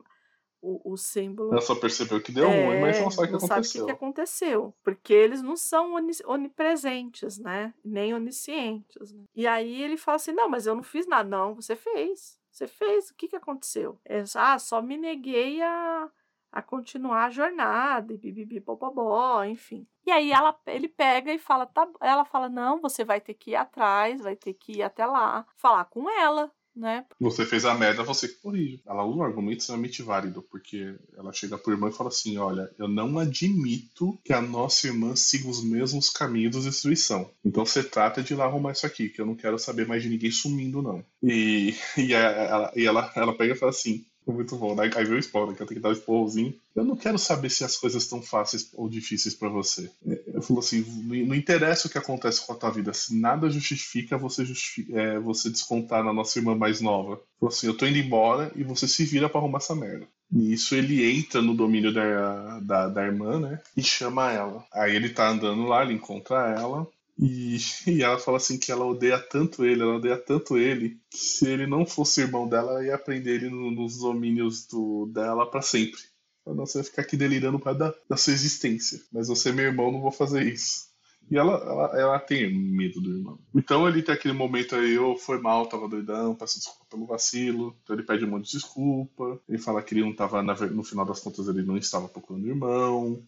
o, 0.60 0.92
o 0.94 0.96
símbolo. 0.96 1.52
Ela 1.52 1.60
só 1.60 1.76
percebeu 1.76 2.20
que 2.20 2.32
deu 2.32 2.48
ruim, 2.48 2.80
mas 2.80 2.98
não 3.00 3.10
sabe 3.10 3.28
o 3.28 3.30
que 3.30 3.36
É, 3.36 3.38
não 3.38 3.46
sabe 3.46 3.60
o 3.60 3.70
que, 3.70 3.78
aconteceu. 3.78 3.86
que 3.86 3.92
aconteceu. 3.92 4.74
Porque 4.82 5.12
eles 5.12 5.40
não 5.42 5.56
são 5.56 5.92
oni- 5.94 6.12
onipresentes, 6.24 7.38
né? 7.38 7.72
Nem 7.84 8.14
oniscientes. 8.14 9.12
Né? 9.12 9.24
E 9.34 9.46
aí 9.46 9.80
ele 9.82 9.96
fala 9.96 10.16
assim: 10.16 10.32
não, 10.32 10.48
mas 10.48 10.66
eu 10.66 10.74
não 10.74 10.82
fiz 10.82 11.06
nada. 11.06 11.28
Não, 11.28 11.54
você 11.54 11.76
fez. 11.76 12.38
Você 12.50 12.66
fez. 12.66 13.10
O 13.10 13.14
que, 13.14 13.28
que 13.28 13.36
aconteceu? 13.36 13.98
É, 14.04 14.24
ah, 14.34 14.58
só 14.58 14.80
me 14.82 14.96
neguei 14.96 15.60
a, 15.62 16.08
a 16.52 16.62
continuar 16.62 17.26
a 17.26 17.30
jornada 17.30 18.12
e 18.12 18.18
bibibi 18.18 18.60
popobó, 18.60 19.44
enfim. 19.44 19.86
E 20.06 20.10
aí 20.10 20.32
ela, 20.32 20.56
ele 20.66 20.88
pega 20.88 21.32
e 21.32 21.38
fala, 21.38 21.66
tá, 21.66 21.88
ela 22.00 22.24
fala, 22.24 22.48
não, 22.48 22.80
você 22.80 23.04
vai 23.04 23.20
ter 23.20 23.34
que 23.34 23.50
ir 23.50 23.56
atrás, 23.56 24.20
vai 24.20 24.36
ter 24.36 24.54
que 24.54 24.78
ir 24.78 24.82
até 24.82 25.04
lá, 25.04 25.46
falar 25.56 25.84
com 25.86 26.08
ela, 26.08 26.50
né? 26.76 27.06
Você 27.18 27.46
fez 27.46 27.64
a 27.64 27.74
merda, 27.74 28.02
você 28.02 28.28
que 28.28 28.34
corrige. 28.34 28.82
Ela 28.86 29.04
usa 29.04 29.18
um 29.18 29.24
argumento 29.24 29.60
extremamente 29.60 30.02
válido, 30.02 30.42
porque 30.42 30.94
ela 31.16 31.32
chega 31.32 31.56
pro 31.56 31.72
irmão 31.72 31.88
e 31.88 31.92
fala 31.92 32.10
assim: 32.10 32.36
olha, 32.36 32.70
eu 32.78 32.86
não 32.86 33.18
admito 33.18 34.18
que 34.22 34.32
a 34.32 34.42
nossa 34.42 34.86
irmã 34.86 35.16
siga 35.16 35.48
os 35.48 35.64
mesmos 35.64 36.10
caminhos 36.10 36.54
de 36.54 36.62
destruição. 36.62 37.30
Então 37.42 37.64
você 37.64 37.82
trata 37.82 38.22
de 38.22 38.34
ir 38.34 38.36
lá 38.36 38.44
arrumar 38.44 38.72
isso 38.72 38.86
aqui, 38.86 39.08
que 39.08 39.20
eu 39.20 39.26
não 39.26 39.34
quero 39.34 39.58
saber 39.58 39.88
mais 39.88 40.02
de 40.02 40.10
ninguém 40.10 40.30
sumindo, 40.30 40.82
não. 40.82 41.02
E, 41.22 41.74
e, 41.96 42.12
ela, 42.12 42.72
e 42.76 42.84
ela, 42.84 43.10
ela 43.16 43.36
pega 43.36 43.54
e 43.54 43.56
fala 43.56 43.70
assim. 43.70 44.04
Muito 44.26 44.56
bom, 44.56 44.74
né? 44.74 44.90
Aí 44.96 45.04
veio 45.04 45.16
o 45.16 45.20
spoiler, 45.20 45.54
que 45.54 45.62
ela 45.62 45.68
tem 45.68 45.76
que 45.76 45.82
dar 45.82 45.90
o 45.90 45.92
esporrozinho. 45.92 46.52
Eu 46.74 46.84
não 46.84 46.96
quero 46.96 47.16
saber 47.18 47.48
se 47.48 47.62
as 47.62 47.76
coisas 47.76 48.02
estão 48.02 48.20
fáceis 48.20 48.68
ou 48.74 48.88
difíceis 48.88 49.34
pra 49.34 49.48
você. 49.48 49.88
Eu 50.26 50.42
falo 50.42 50.58
assim, 50.58 50.84
não 51.24 51.34
interessa 51.34 51.86
o 51.86 51.90
que 51.90 51.96
acontece 51.96 52.44
com 52.44 52.52
a 52.52 52.56
tua 52.56 52.70
vida, 52.70 52.92
se 52.92 53.14
nada 53.14 53.48
justifica 53.48 54.18
você, 54.18 54.44
é, 54.92 55.18
você 55.20 55.48
descontar 55.48 56.02
na 56.02 56.12
nossa 56.12 56.38
irmã 56.38 56.56
mais 56.56 56.80
nova. 56.80 57.20
Falou 57.38 57.54
assim, 57.54 57.68
eu 57.68 57.76
tô 57.76 57.86
indo 57.86 57.98
embora 57.98 58.50
e 58.56 58.64
você 58.64 58.88
se 58.88 59.04
vira 59.04 59.28
pra 59.28 59.40
arrumar 59.40 59.58
essa 59.58 59.76
merda. 59.76 60.08
Nisso 60.30 60.74
ele 60.74 61.08
entra 61.08 61.40
no 61.40 61.54
domínio 61.54 61.94
da, 61.94 62.58
da, 62.60 62.88
da 62.88 63.04
irmã, 63.04 63.38
né? 63.38 63.60
E 63.76 63.82
chama 63.82 64.32
ela. 64.32 64.64
Aí 64.72 64.94
ele 64.96 65.10
tá 65.10 65.28
andando 65.28 65.66
lá, 65.66 65.84
ele 65.84 65.94
encontra 65.94 66.50
ela. 66.58 66.86
E, 67.18 67.56
e 67.86 68.02
ela 68.02 68.18
fala 68.18 68.36
assim 68.36 68.58
que 68.58 68.70
ela 68.70 68.84
odeia 68.84 69.18
tanto 69.18 69.64
ele, 69.64 69.82
ela 69.82 69.96
odeia 69.96 70.18
tanto 70.18 70.56
ele, 70.58 71.00
que 71.10 71.18
se 71.18 71.48
ele 71.48 71.66
não 71.66 71.86
fosse 71.86 72.20
irmão 72.20 72.48
dela, 72.48 72.72
ela 72.72 72.84
ia 72.84 72.98
prender 72.98 73.36
ele 73.42 73.50
no- 73.50 73.70
nos 73.70 73.98
domínios 73.98 74.66
do, 74.66 75.06
dela 75.12 75.50
pra 75.50 75.62
sempre. 75.62 76.00
Fala, 76.44 76.56
Não, 76.56 76.66
você 76.66 76.78
vai 76.78 76.84
ficar 76.84 77.02
aqui 77.02 77.16
delirando 77.16 77.58
para 77.58 77.72
da, 77.72 77.94
da 78.08 78.16
sua 78.16 78.32
existência. 78.32 79.00
Mas 79.12 79.28
você 79.28 79.48
é 79.50 79.52
meu 79.52 79.64
irmão, 79.66 79.90
não 79.92 80.00
vou 80.00 80.12
fazer 80.12 80.46
isso. 80.46 80.86
E 81.28 81.36
ela, 81.36 81.54
ela, 81.54 82.00
ela 82.00 82.18
tem 82.20 82.52
medo 82.56 83.00
do 83.00 83.10
irmão. 83.10 83.38
Então 83.54 83.88
ele 83.88 84.00
tem 84.02 84.14
aquele 84.14 84.32
momento 84.34 84.76
aí, 84.76 84.96
ô, 84.96 85.16
foi 85.16 85.40
mal, 85.40 85.66
tava 85.68 85.88
doidão, 85.88 86.36
peço 86.36 86.58
desculpa 86.58 86.84
pelo 86.88 87.06
vacilo. 87.06 87.76
Então 87.82 87.96
ele 87.96 88.04
pede 88.06 88.24
um 88.24 88.28
monte 88.28 88.44
de 88.46 88.52
desculpa. 88.52 89.40
Ele 89.48 89.58
fala 89.58 89.82
que 89.82 89.92
ele 89.94 90.02
não 90.04 90.14
tava, 90.14 90.40
no 90.42 90.84
final 90.84 91.04
das 91.04 91.18
contas, 91.20 91.48
ele 91.48 91.62
não 91.62 91.76
estava 91.76 92.08
procurando 92.08 92.44
o 92.44 92.48
irmão. 92.48 93.22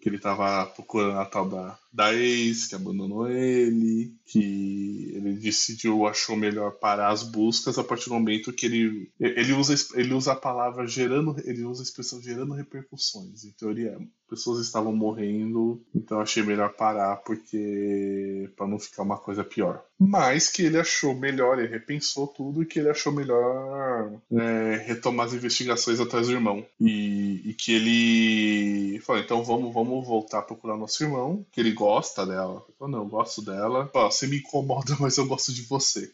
Que 0.00 0.08
ele 0.08 0.18
tava 0.18 0.66
procurando 0.66 1.18
a 1.18 1.24
tal 1.26 1.48
da 1.48 1.78
da 1.92 2.14
ex 2.14 2.68
que 2.68 2.74
abandonou 2.74 3.28
ele, 3.28 4.14
que 4.24 5.12
ele 5.14 5.32
decidiu, 5.34 6.06
achou 6.06 6.36
melhor 6.36 6.72
parar 6.72 7.08
as 7.08 7.22
buscas 7.22 7.78
a 7.78 7.84
partir 7.84 8.08
do 8.08 8.14
momento 8.14 8.52
que 8.52 8.66
ele 8.66 9.10
ele 9.18 9.52
usa 9.52 9.74
ele 9.94 10.14
usa 10.14 10.32
a 10.32 10.36
palavra 10.36 10.86
gerando, 10.86 11.36
ele 11.44 11.64
usa 11.64 11.82
a 11.82 11.84
expressão 11.84 12.22
gerando 12.22 12.54
repercussões. 12.54 13.44
Em 13.44 13.52
teoria, 13.52 13.98
pessoas 14.28 14.64
estavam 14.64 14.94
morrendo, 14.94 15.82
então 15.94 16.20
achei 16.20 16.42
melhor 16.42 16.72
parar 16.74 17.16
porque 17.16 18.48
para 18.56 18.68
não 18.68 18.78
ficar 18.78 19.02
uma 19.02 19.18
coisa 19.18 19.42
pior. 19.42 19.82
Mas 19.98 20.48
que 20.48 20.62
ele 20.62 20.78
achou 20.78 21.14
melhor, 21.14 21.58
ele 21.58 21.68
repensou 21.68 22.26
tudo 22.26 22.62
e 22.62 22.66
que 22.66 22.78
ele 22.78 22.88
achou 22.88 23.12
melhor 23.12 24.12
é, 24.32 24.84
retomar 24.86 25.26
as 25.26 25.34
investigações 25.34 26.00
atrás 26.00 26.28
do 26.28 26.32
irmão 26.32 26.64
e, 26.80 27.50
e 27.50 27.54
que 27.54 27.72
ele 27.72 29.00
falou 29.00 29.20
então 29.20 29.44
vamos 29.44 29.74
vamos 29.74 30.06
voltar 30.06 30.38
a 30.38 30.42
procurar 30.42 30.76
nosso 30.76 31.02
irmão, 31.02 31.44
que 31.52 31.60
ele 31.60 31.72
gosta 31.80 32.26
dela. 32.26 32.62
Falei, 32.78 32.92
não, 32.92 33.00
eu 33.00 33.08
gosto 33.08 33.40
dela. 33.40 33.90
Você 33.94 34.26
me 34.26 34.38
incomoda, 34.38 34.94
mas 35.00 35.16
eu 35.16 35.26
gosto 35.26 35.50
de 35.50 35.62
você. 35.62 36.12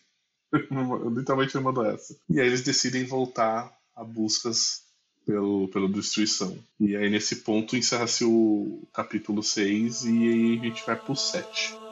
Eu 0.53 1.11
literalmente 1.11 1.57
me 1.57 1.65
mandou 1.65 1.85
essa. 1.85 2.17
E 2.31 2.41
aí 2.41 2.47
eles 2.47 2.63
decidem 2.63 3.05
voltar 3.05 3.77
a 3.95 4.05
buscas 4.05 4.83
pelo, 5.27 5.67
pela 5.69 5.89
destruição. 5.89 6.57
E 6.79 6.97
aí 6.97 7.11
nesse 7.11 7.37
ponto 7.37 7.77
encerra-se 7.77 8.25
o 8.25 8.87
capítulo 8.93 9.43
6 9.43 10.05
e 10.05 10.09
aí 10.09 10.59
a 10.61 10.65
gente 10.67 10.87
vai 10.87 10.95
pro 10.95 11.17
7. 11.17 11.86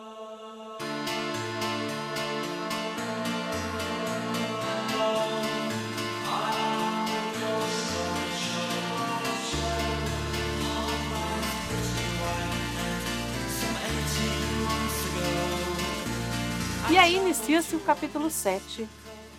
Inicia-se 17.54 17.76
o 17.76 17.80
capítulo 17.86 18.28
7 18.30 18.88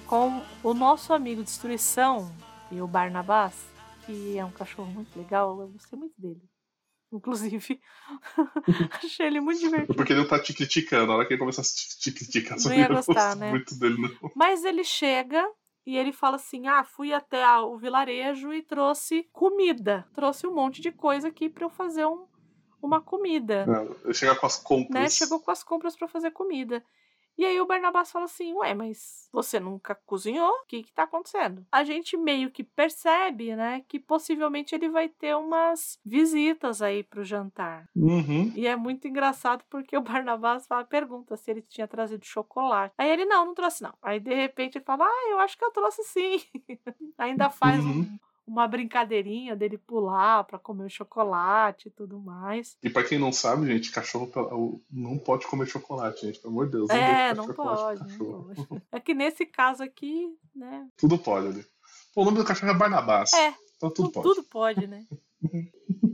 com 0.07 0.41
o 0.63 0.73
nosso 0.73 1.11
amigo 1.11 1.43
Destruição 1.43 2.33
e 2.71 2.79
o 2.81 2.87
Barnabás, 2.87 3.53
que 4.05 4.37
é 4.37 4.45
um 4.45 4.51
cachorro 4.51 4.89
muito 4.89 5.17
legal, 5.19 5.59
eu 5.59 5.67
gostei 5.67 5.99
muito 5.99 6.13
dele. 6.17 6.41
Inclusive, 7.11 7.81
achei 9.03 9.25
ele 9.27 9.41
muito 9.41 9.59
divertido. 9.59 9.93
Porque 9.95 10.13
ele 10.13 10.21
não 10.21 10.27
tá 10.29 10.39
te 10.41 10.53
criticando, 10.53 11.07
na 11.07 11.15
hora 11.15 11.25
que 11.25 11.33
ele 11.33 11.39
começar 11.39 11.61
a 11.61 11.65
te 11.65 12.09
criticar, 12.11 12.57
Não 12.57 12.73
ia 12.73 12.87
gostar, 12.87 13.35
né? 13.35 13.49
muito 13.49 13.77
dele, 13.77 13.97
não. 14.01 14.31
Mas 14.33 14.63
ele 14.63 14.85
chega 14.85 15.45
e 15.85 15.97
ele 15.97 16.13
fala 16.13 16.37
assim: 16.37 16.67
Ah, 16.67 16.85
fui 16.85 17.11
até 17.13 17.43
a- 17.43 17.63
o 17.63 17.77
vilarejo 17.77 18.53
e 18.53 18.61
trouxe 18.63 19.27
comida. 19.33 20.07
Trouxe 20.13 20.47
um 20.47 20.53
monte 20.55 20.81
de 20.81 20.91
coisa 20.91 21.27
aqui 21.27 21.49
pra 21.49 21.65
eu 21.65 21.69
fazer 21.69 22.05
um- 22.05 22.25
uma 22.81 23.01
comida. 23.01 23.65
Não, 23.65 23.93
Ele 24.05 24.13
chega 24.13 24.35
com 24.35 24.45
as 24.45 24.57
compras. 24.57 25.01
né? 25.01 25.09
Chegou 25.09 25.39
com 25.41 25.51
as 25.51 25.63
compras 25.63 25.95
pra 25.97 26.07
fazer 26.07 26.31
comida. 26.31 26.81
E 27.37 27.43
aí 27.45 27.59
o 27.59 27.65
Barnabás 27.65 28.11
fala 28.11 28.25
assim: 28.25 28.53
Ué, 28.53 28.73
mas 28.73 29.27
você 29.31 29.59
nunca 29.59 29.93
cozinhou? 30.05 30.49
O 30.49 30.65
que 30.67 30.83
que 30.83 30.91
tá 30.93 31.03
acontecendo? 31.03 31.65
A 31.71 31.83
gente 31.83 32.15
meio 32.15 32.49
que 32.49 32.63
percebe, 32.63 33.55
né, 33.55 33.83
que 33.87 33.99
possivelmente 33.99 34.73
ele 34.73 34.87
vai 34.89 35.09
ter 35.09 35.35
umas 35.35 35.99
visitas 36.05 36.81
aí 36.81 37.03
pro 37.03 37.23
jantar. 37.25 37.85
Uhum. 37.95 38.51
E 38.55 38.65
é 38.67 38.75
muito 38.75 39.07
engraçado 39.07 39.63
porque 39.69 39.97
o 39.97 40.01
Barnabás 40.01 40.65
fala, 40.67 40.83
pergunta 40.85 41.35
se 41.35 41.51
ele 41.51 41.61
tinha 41.61 41.87
trazido 41.87 42.25
chocolate. 42.25 42.93
Aí 42.97 43.09
ele, 43.09 43.25
não, 43.25 43.45
não 43.47 43.53
trouxe 43.53 43.83
não. 43.83 43.93
Aí 44.01 44.19
de 44.19 44.33
repente 44.33 44.77
ele 44.77 44.85
fala, 44.85 45.05
ah, 45.05 45.27
eu 45.31 45.39
acho 45.39 45.57
que 45.57 45.65
eu 45.65 45.71
trouxe 45.71 46.03
sim. 46.03 46.41
Ainda 47.17 47.49
faz 47.49 47.83
um- 47.83 47.89
Uhum. 47.89 48.19
Uma 48.47 48.67
brincadeirinha 48.67 49.55
dele 49.55 49.77
pular 49.77 50.43
pra 50.43 50.59
comer 50.59 50.85
o 50.85 50.89
chocolate 50.89 51.87
e 51.87 51.91
tudo 51.91 52.19
mais. 52.19 52.77
E 52.83 52.89
pra 52.89 53.03
quem 53.03 53.17
não 53.17 53.31
sabe, 53.31 53.65
gente, 53.65 53.91
cachorro 53.91 54.81
não 54.91 55.17
pode 55.17 55.47
comer 55.47 55.65
chocolate, 55.67 56.27
gente. 56.27 56.39
Pelo 56.39 56.53
amor 56.53 56.65
de 56.67 56.73
Deus. 56.73 56.89
É, 56.89 57.33
não 57.33 57.47
pode, 57.53 58.17
não 58.17 58.43
pode. 58.43 58.67
É 58.91 58.99
que 58.99 59.13
nesse 59.13 59.45
caso 59.45 59.81
aqui, 59.83 60.27
né? 60.55 60.87
Tudo 60.97 61.17
pode 61.17 61.47
ali. 61.47 61.65
Pô, 62.13 62.21
o 62.21 62.25
nome 62.25 62.37
do 62.37 62.45
cachorro 62.45 62.71
é 62.71 62.75
Barnabás. 62.75 63.33
É, 63.33 63.53
Então 63.77 63.89
tudo 63.89 64.09
tu- 64.09 64.13
pode. 64.21 64.27
tudo 64.35 64.43
pode, 64.43 64.87
né? 64.87 65.05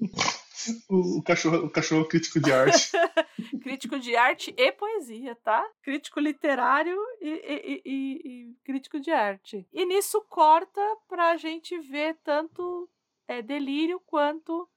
O, 0.90 1.22
cachorro, 1.24 1.66
o 1.66 1.70
cachorro 1.70 2.08
crítico 2.08 2.40
de 2.40 2.52
arte. 2.52 2.92
Crítico 3.62 4.00
de 4.00 4.16
arte 4.16 4.54
e 4.58 4.72
poesia, 4.72 5.36
tá? 5.36 5.68
Crítico 5.82 6.20
literário 6.20 6.98
e, 7.20 7.30
e- 7.30 7.82
e- 7.86 8.22
e- 8.26 8.56
crítico 8.64 9.00
de 9.00 9.12
arte. 9.12 9.68
E 9.72 9.86
nisso 9.86 10.22
corta 10.30 10.82
pra 11.08 11.38
gente 11.38 11.78
ver 11.80 12.18
tanto 12.24 12.90
é, 13.28 13.42
delírio 13.42 14.00
quanto 14.06 14.68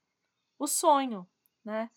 o 0.58 0.66
sonho, 0.66 1.26
né? 1.64 1.90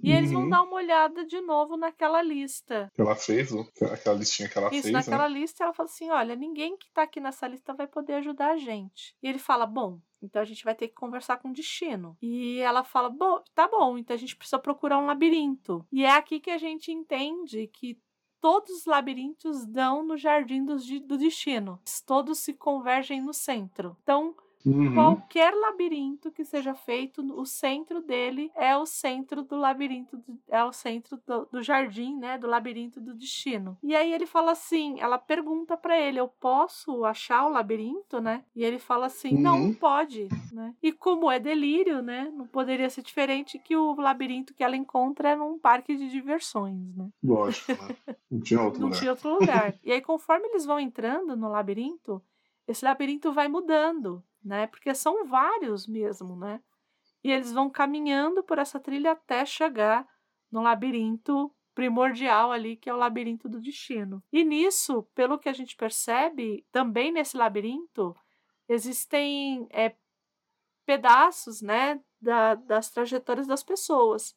E 0.00 0.12
eles 0.12 0.30
vão 0.30 0.44
Uhum. 0.44 0.48
dar 0.50 0.62
uma 0.62 0.74
olhada 0.76 1.24
de 1.24 1.40
novo 1.40 1.76
naquela 1.76 2.22
lista. 2.22 2.90
que 2.94 3.00
ela 3.00 3.16
fez, 3.16 3.52
ó, 3.52 3.64
aquela 3.92 4.16
listinha 4.16 4.48
que 4.48 4.56
ela 4.56 4.68
Isso, 4.72 4.82
fez, 4.82 4.92
naquela 4.92 5.28
né? 5.28 5.38
lista 5.40 5.64
ela 5.64 5.72
fala 5.74 5.88
assim: 5.88 6.08
olha, 6.10 6.36
ninguém 6.36 6.76
que 6.76 6.88
tá 6.92 7.02
aqui 7.02 7.18
nessa 7.20 7.48
lista 7.48 7.74
vai 7.74 7.88
poder 7.88 8.14
ajudar 8.14 8.52
a 8.52 8.56
gente. 8.56 9.16
E 9.20 9.28
ele 9.28 9.38
fala: 9.40 9.66
bom, 9.66 10.00
então 10.22 10.40
a 10.42 10.44
gente 10.44 10.64
vai 10.64 10.74
ter 10.74 10.88
que 10.88 10.94
conversar 10.94 11.36
com 11.38 11.48
o 11.50 11.52
destino. 11.52 12.16
E 12.20 12.58
ela 12.60 12.84
fala: 12.84 13.08
bom, 13.08 13.42
tá 13.54 13.68
bom, 13.68 13.96
então 13.98 14.14
a 14.14 14.18
gente 14.18 14.36
precisa 14.36 14.58
procurar 14.58 14.98
um 14.98 15.06
labirinto. 15.06 15.86
E 15.92 16.04
é 16.04 16.10
aqui 16.10 16.40
que 16.40 16.50
a 16.50 16.58
gente 16.58 16.90
entende 16.92 17.66
que 17.68 17.98
todos 18.40 18.70
os 18.70 18.86
labirintos 18.86 19.66
dão 19.66 20.04
no 20.04 20.16
jardim 20.16 20.64
de- 20.64 21.00
do 21.00 21.18
destino. 21.18 21.80
Todos 22.06 22.38
se 22.38 22.54
convergem 22.54 23.20
no 23.20 23.34
centro. 23.34 23.96
Então, 24.02 24.34
Uhum. 24.66 24.94
qualquer 24.94 25.54
labirinto 25.54 26.30
que 26.30 26.44
seja 26.44 26.74
feito, 26.74 27.22
o 27.38 27.46
centro 27.46 28.00
dele 28.00 28.50
é 28.54 28.76
o 28.76 28.84
centro 28.84 29.42
do 29.42 29.56
labirinto, 29.56 30.22
é 30.48 30.62
o 30.64 30.72
centro 30.72 31.20
do, 31.26 31.46
do 31.46 31.62
jardim, 31.62 32.16
né, 32.16 32.36
do 32.38 32.46
labirinto 32.46 33.00
do 33.00 33.14
destino. 33.14 33.78
E 33.82 33.94
aí 33.94 34.12
ele 34.12 34.26
fala 34.26 34.52
assim, 34.52 35.00
ela 35.00 35.18
pergunta 35.18 35.76
pra 35.76 35.98
ele, 35.98 36.18
eu 36.18 36.28
posso 36.28 37.04
achar 37.04 37.46
o 37.46 37.50
labirinto, 37.50 38.20
né? 38.20 38.44
E 38.54 38.64
ele 38.64 38.78
fala 38.78 39.06
assim, 39.06 39.34
não, 39.36 39.58
não 39.58 39.66
Uhum. 39.68 39.74
pode, 39.74 40.28
né? 40.50 40.74
E 40.82 40.92
como 40.92 41.30
é 41.30 41.38
delírio, 41.38 42.02
né, 42.02 42.30
não 42.34 42.46
poderia 42.46 42.90
ser 42.90 43.02
diferente 43.02 43.58
que 43.58 43.76
o 43.76 43.94
labirinto 43.94 44.52
que 44.54 44.64
ela 44.64 44.76
encontra 44.76 45.30
é 45.30 45.36
num 45.36 45.58
parque 45.58 45.96
de 45.96 46.08
diversões, 46.10 46.94
né? 46.96 47.08
Lógico, 47.22 47.72
né? 47.82 47.96
Não 48.30 48.40
tinha 48.40 48.60
outro 48.62 48.80
Não 48.80 48.88
lugar. 48.88 48.98
tinha 49.00 49.10
outro 49.12 49.30
lugar. 49.34 49.74
e 49.82 49.92
aí, 49.92 50.00
conforme 50.02 50.48
eles 50.48 50.64
vão 50.64 50.78
entrando 50.78 51.36
no 51.36 51.48
labirinto, 51.48 52.22
esse 52.66 52.84
labirinto 52.84 53.32
vai 53.32 53.48
mudando, 53.48 54.22
né? 54.42 54.66
Porque 54.66 54.94
são 54.94 55.26
vários 55.26 55.86
mesmo, 55.86 56.36
né? 56.36 56.60
E 57.22 57.30
eles 57.30 57.52
vão 57.52 57.68
caminhando 57.70 58.42
por 58.42 58.58
essa 58.58 58.80
trilha 58.80 59.12
até 59.12 59.44
chegar 59.44 60.06
no 60.50 60.62
labirinto 60.62 61.54
primordial 61.74 62.50
ali, 62.50 62.76
que 62.76 62.90
é 62.90 62.94
o 62.94 62.96
labirinto 62.96 63.48
do 63.48 63.60
destino. 63.60 64.22
E 64.32 64.44
nisso, 64.44 65.04
pelo 65.14 65.38
que 65.38 65.48
a 65.48 65.52
gente 65.52 65.76
percebe, 65.76 66.66
também 66.72 67.12
nesse 67.12 67.36
labirinto, 67.36 68.16
existem 68.68 69.66
é, 69.70 69.94
pedaços, 70.86 71.60
né, 71.62 72.00
da- 72.20 72.54
das 72.54 72.90
trajetórias 72.90 73.46
das 73.46 73.62
pessoas. 73.62 74.36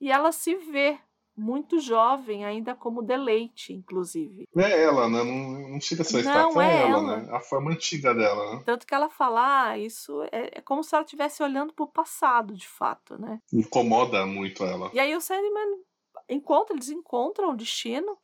E 0.00 0.10
ela 0.10 0.32
se 0.32 0.54
vê 0.56 0.98
muito 1.36 1.80
jovem, 1.80 2.44
ainda 2.44 2.74
como 2.74 3.02
deleite, 3.02 3.72
inclusive. 3.72 4.46
É 4.56 4.82
ela, 4.84 5.08
né? 5.08 5.22
Não, 5.24 5.70
não 5.70 5.80
chega 5.80 6.02
a 6.02 6.04
ser 6.04 6.22
Não, 6.24 6.48
estátua, 6.48 6.64
é 6.64 6.68
é 6.68 6.80
ela, 6.82 6.98
ela. 6.98 7.16
né? 7.22 7.28
A 7.32 7.40
forma 7.40 7.72
antiga 7.72 8.14
dela, 8.14 8.54
né? 8.54 8.62
Tanto 8.64 8.86
que 8.86 8.94
ela 8.94 9.10
fala, 9.10 9.70
ah, 9.70 9.78
isso 9.78 10.22
é, 10.30 10.58
é 10.58 10.60
como 10.60 10.82
se 10.84 10.94
ela 10.94 11.04
estivesse 11.04 11.42
olhando 11.42 11.72
pro 11.72 11.86
passado, 11.86 12.54
de 12.54 12.68
fato, 12.68 13.18
né? 13.18 13.40
Incomoda 13.52 14.24
muito 14.26 14.64
ela. 14.64 14.90
E 14.94 15.00
aí 15.00 15.14
o 15.14 15.20
Sandman 15.20 15.80
encontra, 16.28 16.74
eles 16.74 16.88
encontram 16.88 17.50
o 17.50 17.56
destino. 17.56 18.16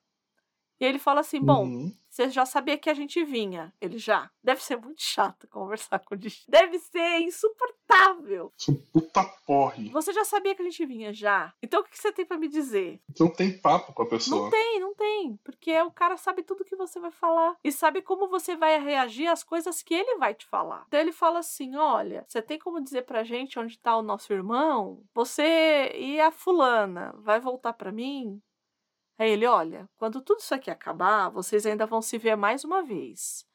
E 0.80 0.84
ele 0.84 0.98
fala 0.98 1.20
assim: 1.20 1.40
bom, 1.40 1.64
Uhum. 1.64 1.94
Você 2.20 2.30
já 2.30 2.44
sabia 2.44 2.76
que 2.76 2.90
a 2.90 2.94
gente 2.94 3.24
vinha. 3.24 3.72
Ele 3.80 3.96
já. 3.96 4.30
Deve 4.44 4.62
ser 4.62 4.76
muito 4.76 5.02
chato 5.02 5.48
conversar 5.48 5.98
com 6.00 6.14
o 6.14 6.18
destino. 6.18 6.50
Deve 6.50 6.78
ser 6.78 7.20
insuportável. 7.20 8.52
Um 8.68 8.74
puta 8.92 9.24
porre. 9.46 9.88
Você 9.88 10.12
já 10.12 10.24
sabia 10.24 10.54
que 10.54 10.60
a 10.60 10.64
gente 10.64 10.84
vinha 10.84 11.12
já. 11.14 11.54
Então 11.62 11.80
o 11.80 11.84
que 11.84 11.90
que 11.90 11.98
você 11.98 12.12
tem 12.12 12.26
pra 12.26 12.36
me 12.36 12.48
dizer? 12.48 13.00
Então 13.10 13.28
tem 13.28 13.56
papo 13.56 13.94
com 13.94 14.02
a 14.02 14.06
pessoa. 14.06 14.42
Não 14.42 14.50
tem, 14.50 14.80
não 14.80 14.94
tem. 14.94 15.36
Porque 15.42 15.80
o 15.80 15.90
cara 15.90 16.16
sabe 16.18 16.42
tudo 16.42 16.64
que 16.64 16.76
você 16.76 17.00
vai 17.00 17.10
falar. 17.10 17.56
E 17.64 17.72
sabe 17.72 18.02
como 18.02 18.28
você 18.28 18.54
vai 18.54 18.78
reagir 18.78 19.26
às 19.26 19.42
coisas 19.42 19.82
que 19.82 19.94
ele 19.94 20.18
vai 20.18 20.34
te 20.34 20.44
falar. 20.46 20.84
Então 20.88 21.00
ele 21.00 21.12
fala 21.12 21.38
assim: 21.38 21.76
olha, 21.76 22.24
você 22.28 22.42
tem 22.42 22.58
como 22.58 22.82
dizer 22.82 23.02
pra 23.02 23.24
gente 23.24 23.58
onde 23.58 23.78
tá 23.78 23.96
o 23.96 24.02
nosso 24.02 24.30
irmão? 24.32 25.02
Você 25.14 25.92
e 25.94 26.20
a 26.20 26.30
fulana 26.30 27.14
vai 27.18 27.40
voltar 27.40 27.72
pra 27.72 27.90
mim? 27.90 28.42
Aí 29.20 29.32
ele, 29.32 29.46
olha, 29.46 29.86
quando 29.98 30.22
tudo 30.22 30.38
isso 30.40 30.54
aqui 30.54 30.70
acabar, 30.70 31.28
vocês 31.28 31.66
ainda 31.66 31.84
vão 31.84 32.00
se 32.00 32.16
ver 32.16 32.36
mais 32.36 32.64
uma 32.64 32.82
vez. 32.82 33.46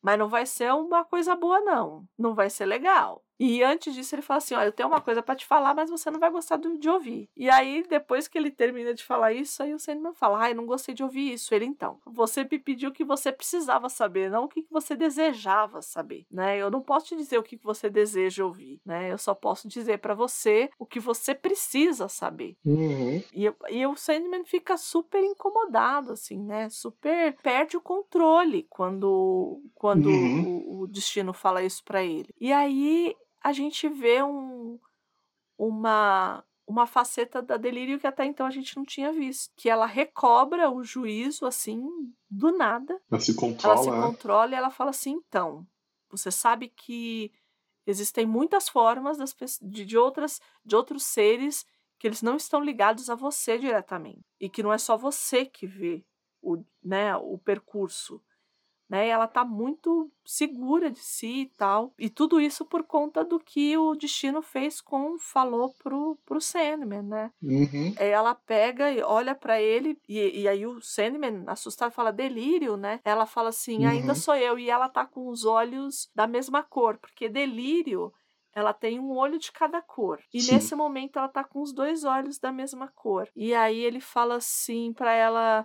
Mas 0.00 0.16
não 0.16 0.28
vai 0.28 0.46
ser 0.46 0.72
uma 0.72 1.04
coisa 1.04 1.34
boa, 1.34 1.60
não. 1.60 2.08
Não 2.16 2.36
vai 2.36 2.48
ser 2.48 2.66
legal. 2.66 3.24
E 3.38 3.62
antes 3.62 3.94
disso 3.94 4.14
ele 4.14 4.22
fala 4.22 4.38
assim: 4.38 4.54
Olha, 4.54 4.66
eu 4.68 4.72
tenho 4.72 4.88
uma 4.88 5.00
coisa 5.00 5.22
para 5.22 5.36
te 5.36 5.46
falar, 5.46 5.74
mas 5.74 5.90
você 5.90 6.10
não 6.10 6.18
vai 6.18 6.30
gostar 6.30 6.58
de 6.58 6.88
ouvir. 6.88 7.28
E 7.36 7.48
aí, 7.48 7.84
depois 7.88 8.26
que 8.26 8.36
ele 8.36 8.50
termina 8.50 8.92
de 8.92 9.04
falar 9.04 9.32
isso, 9.32 9.62
aí 9.62 9.72
o 9.72 9.78
Sandman 9.78 10.14
fala: 10.14 10.38
Ai, 10.40 10.54
não 10.54 10.66
gostei 10.66 10.94
de 10.94 11.02
ouvir 11.02 11.32
isso. 11.32 11.54
Ele 11.54 11.64
então, 11.64 11.98
você 12.04 12.42
me 12.50 12.58
pediu 12.58 12.90
o 12.90 12.92
que 12.92 13.04
você 13.04 13.30
precisava 13.30 13.88
saber, 13.88 14.30
não 14.30 14.44
o 14.44 14.48
que 14.48 14.66
você 14.70 14.96
desejava 14.96 15.80
saber, 15.82 16.26
né? 16.30 16.58
Eu 16.58 16.70
não 16.70 16.80
posso 16.80 17.06
te 17.06 17.16
dizer 17.16 17.38
o 17.38 17.42
que 17.42 17.56
você 17.62 17.88
deseja 17.88 18.44
ouvir, 18.44 18.80
né? 18.84 19.12
Eu 19.12 19.18
só 19.18 19.34
posso 19.34 19.68
dizer 19.68 19.98
para 19.98 20.14
você 20.14 20.70
o 20.78 20.86
que 20.86 20.98
você 20.98 21.34
precisa 21.34 22.08
saber. 22.08 22.56
Uhum. 22.64 23.22
E, 23.32 23.52
e 23.70 23.86
o 23.86 23.96
Sandman 23.96 24.44
fica 24.44 24.76
super 24.76 25.22
incomodado, 25.22 26.12
assim, 26.12 26.42
né? 26.42 26.68
Super 26.70 27.36
perde 27.42 27.76
o 27.76 27.80
controle 27.80 28.66
quando, 28.68 29.60
quando 29.74 30.08
Uhum. 30.08 30.62
o, 30.66 30.80
o 30.82 30.86
destino 30.86 31.32
fala 31.32 31.62
isso 31.62 31.84
para 31.84 32.02
ele. 32.02 32.28
E 32.40 32.52
aí 32.52 33.14
a 33.42 33.52
gente 33.52 33.88
vê 33.88 34.22
um, 34.22 34.78
uma, 35.56 36.44
uma 36.66 36.86
faceta 36.86 37.40
da 37.40 37.56
delírio 37.56 37.98
que 37.98 38.06
até 38.06 38.24
então 38.24 38.46
a 38.46 38.50
gente 38.50 38.76
não 38.76 38.84
tinha 38.84 39.12
visto. 39.12 39.52
Que 39.56 39.68
ela 39.68 39.86
recobra 39.86 40.70
o 40.70 40.82
juízo, 40.82 41.46
assim, 41.46 41.86
do 42.30 42.52
nada. 42.56 43.00
Ela 43.10 43.20
se 43.20 43.30
Ela 43.30 43.30
se 43.30 43.34
controla, 43.34 43.96
né? 43.96 44.06
controla 44.06 44.50
e 44.52 44.54
ela 44.54 44.70
fala 44.70 44.90
assim: 44.90 45.12
então, 45.12 45.66
você 46.10 46.30
sabe 46.30 46.68
que 46.68 47.32
existem 47.86 48.26
muitas 48.26 48.68
formas 48.68 49.16
das, 49.16 49.34
de, 49.62 49.84
de, 49.84 49.96
outras, 49.96 50.40
de 50.64 50.76
outros 50.76 51.04
seres 51.04 51.64
que 51.98 52.06
eles 52.06 52.22
não 52.22 52.36
estão 52.36 52.62
ligados 52.62 53.10
a 53.10 53.14
você 53.14 53.58
diretamente. 53.58 54.24
E 54.38 54.48
que 54.48 54.62
não 54.62 54.72
é 54.72 54.78
só 54.78 54.96
você 54.96 55.44
que 55.44 55.66
vê 55.66 56.04
o, 56.40 56.62
né, 56.82 57.16
o 57.16 57.38
percurso. 57.38 58.22
Né? 58.88 59.08
Ela 59.08 59.26
tá 59.28 59.44
muito 59.44 60.10
segura 60.24 60.90
de 60.90 60.98
si 61.00 61.42
e 61.42 61.46
tal. 61.56 61.92
E 61.98 62.08
tudo 62.10 62.40
isso 62.40 62.64
por 62.66 62.84
conta 62.84 63.24
do 63.24 63.38
que 63.38 63.76
o 63.76 63.94
destino 63.94 64.42
fez 64.42 64.80
com 64.80 65.18
falou 65.18 65.74
pro, 65.74 66.16
pro 66.24 66.40
Sandman, 66.40 67.02
né? 67.02 67.32
Uhum. 67.42 67.94
Aí 67.98 68.08
ela 68.10 68.34
pega 68.34 68.92
e 68.92 69.02
olha 69.02 69.34
pra 69.34 69.60
ele, 69.60 70.00
e, 70.08 70.42
e 70.42 70.48
aí 70.48 70.64
o 70.66 70.80
Sandman, 70.80 71.44
assustado, 71.48 71.90
fala 71.92 72.12
delírio, 72.12 72.76
né? 72.76 73.00
Ela 73.04 73.26
fala 73.26 73.48
assim: 73.48 73.84
ainda 73.84 74.12
Uhum. 74.12 74.14
sou 74.14 74.36
eu. 74.36 74.58
E 74.58 74.70
ela 74.70 74.88
tá 74.88 75.04
com 75.06 75.28
os 75.28 75.44
olhos 75.44 76.08
da 76.14 76.26
mesma 76.26 76.62
cor, 76.62 76.98
porque 76.98 77.28
delírio. 77.28 78.12
Ela 78.54 78.72
tem 78.72 78.98
um 78.98 79.12
olho 79.16 79.38
de 79.38 79.52
cada 79.52 79.80
cor. 79.82 80.20
E 80.32 80.42
Sim. 80.42 80.42
nesse 80.42 80.74
momento 80.74 81.18
ela 81.18 81.28
tá 81.28 81.44
com 81.44 81.60
os 81.62 81.72
dois 81.72 82.02
olhos 82.04 82.38
da 82.38 82.50
mesma 82.50 82.88
cor. 82.88 83.28
E 83.36 83.54
aí 83.54 83.78
ele 83.78 84.00
fala 84.00 84.36
assim 84.36 84.92
pra 84.92 85.12
ela: 85.12 85.64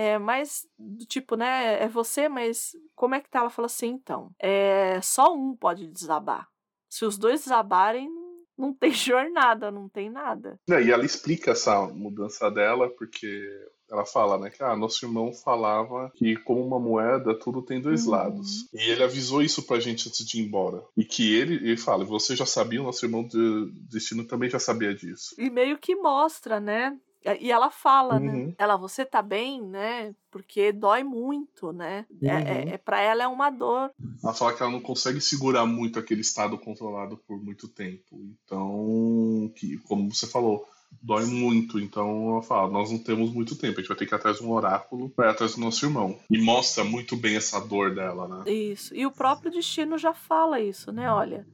é, 0.00 0.18
mas 0.18 0.66
do 0.78 1.04
tipo, 1.04 1.36
né? 1.36 1.82
É 1.82 1.88
você, 1.88 2.28
mas 2.28 2.70
como 2.94 3.14
é 3.14 3.20
que 3.20 3.28
tá? 3.28 3.40
Ela 3.40 3.50
fala 3.50 3.66
assim: 3.66 3.88
então, 3.88 4.30
é, 4.38 5.00
só 5.02 5.34
um 5.34 5.54
pode 5.54 5.86
desabar. 5.88 6.48
Se 6.88 7.04
os 7.04 7.18
dois 7.18 7.42
desabarem, 7.42 8.08
não 8.56 8.72
tem 8.72 8.90
jornada, 8.92 9.70
não 9.70 9.88
tem 9.88 10.08
nada. 10.10 10.58
É, 10.70 10.82
e 10.82 10.90
ela 10.90 11.04
explica 11.04 11.50
essa 11.50 11.86
mudança 11.88 12.50
dela, 12.50 12.88
porque 12.88 13.46
ela 13.90 14.06
fala, 14.06 14.38
né, 14.38 14.50
que 14.50 14.62
ah, 14.62 14.76
nosso 14.76 15.04
irmão 15.04 15.32
falava 15.32 16.12
que 16.14 16.36
como 16.36 16.64
uma 16.64 16.78
moeda 16.78 17.36
tudo 17.36 17.60
tem 17.60 17.80
dois 17.80 18.04
Uhum. 18.06 18.12
lados. 18.12 18.68
E 18.72 18.88
ele 18.88 19.02
avisou 19.02 19.42
isso 19.42 19.66
pra 19.66 19.80
gente 19.80 20.08
antes 20.08 20.24
de 20.24 20.40
ir 20.40 20.46
embora. 20.46 20.80
E 20.96 21.04
que 21.04 21.34
ele, 21.34 21.54
ele 21.56 21.76
fala, 21.76 22.04
você 22.04 22.36
já 22.36 22.46
sabia, 22.46 22.80
o 22.80 22.84
nosso 22.84 23.04
irmão 23.04 23.26
de 23.26 23.70
destino 23.90 24.24
também 24.24 24.48
já 24.48 24.60
sabia 24.60 24.94
disso. 24.94 25.34
E 25.36 25.50
meio 25.50 25.76
que 25.76 25.96
mostra, 25.96 26.60
né? 26.60 26.96
E 27.40 27.50
ela 27.52 27.70
fala, 27.70 28.18
né? 28.18 28.32
Uhum. 28.32 28.54
Ela, 28.56 28.76
você 28.76 29.04
tá 29.04 29.20
bem, 29.20 29.60
né? 29.60 30.14
Porque 30.30 30.72
dói 30.72 31.04
muito, 31.04 31.70
né? 31.72 32.06
É, 32.22 32.32
Uhum. 32.32 32.38
é, 32.38 32.68
é, 32.74 32.78
pra 32.78 33.00
ela 33.00 33.22
é 33.24 33.28
uma 33.28 33.50
dor. 33.50 33.90
Ela 34.24 34.32
fala 34.32 34.54
que 34.54 34.62
ela 34.62 34.72
não 34.72 34.80
consegue 34.80 35.20
segurar 35.20 35.66
muito 35.66 35.98
aquele 35.98 36.22
estado 36.22 36.56
controlado 36.56 37.18
por 37.26 37.42
muito 37.42 37.68
tempo. 37.68 38.18
Então, 38.44 39.52
que, 39.54 39.76
como 39.78 40.12
você 40.14 40.26
falou, 40.26 40.66
dói 41.02 41.26
muito. 41.26 41.78
Então 41.78 42.30
ela 42.32 42.42
fala, 42.42 42.70
nós 42.70 42.90
não 42.90 42.98
temos 42.98 43.30
muito 43.32 43.56
tempo, 43.56 43.78
a 43.78 43.82
gente 43.82 43.88
vai 43.88 43.96
ter 43.98 44.06
que 44.06 44.14
ir 44.14 44.16
atrás 44.16 44.38
de 44.38 44.44
um 44.44 44.50
oráculo 44.52 45.10
para 45.10 45.26
ir 45.28 45.30
atrás 45.30 45.54
do 45.54 45.60
nosso 45.60 45.84
irmão. 45.84 46.18
E 46.30 46.40
mostra 46.42 46.84
muito 46.84 47.16
bem 47.16 47.36
essa 47.36 47.60
dor 47.60 47.94
dela, 47.94 48.26
né? 48.28 48.50
Isso. 48.50 48.94
E 48.94 49.04
o 49.04 49.10
próprio 49.10 49.50
destino 49.50 49.98
já 49.98 50.14
fala 50.14 50.58
isso, 50.60 50.90
né? 50.90 51.10
Olha, 51.12 51.46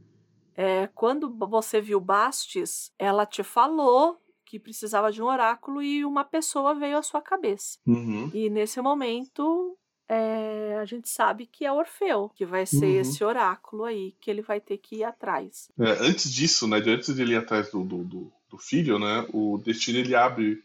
é, 0.56 0.86
quando 0.94 1.28
você 1.28 1.80
viu 1.80 2.01
Bastes, 2.01 2.93
ela 2.98 3.26
te 3.26 3.43
falou 3.43 4.18
que 4.47 4.59
precisava 4.59 5.10
de 5.12 5.20
um 5.20 5.27
oráculo 5.27 5.82
e 5.82 6.05
uma 6.05 6.24
pessoa 6.24 6.74
veio 6.74 6.97
à 6.97 7.02
sua 7.02 7.20
cabeça. 7.20 7.78
Uhum. 7.86 8.31
E 8.32 8.48
nesse 8.48 8.81
momento, 8.81 9.77
é, 10.09 10.78
a 10.81 10.85
gente 10.85 11.09
sabe 11.09 11.47
que 11.47 11.64
é 11.66 11.73
Orfeu, 11.73 12.31
que 12.35 12.47
vai 12.47 12.64
ser 12.64 12.86
Uhum. 12.86 13.01
esse 13.01 13.24
oráculo 13.24 13.85
aí, 13.85 14.14
que 14.20 14.31
ele 14.31 14.40
vai 14.43 14.60
ter 14.60 14.78
que 14.78 14.97
ir 14.97 15.05
atrás. 15.05 15.68
É, 15.78 15.90
antes 16.01 16.32
disso, 16.32 16.66
né, 16.68 16.78
antes 16.78 17.14
de 17.14 17.20
ele 17.20 17.32
ir 17.35 17.36
atrás 17.39 17.70
do, 17.70 17.82
do, 17.82 18.05
do, 18.05 18.32
do 18.48 18.56
filho, 18.59 18.98
né, 18.98 19.27
o 19.32 19.59
Destino 19.59 19.98
ele 19.98 20.14
abre 20.14 20.62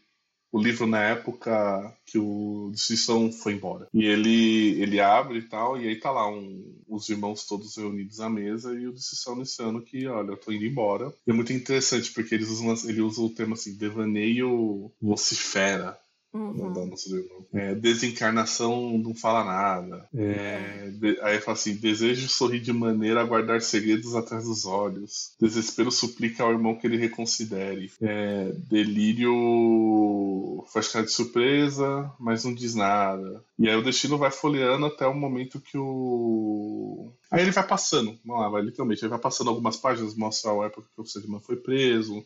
o 0.52 0.62
livro 0.62 0.86
na 0.86 1.00
época 1.00 1.96
que 2.04 2.18
o 2.18 2.70
Destruição 2.72 3.32
foi 3.32 3.54
embora. 3.54 3.88
E 3.92 4.04
ele, 4.04 4.80
ele 4.80 5.00
abre 5.00 5.38
e 5.38 5.48
tal, 5.48 5.80
e 5.80 5.88
aí 5.88 5.98
tá 5.98 6.10
lá 6.10 6.30
um, 6.30 6.78
os 6.86 7.08
irmãos 7.08 7.46
todos 7.46 7.74
reunidos 7.76 8.20
à 8.20 8.28
mesa 8.28 8.74
e 8.74 8.86
o 8.86 8.92
Destruição 8.92 9.32
anunciando 9.32 9.82
que, 9.82 10.06
olha, 10.06 10.32
eu 10.32 10.36
tô 10.36 10.52
indo 10.52 10.66
embora. 10.66 11.12
E 11.26 11.30
é 11.30 11.34
muito 11.34 11.52
interessante 11.52 12.12
porque 12.12 12.34
eles 12.34 12.50
usam, 12.50 12.74
ele 12.88 13.00
usa 13.00 13.22
o 13.22 13.30
termo 13.30 13.54
assim, 13.54 13.76
devaneio 13.76 14.92
vocifera. 15.00 15.98
Uhum. 16.34 16.72
da 16.72 16.86
nossa 16.86 17.10
irmã. 17.10 17.28
É, 17.52 17.74
desencarnação 17.74 18.96
não 18.96 19.14
fala 19.14 19.44
nada. 19.44 20.08
É, 20.14 20.90
de- 20.94 21.20
aí 21.20 21.38
fala 21.40 21.56
assim: 21.56 21.74
desejo 21.76 22.28
sorrir 22.28 22.60
de 22.60 22.72
maneira 22.72 23.20
a 23.20 23.24
guardar 23.24 23.60
segredos 23.60 24.14
atrás 24.14 24.44
dos 24.44 24.64
olhos. 24.64 25.32
Desespero 25.40 25.90
suplica 25.90 26.42
ao 26.42 26.52
irmão 26.52 26.74
que 26.76 26.86
ele 26.86 26.96
reconsidere. 26.96 27.90
É, 28.00 28.50
delírio 28.70 30.64
faz 30.72 30.88
cara 30.88 31.04
de 31.04 31.10
surpresa, 31.12 32.10
mas 32.18 32.44
não 32.44 32.54
diz 32.54 32.74
nada. 32.74 33.44
E 33.58 33.68
aí 33.68 33.76
o 33.76 33.82
destino 33.82 34.16
vai 34.18 34.30
folheando 34.30 34.86
até 34.86 35.06
o 35.06 35.14
momento 35.14 35.60
que 35.60 35.76
o. 35.78 37.12
Aí 37.30 37.42
ele 37.42 37.50
vai 37.50 37.66
passando, 37.66 38.18
vamos 38.24 38.42
lá, 38.42 38.48
vai 38.48 38.62
literalmente, 38.62 39.02
ele 39.02 39.08
vai 39.10 39.18
passando 39.18 39.48
algumas 39.50 39.76
páginas, 39.76 40.14
mostra 40.14 40.50
a 40.52 40.66
época 40.66 40.86
que 40.94 41.00
o 41.00 41.06
Sedman 41.06 41.40
foi 41.40 41.56
preso, 41.56 42.22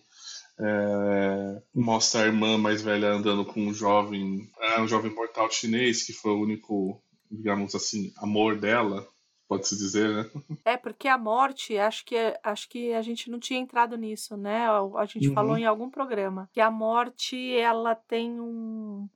é, 0.58 1.62
mostra 1.74 2.22
a 2.22 2.26
irmã 2.26 2.56
mais 2.58 2.82
velha 2.82 3.08
andando 3.12 3.44
com 3.44 3.60
um 3.60 3.74
jovem, 3.74 4.50
é, 4.60 4.80
um 4.80 4.88
jovem 4.88 5.14
mortal 5.14 5.50
chinês 5.50 6.02
que 6.04 6.12
foi 6.12 6.32
o 6.32 6.40
único, 6.40 7.02
digamos 7.30 7.74
assim, 7.74 8.12
amor 8.18 8.58
dela, 8.58 9.06
pode-se 9.48 9.76
dizer, 9.76 10.08
né? 10.14 10.30
É, 10.64 10.76
porque 10.76 11.06
a 11.06 11.16
morte, 11.16 11.78
acho 11.78 12.04
que, 12.04 12.16
acho 12.42 12.68
que 12.68 12.92
a 12.92 13.00
gente 13.00 13.30
não 13.30 13.38
tinha 13.38 13.60
entrado 13.60 13.96
nisso, 13.96 14.36
né? 14.36 14.66
A, 14.66 14.80
a 15.00 15.06
gente 15.06 15.28
Uhum. 15.28 15.34
falou 15.34 15.56
em 15.56 15.64
algum 15.64 15.88
programa. 15.88 16.48
Que 16.52 16.60
a 16.60 16.70
morte, 16.70 17.36
ela 17.56 17.94
tem 17.94 18.40
um. 18.40 19.08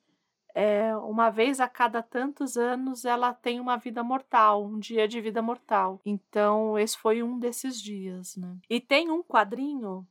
é, 0.55 0.97
uma 0.99 1.31
vez 1.31 1.61
a 1.61 1.69
cada 1.69 2.03
tantos 2.03 2.57
anos, 2.57 3.05
ela 3.05 3.33
tem 3.35 3.61
uma 3.61 3.77
vida 3.77 4.03
mortal, 4.05 4.65
um 4.67 4.79
dia 4.79 5.09
de 5.09 5.21
vida 5.21 5.43
mortal. 5.43 6.01
Então, 6.05 6.79
esse 6.79 6.97
foi 6.99 7.23
um 7.23 7.39
desses 7.39 7.81
dias, 7.83 8.37
né? 8.37 8.57
E 8.69 8.81
tem 8.81 9.11
um 9.11 9.23
quadrinho, 9.23 10.07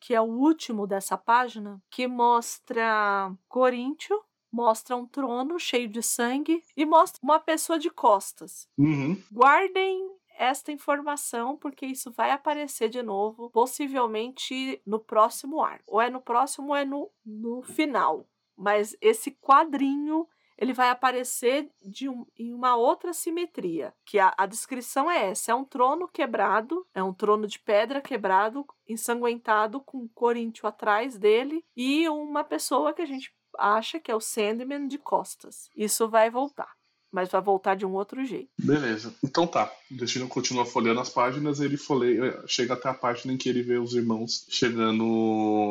que 0.00 0.14
é 0.14 0.20
o 0.20 0.24
último 0.24 0.86
dessa 0.86 1.16
página, 1.16 1.82
que 1.90 2.06
mostra 2.06 3.32
Coríntio, 3.48 4.22
mostra 4.50 4.96
um 4.96 5.06
trono 5.06 5.58
cheio 5.58 5.88
de 5.88 6.02
sangue 6.02 6.62
e 6.76 6.86
mostra 6.86 7.20
uma 7.22 7.38
pessoa 7.38 7.78
de 7.78 7.90
costas. 7.90 8.68
Uhum. 8.78 9.20
Guardem 9.30 10.18
esta 10.38 10.70
informação, 10.70 11.56
porque 11.56 11.84
isso 11.84 12.12
vai 12.12 12.30
aparecer 12.30 12.88
de 12.88 13.02
novo, 13.02 13.50
possivelmente 13.50 14.80
no 14.86 15.00
próximo 15.00 15.60
arco. 15.60 15.84
Ou 15.88 16.00
é 16.00 16.08
no 16.08 16.20
próximo 16.20 16.68
ou 16.68 16.76
é 16.76 16.84
no, 16.84 17.10
no 17.26 17.62
final. 17.62 18.24
Mas 18.56 18.96
esse 19.00 19.32
quadrinho 19.32 20.26
ele 20.58 20.72
vai 20.72 20.90
aparecer 20.90 21.70
um, 22.02 22.26
em 22.36 22.52
uma 22.52 22.74
outra 22.74 23.12
simetria. 23.12 23.94
Que 24.04 24.18
a, 24.18 24.34
a 24.36 24.44
descrição 24.44 25.10
é 25.10 25.30
essa: 25.30 25.52
é 25.52 25.54
um 25.54 25.64
trono 25.64 26.08
quebrado, 26.08 26.84
é 26.92 27.02
um 27.02 27.14
trono 27.14 27.46
de 27.46 27.58
pedra 27.60 28.00
quebrado, 28.00 28.66
ensanguentado, 28.86 29.80
com 29.80 29.98
um 29.98 30.08
coríntio 30.08 30.66
atrás 30.66 31.16
dele, 31.16 31.64
e 31.76 32.08
uma 32.08 32.42
pessoa 32.42 32.92
que 32.92 33.02
a 33.02 33.06
gente 33.06 33.32
acha 33.56 33.98
que 34.00 34.10
é 34.10 34.14
o 34.14 34.20
Sandman 34.20 34.88
de 34.88 34.98
costas. 34.98 35.70
Isso 35.76 36.08
vai 36.08 36.28
voltar. 36.28 36.77
Mas 37.10 37.30
vai 37.30 37.40
voltar 37.40 37.74
de 37.74 37.86
um 37.86 37.94
outro 37.94 38.24
jeito. 38.24 38.48
Beleza. 38.58 39.14
Então 39.24 39.46
tá. 39.46 39.72
O 39.90 39.94
Destino 39.94 40.28
continua 40.28 40.66
folheando 40.66 41.00
as 41.00 41.08
páginas, 41.08 41.60
ele 41.60 41.76
folheia, 41.76 42.42
chega 42.46 42.74
até 42.74 42.88
a 42.88 42.94
página 42.94 43.32
em 43.32 43.36
que 43.36 43.48
ele 43.48 43.62
vê 43.62 43.78
os 43.78 43.94
irmãos 43.94 44.44
chegando 44.48 45.04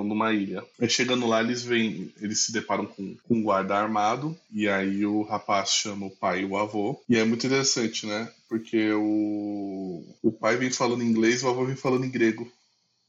numa 0.06 0.34
ilha. 0.34 0.64
Aí 0.80 0.90
chegando 0.90 1.28
lá, 1.28 1.42
eles 1.42 1.64
vêm, 1.64 2.12
eles 2.20 2.40
se 2.40 2.52
deparam 2.52 2.86
com, 2.86 3.16
com 3.24 3.36
um 3.36 3.44
guarda 3.44 3.76
armado, 3.76 4.36
e 4.52 4.68
aí 4.68 5.06
o 5.06 5.22
rapaz 5.22 5.70
chama 5.70 6.08
o 6.08 6.12
pai 6.12 6.42
e 6.42 6.46
o 6.46 6.58
avô. 6.58 7.00
E 7.08 7.18
é 7.18 7.24
muito 7.24 7.46
interessante, 7.46 8.08
né? 8.08 8.32
Porque 8.50 8.92
o, 8.94 10.04
o 10.24 10.32
pai 10.32 10.58
vem 10.58 10.72
falando 10.72 11.04
inglês 11.04 11.42
e 11.42 11.46
o 11.46 11.50
avô 11.50 11.66
vem 11.66 11.76
falando 11.76 12.06
em 12.06 12.12
grego. 12.12 12.52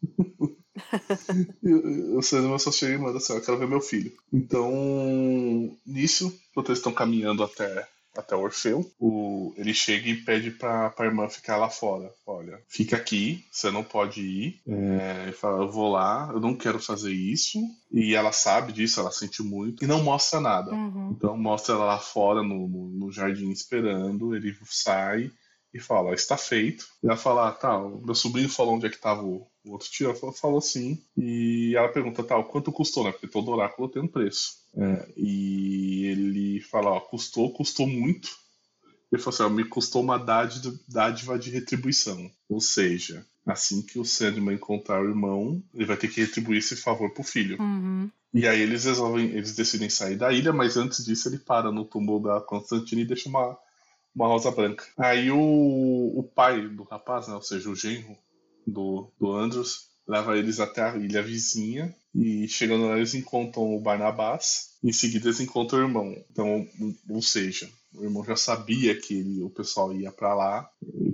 Eu 1.62 2.22
sei, 2.22 2.38
eu 2.38 2.58
só 2.58 2.70
cheguei 2.70 2.94
e 2.94 2.98
manda 2.98 3.18
assim, 3.18 3.34
eu 3.34 3.42
quero 3.42 3.58
ver 3.58 3.68
meu 3.68 3.80
filho. 3.80 4.12
Então, 4.32 5.76
nisso, 5.86 6.36
eles 6.56 6.78
estão 6.78 6.92
caminhando 6.92 7.42
até 7.42 7.86
até 8.18 8.34
o 8.34 8.40
Orfeu, 8.40 8.84
o, 8.98 9.54
ele 9.56 9.72
chega 9.72 10.08
e 10.08 10.16
pede 10.16 10.50
pra, 10.50 10.90
pra 10.90 11.06
irmã 11.06 11.28
ficar 11.28 11.56
lá 11.56 11.70
fora. 11.70 12.12
Olha, 12.26 12.60
fica 12.68 12.96
aqui, 12.96 13.44
você 13.50 13.70
não 13.70 13.84
pode 13.84 14.20
ir. 14.20 14.60
É, 14.66 15.22
ele 15.22 15.32
fala, 15.32 15.62
eu 15.62 15.70
vou 15.70 15.92
lá, 15.92 16.28
eu 16.32 16.40
não 16.40 16.56
quero 16.56 16.80
fazer 16.80 17.12
isso. 17.12 17.60
E 17.92 18.14
ela 18.14 18.32
sabe 18.32 18.72
disso, 18.72 18.98
ela 18.98 19.12
sente 19.12 19.40
muito. 19.40 19.84
E 19.84 19.86
não 19.86 20.02
mostra 20.02 20.40
nada. 20.40 20.72
Uhum. 20.72 21.14
Então 21.16 21.36
mostra 21.36 21.76
ela 21.76 21.84
lá 21.84 21.98
fora 21.98 22.42
no, 22.42 22.68
no, 22.68 22.88
no 22.88 23.12
jardim 23.12 23.50
esperando, 23.50 24.34
ele 24.34 24.54
sai 24.64 25.30
e 25.72 25.78
fala, 25.78 26.14
está 26.14 26.36
feito. 26.36 26.86
E 27.02 27.06
ela 27.06 27.16
fala, 27.16 27.48
ah, 27.48 27.52
tá, 27.52 27.78
meu 27.78 28.14
sobrinho 28.14 28.48
falou 28.48 28.74
onde 28.74 28.86
é 28.86 28.90
que 28.90 28.98
tava 28.98 29.22
o, 29.22 29.46
o 29.64 29.72
outro 29.72 29.88
tio. 29.90 30.06
Ela 30.06 30.14
falou, 30.14 30.34
falou 30.34 30.60
sim. 30.60 31.02
E 31.16 31.74
ela 31.76 31.88
pergunta, 31.88 32.24
tá, 32.24 32.42
quanto 32.42 32.72
custou, 32.72 33.04
né? 33.04 33.12
Porque 33.12 33.28
todo 33.28 33.50
oráculo 33.50 33.88
tem 33.88 34.02
um 34.02 34.08
preço. 34.08 34.58
É, 34.76 35.08
e 35.16 36.06
ele 36.06 36.60
fala, 36.62 36.90
ó, 36.90 37.00
custou, 37.00 37.52
custou 37.52 37.86
muito. 37.86 38.28
Ele 39.12 39.22
falou 39.22 39.34
assim, 39.34 39.42
ó, 39.42 39.48
me 39.48 39.64
custou 39.64 40.02
uma 40.02 40.18
dádiva, 40.18 40.78
dádiva 40.88 41.38
de 41.38 41.50
retribuição. 41.50 42.30
Ou 42.48 42.60
seja, 42.60 43.24
assim 43.46 43.82
que 43.82 43.98
o 43.98 44.04
Sandman 44.04 44.54
encontrar 44.54 45.02
o 45.02 45.08
irmão, 45.08 45.62
ele 45.74 45.86
vai 45.86 45.96
ter 45.96 46.08
que 46.08 46.20
retribuir 46.20 46.58
esse 46.58 46.76
favor 46.76 47.10
pro 47.10 47.22
filho. 47.22 47.60
Uhum. 47.60 48.10
E 48.32 48.46
aí 48.46 48.60
eles 48.60 48.84
resolvem, 48.84 49.30
eles 49.30 49.54
decidem 49.54 49.88
sair 49.88 50.16
da 50.16 50.32
ilha, 50.32 50.52
mas 50.52 50.76
antes 50.76 51.04
disso 51.04 51.28
ele 51.28 51.38
para 51.38 51.72
no 51.72 51.84
túmulo 51.84 52.20
da 52.20 52.40
Constantine 52.40 53.02
e 53.02 53.06
deixa 53.06 53.28
uma, 53.28 53.56
uma 54.18 54.26
rosa 54.26 54.50
branca. 54.50 54.84
Aí 54.98 55.30
o, 55.30 55.38
o 55.38 56.22
pai 56.22 56.68
do 56.68 56.82
rapaz, 56.82 57.28
né, 57.28 57.34
ou 57.34 57.42
seja, 57.42 57.70
o 57.70 57.76
genro 57.76 58.16
do, 58.66 59.12
do 59.18 59.32
Andros, 59.32 59.88
leva 60.06 60.36
eles 60.36 60.58
até 60.58 60.82
a 60.82 60.96
ilha 60.96 61.22
vizinha 61.22 61.94
e 62.14 62.48
chegando 62.48 62.88
lá 62.88 62.96
eles 62.96 63.14
encontram 63.14 63.76
o 63.76 63.80
Barnabás. 63.80 64.76
Em 64.82 64.92
seguida 64.92 65.26
eles 65.26 65.40
encontram 65.40 65.78
o 65.78 65.82
irmão. 65.82 66.24
Então, 66.30 66.66
ou 67.08 67.22
seja, 67.22 67.70
o 67.94 68.02
irmão 68.02 68.24
já 68.24 68.34
sabia 68.34 68.98
que 68.98 69.14
ele, 69.14 69.42
o 69.42 69.50
pessoal 69.50 69.92
ia 69.92 70.10
para 70.10 70.34
lá, 70.34 70.68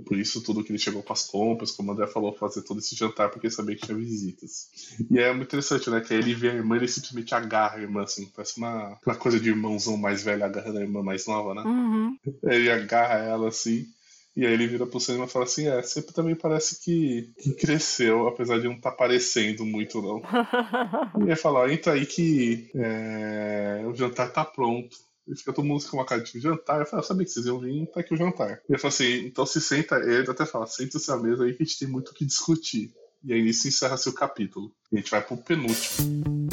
por 0.05 0.17
isso 0.17 0.41
tudo 0.41 0.63
que 0.63 0.71
ele 0.71 0.79
chegou 0.79 1.03
com 1.03 1.13
as 1.13 1.23
compras, 1.23 1.71
como 1.71 1.89
o 1.89 1.93
André 1.93 2.07
falou, 2.07 2.33
fazer 2.33 2.61
todo 2.61 2.79
esse 2.79 2.95
jantar 2.95 3.29
porque 3.29 3.49
sabia 3.49 3.75
que 3.75 3.85
tinha 3.85 3.97
visitas. 3.97 4.69
E 5.09 5.19
é 5.19 5.33
muito 5.33 5.47
interessante, 5.47 5.89
né? 5.89 6.01
Que 6.01 6.13
aí 6.13 6.19
ele 6.19 6.35
vê 6.35 6.51
a 6.51 6.53
irmã, 6.53 6.75
ele 6.75 6.87
simplesmente 6.87 7.33
agarra 7.33 7.77
a 7.77 7.81
irmã, 7.81 8.03
assim, 8.03 8.25
parece 8.35 8.57
uma 8.57 8.93
aquela 8.93 9.15
coisa 9.17 9.39
de 9.39 9.49
irmãozão 9.49 9.97
mais 9.97 10.23
velho 10.23 10.45
agarrando 10.45 10.77
a 10.77 10.81
irmã 10.81 11.01
mais 11.01 11.25
nova, 11.25 11.53
né? 11.53 11.61
Uhum. 11.61 12.17
Ele 12.43 12.71
agarra 12.71 13.15
ela 13.15 13.47
assim. 13.47 13.87
E 14.35 14.45
aí 14.45 14.51
ele 14.51 14.67
vira 14.67 14.85
pro 14.85 14.99
cinema 14.99 15.25
e 15.25 15.29
fala 15.29 15.45
assim, 15.45 15.65
é, 15.67 15.81
sempre 15.81 16.13
também 16.13 16.35
parece 16.35 16.83
que, 16.83 17.31
que 17.41 17.53
cresceu, 17.53 18.27
apesar 18.27 18.59
de 18.59 18.65
não 18.65 18.73
estar 18.73 18.91
tá 18.91 18.97
parecendo 18.97 19.65
muito, 19.65 20.01
não. 20.01 20.21
E 21.21 21.23
ele 21.23 21.35
fala, 21.37 21.59
ó, 21.59 21.67
entra 21.69 21.93
aí 21.93 22.05
que 22.05 22.69
é, 22.75 23.83
o 23.87 23.95
jantar 23.95 24.33
tá 24.33 24.43
pronto. 24.43 24.97
E 25.27 25.35
fica 25.35 25.53
todo 25.53 25.65
mundo 25.65 25.83
com 25.89 25.97
uma 25.97 26.05
cara 26.05 26.21
de 26.21 26.39
jantar. 26.39 26.79
Eu 26.79 26.85
falo, 26.85 27.01
eu 27.01 27.07
sabia 27.07 27.25
que 27.25 27.31
vocês 27.31 27.45
iam 27.45 27.59
vir, 27.59 27.87
tá 27.87 27.99
aqui 27.99 28.13
o 28.13 28.17
jantar. 28.17 28.61
E 28.69 28.73
ele 28.73 28.79
fala 28.79 28.93
assim, 28.93 29.25
então 29.25 29.45
se 29.45 29.59
senta, 29.59 29.95
ele 29.97 30.29
até 30.29 30.45
fala, 30.45 30.67
senta-se 30.67 31.11
à 31.11 31.17
mesa 31.17 31.43
aí 31.43 31.53
que 31.53 31.63
a 31.63 31.65
gente 31.65 31.79
tem 31.79 31.87
muito 31.87 32.09
o 32.09 32.13
que 32.13 32.25
discutir. 32.25 32.93
E 33.23 33.33
aí 33.33 33.41
nisso 33.41 33.67
encerra-se 33.67 34.07
o 34.07 34.13
capítulo. 34.13 34.71
E 34.91 34.97
a 34.97 34.99
gente 34.99 35.09
vai 35.09 35.21
pro 35.21 35.35
penúltimo. 35.37 36.44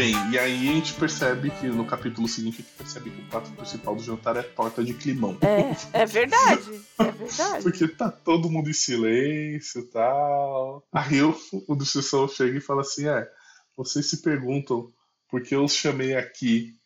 Bem, 0.00 0.14
e 0.32 0.38
aí 0.38 0.70
a 0.70 0.72
gente 0.72 0.94
percebe 0.94 1.50
que 1.50 1.66
no 1.66 1.84
capítulo 1.84 2.26
seguinte 2.26 2.54
a 2.54 2.62
gente 2.62 2.72
percebe 2.74 3.10
que 3.10 3.20
o 3.20 3.26
prato 3.26 3.52
principal 3.52 3.94
do 3.94 4.02
jantar 4.02 4.34
é 4.34 4.42
torta 4.42 4.82
de 4.82 4.94
climão. 4.94 5.36
É, 5.42 6.00
é 6.00 6.06
verdade. 6.06 6.80
É 6.98 7.10
verdade. 7.10 7.62
Porque 7.62 7.86
tá 7.86 8.10
todo 8.10 8.48
mundo 8.48 8.70
em 8.70 8.72
silêncio 8.72 9.82
e 9.82 9.84
tal. 9.88 10.82
Aí 10.90 11.20
o, 11.20 11.38
o 11.68 11.76
Destruição 11.76 12.26
chega 12.26 12.56
e 12.56 12.62
fala 12.62 12.80
assim: 12.80 13.08
é, 13.08 13.28
vocês 13.76 14.08
se 14.08 14.22
perguntam 14.22 14.90
por 15.28 15.42
que 15.42 15.54
eu 15.54 15.64
os 15.64 15.74
chamei 15.74 16.16
aqui. 16.16 16.79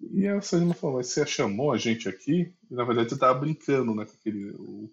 E 0.00 0.26
a 0.26 0.40
Sanima 0.40 0.72
falou, 0.74 0.96
mas 0.96 1.08
você 1.08 1.26
chamou 1.26 1.72
a 1.72 1.76
gente 1.78 2.08
aqui? 2.08 2.52
E 2.70 2.74
na 2.74 2.84
verdade 2.84 3.10
você 3.10 3.18
tava 3.18 3.38
brincando, 3.38 3.94
né? 3.94 4.06
Com 4.06 4.12
aquele, 4.12 4.50
o- 4.52 4.90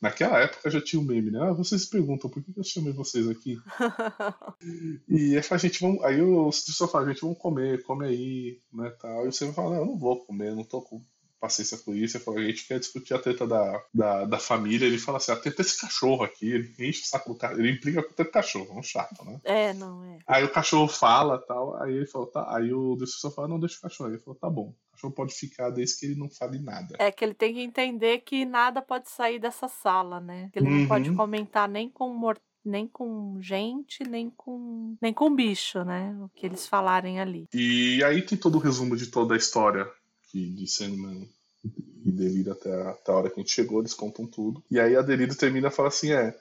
naquela 0.00 0.38
época 0.40 0.70
já 0.70 0.80
tinha 0.80 1.00
o 1.00 1.04
meme, 1.04 1.30
né? 1.32 1.40
Ah, 1.42 1.52
vocês 1.52 1.82
se 1.82 1.90
perguntam 1.90 2.30
por 2.30 2.42
que 2.42 2.52
eu 2.56 2.62
chamei 2.64 2.92
vocês 2.92 3.28
aqui? 3.28 3.58
E 5.08 5.36
aí 5.36 5.42
fala, 5.42 5.58
gente, 5.58 5.80
vamos. 5.80 6.02
Aí 6.04 6.20
o 6.20 6.48
Destruição 6.50 6.88
fala, 6.88 7.06
gente, 7.08 7.20
vamos 7.20 7.38
comer, 7.38 7.82
come 7.84 8.06
aí, 8.06 8.60
né? 8.72 8.90
Tal. 9.00 9.26
E 9.26 9.32
você 9.32 9.52
fala, 9.52 9.70
não, 9.70 9.80
eu 9.80 9.86
não 9.86 9.98
vou 9.98 10.24
comer, 10.24 10.54
não 10.54 10.64
tô 10.64 10.82
com 10.82 11.02
paciência 11.40 11.78
com 11.78 11.94
isso. 11.94 12.16
Ele 12.16 12.24
fala, 12.24 12.40
a 12.40 12.44
gente 12.44 12.66
quer 12.66 12.78
discutir 12.78 13.14
a 13.14 13.18
treta 13.18 13.46
da, 13.46 13.82
da, 13.92 14.24
da 14.24 14.38
família. 14.38 14.86
Ele 14.86 14.98
fala 14.98 15.18
assim, 15.18 15.32
a 15.32 15.36
treta 15.36 15.62
desse 15.62 15.80
cachorro 15.80 16.24
aqui, 16.24 16.48
ele 16.50 16.74
enche 16.78 17.02
o 17.02 17.06
saco 17.06 17.32
do 17.32 17.38
cachorro, 17.38 17.60
ele 17.60 17.72
implica 17.72 18.02
com 18.02 18.10
o 18.10 18.14
treta 18.14 18.30
do 18.30 18.34
cachorro, 18.34 18.74
é 18.74 18.78
um 18.78 18.82
chato, 18.82 19.24
né? 19.24 19.40
É, 19.44 19.72
não 19.74 20.04
é. 20.04 20.18
Aí 20.26 20.44
o 20.44 20.52
cachorro 20.52 20.88
fala 20.88 21.38
tal, 21.38 21.80
aí 21.82 21.94
ele 21.94 22.06
falou, 22.06 22.26
tá. 22.26 22.46
Aí 22.56 22.72
o 22.72 22.96
Destruição 22.96 23.30
fala, 23.30 23.48
não, 23.48 23.60
deixa 23.60 23.78
o 23.78 23.82
cachorro. 23.82 24.08
Aí 24.08 24.14
ele 24.16 24.22
falou, 24.22 24.38
tá 24.38 24.50
bom, 24.50 24.74
o 24.88 24.92
cachorro 24.92 25.12
pode 25.12 25.34
ficar 25.34 25.70
desde 25.70 25.98
que 25.98 26.06
ele 26.06 26.14
não 26.18 26.28
fale 26.30 26.58
nada. 26.58 26.96
É 26.98 27.10
que 27.12 27.24
ele 27.24 27.34
tem 27.34 27.54
que 27.54 27.60
entender 27.60 28.18
que 28.20 28.44
nada 28.44 28.80
pode 28.82 29.08
sair 29.10 29.38
dessa 29.38 29.68
sala, 29.68 30.20
né? 30.20 30.48
Que 30.52 30.58
ele 30.58 30.68
não 30.68 30.88
pode 30.88 31.10
Uhum. 31.10 31.16
comentar 31.16 31.68
nem 31.68 31.88
com 31.90 32.08
mor 32.12 32.38
nem 32.68 32.88
com 32.88 33.38
gente, 33.40 34.02
nem 34.02 34.28
com 34.28 34.96
nem 35.00 35.12
com 35.14 35.32
bicho, 35.32 35.84
né? 35.84 36.16
O 36.20 36.28
que 36.34 36.44
eles 36.44 36.66
falarem 36.66 37.20
ali. 37.20 37.46
E 37.54 38.02
aí 38.02 38.20
tem 38.22 38.36
todo 38.36 38.56
o 38.56 38.60
resumo 38.60 38.96
de 38.96 39.06
toda 39.06 39.34
a 39.34 39.36
história 39.36 39.88
que, 40.36 40.50
de 40.50 40.66
Sandman 40.66 41.26
e 42.04 42.12
Delírio 42.12 42.52
até 42.52 42.70
a, 42.70 42.90
até 42.90 43.10
a 43.10 43.14
hora 43.14 43.30
que 43.30 43.40
a 43.40 43.42
gente 43.42 43.52
chegou, 43.52 43.80
eles 43.80 43.94
contam 43.94 44.26
tudo. 44.26 44.62
E 44.70 44.78
aí 44.78 44.94
a 44.94 45.00
Delírio 45.00 45.34
termina 45.34 45.68
e 45.68 45.70
fala 45.70 45.88
assim, 45.88 46.12
é, 46.12 46.36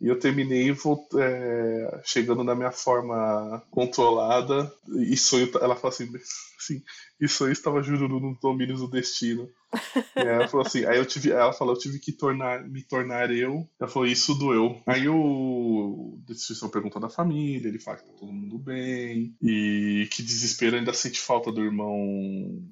e 0.00 0.06
eu 0.06 0.18
terminei 0.18 0.70
é, 0.70 2.00
chegando 2.04 2.44
na 2.44 2.54
minha 2.54 2.70
forma 2.70 3.62
controlada 3.70 4.72
e 4.88 5.16
sonho, 5.16 5.50
ela 5.60 5.74
fala 5.74 5.92
assim, 5.92 6.08
assim 6.58 6.82
e 7.20 7.26
sonho 7.26 7.50
estava 7.50 7.82
jurando 7.82 8.20
nos 8.20 8.38
domínios 8.38 8.80
do 8.80 8.88
destino. 8.88 9.50
E 10.16 10.20
aí 10.20 10.28
ela 10.28 10.48
falou 10.48 10.64
assim, 10.64 10.84
aí 10.84 10.98
eu 10.98 11.04
tive, 11.04 11.32
ela 11.32 11.52
falou, 11.52 11.74
eu 11.74 11.78
tive 11.80 11.98
que 11.98 12.12
tornar, 12.12 12.62
me 12.68 12.82
tornar 12.82 13.30
eu. 13.32 13.68
Ela 13.80 13.90
falou, 13.90 14.06
isso 14.06 14.34
doeu. 14.34 14.80
Aí 14.86 15.08
o 15.08 16.18
Destruição 16.26 16.68
pergunta 16.68 17.00
da 17.00 17.08
família, 17.08 17.68
ele 17.68 17.80
fala 17.80 17.96
que 17.96 18.04
tá 18.04 18.12
todo 18.12 18.32
mundo 18.32 18.58
bem, 18.58 19.34
e 19.42 20.08
que 20.12 20.22
desespero 20.22 20.76
ainda 20.76 20.92
sente 20.92 21.20
falta 21.20 21.50
do 21.50 21.64
irmão 21.64 21.98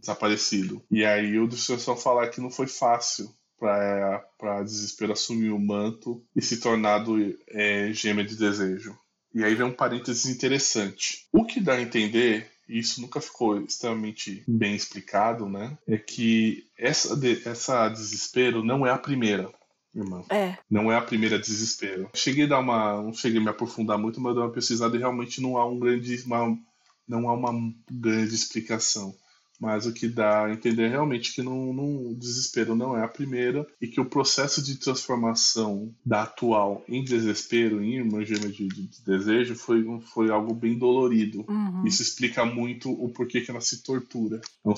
desaparecido. 0.01 0.83
E 0.91 1.05
aí 1.05 1.39
o 1.39 1.49
Destruição 1.49 1.97
fala 1.97 2.29
que 2.29 2.41
não 2.41 2.51
foi 2.51 2.69
fácil 2.69 3.35
pra 3.59 4.63
Desespero 4.63 5.13
assumir 5.13 5.51
o 5.51 5.59
manto 5.59 6.23
e 6.35 6.43
se 6.43 6.61
tornar 6.61 6.99
do, 6.99 7.17
é, 7.49 7.93
gêmea 7.93 8.25
de 8.25 8.37
desejo. 8.37 8.97
E 9.35 9.45
aí 9.45 9.55
vem 9.55 9.67
um 9.67 9.73
parênteses 9.73 10.27
interessante. 10.27 11.27
O 11.33 11.45
que 11.45 11.61
dá 11.61 11.75
a 11.75 11.83
entender, 11.83 12.51
e 12.69 12.79
isso 12.79 13.01
nunca 13.01 13.21
ficou 13.21 13.61
extremamente 13.61 14.43
bem 14.49 14.75
explicado, 14.75 15.49
né? 15.49 15.77
É 15.87 15.99
que 15.99 16.65
essa, 16.79 17.19
essa 17.45 17.89
desespero 17.89 18.65
não 18.65 18.87
é 18.87 18.91
a 18.91 18.99
primeira, 18.99 19.51
irmã. 19.95 20.23
É, 20.31 20.57
Não 20.71 20.91
é 20.91 20.97
a 20.97 21.03
primeira 21.03 21.39
desespero. 21.39 22.09
Cheguei 22.15 22.45
a 22.45 22.49
dar 22.49 22.61
uma. 22.61 23.03
Não 23.03 23.13
cheguei 23.13 23.41
a 23.41 23.43
me 23.43 23.51
aprofundar 23.51 23.99
muito, 23.99 24.21
mas 24.21 24.31
eu 24.31 24.35
dei 24.35 24.45
uma 24.45 24.53
pesquisada 24.53 24.97
e 24.97 24.99
realmente 24.99 25.41
não 25.41 25.57
há 25.57 25.67
um 25.67 25.79
grande. 25.79 26.23
Uma, 26.25 26.59
não 27.07 27.29
há 27.29 27.35
uma 27.35 27.73
grande 27.91 28.35
explicação. 28.35 29.15
Mas 29.61 29.87
o 29.87 29.93
que 29.93 30.07
dá 30.07 30.45
a 30.45 30.53
entender 30.53 30.83
é 30.85 30.89
realmente 30.89 31.33
que 31.35 31.43
não, 31.43 31.73
não, 31.73 32.09
o 32.09 32.15
desespero 32.15 32.75
não 32.77 32.97
é 32.97 33.03
a 33.03 33.09
primeira 33.09 33.67
e 33.81 33.87
que 33.89 34.01
o 34.01 34.05
processo 34.05 34.63
de 34.63 34.77
transformação 34.79 35.95
da 36.05 36.25
atual 36.25 36.85
em 36.89 37.03
desespero, 37.03 37.83
em 37.83 38.25
gêmea 38.25 38.51
de, 38.51 38.69
de- 38.69 38.87
de 38.87 39.05
desejo, 39.05 39.55
foi, 39.55 39.83
foi 40.13 40.31
algo 40.31 40.53
bem 40.55 40.79
dolorido. 40.79 41.45
uhum. 41.49 41.85
Isso 41.87 42.03
explica 42.03 42.45
muito 42.45 42.91
o 42.91 43.09
porquê 43.11 43.41
que 43.41 43.51
ela 43.51 43.61
se 43.63 43.83
tortura. 43.83 44.41
Não 44.65 44.75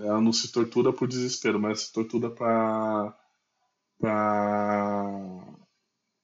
Ela 0.00 0.20
não 0.20 0.32
se 0.32 0.52
tortura 0.52 0.92
por 0.92 1.08
desespero, 1.08 1.60
mas 1.60 1.80
se 1.82 1.92
tortura 1.92 2.30
para 2.30 3.16
para 4.00 5.44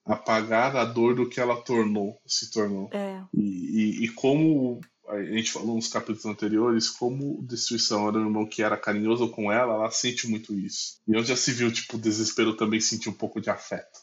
apagar 0.04 0.76
a 0.76 0.84
dor 0.84 1.14
do 1.14 1.28
que 1.28 1.40
ela 1.40 1.60
tornou, 1.62 2.18
se 2.26 2.50
tornou. 2.50 2.88
é, 2.92 3.20
E, 3.34 3.40
e, 4.00 4.04
e 4.04 4.08
como 4.10 4.80
a 5.08 5.22
gente 5.22 5.52
falou 5.52 5.76
nos 5.76 5.88
capítulos 5.88 6.26
anteriores, 6.26 6.88
como 6.88 7.42
Destruição 7.42 8.08
era 8.08 8.18
um 8.18 8.24
irmão 8.24 8.46
que 8.46 8.62
era 8.62 8.76
carinhoso 8.76 9.28
com 9.30 9.50
ela, 9.52 9.74
ela 9.74 9.90
sente 9.90 10.28
muito 10.28 10.58
isso. 10.58 10.98
E 11.06 11.16
onde 11.16 11.28
já 11.28 11.36
se 11.36 11.52
viu, 11.52 11.72
tipo, 11.72 11.96
o 11.96 12.00
desespero 12.00 12.56
também 12.56 12.80
sentir 12.80 13.08
um 13.08 13.14
pouco 13.14 13.40
de 13.40 13.50
afeto. 13.50 14.00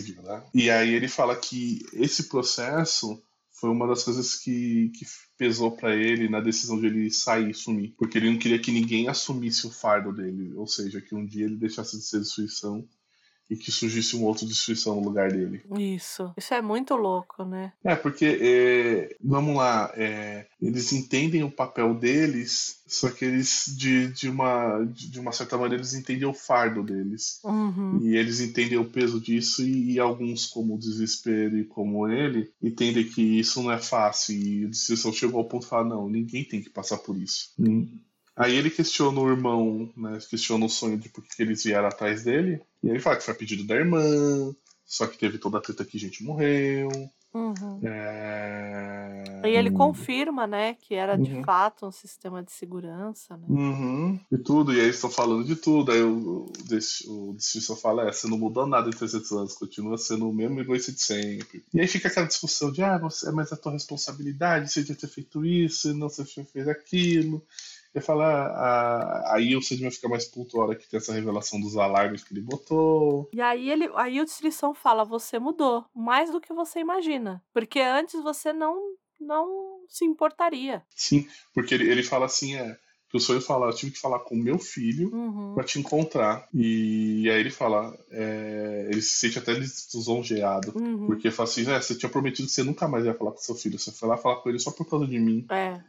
é. 0.00 0.02
Viu, 0.02 0.22
né? 0.22 0.42
E 0.54 0.70
aí 0.70 0.94
ele 0.94 1.08
fala 1.08 1.36
que 1.36 1.84
esse 1.92 2.24
processo 2.24 3.22
foi 3.52 3.70
uma 3.70 3.88
das 3.88 4.04
coisas 4.04 4.36
que, 4.36 4.90
que 4.90 5.04
pesou 5.36 5.72
pra 5.72 5.94
ele 5.94 6.28
na 6.28 6.40
decisão 6.40 6.78
de 6.78 6.86
ele 6.86 7.10
sair 7.10 7.50
e 7.50 7.54
sumir. 7.54 7.94
Porque 7.98 8.18
ele 8.18 8.30
não 8.30 8.38
queria 8.38 8.58
que 8.58 8.70
ninguém 8.70 9.08
assumisse 9.08 9.66
o 9.66 9.70
fardo 9.70 10.12
dele. 10.12 10.54
Ou 10.54 10.66
seja, 10.66 11.00
que 11.00 11.14
um 11.14 11.26
dia 11.26 11.44
ele 11.44 11.56
deixasse 11.56 11.96
de 11.96 12.04
ser 12.04 12.20
destruição 12.20 12.86
e 13.50 13.56
que 13.56 13.72
surgisse 13.72 14.16
um 14.16 14.24
outro 14.24 14.46
destruição 14.46 14.96
no 14.96 15.04
lugar 15.04 15.30
dele. 15.30 15.62
Isso. 15.78 16.32
Isso 16.36 16.52
é 16.52 16.60
muito 16.60 16.94
louco, 16.94 17.44
né? 17.44 17.72
É, 17.82 17.94
porque, 17.94 18.38
é, 18.40 19.16
vamos 19.22 19.56
lá, 19.56 19.92
é, 19.96 20.46
eles 20.60 20.92
entendem 20.92 21.42
o 21.42 21.50
papel 21.50 21.94
deles, 21.94 22.82
só 22.86 23.10
que 23.10 23.24
eles, 23.24 23.64
de, 23.76 24.08
de, 24.08 24.28
uma, 24.28 24.84
de 24.84 25.18
uma 25.18 25.32
certa 25.32 25.56
maneira, 25.56 25.82
eles 25.82 25.94
entendem 25.94 26.28
o 26.28 26.34
fardo 26.34 26.82
deles. 26.82 27.40
Uhum. 27.44 28.00
E 28.02 28.16
eles 28.16 28.40
entendem 28.40 28.78
o 28.78 28.84
peso 28.84 29.20
disso, 29.20 29.62
e, 29.62 29.92
e 29.92 29.98
alguns, 29.98 30.46
como 30.46 30.74
o 30.74 30.78
Desespero 30.78 31.58
e 31.58 31.64
como 31.64 32.08
ele, 32.08 32.50
entendem 32.62 33.08
que 33.08 33.22
isso 33.22 33.62
não 33.62 33.72
é 33.72 33.78
fácil. 33.78 34.34
E 34.34 34.64
o 34.66 34.70
Destruição 34.70 35.12
chegou 35.12 35.40
ao 35.40 35.48
ponto 35.48 35.62
de 35.62 35.68
falar: 35.68 35.84
não, 35.84 36.08
ninguém 36.08 36.44
tem 36.44 36.60
que 36.60 36.70
passar 36.70 36.98
por 36.98 37.16
isso. 37.16 37.52
Aí 38.38 38.54
ele 38.54 38.70
questiona 38.70 39.18
o 39.20 39.28
irmão, 39.28 39.90
né? 39.96 40.18
Questiona 40.30 40.64
o 40.64 40.68
sonho 40.70 40.96
de 40.96 41.08
por 41.08 41.24
que 41.24 41.42
eles 41.42 41.64
vieram 41.64 41.88
atrás 41.88 42.22
dele. 42.22 42.60
E 42.82 42.88
ele 42.88 43.00
fala 43.00 43.16
que 43.16 43.24
foi 43.24 43.34
a 43.34 43.36
pedido 43.36 43.64
da 43.64 43.74
irmã, 43.74 44.00
só 44.86 45.06
que 45.06 45.18
teve 45.18 45.38
toda 45.38 45.58
a 45.58 45.60
treta 45.60 45.84
que 45.84 45.98
gente 45.98 46.22
morreu. 46.22 46.88
Uhum. 47.34 47.80
É... 47.82 49.42
E 49.44 49.50
ele 49.56 49.70
confirma, 49.70 50.46
né, 50.46 50.74
que 50.74 50.94
era 50.94 51.16
de 51.16 51.32
Uhum. 51.34 51.44
fato 51.44 51.86
um 51.86 51.92
sistema 51.92 52.42
de 52.42 52.50
segurança, 52.50 53.36
né? 53.36 53.44
Uhum, 53.48 54.20
e 54.32 54.38
tudo, 54.38 54.72
e 54.72 54.76
aí 54.76 54.84
eles 54.84 54.96
estão 54.96 55.10
falando 55.10 55.44
de 55.44 55.54
tudo. 55.54 55.92
Aí 55.92 56.02
o, 56.02 56.46
o, 57.06 57.36
fala: 57.80 58.08
é, 58.08 58.12
você 58.12 58.26
não 58.26 58.38
mudou 58.38 58.66
nada 58.66 58.88
em 58.88 58.92
300 58.92 59.30
anos, 59.32 59.54
continua 59.54 59.98
sendo 59.98 60.28
o 60.28 60.34
mesmo 60.34 60.60
egoísta 60.60 60.90
de 60.90 61.00
sempre. 61.00 61.64
E 61.72 61.80
aí 61.80 61.86
fica 61.86 62.08
aquela 62.08 62.26
discussão 62.26 62.72
de: 62.72 62.82
ah, 62.82 62.98
você, 62.98 63.30
mas 63.30 63.52
é 63.52 63.54
a 63.54 63.58
tua 63.58 63.72
responsabilidade, 63.72 64.70
você 64.70 64.80
devia 64.80 64.96
ter 64.96 65.08
feito 65.08 65.44
isso, 65.44 65.94
não 65.94 66.08
você 66.08 66.24
fez 66.24 66.66
aquilo. 66.66 67.42
E 67.94 68.00
fala, 68.00 68.24
ah, 68.26 69.34
aí 69.34 69.56
o 69.56 69.62
Sandman 69.62 69.90
fica 69.90 70.08
mais 70.08 70.24
puto 70.26 70.60
a 70.60 70.64
hora 70.64 70.76
que 70.76 70.88
tem 70.88 70.98
essa 70.98 71.12
revelação 71.12 71.60
dos 71.60 71.76
alarmes 71.76 72.22
que 72.22 72.32
ele 72.32 72.40
botou. 72.42 73.28
E 73.32 73.40
aí 73.40 73.70
ele, 73.70 73.90
aí 73.94 74.20
o 74.20 74.24
Destruição 74.24 74.74
fala: 74.74 75.04
você 75.04 75.38
mudou 75.38 75.84
mais 75.94 76.30
do 76.30 76.40
que 76.40 76.52
você 76.52 76.80
imagina, 76.80 77.42
porque 77.52 77.80
antes 77.80 78.22
você 78.22 78.52
não 78.52 78.76
não 79.20 79.80
se 79.88 80.04
importaria. 80.04 80.82
Sim, 80.94 81.26
porque 81.52 81.74
ele, 81.74 81.90
ele 81.90 82.02
fala 82.02 82.26
assim: 82.26 82.54
é, 82.56 82.76
que 83.10 83.16
o 83.16 83.20
sonho 83.20 83.40
fala, 83.40 83.66
eu 83.66 83.74
tive 83.74 83.92
que 83.92 83.98
falar 84.00 84.18
com 84.20 84.36
meu 84.36 84.58
filho 84.58 85.10
Uhum. 85.12 85.54
pra 85.54 85.64
te 85.64 85.78
encontrar. 85.80 86.46
E 86.54 87.28
aí 87.30 87.40
ele 87.40 87.50
fala, 87.50 87.98
é, 88.10 88.86
ele 88.90 89.00
se 89.00 89.16
sente 89.16 89.38
até 89.38 89.54
lisonjeado. 89.54 90.72
Uhum. 90.78 91.06
Porque 91.06 91.30
fala 91.30 91.48
assim, 91.48 91.68
é, 91.70 91.80
você 91.80 91.94
tinha 91.94 92.10
prometido 92.10 92.46
que 92.46 92.54
você 92.54 92.62
nunca 92.62 92.86
mais 92.86 93.04
ia 93.06 93.14
falar 93.14 93.32
com 93.32 93.38
seu 93.38 93.54
filho. 93.54 93.78
Você 93.78 93.90
foi 93.92 94.08
lá 94.08 94.16
falar 94.16 94.36
com 94.36 94.48
ele 94.50 94.58
só 94.58 94.70
por 94.70 94.88
causa 94.88 95.06
de 95.06 95.18
mim. 95.18 95.46
É. 95.50 95.80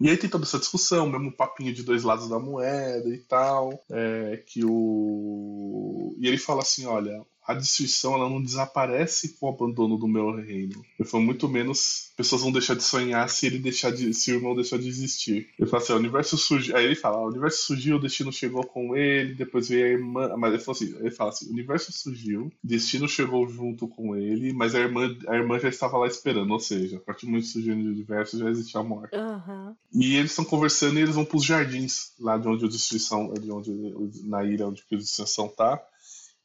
E 0.00 0.08
aí 0.08 0.16
tem 0.16 0.30
toda 0.30 0.44
essa 0.44 0.58
discussão, 0.58 1.08
mesmo 1.08 1.32
papinho 1.32 1.74
de 1.74 1.82
dois 1.82 2.04
lados 2.04 2.28
da 2.28 2.38
moeda 2.38 3.08
e 3.08 3.18
tal. 3.18 3.84
é, 3.90 4.42
que 4.46 4.64
o. 4.64 6.14
E 6.18 6.26
ele 6.28 6.38
fala 6.38 6.62
assim, 6.62 6.86
olha. 6.86 7.24
A 7.48 7.54
destruição 7.54 8.14
ela 8.14 8.28
não 8.28 8.42
desaparece 8.42 9.36
com 9.40 9.46
o 9.46 9.48
abandono 9.48 9.96
do 9.96 10.06
meu 10.06 10.30
reino. 10.36 10.84
Ele 10.98 11.08
falou 11.08 11.24
muito 11.24 11.48
menos 11.48 12.08
pessoas 12.18 12.42
vão 12.42 12.50
deixar 12.50 12.74
de 12.74 12.82
sonhar 12.82 13.28
se 13.30 13.46
ele 13.46 13.60
deixar 13.60 13.92
de, 13.92 14.12
se 14.12 14.32
o 14.32 14.34
irmão 14.34 14.54
deixar 14.54 14.76
de 14.76 14.88
existir. 14.88 15.48
Ele 15.56 15.70
fala 15.70 15.80
assim, 15.80 15.92
o 15.92 15.96
universo 15.96 16.36
surgiu. 16.36 16.76
Aí 16.76 16.84
ele 16.84 16.96
fala, 16.96 17.18
o 17.18 17.28
universo 17.28 17.64
surgiu, 17.64 17.96
o 17.96 18.00
destino 18.00 18.32
chegou 18.32 18.66
com 18.66 18.96
ele, 18.96 19.34
depois 19.34 19.68
veio 19.68 19.86
a 19.86 19.88
irmã. 19.90 20.36
Mas 20.36 20.52
ele 20.52 20.62
falou 20.62 20.76
assim, 20.76 20.96
ele 20.98 21.10
fala 21.12 21.30
assim, 21.30 21.46
o 21.46 21.52
universo 21.52 21.92
surgiu, 21.92 22.52
destino 22.62 23.08
chegou 23.08 23.48
junto 23.48 23.86
com 23.86 24.16
ele, 24.16 24.52
mas 24.52 24.74
a 24.74 24.80
irmã, 24.80 25.16
a 25.28 25.36
irmã 25.36 25.60
já 25.60 25.68
estava 25.68 25.96
lá 25.96 26.08
esperando, 26.08 26.52
ou 26.52 26.58
seja, 26.58 26.96
a 26.96 27.00
partir 27.00 27.26
do 27.26 27.30
momento 27.30 27.44
que 27.44 27.52
surgiu 27.52 27.74
o 27.74 27.78
universo 27.78 28.38
já 28.38 28.50
existia 28.50 28.80
a 28.80 28.84
morte. 28.84 29.14
Aham. 29.14 29.76
E 29.94 30.16
eles 30.16 30.32
estão 30.32 30.44
conversando 30.44 30.98
e 30.98 31.02
eles 31.02 31.14
vão 31.14 31.24
para 31.24 31.36
os 31.36 31.44
jardins, 31.44 32.12
lá 32.18 32.36
de 32.36 32.48
onde 32.48 32.64
a 32.64 32.68
destruição, 32.68 33.32
de 33.32 33.50
onde 33.50 33.70
na 34.24 34.44
ilha 34.44 34.66
onde 34.66 34.82
a 34.92 34.96
destruição 34.96 35.46
tá. 35.48 35.80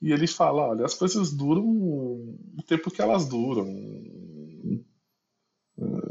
E 0.03 0.11
ele 0.11 0.27
fala, 0.27 0.67
olha, 0.67 0.85
as 0.85 0.93
coisas 0.93 1.31
duram 1.31 1.63
o 1.65 2.61
tempo 2.67 2.91
que 2.91 3.01
elas 3.01 3.25
duram. 3.25 3.65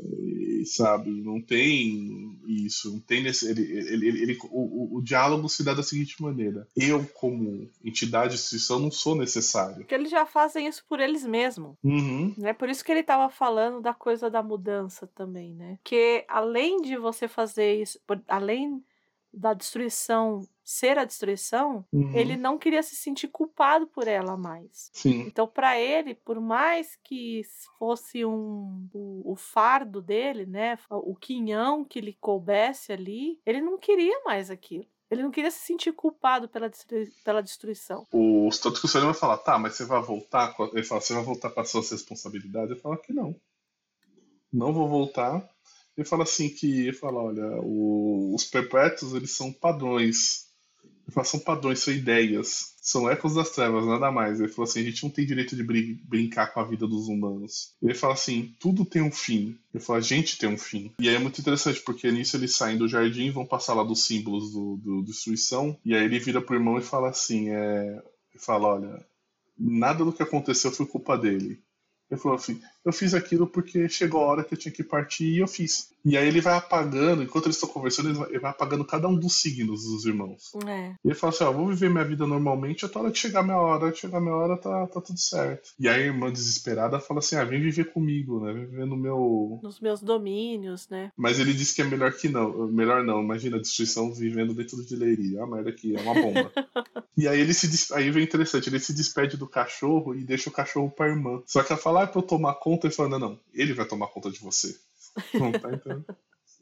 E, 0.02 0.64
sabe, 0.64 1.10
não 1.23 1.43
tem 1.43 2.40
isso, 2.47 2.90
não 2.90 3.01
tem 3.01 3.23
nesse, 3.23 3.51
ele, 3.51 3.62
ele, 3.62 4.09
ele, 4.09 4.39
o, 4.51 4.97
o, 4.97 5.02
diálogo 5.02 5.47
se 5.48 5.62
dá 5.62 5.74
da 5.74 5.82
seguinte 5.82 6.20
maneira: 6.23 6.66
eu, 6.74 7.05
como 7.14 7.69
entidade 7.85 8.31
de 8.31 8.40
destruição, 8.40 8.78
não 8.78 8.90
sou 8.90 9.14
necessário. 9.14 9.77
Porque 9.77 9.94
eles 9.94 10.10
já 10.10 10.24
fazem 10.24 10.66
isso 10.66 10.82
por 10.89 10.98
eles 10.98 11.24
mesmos. 11.27 11.77
Uhum, 11.85 12.35
Né? 12.39 12.55
Por 12.55 12.70
isso 12.70 12.82
que 12.85 12.90
ele 12.90 13.02
tava 13.02 13.28
falando 13.31 13.82
da 13.82 13.93
coisa 13.93 14.31
da 14.31 14.43
mudança 14.43 15.06
também, 15.06 15.55
né? 15.55 15.78
Que 15.85 16.24
além 16.28 16.81
de 16.81 16.97
você 16.97 17.28
fazer 17.28 17.82
isso, 17.82 18.01
por- 18.06 18.23
além 18.27 18.82
da 19.32 19.52
destruição 19.55 20.47
ser 20.72 20.98
a 20.98 21.04
destruição, 21.04 21.84
uhum. 21.92 22.14
ele 22.16 22.36
não 22.36 22.58
queria 22.58 22.82
se 22.82 22.96
sentir 22.96 23.28
culpado 23.28 23.86
por 23.86 24.08
ela 24.08 24.36
mais. 24.36 24.90
Sim, 24.92 25.20
Então, 25.26 25.46
para 25.46 25.78
ele, 25.78 26.14
por 26.14 26.40
mais 26.40 26.98
que 27.04 27.42
fosse 27.78 28.24
um 28.24 28.88
o, 28.92 29.32
o 29.32 29.36
fardo 29.36 30.00
dele, 30.00 30.46
né, 30.46 30.78
o 30.90 31.14
quinhão 31.14 31.84
que 31.84 32.00
lhe 32.00 32.14
coubesse 32.14 32.92
ali, 32.92 33.38
ele 33.46 33.60
não 33.60 33.78
queria 33.78 34.22
mais 34.24 34.50
aquilo. 34.50 34.86
Ele 35.10 35.22
não 35.22 35.30
queria 35.30 35.50
se 35.50 35.58
sentir 35.66 35.92
culpado 35.92 36.48
pela, 36.48 36.70
destrui- 36.70 37.12
pela 37.22 37.42
destruição. 37.42 38.06
o, 38.10 38.48
tanto 38.62 38.80
que 38.80 38.86
o 38.86 38.88
senhor 38.88 39.04
vai 39.04 39.14
falar, 39.14 39.36
tá, 39.38 39.58
mas 39.58 39.74
você 39.74 39.84
vai 39.84 40.00
voltar? 40.00 40.54
com 40.54 40.62
a- 40.64 40.70
Ele 40.72 40.82
fala, 40.84 41.02
você 41.02 41.12
vai 41.12 41.22
voltar 41.22 41.50
com 41.50 41.60
as 41.60 41.68
suas 41.70 41.90
responsabilidades? 41.90 42.70
Ele 42.70 42.80
fala 42.80 42.96
que 42.96 43.12
não. 43.12 43.36
Não 44.52 44.72
vou 44.72 44.88
voltar. 44.88 45.46
Ele 45.96 46.06
fala 46.06 46.22
assim 46.22 46.48
que, 46.48 46.86
ele 46.86 46.92
fala, 46.94 47.20
olha, 47.22 47.60
o- 47.62 48.34
os 48.34 48.44
perpétuos, 48.44 49.12
eles 49.12 49.32
são 49.32 49.52
padrões. 49.52 50.50
Fala, 51.12 51.24
são 51.24 51.40
padrões, 51.40 51.80
são 51.80 51.93
ideias. 51.93 52.72
São 52.80 53.09
ecos 53.09 53.34
das 53.34 53.51
trevas, 53.51 53.86
nada 53.86 54.10
mais. 54.10 54.40
Ele 54.40 54.48
falou 54.48 54.68
assim, 54.68 54.80
a 54.80 54.84
gente 54.84 55.02
não 55.05 55.10
tem 55.10 55.24
direito 55.24 55.55
de 55.55 55.62
brin- 55.62 56.01
brincar 56.05 56.52
com 56.52 56.60
a 56.60 56.64
vida 56.64 56.86
dos 56.86 57.06
humanos. 57.06 57.74
Ele 57.80 57.94
fala 57.94 58.14
assim, 58.14 58.55
tudo 58.59 58.84
tem 58.84 59.01
um 59.02 59.12
fim. 59.12 59.56
Ele 59.72 59.82
fala, 59.82 60.01
a 60.01 60.02
gente 60.02 60.36
tem 60.39 60.48
um 60.48 60.59
fim. 60.59 60.93
E 60.98 61.09
aí 61.09 61.14
é 61.14 61.18
muito 61.18 61.40
interessante, 61.40 61.80
porque 61.80 62.10
nisso 62.10 62.36
eles 62.36 62.55
saem 62.55 62.76
do 62.76 62.89
jardim, 62.89 63.30
vão 63.30 63.47
passar 63.47 63.74
lá 63.74 63.84
dos 63.84 64.05
símbolos 64.05 64.52
do, 64.52 64.76
do 64.78 65.02
destruição, 65.02 65.78
e 65.84 65.94
aí 65.94 66.05
ele 66.05 66.18
vira 66.18 66.40
pro 66.43 66.56
irmão 66.56 66.76
e 66.78 66.82
fala 66.82 67.10
assim, 67.10 67.51
é... 67.51 68.02
Ele 68.34 68.43
fala, 68.43 68.68
olha, 68.68 69.06
nada 69.59 70.05
do 70.05 70.12
que 70.12 70.22
aconteceu 70.22 70.72
foi 70.72 70.86
culpa 70.86 71.16
dele. 71.16 71.62
Ele 72.10 72.20
falou 72.20 72.36
assim, 72.36 72.60
eu 72.84 72.92
fiz 72.92 73.14
aquilo 73.14 73.46
porque 73.46 73.88
chegou 73.88 74.22
a 74.22 74.26
hora 74.26 74.44
que 74.44 74.54
eu 74.54 74.59
tinha 74.59 74.72
que 74.72 74.82
partir 74.82 75.24
e 75.24 75.38
eu 75.38 75.46
fiz. 75.46 75.92
E 76.04 76.16
aí 76.16 76.26
ele 76.26 76.40
vai 76.40 76.54
apagando, 76.54 77.22
enquanto 77.22 77.46
eles 77.46 77.56
estão 77.56 77.68
conversando, 77.68 78.26
ele 78.28 78.38
vai, 78.40 78.50
apagando 78.50 78.84
cada 78.84 79.06
um 79.06 79.16
dos 79.16 79.40
signos 79.40 79.84
dos 79.84 80.04
irmãos. 80.04 80.52
É. 80.66 80.94
E 81.04 81.09
ele 81.09 81.14
fala 81.14 81.32
assim, 81.32 81.44
ó, 81.44 81.52
vou 81.52 81.68
viver 81.68 81.90
minha 81.90 82.04
vida 82.04 82.26
normalmente, 82.26 82.84
até 82.84 82.98
a 82.98 83.02
hora 83.02 83.10
que 83.12 83.18
chegar 83.18 83.40
a 83.40 83.44
minha 83.44 83.56
hora, 83.56 83.94
chegar 83.94 84.20
minha 84.20 84.34
hora, 84.34 84.56
tá, 84.56 84.86
tá 84.88 85.00
tudo 85.00 85.18
certo. 85.18 85.70
E 85.78 85.88
aí 85.88 86.02
a 86.02 86.06
irmã 86.06 86.32
desesperada 86.32 86.98
fala 86.98 87.20
assim, 87.20 87.36
ah, 87.36 87.44
vem 87.44 87.60
viver 87.60 87.92
comigo, 87.92 88.40
né? 88.40 88.52
Vem 88.52 88.66
viver 88.66 88.86
no 88.86 88.96
meu... 88.96 89.60
Nos 89.62 89.78
meus 89.80 90.02
domínios, 90.02 90.88
né? 90.88 91.12
Mas 91.16 91.38
ele 91.38 91.54
disse 91.54 91.74
que 91.74 91.82
é 91.82 91.84
melhor 91.84 92.12
que 92.12 92.28
não. 92.28 92.66
Melhor 92.66 93.04
não. 93.04 93.22
Imagina 93.22 93.56
a 93.56 93.60
destruição 93.60 94.12
vivendo 94.12 94.54
dentro 94.54 94.84
de 94.84 94.96
Leiria. 94.96 95.38
É 95.38 95.44
uma 95.44 95.56
merda 95.56 95.70
aqui, 95.70 95.96
é 95.96 96.00
uma 96.00 96.14
bomba. 96.14 96.52
e 97.16 97.28
aí 97.28 97.40
ele 97.40 97.54
se 97.54 97.94
aí 97.94 98.10
vem 98.10 98.24
interessante, 98.24 98.68
ele 98.68 98.80
se 98.80 98.92
despede 98.92 99.36
do 99.36 99.46
cachorro 99.46 100.14
e 100.14 100.24
deixa 100.24 100.50
o 100.50 100.52
cachorro 100.52 100.90
pra 100.90 101.09
irmã. 101.09 101.42
Só 101.46 101.62
que 101.62 101.72
ela 101.72 101.80
fala, 101.80 102.00
ah, 102.00 102.04
é 102.04 102.06
pra 102.06 102.18
eu 102.20 102.26
tomar 102.26 102.54
conta, 102.54 102.71
ele 102.86 102.94
fala, 102.94 103.08
não, 103.10 103.18
não, 103.18 103.40
ele 103.52 103.72
vai 103.72 103.86
tomar 103.86 104.08
conta 104.08 104.30
de 104.30 104.38
você. 104.40 104.76
Não 105.34 105.52
tá 105.52 105.72
entendendo? 105.72 106.06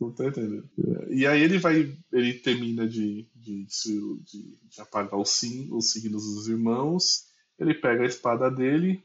Não 0.00 0.12
tá 0.12 0.24
entendendo. 0.26 0.68
E 1.10 1.26
aí 1.26 1.40
ele 1.42 1.58
vai, 1.58 1.96
ele 2.12 2.34
termina 2.34 2.88
de, 2.88 3.28
de, 3.34 3.64
de, 3.66 4.58
de 4.68 4.80
apagar 4.80 5.18
os, 5.20 5.28
sim, 5.30 5.68
os 5.70 5.92
signos 5.92 6.24
dos 6.24 6.48
irmãos, 6.48 7.26
ele 7.58 7.74
pega 7.74 8.02
a 8.02 8.06
espada 8.06 8.50
dele, 8.50 9.02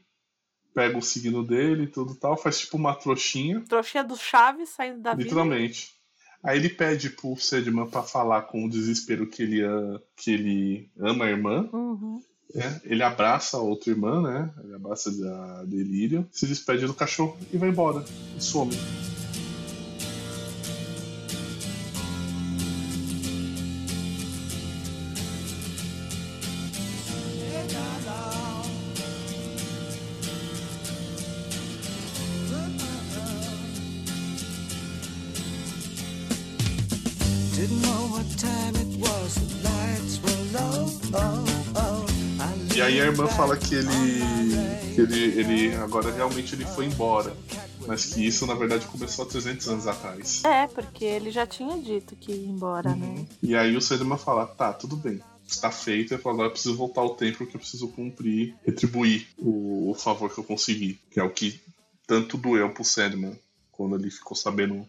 pega 0.74 0.96
o 0.98 1.02
signo 1.02 1.44
dele 1.46 1.84
e 1.84 1.86
tudo 1.86 2.14
tal, 2.14 2.36
faz 2.36 2.58
tipo 2.60 2.76
uma 2.76 2.94
trouxinha. 2.94 3.60
Trouxinha 3.68 4.02
do 4.02 4.16
Chaves 4.16 4.70
saindo 4.70 5.00
da 5.00 5.12
vida. 5.12 5.22
Literalmente. 5.24 5.94
Aí 6.42 6.58
ele 6.58 6.68
pede 6.70 7.10
pro 7.10 7.36
Sedman 7.36 7.88
pra 7.88 8.02
falar 8.02 8.42
com 8.42 8.64
o 8.64 8.70
desespero 8.70 9.28
que 9.28 9.42
ele, 9.42 9.64
a- 9.64 10.00
que 10.16 10.30
ele 10.32 10.90
ama 10.98 11.26
a 11.26 11.30
irmã. 11.30 11.68
Uhum. 11.72 12.20
Né? 12.54 12.80
Ele 12.84 13.02
abraça 13.02 13.56
a 13.56 13.60
outra 13.60 13.90
irmã, 13.90 14.22
né? 14.22 14.50
Ele 14.62 14.74
abraça 14.74 15.10
a 15.10 15.64
Delírio, 15.64 16.26
se 16.30 16.46
despede 16.46 16.86
do 16.86 16.94
cachorro 16.94 17.36
e 17.52 17.58
vai 17.58 17.68
embora. 17.68 18.04
E 18.36 18.42
some. 18.42 18.76
Didn't 37.56 37.80
know 37.80 38.08
what 38.12 38.26
time 38.36 38.65
E 42.76 42.82
aí 42.82 43.00
a 43.00 43.06
irmã 43.06 43.26
fala 43.26 43.56
que 43.56 43.74
ele, 43.74 43.86
que 44.94 45.00
ele, 45.00 45.40
ele 45.40 45.74
agora 45.76 46.12
realmente 46.12 46.54
ele 46.54 46.66
foi 46.66 46.84
embora. 46.84 47.34
Mas 47.86 48.04
que 48.04 48.26
isso 48.26 48.46
na 48.46 48.52
verdade 48.52 48.86
começou 48.88 49.24
há 49.24 49.28
300 49.28 49.66
anos 49.68 49.86
atrás. 49.86 50.44
É, 50.44 50.66
porque 50.66 51.02
ele 51.02 51.30
já 51.30 51.46
tinha 51.46 51.78
dito 51.78 52.14
que 52.14 52.32
ia 52.32 52.46
embora, 52.46 52.94
né? 52.94 53.24
E 53.42 53.56
aí 53.56 53.74
o 53.74 53.80
Sedman 53.80 54.18
fala, 54.18 54.44
tá, 54.44 54.74
tudo 54.74 54.94
bem. 54.94 55.22
está 55.48 55.70
feito. 55.70 56.12
Ele 56.12 56.20
falou, 56.20 56.34
agora 56.34 56.48
eu 56.48 56.52
preciso 56.52 56.76
voltar 56.76 57.00
ao 57.00 57.14
templo 57.14 57.46
porque 57.46 57.56
eu 57.56 57.60
preciso 57.60 57.88
cumprir, 57.88 58.54
retribuir 58.62 59.26
o, 59.38 59.90
o 59.90 59.94
favor 59.94 60.30
que 60.30 60.36
eu 60.36 60.44
consegui. 60.44 61.00
Que 61.10 61.18
é 61.18 61.22
o 61.22 61.30
que 61.30 61.58
tanto 62.06 62.36
doeu 62.36 62.68
pro 62.68 62.84
Sandman 62.84 63.38
quando 63.72 63.96
ele 63.96 64.10
ficou 64.10 64.36
sabendo 64.36 64.86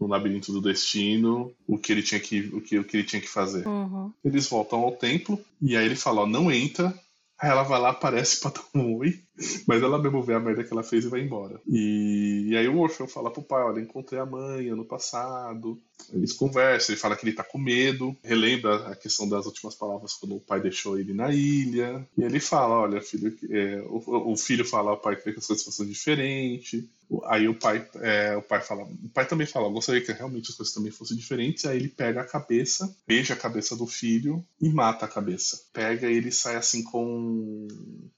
no 0.00 0.06
labirinto 0.06 0.52
do 0.52 0.60
destino 0.60 1.52
o 1.66 1.76
que 1.76 1.90
ele 1.90 2.02
tinha 2.02 2.20
que 2.20 2.42
o 2.52 2.60
que, 2.60 2.78
o 2.78 2.84
que 2.84 2.96
ele 2.98 3.04
tinha 3.04 3.20
que 3.20 3.28
fazer. 3.28 3.66
Uhum. 3.66 4.12
Eles 4.24 4.48
voltam 4.48 4.78
ao 4.78 4.92
templo 4.92 5.36
e 5.60 5.76
aí 5.76 5.84
ele 5.84 5.96
fala, 5.96 6.20
ó, 6.20 6.26
não 6.26 6.52
entra. 6.52 6.94
Aí 7.40 7.50
ela 7.50 7.62
vai 7.64 7.80
lá, 7.80 7.90
aparece 7.90 8.40
pra 8.40 8.50
dar 8.50 8.64
um 8.74 8.96
oi, 8.96 9.24
mas 9.66 9.82
ela 9.82 9.98
mesmo 9.98 10.22
vê 10.22 10.34
a 10.34 10.40
merda 10.40 10.64
que 10.64 10.72
ela 10.72 10.82
fez 10.82 11.04
e 11.04 11.08
vai 11.08 11.20
embora. 11.20 11.60
E, 11.66 12.48
e 12.48 12.56
aí 12.56 12.68
o 12.68 12.78
Orfeu 12.78 13.06
fala 13.06 13.30
pro 13.30 13.42
pai, 13.42 13.62
olha, 13.62 13.80
encontrei 13.80 14.20
a 14.20 14.26
mãe 14.26 14.68
ano 14.68 14.84
passado. 14.84 15.78
Eles 16.12 16.32
conversam, 16.32 16.94
ele 16.94 17.00
fala 17.00 17.16
que 17.16 17.24
ele 17.26 17.36
tá 17.36 17.44
com 17.44 17.58
medo, 17.58 18.16
relembra 18.22 18.88
a 18.88 18.96
questão 18.96 19.28
das 19.28 19.46
últimas 19.46 19.74
palavras 19.74 20.14
quando 20.14 20.36
o 20.36 20.40
pai 20.40 20.60
deixou 20.60 20.98
ele 20.98 21.12
na 21.12 21.32
ilha. 21.32 22.06
E 22.16 22.22
ele 22.22 22.40
fala, 22.40 22.80
olha, 22.80 23.00
filho, 23.00 23.36
é, 23.50 23.82
o, 23.86 24.32
o 24.32 24.36
filho 24.36 24.64
fala 24.64 24.90
ao 24.90 25.00
pai 25.00 25.16
que 25.16 25.30
as 25.30 25.46
coisas 25.46 25.64
fossem 25.64 25.86
diferentes. 25.86 26.84
Aí 27.24 27.48
o 27.48 27.54
pai, 27.54 27.86
é, 27.96 28.36
o 28.36 28.42
pai 28.42 28.60
fala, 28.60 28.84
o 28.84 29.08
pai 29.08 29.26
também 29.26 29.46
fala, 29.46 29.66
eu 29.66 29.72
gostaria 29.72 30.00
que 30.00 30.12
realmente 30.12 30.50
as 30.50 30.56
coisas 30.56 30.74
também 30.74 30.90
fossem 30.90 31.16
diferentes. 31.16 31.64
Aí 31.64 31.76
ele 31.76 31.88
pega 31.88 32.20
a 32.20 32.26
cabeça, 32.26 32.94
beija 33.06 33.34
a 33.34 33.36
cabeça 33.36 33.76
do 33.76 33.86
filho 33.86 34.44
e 34.60 34.68
mata 34.68 35.04
a 35.04 35.08
cabeça. 35.08 35.60
Pega 35.72 36.10
e 36.10 36.16
ele 36.16 36.30
sai 36.30 36.56
assim 36.56 36.82
com, 36.82 37.66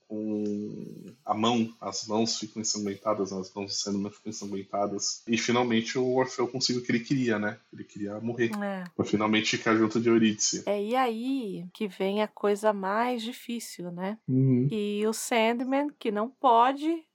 com 0.07 1.10
a 1.25 1.33
mão, 1.33 1.73
as 1.79 2.07
mãos 2.07 2.37
ficam 2.37 2.61
ensanguentadas, 2.61 3.31
as 3.31 3.53
mãos 3.53 3.71
do 3.71 3.73
Sandman 3.73 4.11
ficam 4.11 4.29
ensanguentadas. 4.29 5.23
E 5.27 5.37
finalmente 5.37 5.97
o 5.97 6.15
Orfeu 6.15 6.47
conseguiu 6.47 6.81
o 6.81 6.85
que 6.85 6.91
ele 6.91 6.99
queria, 6.99 7.39
né? 7.39 7.57
Ele 7.71 7.83
queria 7.83 8.19
morrer. 8.19 8.51
É. 8.61 8.83
Pra 8.95 9.05
finalmente 9.05 9.57
ficar 9.57 9.75
junto 9.75 9.99
de 9.99 10.09
Eurídice. 10.09 10.63
É, 10.65 10.81
e 10.81 10.95
aí 10.95 11.65
que 11.73 11.87
vem 11.87 12.21
a 12.21 12.27
coisa 12.27 12.73
mais 12.73 13.21
difícil, 13.21 13.91
né? 13.91 14.17
Uhum. 14.27 14.67
E 14.71 15.05
o 15.07 15.13
Sandman, 15.13 15.87
que 15.99 16.11
não 16.11 16.29
pode 16.29 17.05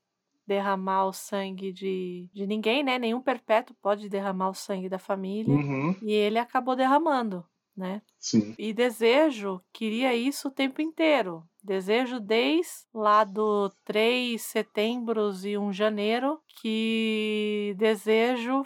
derramar 0.47 1.07
o 1.07 1.13
sangue 1.13 1.73
de, 1.73 2.31
de 2.33 2.47
ninguém, 2.47 2.85
né? 2.85 2.99
Nenhum 2.99 3.21
perpétuo 3.21 3.77
pode 3.83 4.09
derramar 4.09 4.51
o 4.51 4.55
sangue 4.55 4.89
da 4.89 4.99
família. 4.99 5.53
Uhum. 5.53 5.97
E 6.01 6.13
ele 6.13 6.39
acabou 6.39 6.77
derramando, 6.77 7.45
né? 7.77 8.01
Sim. 8.19 8.55
E 8.57 8.73
Desejo 8.73 9.61
queria 9.73 10.15
isso 10.15 10.49
o 10.49 10.51
tempo 10.51 10.81
inteiro. 10.81 11.43
Desejo 11.67 12.21
desde 12.21 12.87
lá 12.95 13.25
do 13.25 13.69
3 13.85 14.41
setembros 14.41 15.45
e 15.45 15.59
1 15.59 15.73
janeiro 15.73 16.41
que 16.61 17.75
Desejo 17.77 18.65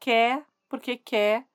quer, 0.00 0.44
porque 0.68 0.96
quer 0.96 1.46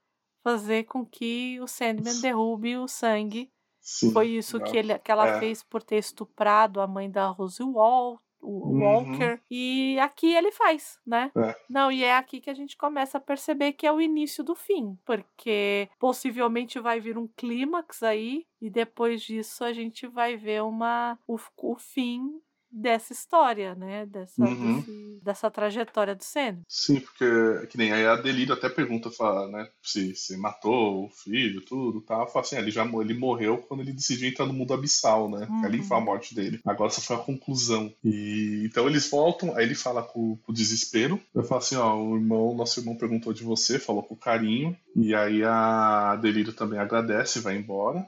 fazer 0.42 0.86
com 0.86 1.06
que 1.06 1.60
o 1.60 1.68
Sandman 1.68 2.22
derrube 2.22 2.78
o 2.78 2.88
sangue. 2.88 3.52
Sim. 3.82 4.12
Foi 4.14 4.30
isso 4.30 4.60
que, 4.62 4.78
ele, 4.78 4.98
que 5.00 5.12
ela 5.12 5.28
É. 5.28 5.40
fez 5.40 5.62
por 5.64 5.84
ter 5.84 5.98
estuprado 5.98 6.80
a 6.80 6.88
mãe 6.88 7.12
da 7.12 7.28
Rose 7.28 7.62
Wal, 7.62 8.20
o 8.46 8.70
Uhum. 8.70 8.82
Walker. 8.84 9.40
E 9.50 9.98
aqui 10.00 10.34
ele 10.34 10.52
faz, 10.52 11.00
né? 11.06 11.32
É. 11.36 11.56
Não, 11.70 11.92
e 11.92 12.04
é 12.04 12.16
aqui 12.16 12.40
que 12.40 12.50
a 12.50 12.54
gente 12.54 12.78
começa 12.78 13.18
a 13.18 13.22
perceber 13.22 13.74
que 13.74 13.88
é 13.88 13.92
o 13.92 14.02
início 14.02 14.44
do 14.44 14.56
fim, 14.56 14.98
porque 15.06 15.90
possivelmente 16.00 16.80
vai 16.80 17.00
vir 17.00 17.18
um 17.18 17.28
clímax 17.28 18.04
aí 18.04 18.46
e 18.62 18.70
depois 18.70 19.22
disso 19.22 19.64
a 19.64 19.74
gente 19.74 20.08
vai 20.08 20.36
ver 20.38 20.64
uma 20.64 21.18
o, 21.28 21.38
o 21.58 21.76
fim 21.76 22.40
dessa 22.76 23.14
história, 23.14 23.74
né? 23.76 24.06
Dessa, 24.06 24.44
Uhum. 24.44 24.80
desse- 24.80 25.20
dessa 25.24 25.50
trajetória 25.50 26.14
do 26.14 26.24
Sandman. 26.24 26.62
Sim, 26.68 27.00
porque 27.00 27.68
que 27.68 27.78
nem 27.78 27.92
aí 27.94 28.06
a 28.06 28.16
Delírio 28.18 28.54
até 28.54 28.68
pergunta, 28.70 29.10
fala, 29.10 29.48
né, 29.48 29.68
se, 29.82 30.14
se 30.16 30.36
matou 30.38 31.06
o 31.06 31.10
filho, 31.10 31.62
tudo, 31.62 32.02
tal. 32.02 32.28
Fala 32.28 32.46
assim, 32.46 32.58
ah, 32.58 32.60
ele 32.60 32.72
já 32.72 32.86
ele 32.86 33.14
morreu 33.14 33.60
quando 33.60 33.80
ele 33.82 33.94
decidiu 33.94 34.28
entrar 34.28 34.46
no 34.46 34.54
mundo 34.54 34.74
abissal, 34.74 35.30
né? 35.30 35.48
Que 35.62 35.66
ali 35.66 35.78
Uhum. 35.80 35.84
foi 35.86 35.98
a 35.98 36.02
morte 36.02 36.36
dele. 36.36 36.60
Agora 36.66 36.90
essa 36.92 37.02
foi 37.02 37.16
a 37.16 37.20
conclusão. 37.20 37.94
E 38.04 38.64
então 38.66 38.88
eles 38.88 39.10
voltam, 39.10 39.56
aí 39.56 39.64
ele 39.64 39.76
fala 39.76 40.04
com, 40.04 40.36
com 40.38 40.54
desespero. 40.54 41.20
Eu 41.34 41.44
falo 41.44 41.60
assim, 41.60 41.76
ó, 41.78 41.96
o 41.96 42.16
irmão, 42.18 42.54
nosso 42.54 42.80
irmão 42.80 42.96
perguntou 42.98 43.32
de 43.34 43.44
você, 43.44 43.80
falou 43.80 44.04
com 44.04 44.16
carinho. 44.16 44.76
E 44.96 45.16
aí 45.16 45.44
a 45.44 46.16
Delírio 46.18 46.54
também 46.54 46.80
agradece, 46.80 47.40
vai 47.40 47.56
embora. 47.58 48.06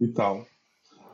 E 0.00 0.06
tal. 0.08 0.46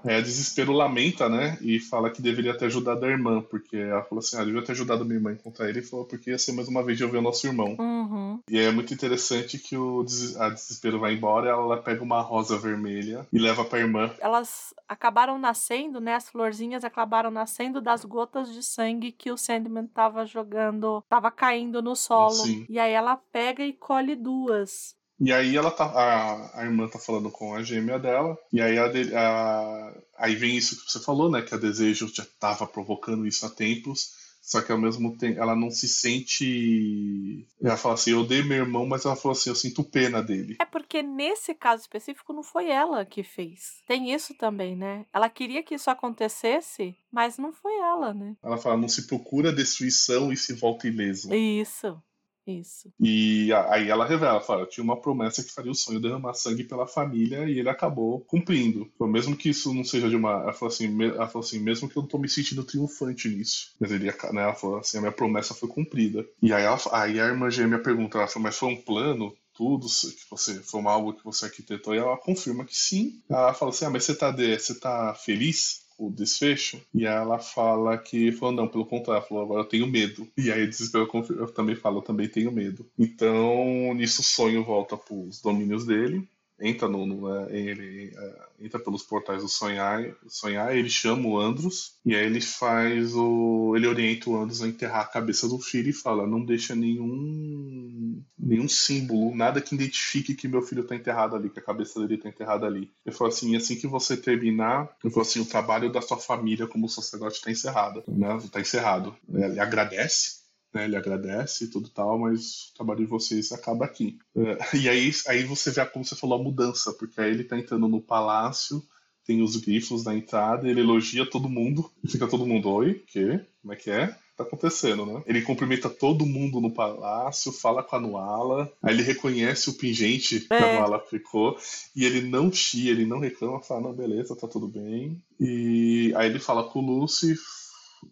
É, 0.05 0.21
Desespero 0.21 0.73
lamenta, 0.73 1.29
né? 1.29 1.59
E 1.61 1.79
fala 1.79 2.11
que 2.11 2.21
deveria 2.23 2.57
ter 2.57 2.67
ajudado 2.67 3.05
a 3.05 3.09
irmã, 3.09 3.41
porque 3.43 3.77
ela 3.77 4.03
falou 4.03 4.19
assim: 4.21 4.37
ah, 4.37 4.45
devia 4.45 4.63
ter 4.65 4.73
ajudado 4.73 5.05
minha 5.05 5.17
irmã 5.17 5.31
a 5.31 5.35
encontrar 5.35 5.69
ele, 5.69 5.81
e 5.81 5.83
falou, 5.83 6.05
porque 6.05 6.31
ia 6.31 6.39
ser 6.39 6.53
mais 6.53 6.69
uma 6.69 6.83
vez 6.83 6.99
de 6.99 7.05
ouvir 7.05 7.19
o 7.19 7.23
nosso 7.23 7.47
irmão. 7.47 7.77
Uhum. 7.79 8.41
E 8.51 8.59
é 8.59 8.71
muito 8.71 8.93
interessante 8.93 9.59
que 9.59 9.77
o 9.77 10.03
des- 10.03 10.37
a 10.41 10.49
Desespero 10.49 10.99
vai 10.99 11.15
embora, 11.15 11.51
ela 11.51 11.77
pega 11.77 12.03
uma 12.03 12.21
rosa 12.21 12.59
vermelha 12.59 13.27
e 13.33 13.39
leva 13.39 13.65
pra 13.65 13.79
irmã. 13.79 14.11
Elas 14.21 14.75
acabaram 14.89 15.39
nascendo, 15.39 16.01
né? 16.01 16.15
As 16.15 16.29
florzinhas 16.29 16.85
acabaram 16.85 17.31
nascendo 17.31 17.81
das 17.81 18.05
gotas 18.05 18.53
de 18.53 18.63
sangue 18.63 19.13
que 19.13 19.31
o 19.31 19.37
Sandman 19.37 19.87
tava 19.87 20.27
jogando, 20.27 21.03
tava 21.09 21.31
caindo 21.31 21.81
no 21.81 21.95
solo. 21.95 22.31
Sim. 22.31 22.67
E 22.69 22.79
aí 22.79 22.93
ela 22.93 23.17
pega 23.17 23.65
e 23.65 23.73
colhe 23.73 24.15
duas. 24.17 24.95
E 25.21 25.33
aí 25.33 25.57
ela 25.57 25.71
tá. 25.71 25.85
A, 25.85 26.61
a 26.61 26.65
irmã 26.65 26.89
tá 26.89 26.99
falando 26.99 27.31
com 27.31 27.55
a 27.55 27.63
gêmea 27.63 27.99
dela. 27.99 28.37
E 28.53 28.61
aí 28.61 28.77
a, 28.79 28.87
a- 28.87 29.93
aí 30.19 30.35
vem 30.35 30.57
isso 30.57 30.85
que 30.85 30.91
você 30.91 30.99
falou, 31.01 31.31
né? 31.31 31.43
Que 31.43 31.55
a 31.55 31.59
desejo 31.59 32.11
já 32.13 32.27
tava 32.41 32.67
provocando 32.67 33.27
isso 33.27 33.47
há 33.47 33.51
tempos. 33.51 34.21
Só 34.45 34.61
que 34.61 34.73
ao 34.73 34.79
mesmo 34.79 35.17
tempo 35.17 35.39
ela 35.41 35.55
não 35.55 35.71
se 35.71 35.87
sente. 35.87 37.47
Ela 37.63 37.77
fala 37.77 37.95
assim, 37.95 38.11
eu 38.11 38.21
odeio 38.21 38.45
meu 38.45 38.59
irmão, 38.59 38.85
mas 38.87 39.05
ela 39.05 39.15
falou 39.15 39.37
assim, 39.37 39.51
eu 39.51 39.55
sinto 39.57 39.85
pena 39.85 40.21
dele. 40.21 40.57
É 40.61 40.65
porque 40.65 41.01
nesse 41.03 41.55
caso 41.55 41.83
específico 41.83 42.33
não 42.33 42.43
foi 42.43 42.69
ela 42.69 43.05
que 43.05 43.23
fez. 43.23 43.77
Tem 43.87 44.13
isso 44.13 44.35
também, 44.35 44.75
né? 44.77 45.07
Ela 45.13 45.29
queria 45.29 45.63
que 45.63 45.77
isso 45.77 45.91
acontecesse, 45.91 46.95
mas 47.13 47.39
não 47.39 47.53
foi 47.53 47.73
ela, 47.79 48.13
né? 48.13 48.35
Ela 48.43 48.59
fala, 48.59 48.77
não 48.77 48.89
se 48.89 49.07
procura 49.07 49.53
destruição 49.53 50.33
e 50.33 50.37
se 50.37 50.53
volta 50.55 50.89
ileso. 50.89 51.33
Isso. 51.33 52.01
Isso. 52.47 52.93
E 52.99 53.53
aí 53.69 53.89
ela 53.89 54.05
revela, 54.07 54.41
fala, 54.41 54.67
tinha 54.67 54.83
uma 54.83 55.01
promessa 55.01 55.43
que 55.45 55.53
faria 55.53 55.71
o 55.71 55.75
sonho 55.75 56.01
derramar 56.01 56.35
sangue 56.35 56.65
pela 56.65 56.87
família 56.87 57.45
e 57.49 57.59
ele 57.59 57.69
acabou 57.69 58.21
cumprindo. 58.21 58.91
Mesmo 59.01 59.37
que 59.37 59.51
isso 59.51 59.73
não 59.73 59.85
seja 59.85 60.09
de 60.09 60.17
uma. 60.17 60.43
Ela 60.43 60.53
falou 60.53 60.73
assim, 60.73 60.89
me- 60.89 61.07
ela 61.09 61.29
falou 61.29 61.47
assim 61.47 61.61
mesmo 61.61 61.89
que 61.89 61.97
eu 61.97 62.03
não 62.03 62.09
tô 62.09 62.19
me 62.19 62.29
sentindo 62.29 62.65
triunfante 62.65 63.29
nisso. 63.29 63.73
Mas 63.79 63.93
ele, 63.93 64.07
né, 64.07 64.43
ela 64.43 64.55
falou 64.55 64.79
assim, 64.79 64.99
a 64.99 65.01
minha 65.01 65.13
promessa 65.13 65.55
foi 65.55 65.69
cumprida. 65.69 66.27
E 66.43 66.53
aí, 66.53 66.65
ela, 66.65 66.79
aí 66.93 67.21
a 67.21 67.27
irmã 67.27 67.51
gêmea 67.51 67.79
pergunta, 67.83 68.19
ela 68.19 68.27
falou, 68.29 68.45
mas 68.45 68.57
foi 68.59 68.69
um 68.71 68.81
plano? 68.83 69.33
Tudo 69.55 69.87
que 69.87 70.31
você 70.31 70.55
foi 70.63 70.81
algo 70.87 71.13
que 71.13 71.23
você 71.25 71.45
arquitetou 71.45 71.95
e 71.95 71.99
ela 71.99 72.17
confirma 72.17 72.65
que 72.65 72.75
sim. 72.75 73.21
Ela 73.29 73.53
fala 73.53 73.71
assim: 73.71 73.85
Ah, 73.85 73.91
mas 73.91 74.05
você 74.05 74.15
tá, 74.15 74.31
de, 74.31 74.59
você 74.59 74.75
tá 74.81 75.15
feliz? 75.15 75.82
O 76.07 76.11
desfecho, 76.11 76.81
e 76.95 77.05
ela 77.07 77.39
fala 77.39 77.97
que 77.99 78.33
falou, 78.33 78.55
não, 78.55 78.69
pelo 78.69 78.87
contrário, 78.87 79.27
falou, 79.27 79.45
agora 79.45 79.61
eu 79.63 79.69
tenho 79.69 79.87
medo. 79.87 80.29
E 80.37 80.51
aí 80.51 80.67
desespero 80.67 81.07
confir- 81.07 81.37
eu 81.37 81.53
também 81.53 81.75
falo, 81.77 81.99
eu 81.99 82.03
também 82.03 82.29
tenho 82.29 82.53
medo. 82.53 82.87
Então, 82.99 83.95
nisso 83.95 84.21
o 84.21 84.25
sonho 84.25 84.65
volta 84.65 84.97
pros 84.97 85.41
domínios 85.41 85.85
dele, 85.87 86.29
entra 86.63 86.89
no, 86.89 87.05
no 87.05 87.35
é, 87.35 87.57
ele 87.57 88.13
é, 88.17 88.67
entra 88.67 88.79
pelos 88.79 89.03
portais 89.03 89.43
do 89.43 89.49
sonhar, 89.49 90.15
sonhar, 90.29 90.75
ele 90.77 90.89
chama 90.89 91.29
o 91.29 91.39
Andros 91.39 91.97
e 92.05 92.15
aí 92.15 92.25
ele 92.25 92.41
faz 92.41 93.15
o 93.15 93.75
ele 93.77 93.87
orienta 93.87 94.31
o 94.31 94.37
Andros 94.37 94.63
a 94.63 94.69
enterrar 94.69 95.03
a 95.03 95.09
cabeça 95.09 95.49
do 95.49 95.59
filho 95.59 95.91
e 95.91 95.93
fala, 95.93 96.27
não 96.27 96.45
deixa 96.45 96.75
nenhum 96.75 98.23
nenhum 98.39 98.69
símbolo, 98.69 99.35
nada 99.35 99.61
que 99.61 99.75
identifique 99.75 100.35
que 100.35 100.49
meu 100.49 100.63
filho 100.63 100.85
tá 100.85 100.95
enterrado 100.95 101.37
ali, 101.37 101.51
que 101.51 101.59
a 101.59 101.63
cabeça 101.63 102.01
dele 102.01 102.21
tá 102.21 102.29
enterrada 102.29 102.67
ali. 102.67 102.91
Ele 103.05 103.15
falou 103.15 103.33
assim, 103.33 103.57
assim 103.57 103.77
que 103.77 103.87
você 103.87 104.17
terminar, 104.17 104.91
ele 105.03 105.13
falou 105.13 105.27
assim, 105.27 105.41
o 105.41 105.47
trabalho 105.47 105.91
da 105.91 106.03
sua 106.03 106.19
família 106.19 106.67
como 106.67 106.89
sacerdote 106.89 107.41
tá 107.41 107.51
encerrado, 107.51 108.03
né? 108.09 108.39
Tá 108.51 108.61
encerrado. 108.61 109.15
Ele 109.33 109.61
agradece 109.61 110.42
né, 110.73 110.85
ele 110.85 110.97
agradece 110.97 111.65
e 111.65 111.69
tudo 111.69 111.89
tal, 111.89 112.19
mas 112.19 112.71
o 112.71 112.75
trabalho 112.75 113.01
de 113.01 113.07
vocês 113.07 113.53
acaba 113.53 113.85
aqui. 113.85 114.19
É, 114.37 114.59
e 114.77 114.89
aí, 114.89 115.11
aí 115.29 115.45
você 115.45 115.71
vê, 115.71 115.85
como 115.87 116.05
você 116.05 116.17
falou, 116.17 116.41
a 116.41 116.43
mudança, 116.43 116.93
porque 116.93 117.21
aí 117.21 117.31
ele 117.31 117.45
tá 117.45 117.59
entrando 117.59 117.89
no 117.89 118.01
palácio, 118.01 118.83
tem 119.25 119.43
os 119.43 119.57
grifos 119.57 120.05
na 120.05 120.15
entrada, 120.15 120.69
ele 120.69 120.81
elogia 120.81 121.29
todo 121.29 121.49
mundo, 121.49 121.91
fica 122.09 122.27
todo 122.27 122.47
mundo, 122.47 122.71
oi, 122.71 123.03
que? 123.07 123.41
Como 123.61 123.73
é 123.73 123.77
que 123.77 123.91
é? 123.91 124.17
Tá 124.37 124.45
acontecendo, 124.45 125.05
né? 125.05 125.23
Ele 125.27 125.43
cumprimenta 125.43 125.91
todo 125.91 126.25
mundo 126.25 126.59
no 126.59 126.73
palácio, 126.73 127.53
fala 127.53 127.83
com 127.83 127.97
a 127.97 128.01
Nuala, 128.01 128.73
aí 128.83 128.95
ele 128.95 129.03
reconhece 129.03 129.69
o 129.69 129.75
pingente 129.75 130.41
que 130.41 130.55
a 130.55 130.57
É. 130.57 130.79
Nuala 130.79 130.99
ficou, 131.01 131.57
e 131.95 132.05
ele 132.05 132.23
não 132.23 132.51
chia, 132.51 132.91
ele 132.91 133.05
não 133.05 133.21
reclama, 133.21 133.61
fala, 133.61 133.83
não, 133.83 133.93
beleza, 133.93 134.35
tá 134.35 134.49
tudo 134.49 134.67
bem. 134.67 135.23
E 135.39 136.13
aí 136.17 136.31
ele 136.31 136.39
fala 136.39 136.65
com 136.65 136.81
o 136.81 137.01
Lucy, 137.01 137.37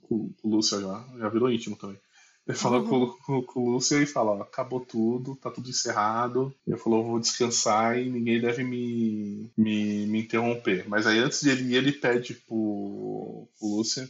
com 0.02 0.30
o 0.42 0.48
Lúcio 0.48 0.80
já, 0.80 1.04
já 1.18 1.28
virou 1.30 1.50
íntimo 1.50 1.74
também. 1.74 1.96
Ele 2.46 2.56
fala 2.56 2.82
com, 2.82 3.06
com, 3.06 3.42
com 3.42 3.60
o 3.60 3.70
Lúcio 3.72 4.02
e 4.02 4.06
fala, 4.06 4.32
ó, 4.32 4.42
acabou 4.42 4.80
tudo, 4.80 5.36
tá 5.36 5.50
tudo 5.50 5.70
encerrado. 5.70 6.54
Ele 6.66 6.76
falou, 6.76 7.04
vou 7.04 7.20
descansar 7.20 7.98
e 7.98 8.10
ninguém 8.10 8.40
deve 8.40 8.64
me, 8.64 9.50
me, 9.56 10.06
me 10.06 10.20
interromper. 10.20 10.88
Mas 10.88 11.06
aí 11.06 11.18
antes 11.18 11.40
de 11.42 11.50
ele 11.50 11.72
ir, 11.72 11.76
ele 11.76 11.92
pede 11.92 12.34
pro, 12.34 13.48
pro 13.58 13.68
Lúcio 13.68 14.08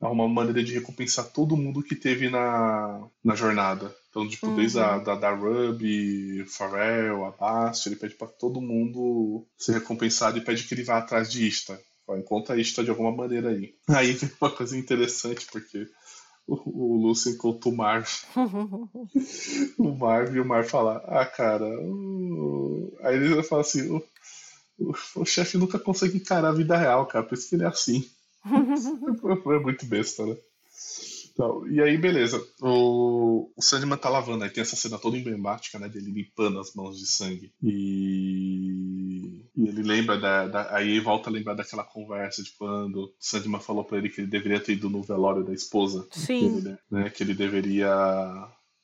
arrumar 0.00 0.24
uma 0.24 0.34
maneira 0.34 0.62
de 0.62 0.74
recompensar 0.74 1.32
todo 1.32 1.56
mundo 1.56 1.82
que 1.82 1.96
teve 1.96 2.28
na, 2.28 3.06
na 3.22 3.34
jornada. 3.34 3.94
Então 4.10 4.28
tipo, 4.28 4.54
desde 4.54 4.78
a 4.78 4.98
da, 4.98 5.14
da 5.14 5.34
Ruby, 5.34 6.44
Pharrell, 6.46 7.24
a 7.24 7.30
Bast, 7.30 7.88
ele 7.88 7.96
pede 7.96 8.14
pra 8.14 8.26
todo 8.26 8.60
mundo 8.60 9.46
ser 9.56 9.72
recompensado 9.72 10.38
e 10.38 10.44
pede 10.44 10.64
que 10.64 10.74
ele 10.74 10.84
vá 10.84 10.98
atrás 10.98 11.30
de 11.30 11.46
Ista. 11.46 11.78
Ó, 12.06 12.16
Encontra 12.16 12.54
a 12.54 12.58
Ista 12.58 12.82
de 12.82 12.90
alguma 12.90 13.12
maneira 13.12 13.50
aí. 13.50 13.74
Aí 13.88 14.12
vem 14.12 14.30
uma 14.40 14.50
coisa 14.50 14.76
interessante, 14.76 15.46
porque 15.50 15.86
o, 16.48 16.94
o 16.94 16.96
Lúcio 16.96 17.30
encontra 17.30 17.68
o 17.68 17.76
Marv. 17.76 18.08
o 19.78 19.92
Marv 19.94 20.34
e 20.34 20.40
o 20.40 20.44
Marv 20.44 20.66
fala, 20.66 20.96
ah, 21.06 21.26
cara. 21.26 21.66
o-" 21.66 22.96
Aí 23.02 23.16
ele 23.16 23.42
fala 23.42 23.60
assim, 23.60 23.90
o, 23.90 24.02
o, 24.78 24.94
o 25.16 25.24
chefe 25.26 25.58
nunca 25.58 25.78
consegue 25.78 26.16
encarar 26.16 26.48
a 26.48 26.54
vida 26.54 26.76
real, 26.76 27.06
cara, 27.06 27.24
por 27.24 27.36
isso 27.36 27.48
que 27.48 27.54
ele 27.56 27.64
é 27.64 27.68
assim. 27.68 28.08
é 28.44 29.58
muito 29.58 29.84
besta, 29.86 30.24
né? 30.24 30.36
Então, 31.38 31.68
e 31.70 31.80
aí, 31.80 31.96
beleza. 31.96 32.44
O, 32.60 33.48
o 33.56 33.62
Sandman 33.62 33.96
tá 33.96 34.08
lavando, 34.08 34.42
aí 34.42 34.50
tem 34.50 34.60
essa 34.60 34.74
cena 34.74 34.98
toda 34.98 35.16
emblemática, 35.16 35.78
né? 35.78 35.88
Dele 35.88 36.10
limpando 36.10 36.58
as 36.58 36.74
mãos 36.74 36.98
de 36.98 37.06
sangue. 37.06 37.52
E, 37.62 37.70
e 37.70 38.57
ele 39.68 39.82
lembra 39.82 40.18
da, 40.18 40.46
da- 40.48 40.76
Aí 40.76 40.98
volta 41.00 41.28
a 41.30 41.32
lembrar 41.32 41.54
daquela 41.54 41.84
conversa 41.84 42.42
de 42.42 42.50
quando 42.52 43.04
o 43.04 43.14
Sandman 43.18 43.60
falou 43.60 43.84
pra 43.84 43.98
ele 43.98 44.08
que 44.08 44.20
ele 44.20 44.28
deveria 44.30 44.60
ter 44.60 44.72
ido 44.72 44.88
no 44.90 45.02
velório 45.02 45.44
da 45.44 45.52
esposa. 45.52 46.06
Sim. 46.10 46.60
dele, 46.60 46.78
né? 46.90 47.10
Que 47.10 47.22
ele 47.22 47.34
deveria. 47.34 47.88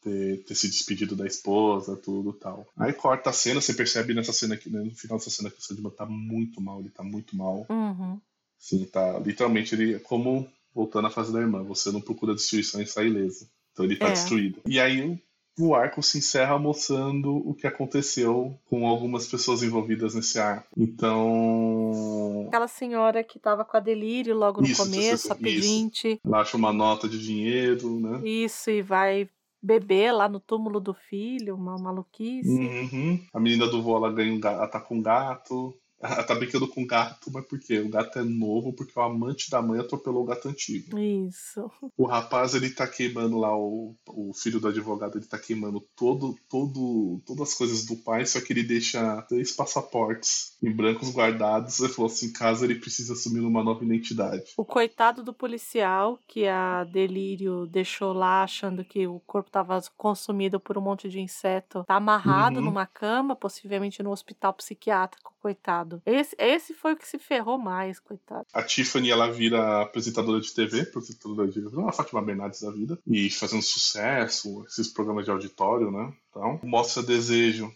Ter, 0.02 0.44
ter 0.44 0.54
se 0.54 0.68
despedido 0.68 1.16
da 1.16 1.26
esposa, 1.26 1.96
tudo 1.96 2.36
e 2.36 2.38
tal. 2.38 2.66
Aí 2.76 2.92
corta 2.92 3.30
a 3.30 3.32
cena, 3.32 3.58
você 3.62 3.72
percebe 3.72 4.12
nessa 4.12 4.34
cena 4.34 4.54
aqui, 4.54 4.68
né, 4.68 4.80
no 4.82 4.94
final 4.94 5.16
dessa 5.16 5.30
cena 5.30 5.48
que 5.50 5.58
o 5.58 5.62
Sandman 5.62 5.90
tá 5.92 6.04
muito 6.04 6.60
mal, 6.60 6.78
ele 6.80 6.90
tá 6.90 7.02
muito 7.02 7.34
mal. 7.34 7.64
Uhum. 7.70 8.20
Sim, 8.58 8.84
tá. 8.84 9.18
Literalmente, 9.20 9.74
ele 9.74 9.94
é 9.94 9.98
como 9.98 10.46
voltando 10.74 11.06
à 11.06 11.10
fase 11.10 11.32
da 11.32 11.40
irmã. 11.40 11.62
Você 11.64 11.90
não 11.90 12.02
procura 12.02 12.34
destruição 12.34 12.82
e 12.82 12.86
sai 12.86 13.06
ileso. 13.06 13.48
Então 13.72 13.86
ele 13.86 13.96
tá 13.96 14.08
É. 14.08 14.12
destruído. 14.12 14.60
E 14.66 14.78
aí 14.78 15.18
o, 15.58 15.74
arco 15.74 16.02
se 16.02 16.18
encerra 16.18 16.58
mostrando 16.58 17.36
o 17.36 17.54
que 17.54 17.66
aconteceu 17.66 18.58
com 18.66 18.86
algumas 18.86 19.26
pessoas 19.26 19.62
envolvidas 19.62 20.14
nesse 20.14 20.38
arco. 20.38 20.68
Então. 20.76 22.46
Aquela 22.48 22.68
senhora 22.68 23.22
que 23.22 23.38
tava 23.38 23.64
com 23.64 23.76
a 23.76 23.80
delírio 23.80 24.34
logo 24.36 24.60
no 24.60 24.66
Isso, 24.66 24.82
começo, 24.82 25.14
isso, 25.14 25.32
a 25.32 25.36
pedinte. 25.36 26.20
Ela 26.24 26.40
acha 26.40 26.56
uma 26.56 26.72
nota 26.72 27.08
de 27.08 27.18
dinheiro, 27.18 28.00
né? 28.00 28.20
Isso, 28.24 28.70
e 28.70 28.82
vai 28.82 29.28
beber 29.62 30.12
lá 30.12 30.28
no 30.28 30.38
túmulo 30.38 30.78
do 30.78 30.92
filho, 30.92 31.54
uma 31.54 31.78
maluquice. 31.78 32.50
Uhum. 32.50 33.18
A 33.32 33.40
menina 33.40 33.66
do 33.66 33.82
voo, 33.82 33.96
ela 33.96 34.12
ganha 34.12 34.32
um 34.32 34.38
gato, 34.38 34.56
ela 34.56 34.68
tá 34.68 34.78
com 34.78 34.96
um 34.96 35.02
gato. 35.02 35.74
Ela 36.14 36.22
tá 36.22 36.34
brincando 36.34 36.68
com 36.68 36.82
o 36.82 36.86
gato, 36.86 37.30
mas 37.32 37.44
por 37.46 37.58
quê? 37.58 37.78
O 37.80 37.88
gato 37.88 38.18
é 38.18 38.22
novo 38.22 38.72
porque 38.74 38.92
o 38.98 39.02
amante 39.02 39.50
da 39.50 39.62
mãe 39.62 39.80
atropelou 39.80 40.22
o 40.22 40.26
gato 40.26 40.48
antigo. 40.48 40.98
Isso. 40.98 41.70
O 41.96 42.06
rapaz, 42.06 42.54
ele 42.54 42.70
tá 42.70 42.86
queimando 42.88 43.38
lá, 43.38 43.56
o, 43.56 43.94
o 44.08 44.32
filho 44.34 44.58
do 44.58 44.66
advogado, 44.68 45.16
ele 45.16 45.26
tá 45.26 45.38
queimando 45.38 45.80
todo, 45.94 46.36
todo, 46.50 47.20
todas 47.24 47.50
as 47.50 47.54
coisas 47.54 47.84
do 47.86 47.96
pai, 47.96 48.26
só 48.26 48.40
que 48.40 48.52
ele 48.52 48.64
deixa 48.64 49.22
três 49.22 49.52
passaportes 49.52 50.56
em 50.62 50.70
brancos 50.72 51.10
guardados. 51.14 51.78
Ele 51.80 51.92
falou 51.92 52.10
assim, 52.10 52.32
caso 52.32 52.64
ele 52.64 52.74
precise 52.74 53.12
assumir 53.12 53.40
uma 53.40 53.62
nova 53.62 53.84
identidade. 53.84 54.52
O 54.56 54.64
coitado 54.64 55.22
do 55.22 55.32
policial 55.32 56.18
que 56.26 56.46
a 56.48 56.84
Delírio 56.84 57.66
deixou 57.66 58.12
lá 58.12 58.42
achando 58.42 58.84
que 58.84 59.06
o 59.06 59.20
corpo 59.20 59.48
estava 59.48 59.80
consumido 59.96 60.58
por 60.58 60.76
um 60.76 60.80
monte 60.82 61.08
de 61.08 61.20
inseto, 61.20 61.84
tá 61.84 61.94
amarrado 61.96 62.58
Uhum. 62.58 62.64
numa 62.66 62.86
cama, 62.86 63.36
possivelmente 63.36 64.02
no 64.02 64.10
hospital 64.10 64.52
psiquiátrico, 64.54 65.32
coitado. 65.40 65.93
Esse, 66.04 66.34
esse 66.38 66.74
foi 66.74 66.92
o 66.92 66.96
que 66.96 67.06
se 67.06 67.18
ferrou 67.18 67.58
mais, 67.58 67.98
coitado. 68.00 68.46
A 68.52 68.62
Tiffany, 68.62 69.10
ela 69.10 69.30
vira 69.30 69.82
apresentadora 69.82 70.40
de 70.40 70.52
TV, 70.52 70.82
apresentadora 70.82 71.48
de 71.48 71.60
uma 71.60 71.92
Fátima 71.92 72.22
Bernardes 72.22 72.62
da 72.62 72.70
vida, 72.70 72.98
e 73.06 73.30
fazendo 73.30 73.62
sucesso, 73.62 74.64
esses 74.66 74.88
programas 74.88 75.24
de 75.24 75.30
auditório, 75.30 75.90
né? 75.90 76.12
Então, 76.30 76.60
mostra 76.62 77.02
desejo 77.02 77.72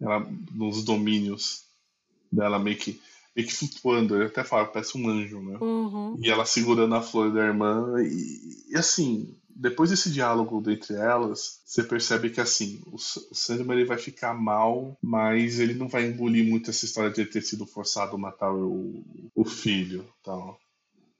ela, 0.00 0.26
nos 0.52 0.84
domínios 0.84 1.64
dela, 2.30 2.58
meio 2.58 2.76
que, 2.76 3.00
meio 3.34 3.48
que 3.48 3.54
flutuando. 3.54 4.14
Ele 4.14 4.26
até 4.26 4.44
fala, 4.44 4.66
parece 4.66 4.96
um 4.96 5.08
anjo, 5.08 5.40
né? 5.40 5.58
Uhum. 5.60 6.18
E 6.22 6.30
ela 6.30 6.44
segurando 6.44 6.94
a 6.94 7.02
flor 7.02 7.32
da 7.32 7.44
irmã. 7.44 7.94
E, 8.02 8.72
e, 8.72 8.76
assim, 8.76 9.36
depois 9.58 9.90
desse 9.90 10.10
diálogo 10.10 10.62
entre 10.70 10.94
elas, 10.94 11.60
você 11.64 11.82
percebe 11.82 12.30
que 12.30 12.40
assim, 12.40 12.80
o, 12.86 12.96
Sandman 12.96 13.76
ele 13.76 13.88
vai 13.88 13.98
ficar 13.98 14.32
mal, 14.32 14.96
mas 15.02 15.58
ele 15.58 15.74
não 15.74 15.88
vai 15.88 16.06
engolir 16.06 16.48
muito 16.48 16.70
essa 16.70 16.84
história 16.84 17.10
de 17.10 17.26
ter 17.26 17.42
sido 17.42 17.66
forçado 17.66 18.14
a 18.14 18.18
matar 18.18 18.54
o, 18.54 19.04
o 19.34 19.44
filho. 19.44 20.08
Tal, 20.22 20.58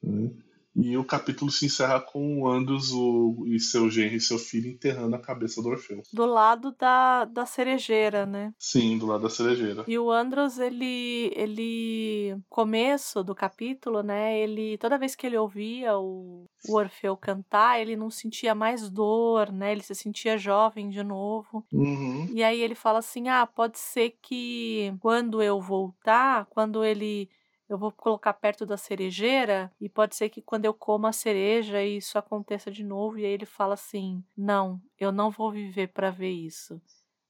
né? 0.00 0.30
E 0.76 0.96
o 0.96 1.04
capítulo 1.04 1.50
se 1.50 1.66
encerra 1.66 2.00
com 2.00 2.42
o 2.42 2.48
Andros 2.48 2.92
o, 2.92 3.44
e 3.46 3.58
seu 3.58 3.90
genro 3.90 4.14
e 4.14 4.20
seu 4.20 4.38
filho 4.38 4.70
enterrando 4.70 5.16
a 5.16 5.20
cabeça 5.20 5.60
do 5.60 5.68
Orfeu. 5.68 6.02
Do 6.12 6.26
lado 6.26 6.74
da, 6.78 7.24
da 7.24 7.44
cerejeira, 7.44 8.24
né? 8.24 8.52
Sim, 8.58 8.96
do 8.98 9.06
lado 9.06 9.22
da 9.22 9.30
cerejeira. 9.30 9.84
E 9.88 9.98
o 9.98 10.10
Andros, 10.10 10.58
ele, 10.58 11.32
ele, 11.34 12.36
começo 12.48 13.24
do 13.24 13.34
capítulo, 13.34 14.02
né? 14.02 14.38
Ele, 14.38 14.78
toda 14.78 14.98
vez 14.98 15.14
que 15.14 15.26
ele 15.26 15.36
ouvia 15.36 15.98
o, 15.98 16.46
o 16.68 16.76
Orfeu 16.76 17.16
cantar, 17.16 17.80
ele 17.80 17.96
não 17.96 18.10
sentia 18.10 18.54
mais 18.54 18.88
dor, 18.88 19.50
né? 19.50 19.72
Ele 19.72 19.82
se 19.82 19.94
sentia 19.94 20.38
jovem 20.38 20.88
de 20.88 21.02
novo. 21.02 21.64
Uhum. 21.72 22.28
E 22.32 22.42
aí 22.42 22.60
ele 22.60 22.74
fala 22.74 23.00
assim: 23.00 23.28
ah, 23.28 23.46
pode 23.46 23.78
ser 23.78 24.16
que 24.22 24.94
quando 25.00 25.42
eu 25.42 25.60
voltar, 25.60 26.46
quando 26.46 26.84
ele. 26.84 27.28
Eu 27.68 27.76
vou 27.78 27.92
colocar 27.92 28.32
perto 28.32 28.64
da 28.64 28.76
cerejeira 28.76 29.70
e 29.80 29.88
pode 29.88 30.16
ser 30.16 30.28
que 30.30 30.40
quando 30.40 30.64
eu 30.64 30.72
coma 30.74 31.10
a 31.10 31.12
cereja 31.12 31.82
isso 31.82 32.18
aconteça 32.18 32.70
de 32.70 32.82
novo. 32.82 33.18
E 33.18 33.24
aí 33.24 33.32
ele 33.32 33.46
fala 33.46 33.74
assim: 33.74 34.22
não, 34.36 34.80
eu 34.98 35.12
não 35.12 35.30
vou 35.30 35.50
viver 35.52 35.88
para 35.88 36.10
ver 36.10 36.30
isso. 36.30 36.80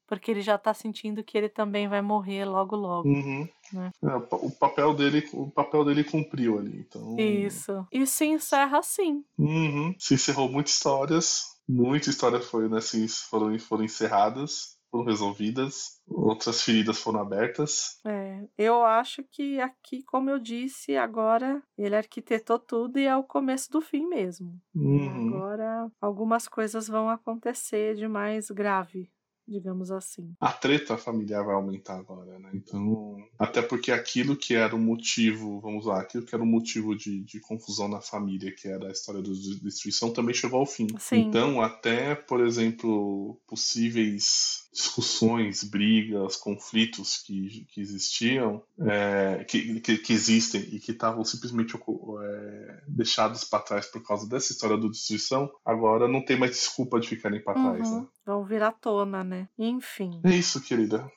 Porque 0.07 0.31
ele 0.31 0.41
já 0.41 0.57
tá 0.57 0.73
sentindo 0.73 1.23
que 1.23 1.37
ele 1.37 1.51
também 1.51 1.87
vai 1.87 2.01
morrer 2.01 2.47
logo 2.47 2.75
logo. 2.75 3.07
Uhum. 3.09 3.47
Né? 3.73 3.91
É, 4.03 4.17
o 4.17 4.21
pa- 4.23 4.37
o 4.37 4.51
papel 4.51 4.95
dele, 4.95 5.29
o 5.35 5.51
papel 5.51 5.85
dele 5.85 6.03
cumpriu 6.03 6.59
ali. 6.59 6.79
Então, 6.81 7.15
Isso. 7.19 7.87
E 7.93 8.07
se 8.07 8.25
encerra 8.25 8.79
assim. 8.79 9.23
Uhum. 9.37 9.95
Se 9.99 10.15
encerrou 10.15 10.49
muitas 10.49 10.73
histórias. 10.73 11.59
Muitas 11.69 12.09
histórias 12.09 12.47
foram, 12.47 12.71
né, 12.71 12.81
foram, 13.29 13.59
foram 13.59 13.85
encerradas, 13.85 14.78
foram 14.91 15.05
resolvidas. 15.05 16.01
Outras 16.07 16.63
feridas 16.63 16.99
foram 16.99 17.21
abertas. 17.21 18.01
É, 18.07 18.47
eu 18.57 18.85
acho 18.85 19.23
que 19.31 19.61
aqui, 19.61 20.03
como 20.03 20.31
eu 20.31 20.39
disse, 20.39 20.97
agora 20.97 21.63
ele 21.77 21.97
arquitetou 21.97 22.59
tudo 22.59 22.99
e 22.99 23.05
é 23.05 23.17
o 23.17 23.25
começo 23.25 23.71
do 23.71 23.81
fim 23.81 24.07
mesmo. 24.07 24.59
Uhum. 24.75 25.29
Agora 25.29 25.91
algumas 26.01 26.49
coisas 26.49 26.89
vão 26.89 27.09
acontecer 27.09 27.95
de 27.95 28.09
mais 28.09 28.51
grave, 28.51 29.11
digamos 29.47 29.91
assim. 29.91 30.35
A 30.41 30.53
treta 30.53 30.97
familiar 30.97 31.45
vai 31.45 31.55
aumentar 31.55 31.99
agora, 31.99 32.39
né? 32.39 32.51
Então, 32.55 33.17
até 33.39 33.63
porque 33.63 33.93
aquilo 33.93 34.37
que 34.37 34.55
era 34.55 34.75
o 34.75 34.79
motivo, 34.79 35.61
vamos 35.61 35.87
lá, 35.87 36.01
aquilo 36.01 36.25
que 36.25 36.35
era 36.35 36.45
o 36.45 36.47
motivo 36.47 36.97
de, 36.97 37.23
de 37.23 37.41
confusão 37.41 37.89
na 37.89 38.01
família, 38.01 38.55
que 38.55 38.69
era 38.69 38.89
a 38.89 38.93
história 38.93 39.23
da 39.23 39.29
destruição, 39.63 40.13
também 40.13 40.35
chegou 40.35 40.61
ao 40.61 40.67
fim. 40.67 40.87
Sim. 40.99 41.21
Então, 41.21 41.61
até, 41.61 42.15
por 42.15 42.41
exemplo, 42.41 43.41
possíveis 43.47 44.68
discussões, 44.79 45.65
brigas, 45.65 46.37
conflitos 46.37 47.19
que, 47.19 47.67
que 47.69 47.81
existiam, 47.81 48.63
é, 48.81 49.45
que, 49.45 49.81
que, 49.81 49.99
que 49.99 50.13
existem 50.13 50.61
e 50.61 50.79
que 50.79 50.93
estavam 50.93 51.25
simplesmente 51.25 51.75
é, 51.77 52.83
deixados 52.87 53.43
para 53.43 53.59
trás 53.59 53.87
por 53.87 54.01
causa 54.07 54.29
dessa 54.29 54.53
história 54.53 54.79
da 54.79 54.87
destruição, 54.87 55.51
agora 55.65 56.07
não 56.07 56.25
tem 56.25 56.39
mais 56.39 56.53
desculpa 56.53 57.01
de 57.01 57.09
ficarem 57.09 57.43
para 57.43 57.55
trás, 57.55 57.89
Uhum, 57.89 58.01
né? 58.03 58.07
Vão 58.25 58.45
vir 58.45 58.63
à 58.63 58.71
tona, 58.71 59.25
né? 59.25 59.49
Enfim. 59.59 60.21
É 60.25 60.31
isso, 60.31 60.61
querida. 60.61 61.11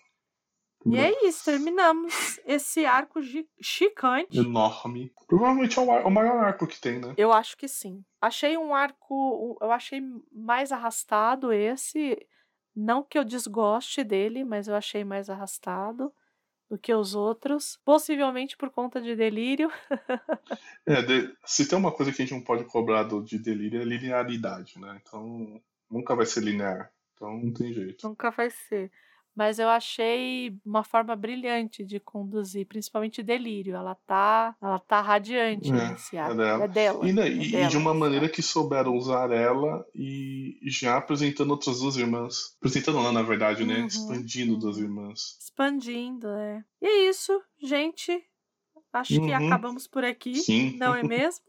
E 0.86 0.98
é 0.98 1.28
isso, 1.28 1.46
terminamos 1.46 2.40
esse 2.46 2.86
arco 2.86 3.20
chicante. 3.62 4.40
enorme. 4.40 5.12
Provavelmente 5.28 5.78
é 5.78 5.82
o, 5.82 6.10
maior 6.10 6.44
arco 6.44 6.66
que 6.66 6.82
tem, 6.82 7.00
né? 7.00 7.14
Eu 7.16 7.32
acho 7.32 7.56
que 7.56 7.68
sim. 7.68 8.04
Achei 8.20 8.58
um 8.58 8.74
arco, 8.74 9.58
eu 9.62 9.72
achei 9.72 10.02
mais 10.32 10.72
arrastado 10.72 11.54
esse. 11.54 12.18
Não 12.76 13.04
que 13.04 13.18
eu 13.18 13.24
desgoste 13.24 14.04
dele, 14.04 14.44
mas 14.44 14.68
eu 14.68 14.76
achei 14.76 15.04
mais 15.04 15.30
arrastado 15.30 16.14
do 16.70 16.78
que 16.78 16.94
os 16.94 17.14
outros. 17.14 17.80
Possivelmente 17.84 18.56
por 18.56 18.70
conta 18.70 19.02
de 19.02 19.16
delírio. 19.16 19.70
É, 20.86 21.02
de- 21.02 21.36
se 21.46 21.68
tem 21.68 21.78
uma 21.78 21.92
coisa 21.92 22.12
que 22.12 22.22
a 22.22 22.26
gente 22.26 22.34
não 22.34 22.44
pode 22.44 22.64
cobrar 22.66 23.04
do, 23.04 23.22
de 23.22 23.38
delírio 23.38 23.82
é 23.82 23.86
linearidade, 23.86 24.80
né? 24.80 25.00
Então 25.02 25.62
nunca 25.90 26.16
vai 26.16 26.26
ser 26.26 26.42
linear. 26.44 26.92
Então 27.14 27.38
não 27.38 27.54
tem 27.54 27.72
jeito. 27.74 28.08
Nunca 28.08 28.32
vai 28.32 28.50
ser. 28.50 28.92
Mas 29.42 29.58
eu 29.58 29.70
achei 29.70 30.56
uma 30.64 30.84
forma 30.84 31.16
brilhante 31.16 31.84
de 31.84 32.00
conduzir, 32.00 32.68
principalmente 32.68 33.24
delírio. 33.24 33.76
Ela 33.76 33.96
tá, 33.96 34.56
ela 34.62 34.78
tá 34.78 35.02
radiante 35.02 35.72
É, 35.74 36.18
é 36.18 36.36
dela. 36.36 36.64
É 36.64 36.68
dela. 36.68 37.10
E, 37.10 37.12
né, 37.12 37.28
é 37.28 37.32
e- 37.32 37.52
dela 37.52 37.68
de 37.68 37.76
uma 37.76 37.92
maneira 37.92 38.30
que 38.30 38.44
souberam 38.44 38.96
usar 38.96 39.32
ela 39.32 39.84
e 39.96 40.60
já 40.68 40.96
apresentando 40.96 41.50
outras 41.50 41.80
duas 41.80 41.98
irmãs. 41.98 42.56
Apresentando 42.60 43.02
lá, 43.02 43.12
na 43.12 43.24
verdade, 43.24 43.66
né? 43.66 43.80
Uhum, 43.80 43.88
Expandindo 43.88 44.58
duas 44.58 44.78
uhum. 44.78 44.84
irmãs. 44.84 45.40
Expandindo, 45.42 46.28
é. 46.28 46.64
E 46.80 46.86
é 46.86 47.10
isso, 47.10 47.42
gente. 47.60 48.24
Acho 48.94 49.16
que 49.16 49.32
Uhum. 49.32 49.48
acabamos 49.48 49.88
por 49.88 50.04
aqui, 50.04 50.36
Sim. 50.36 50.78
não 50.78 50.94
é 50.94 51.02
mesmo? 51.18 51.44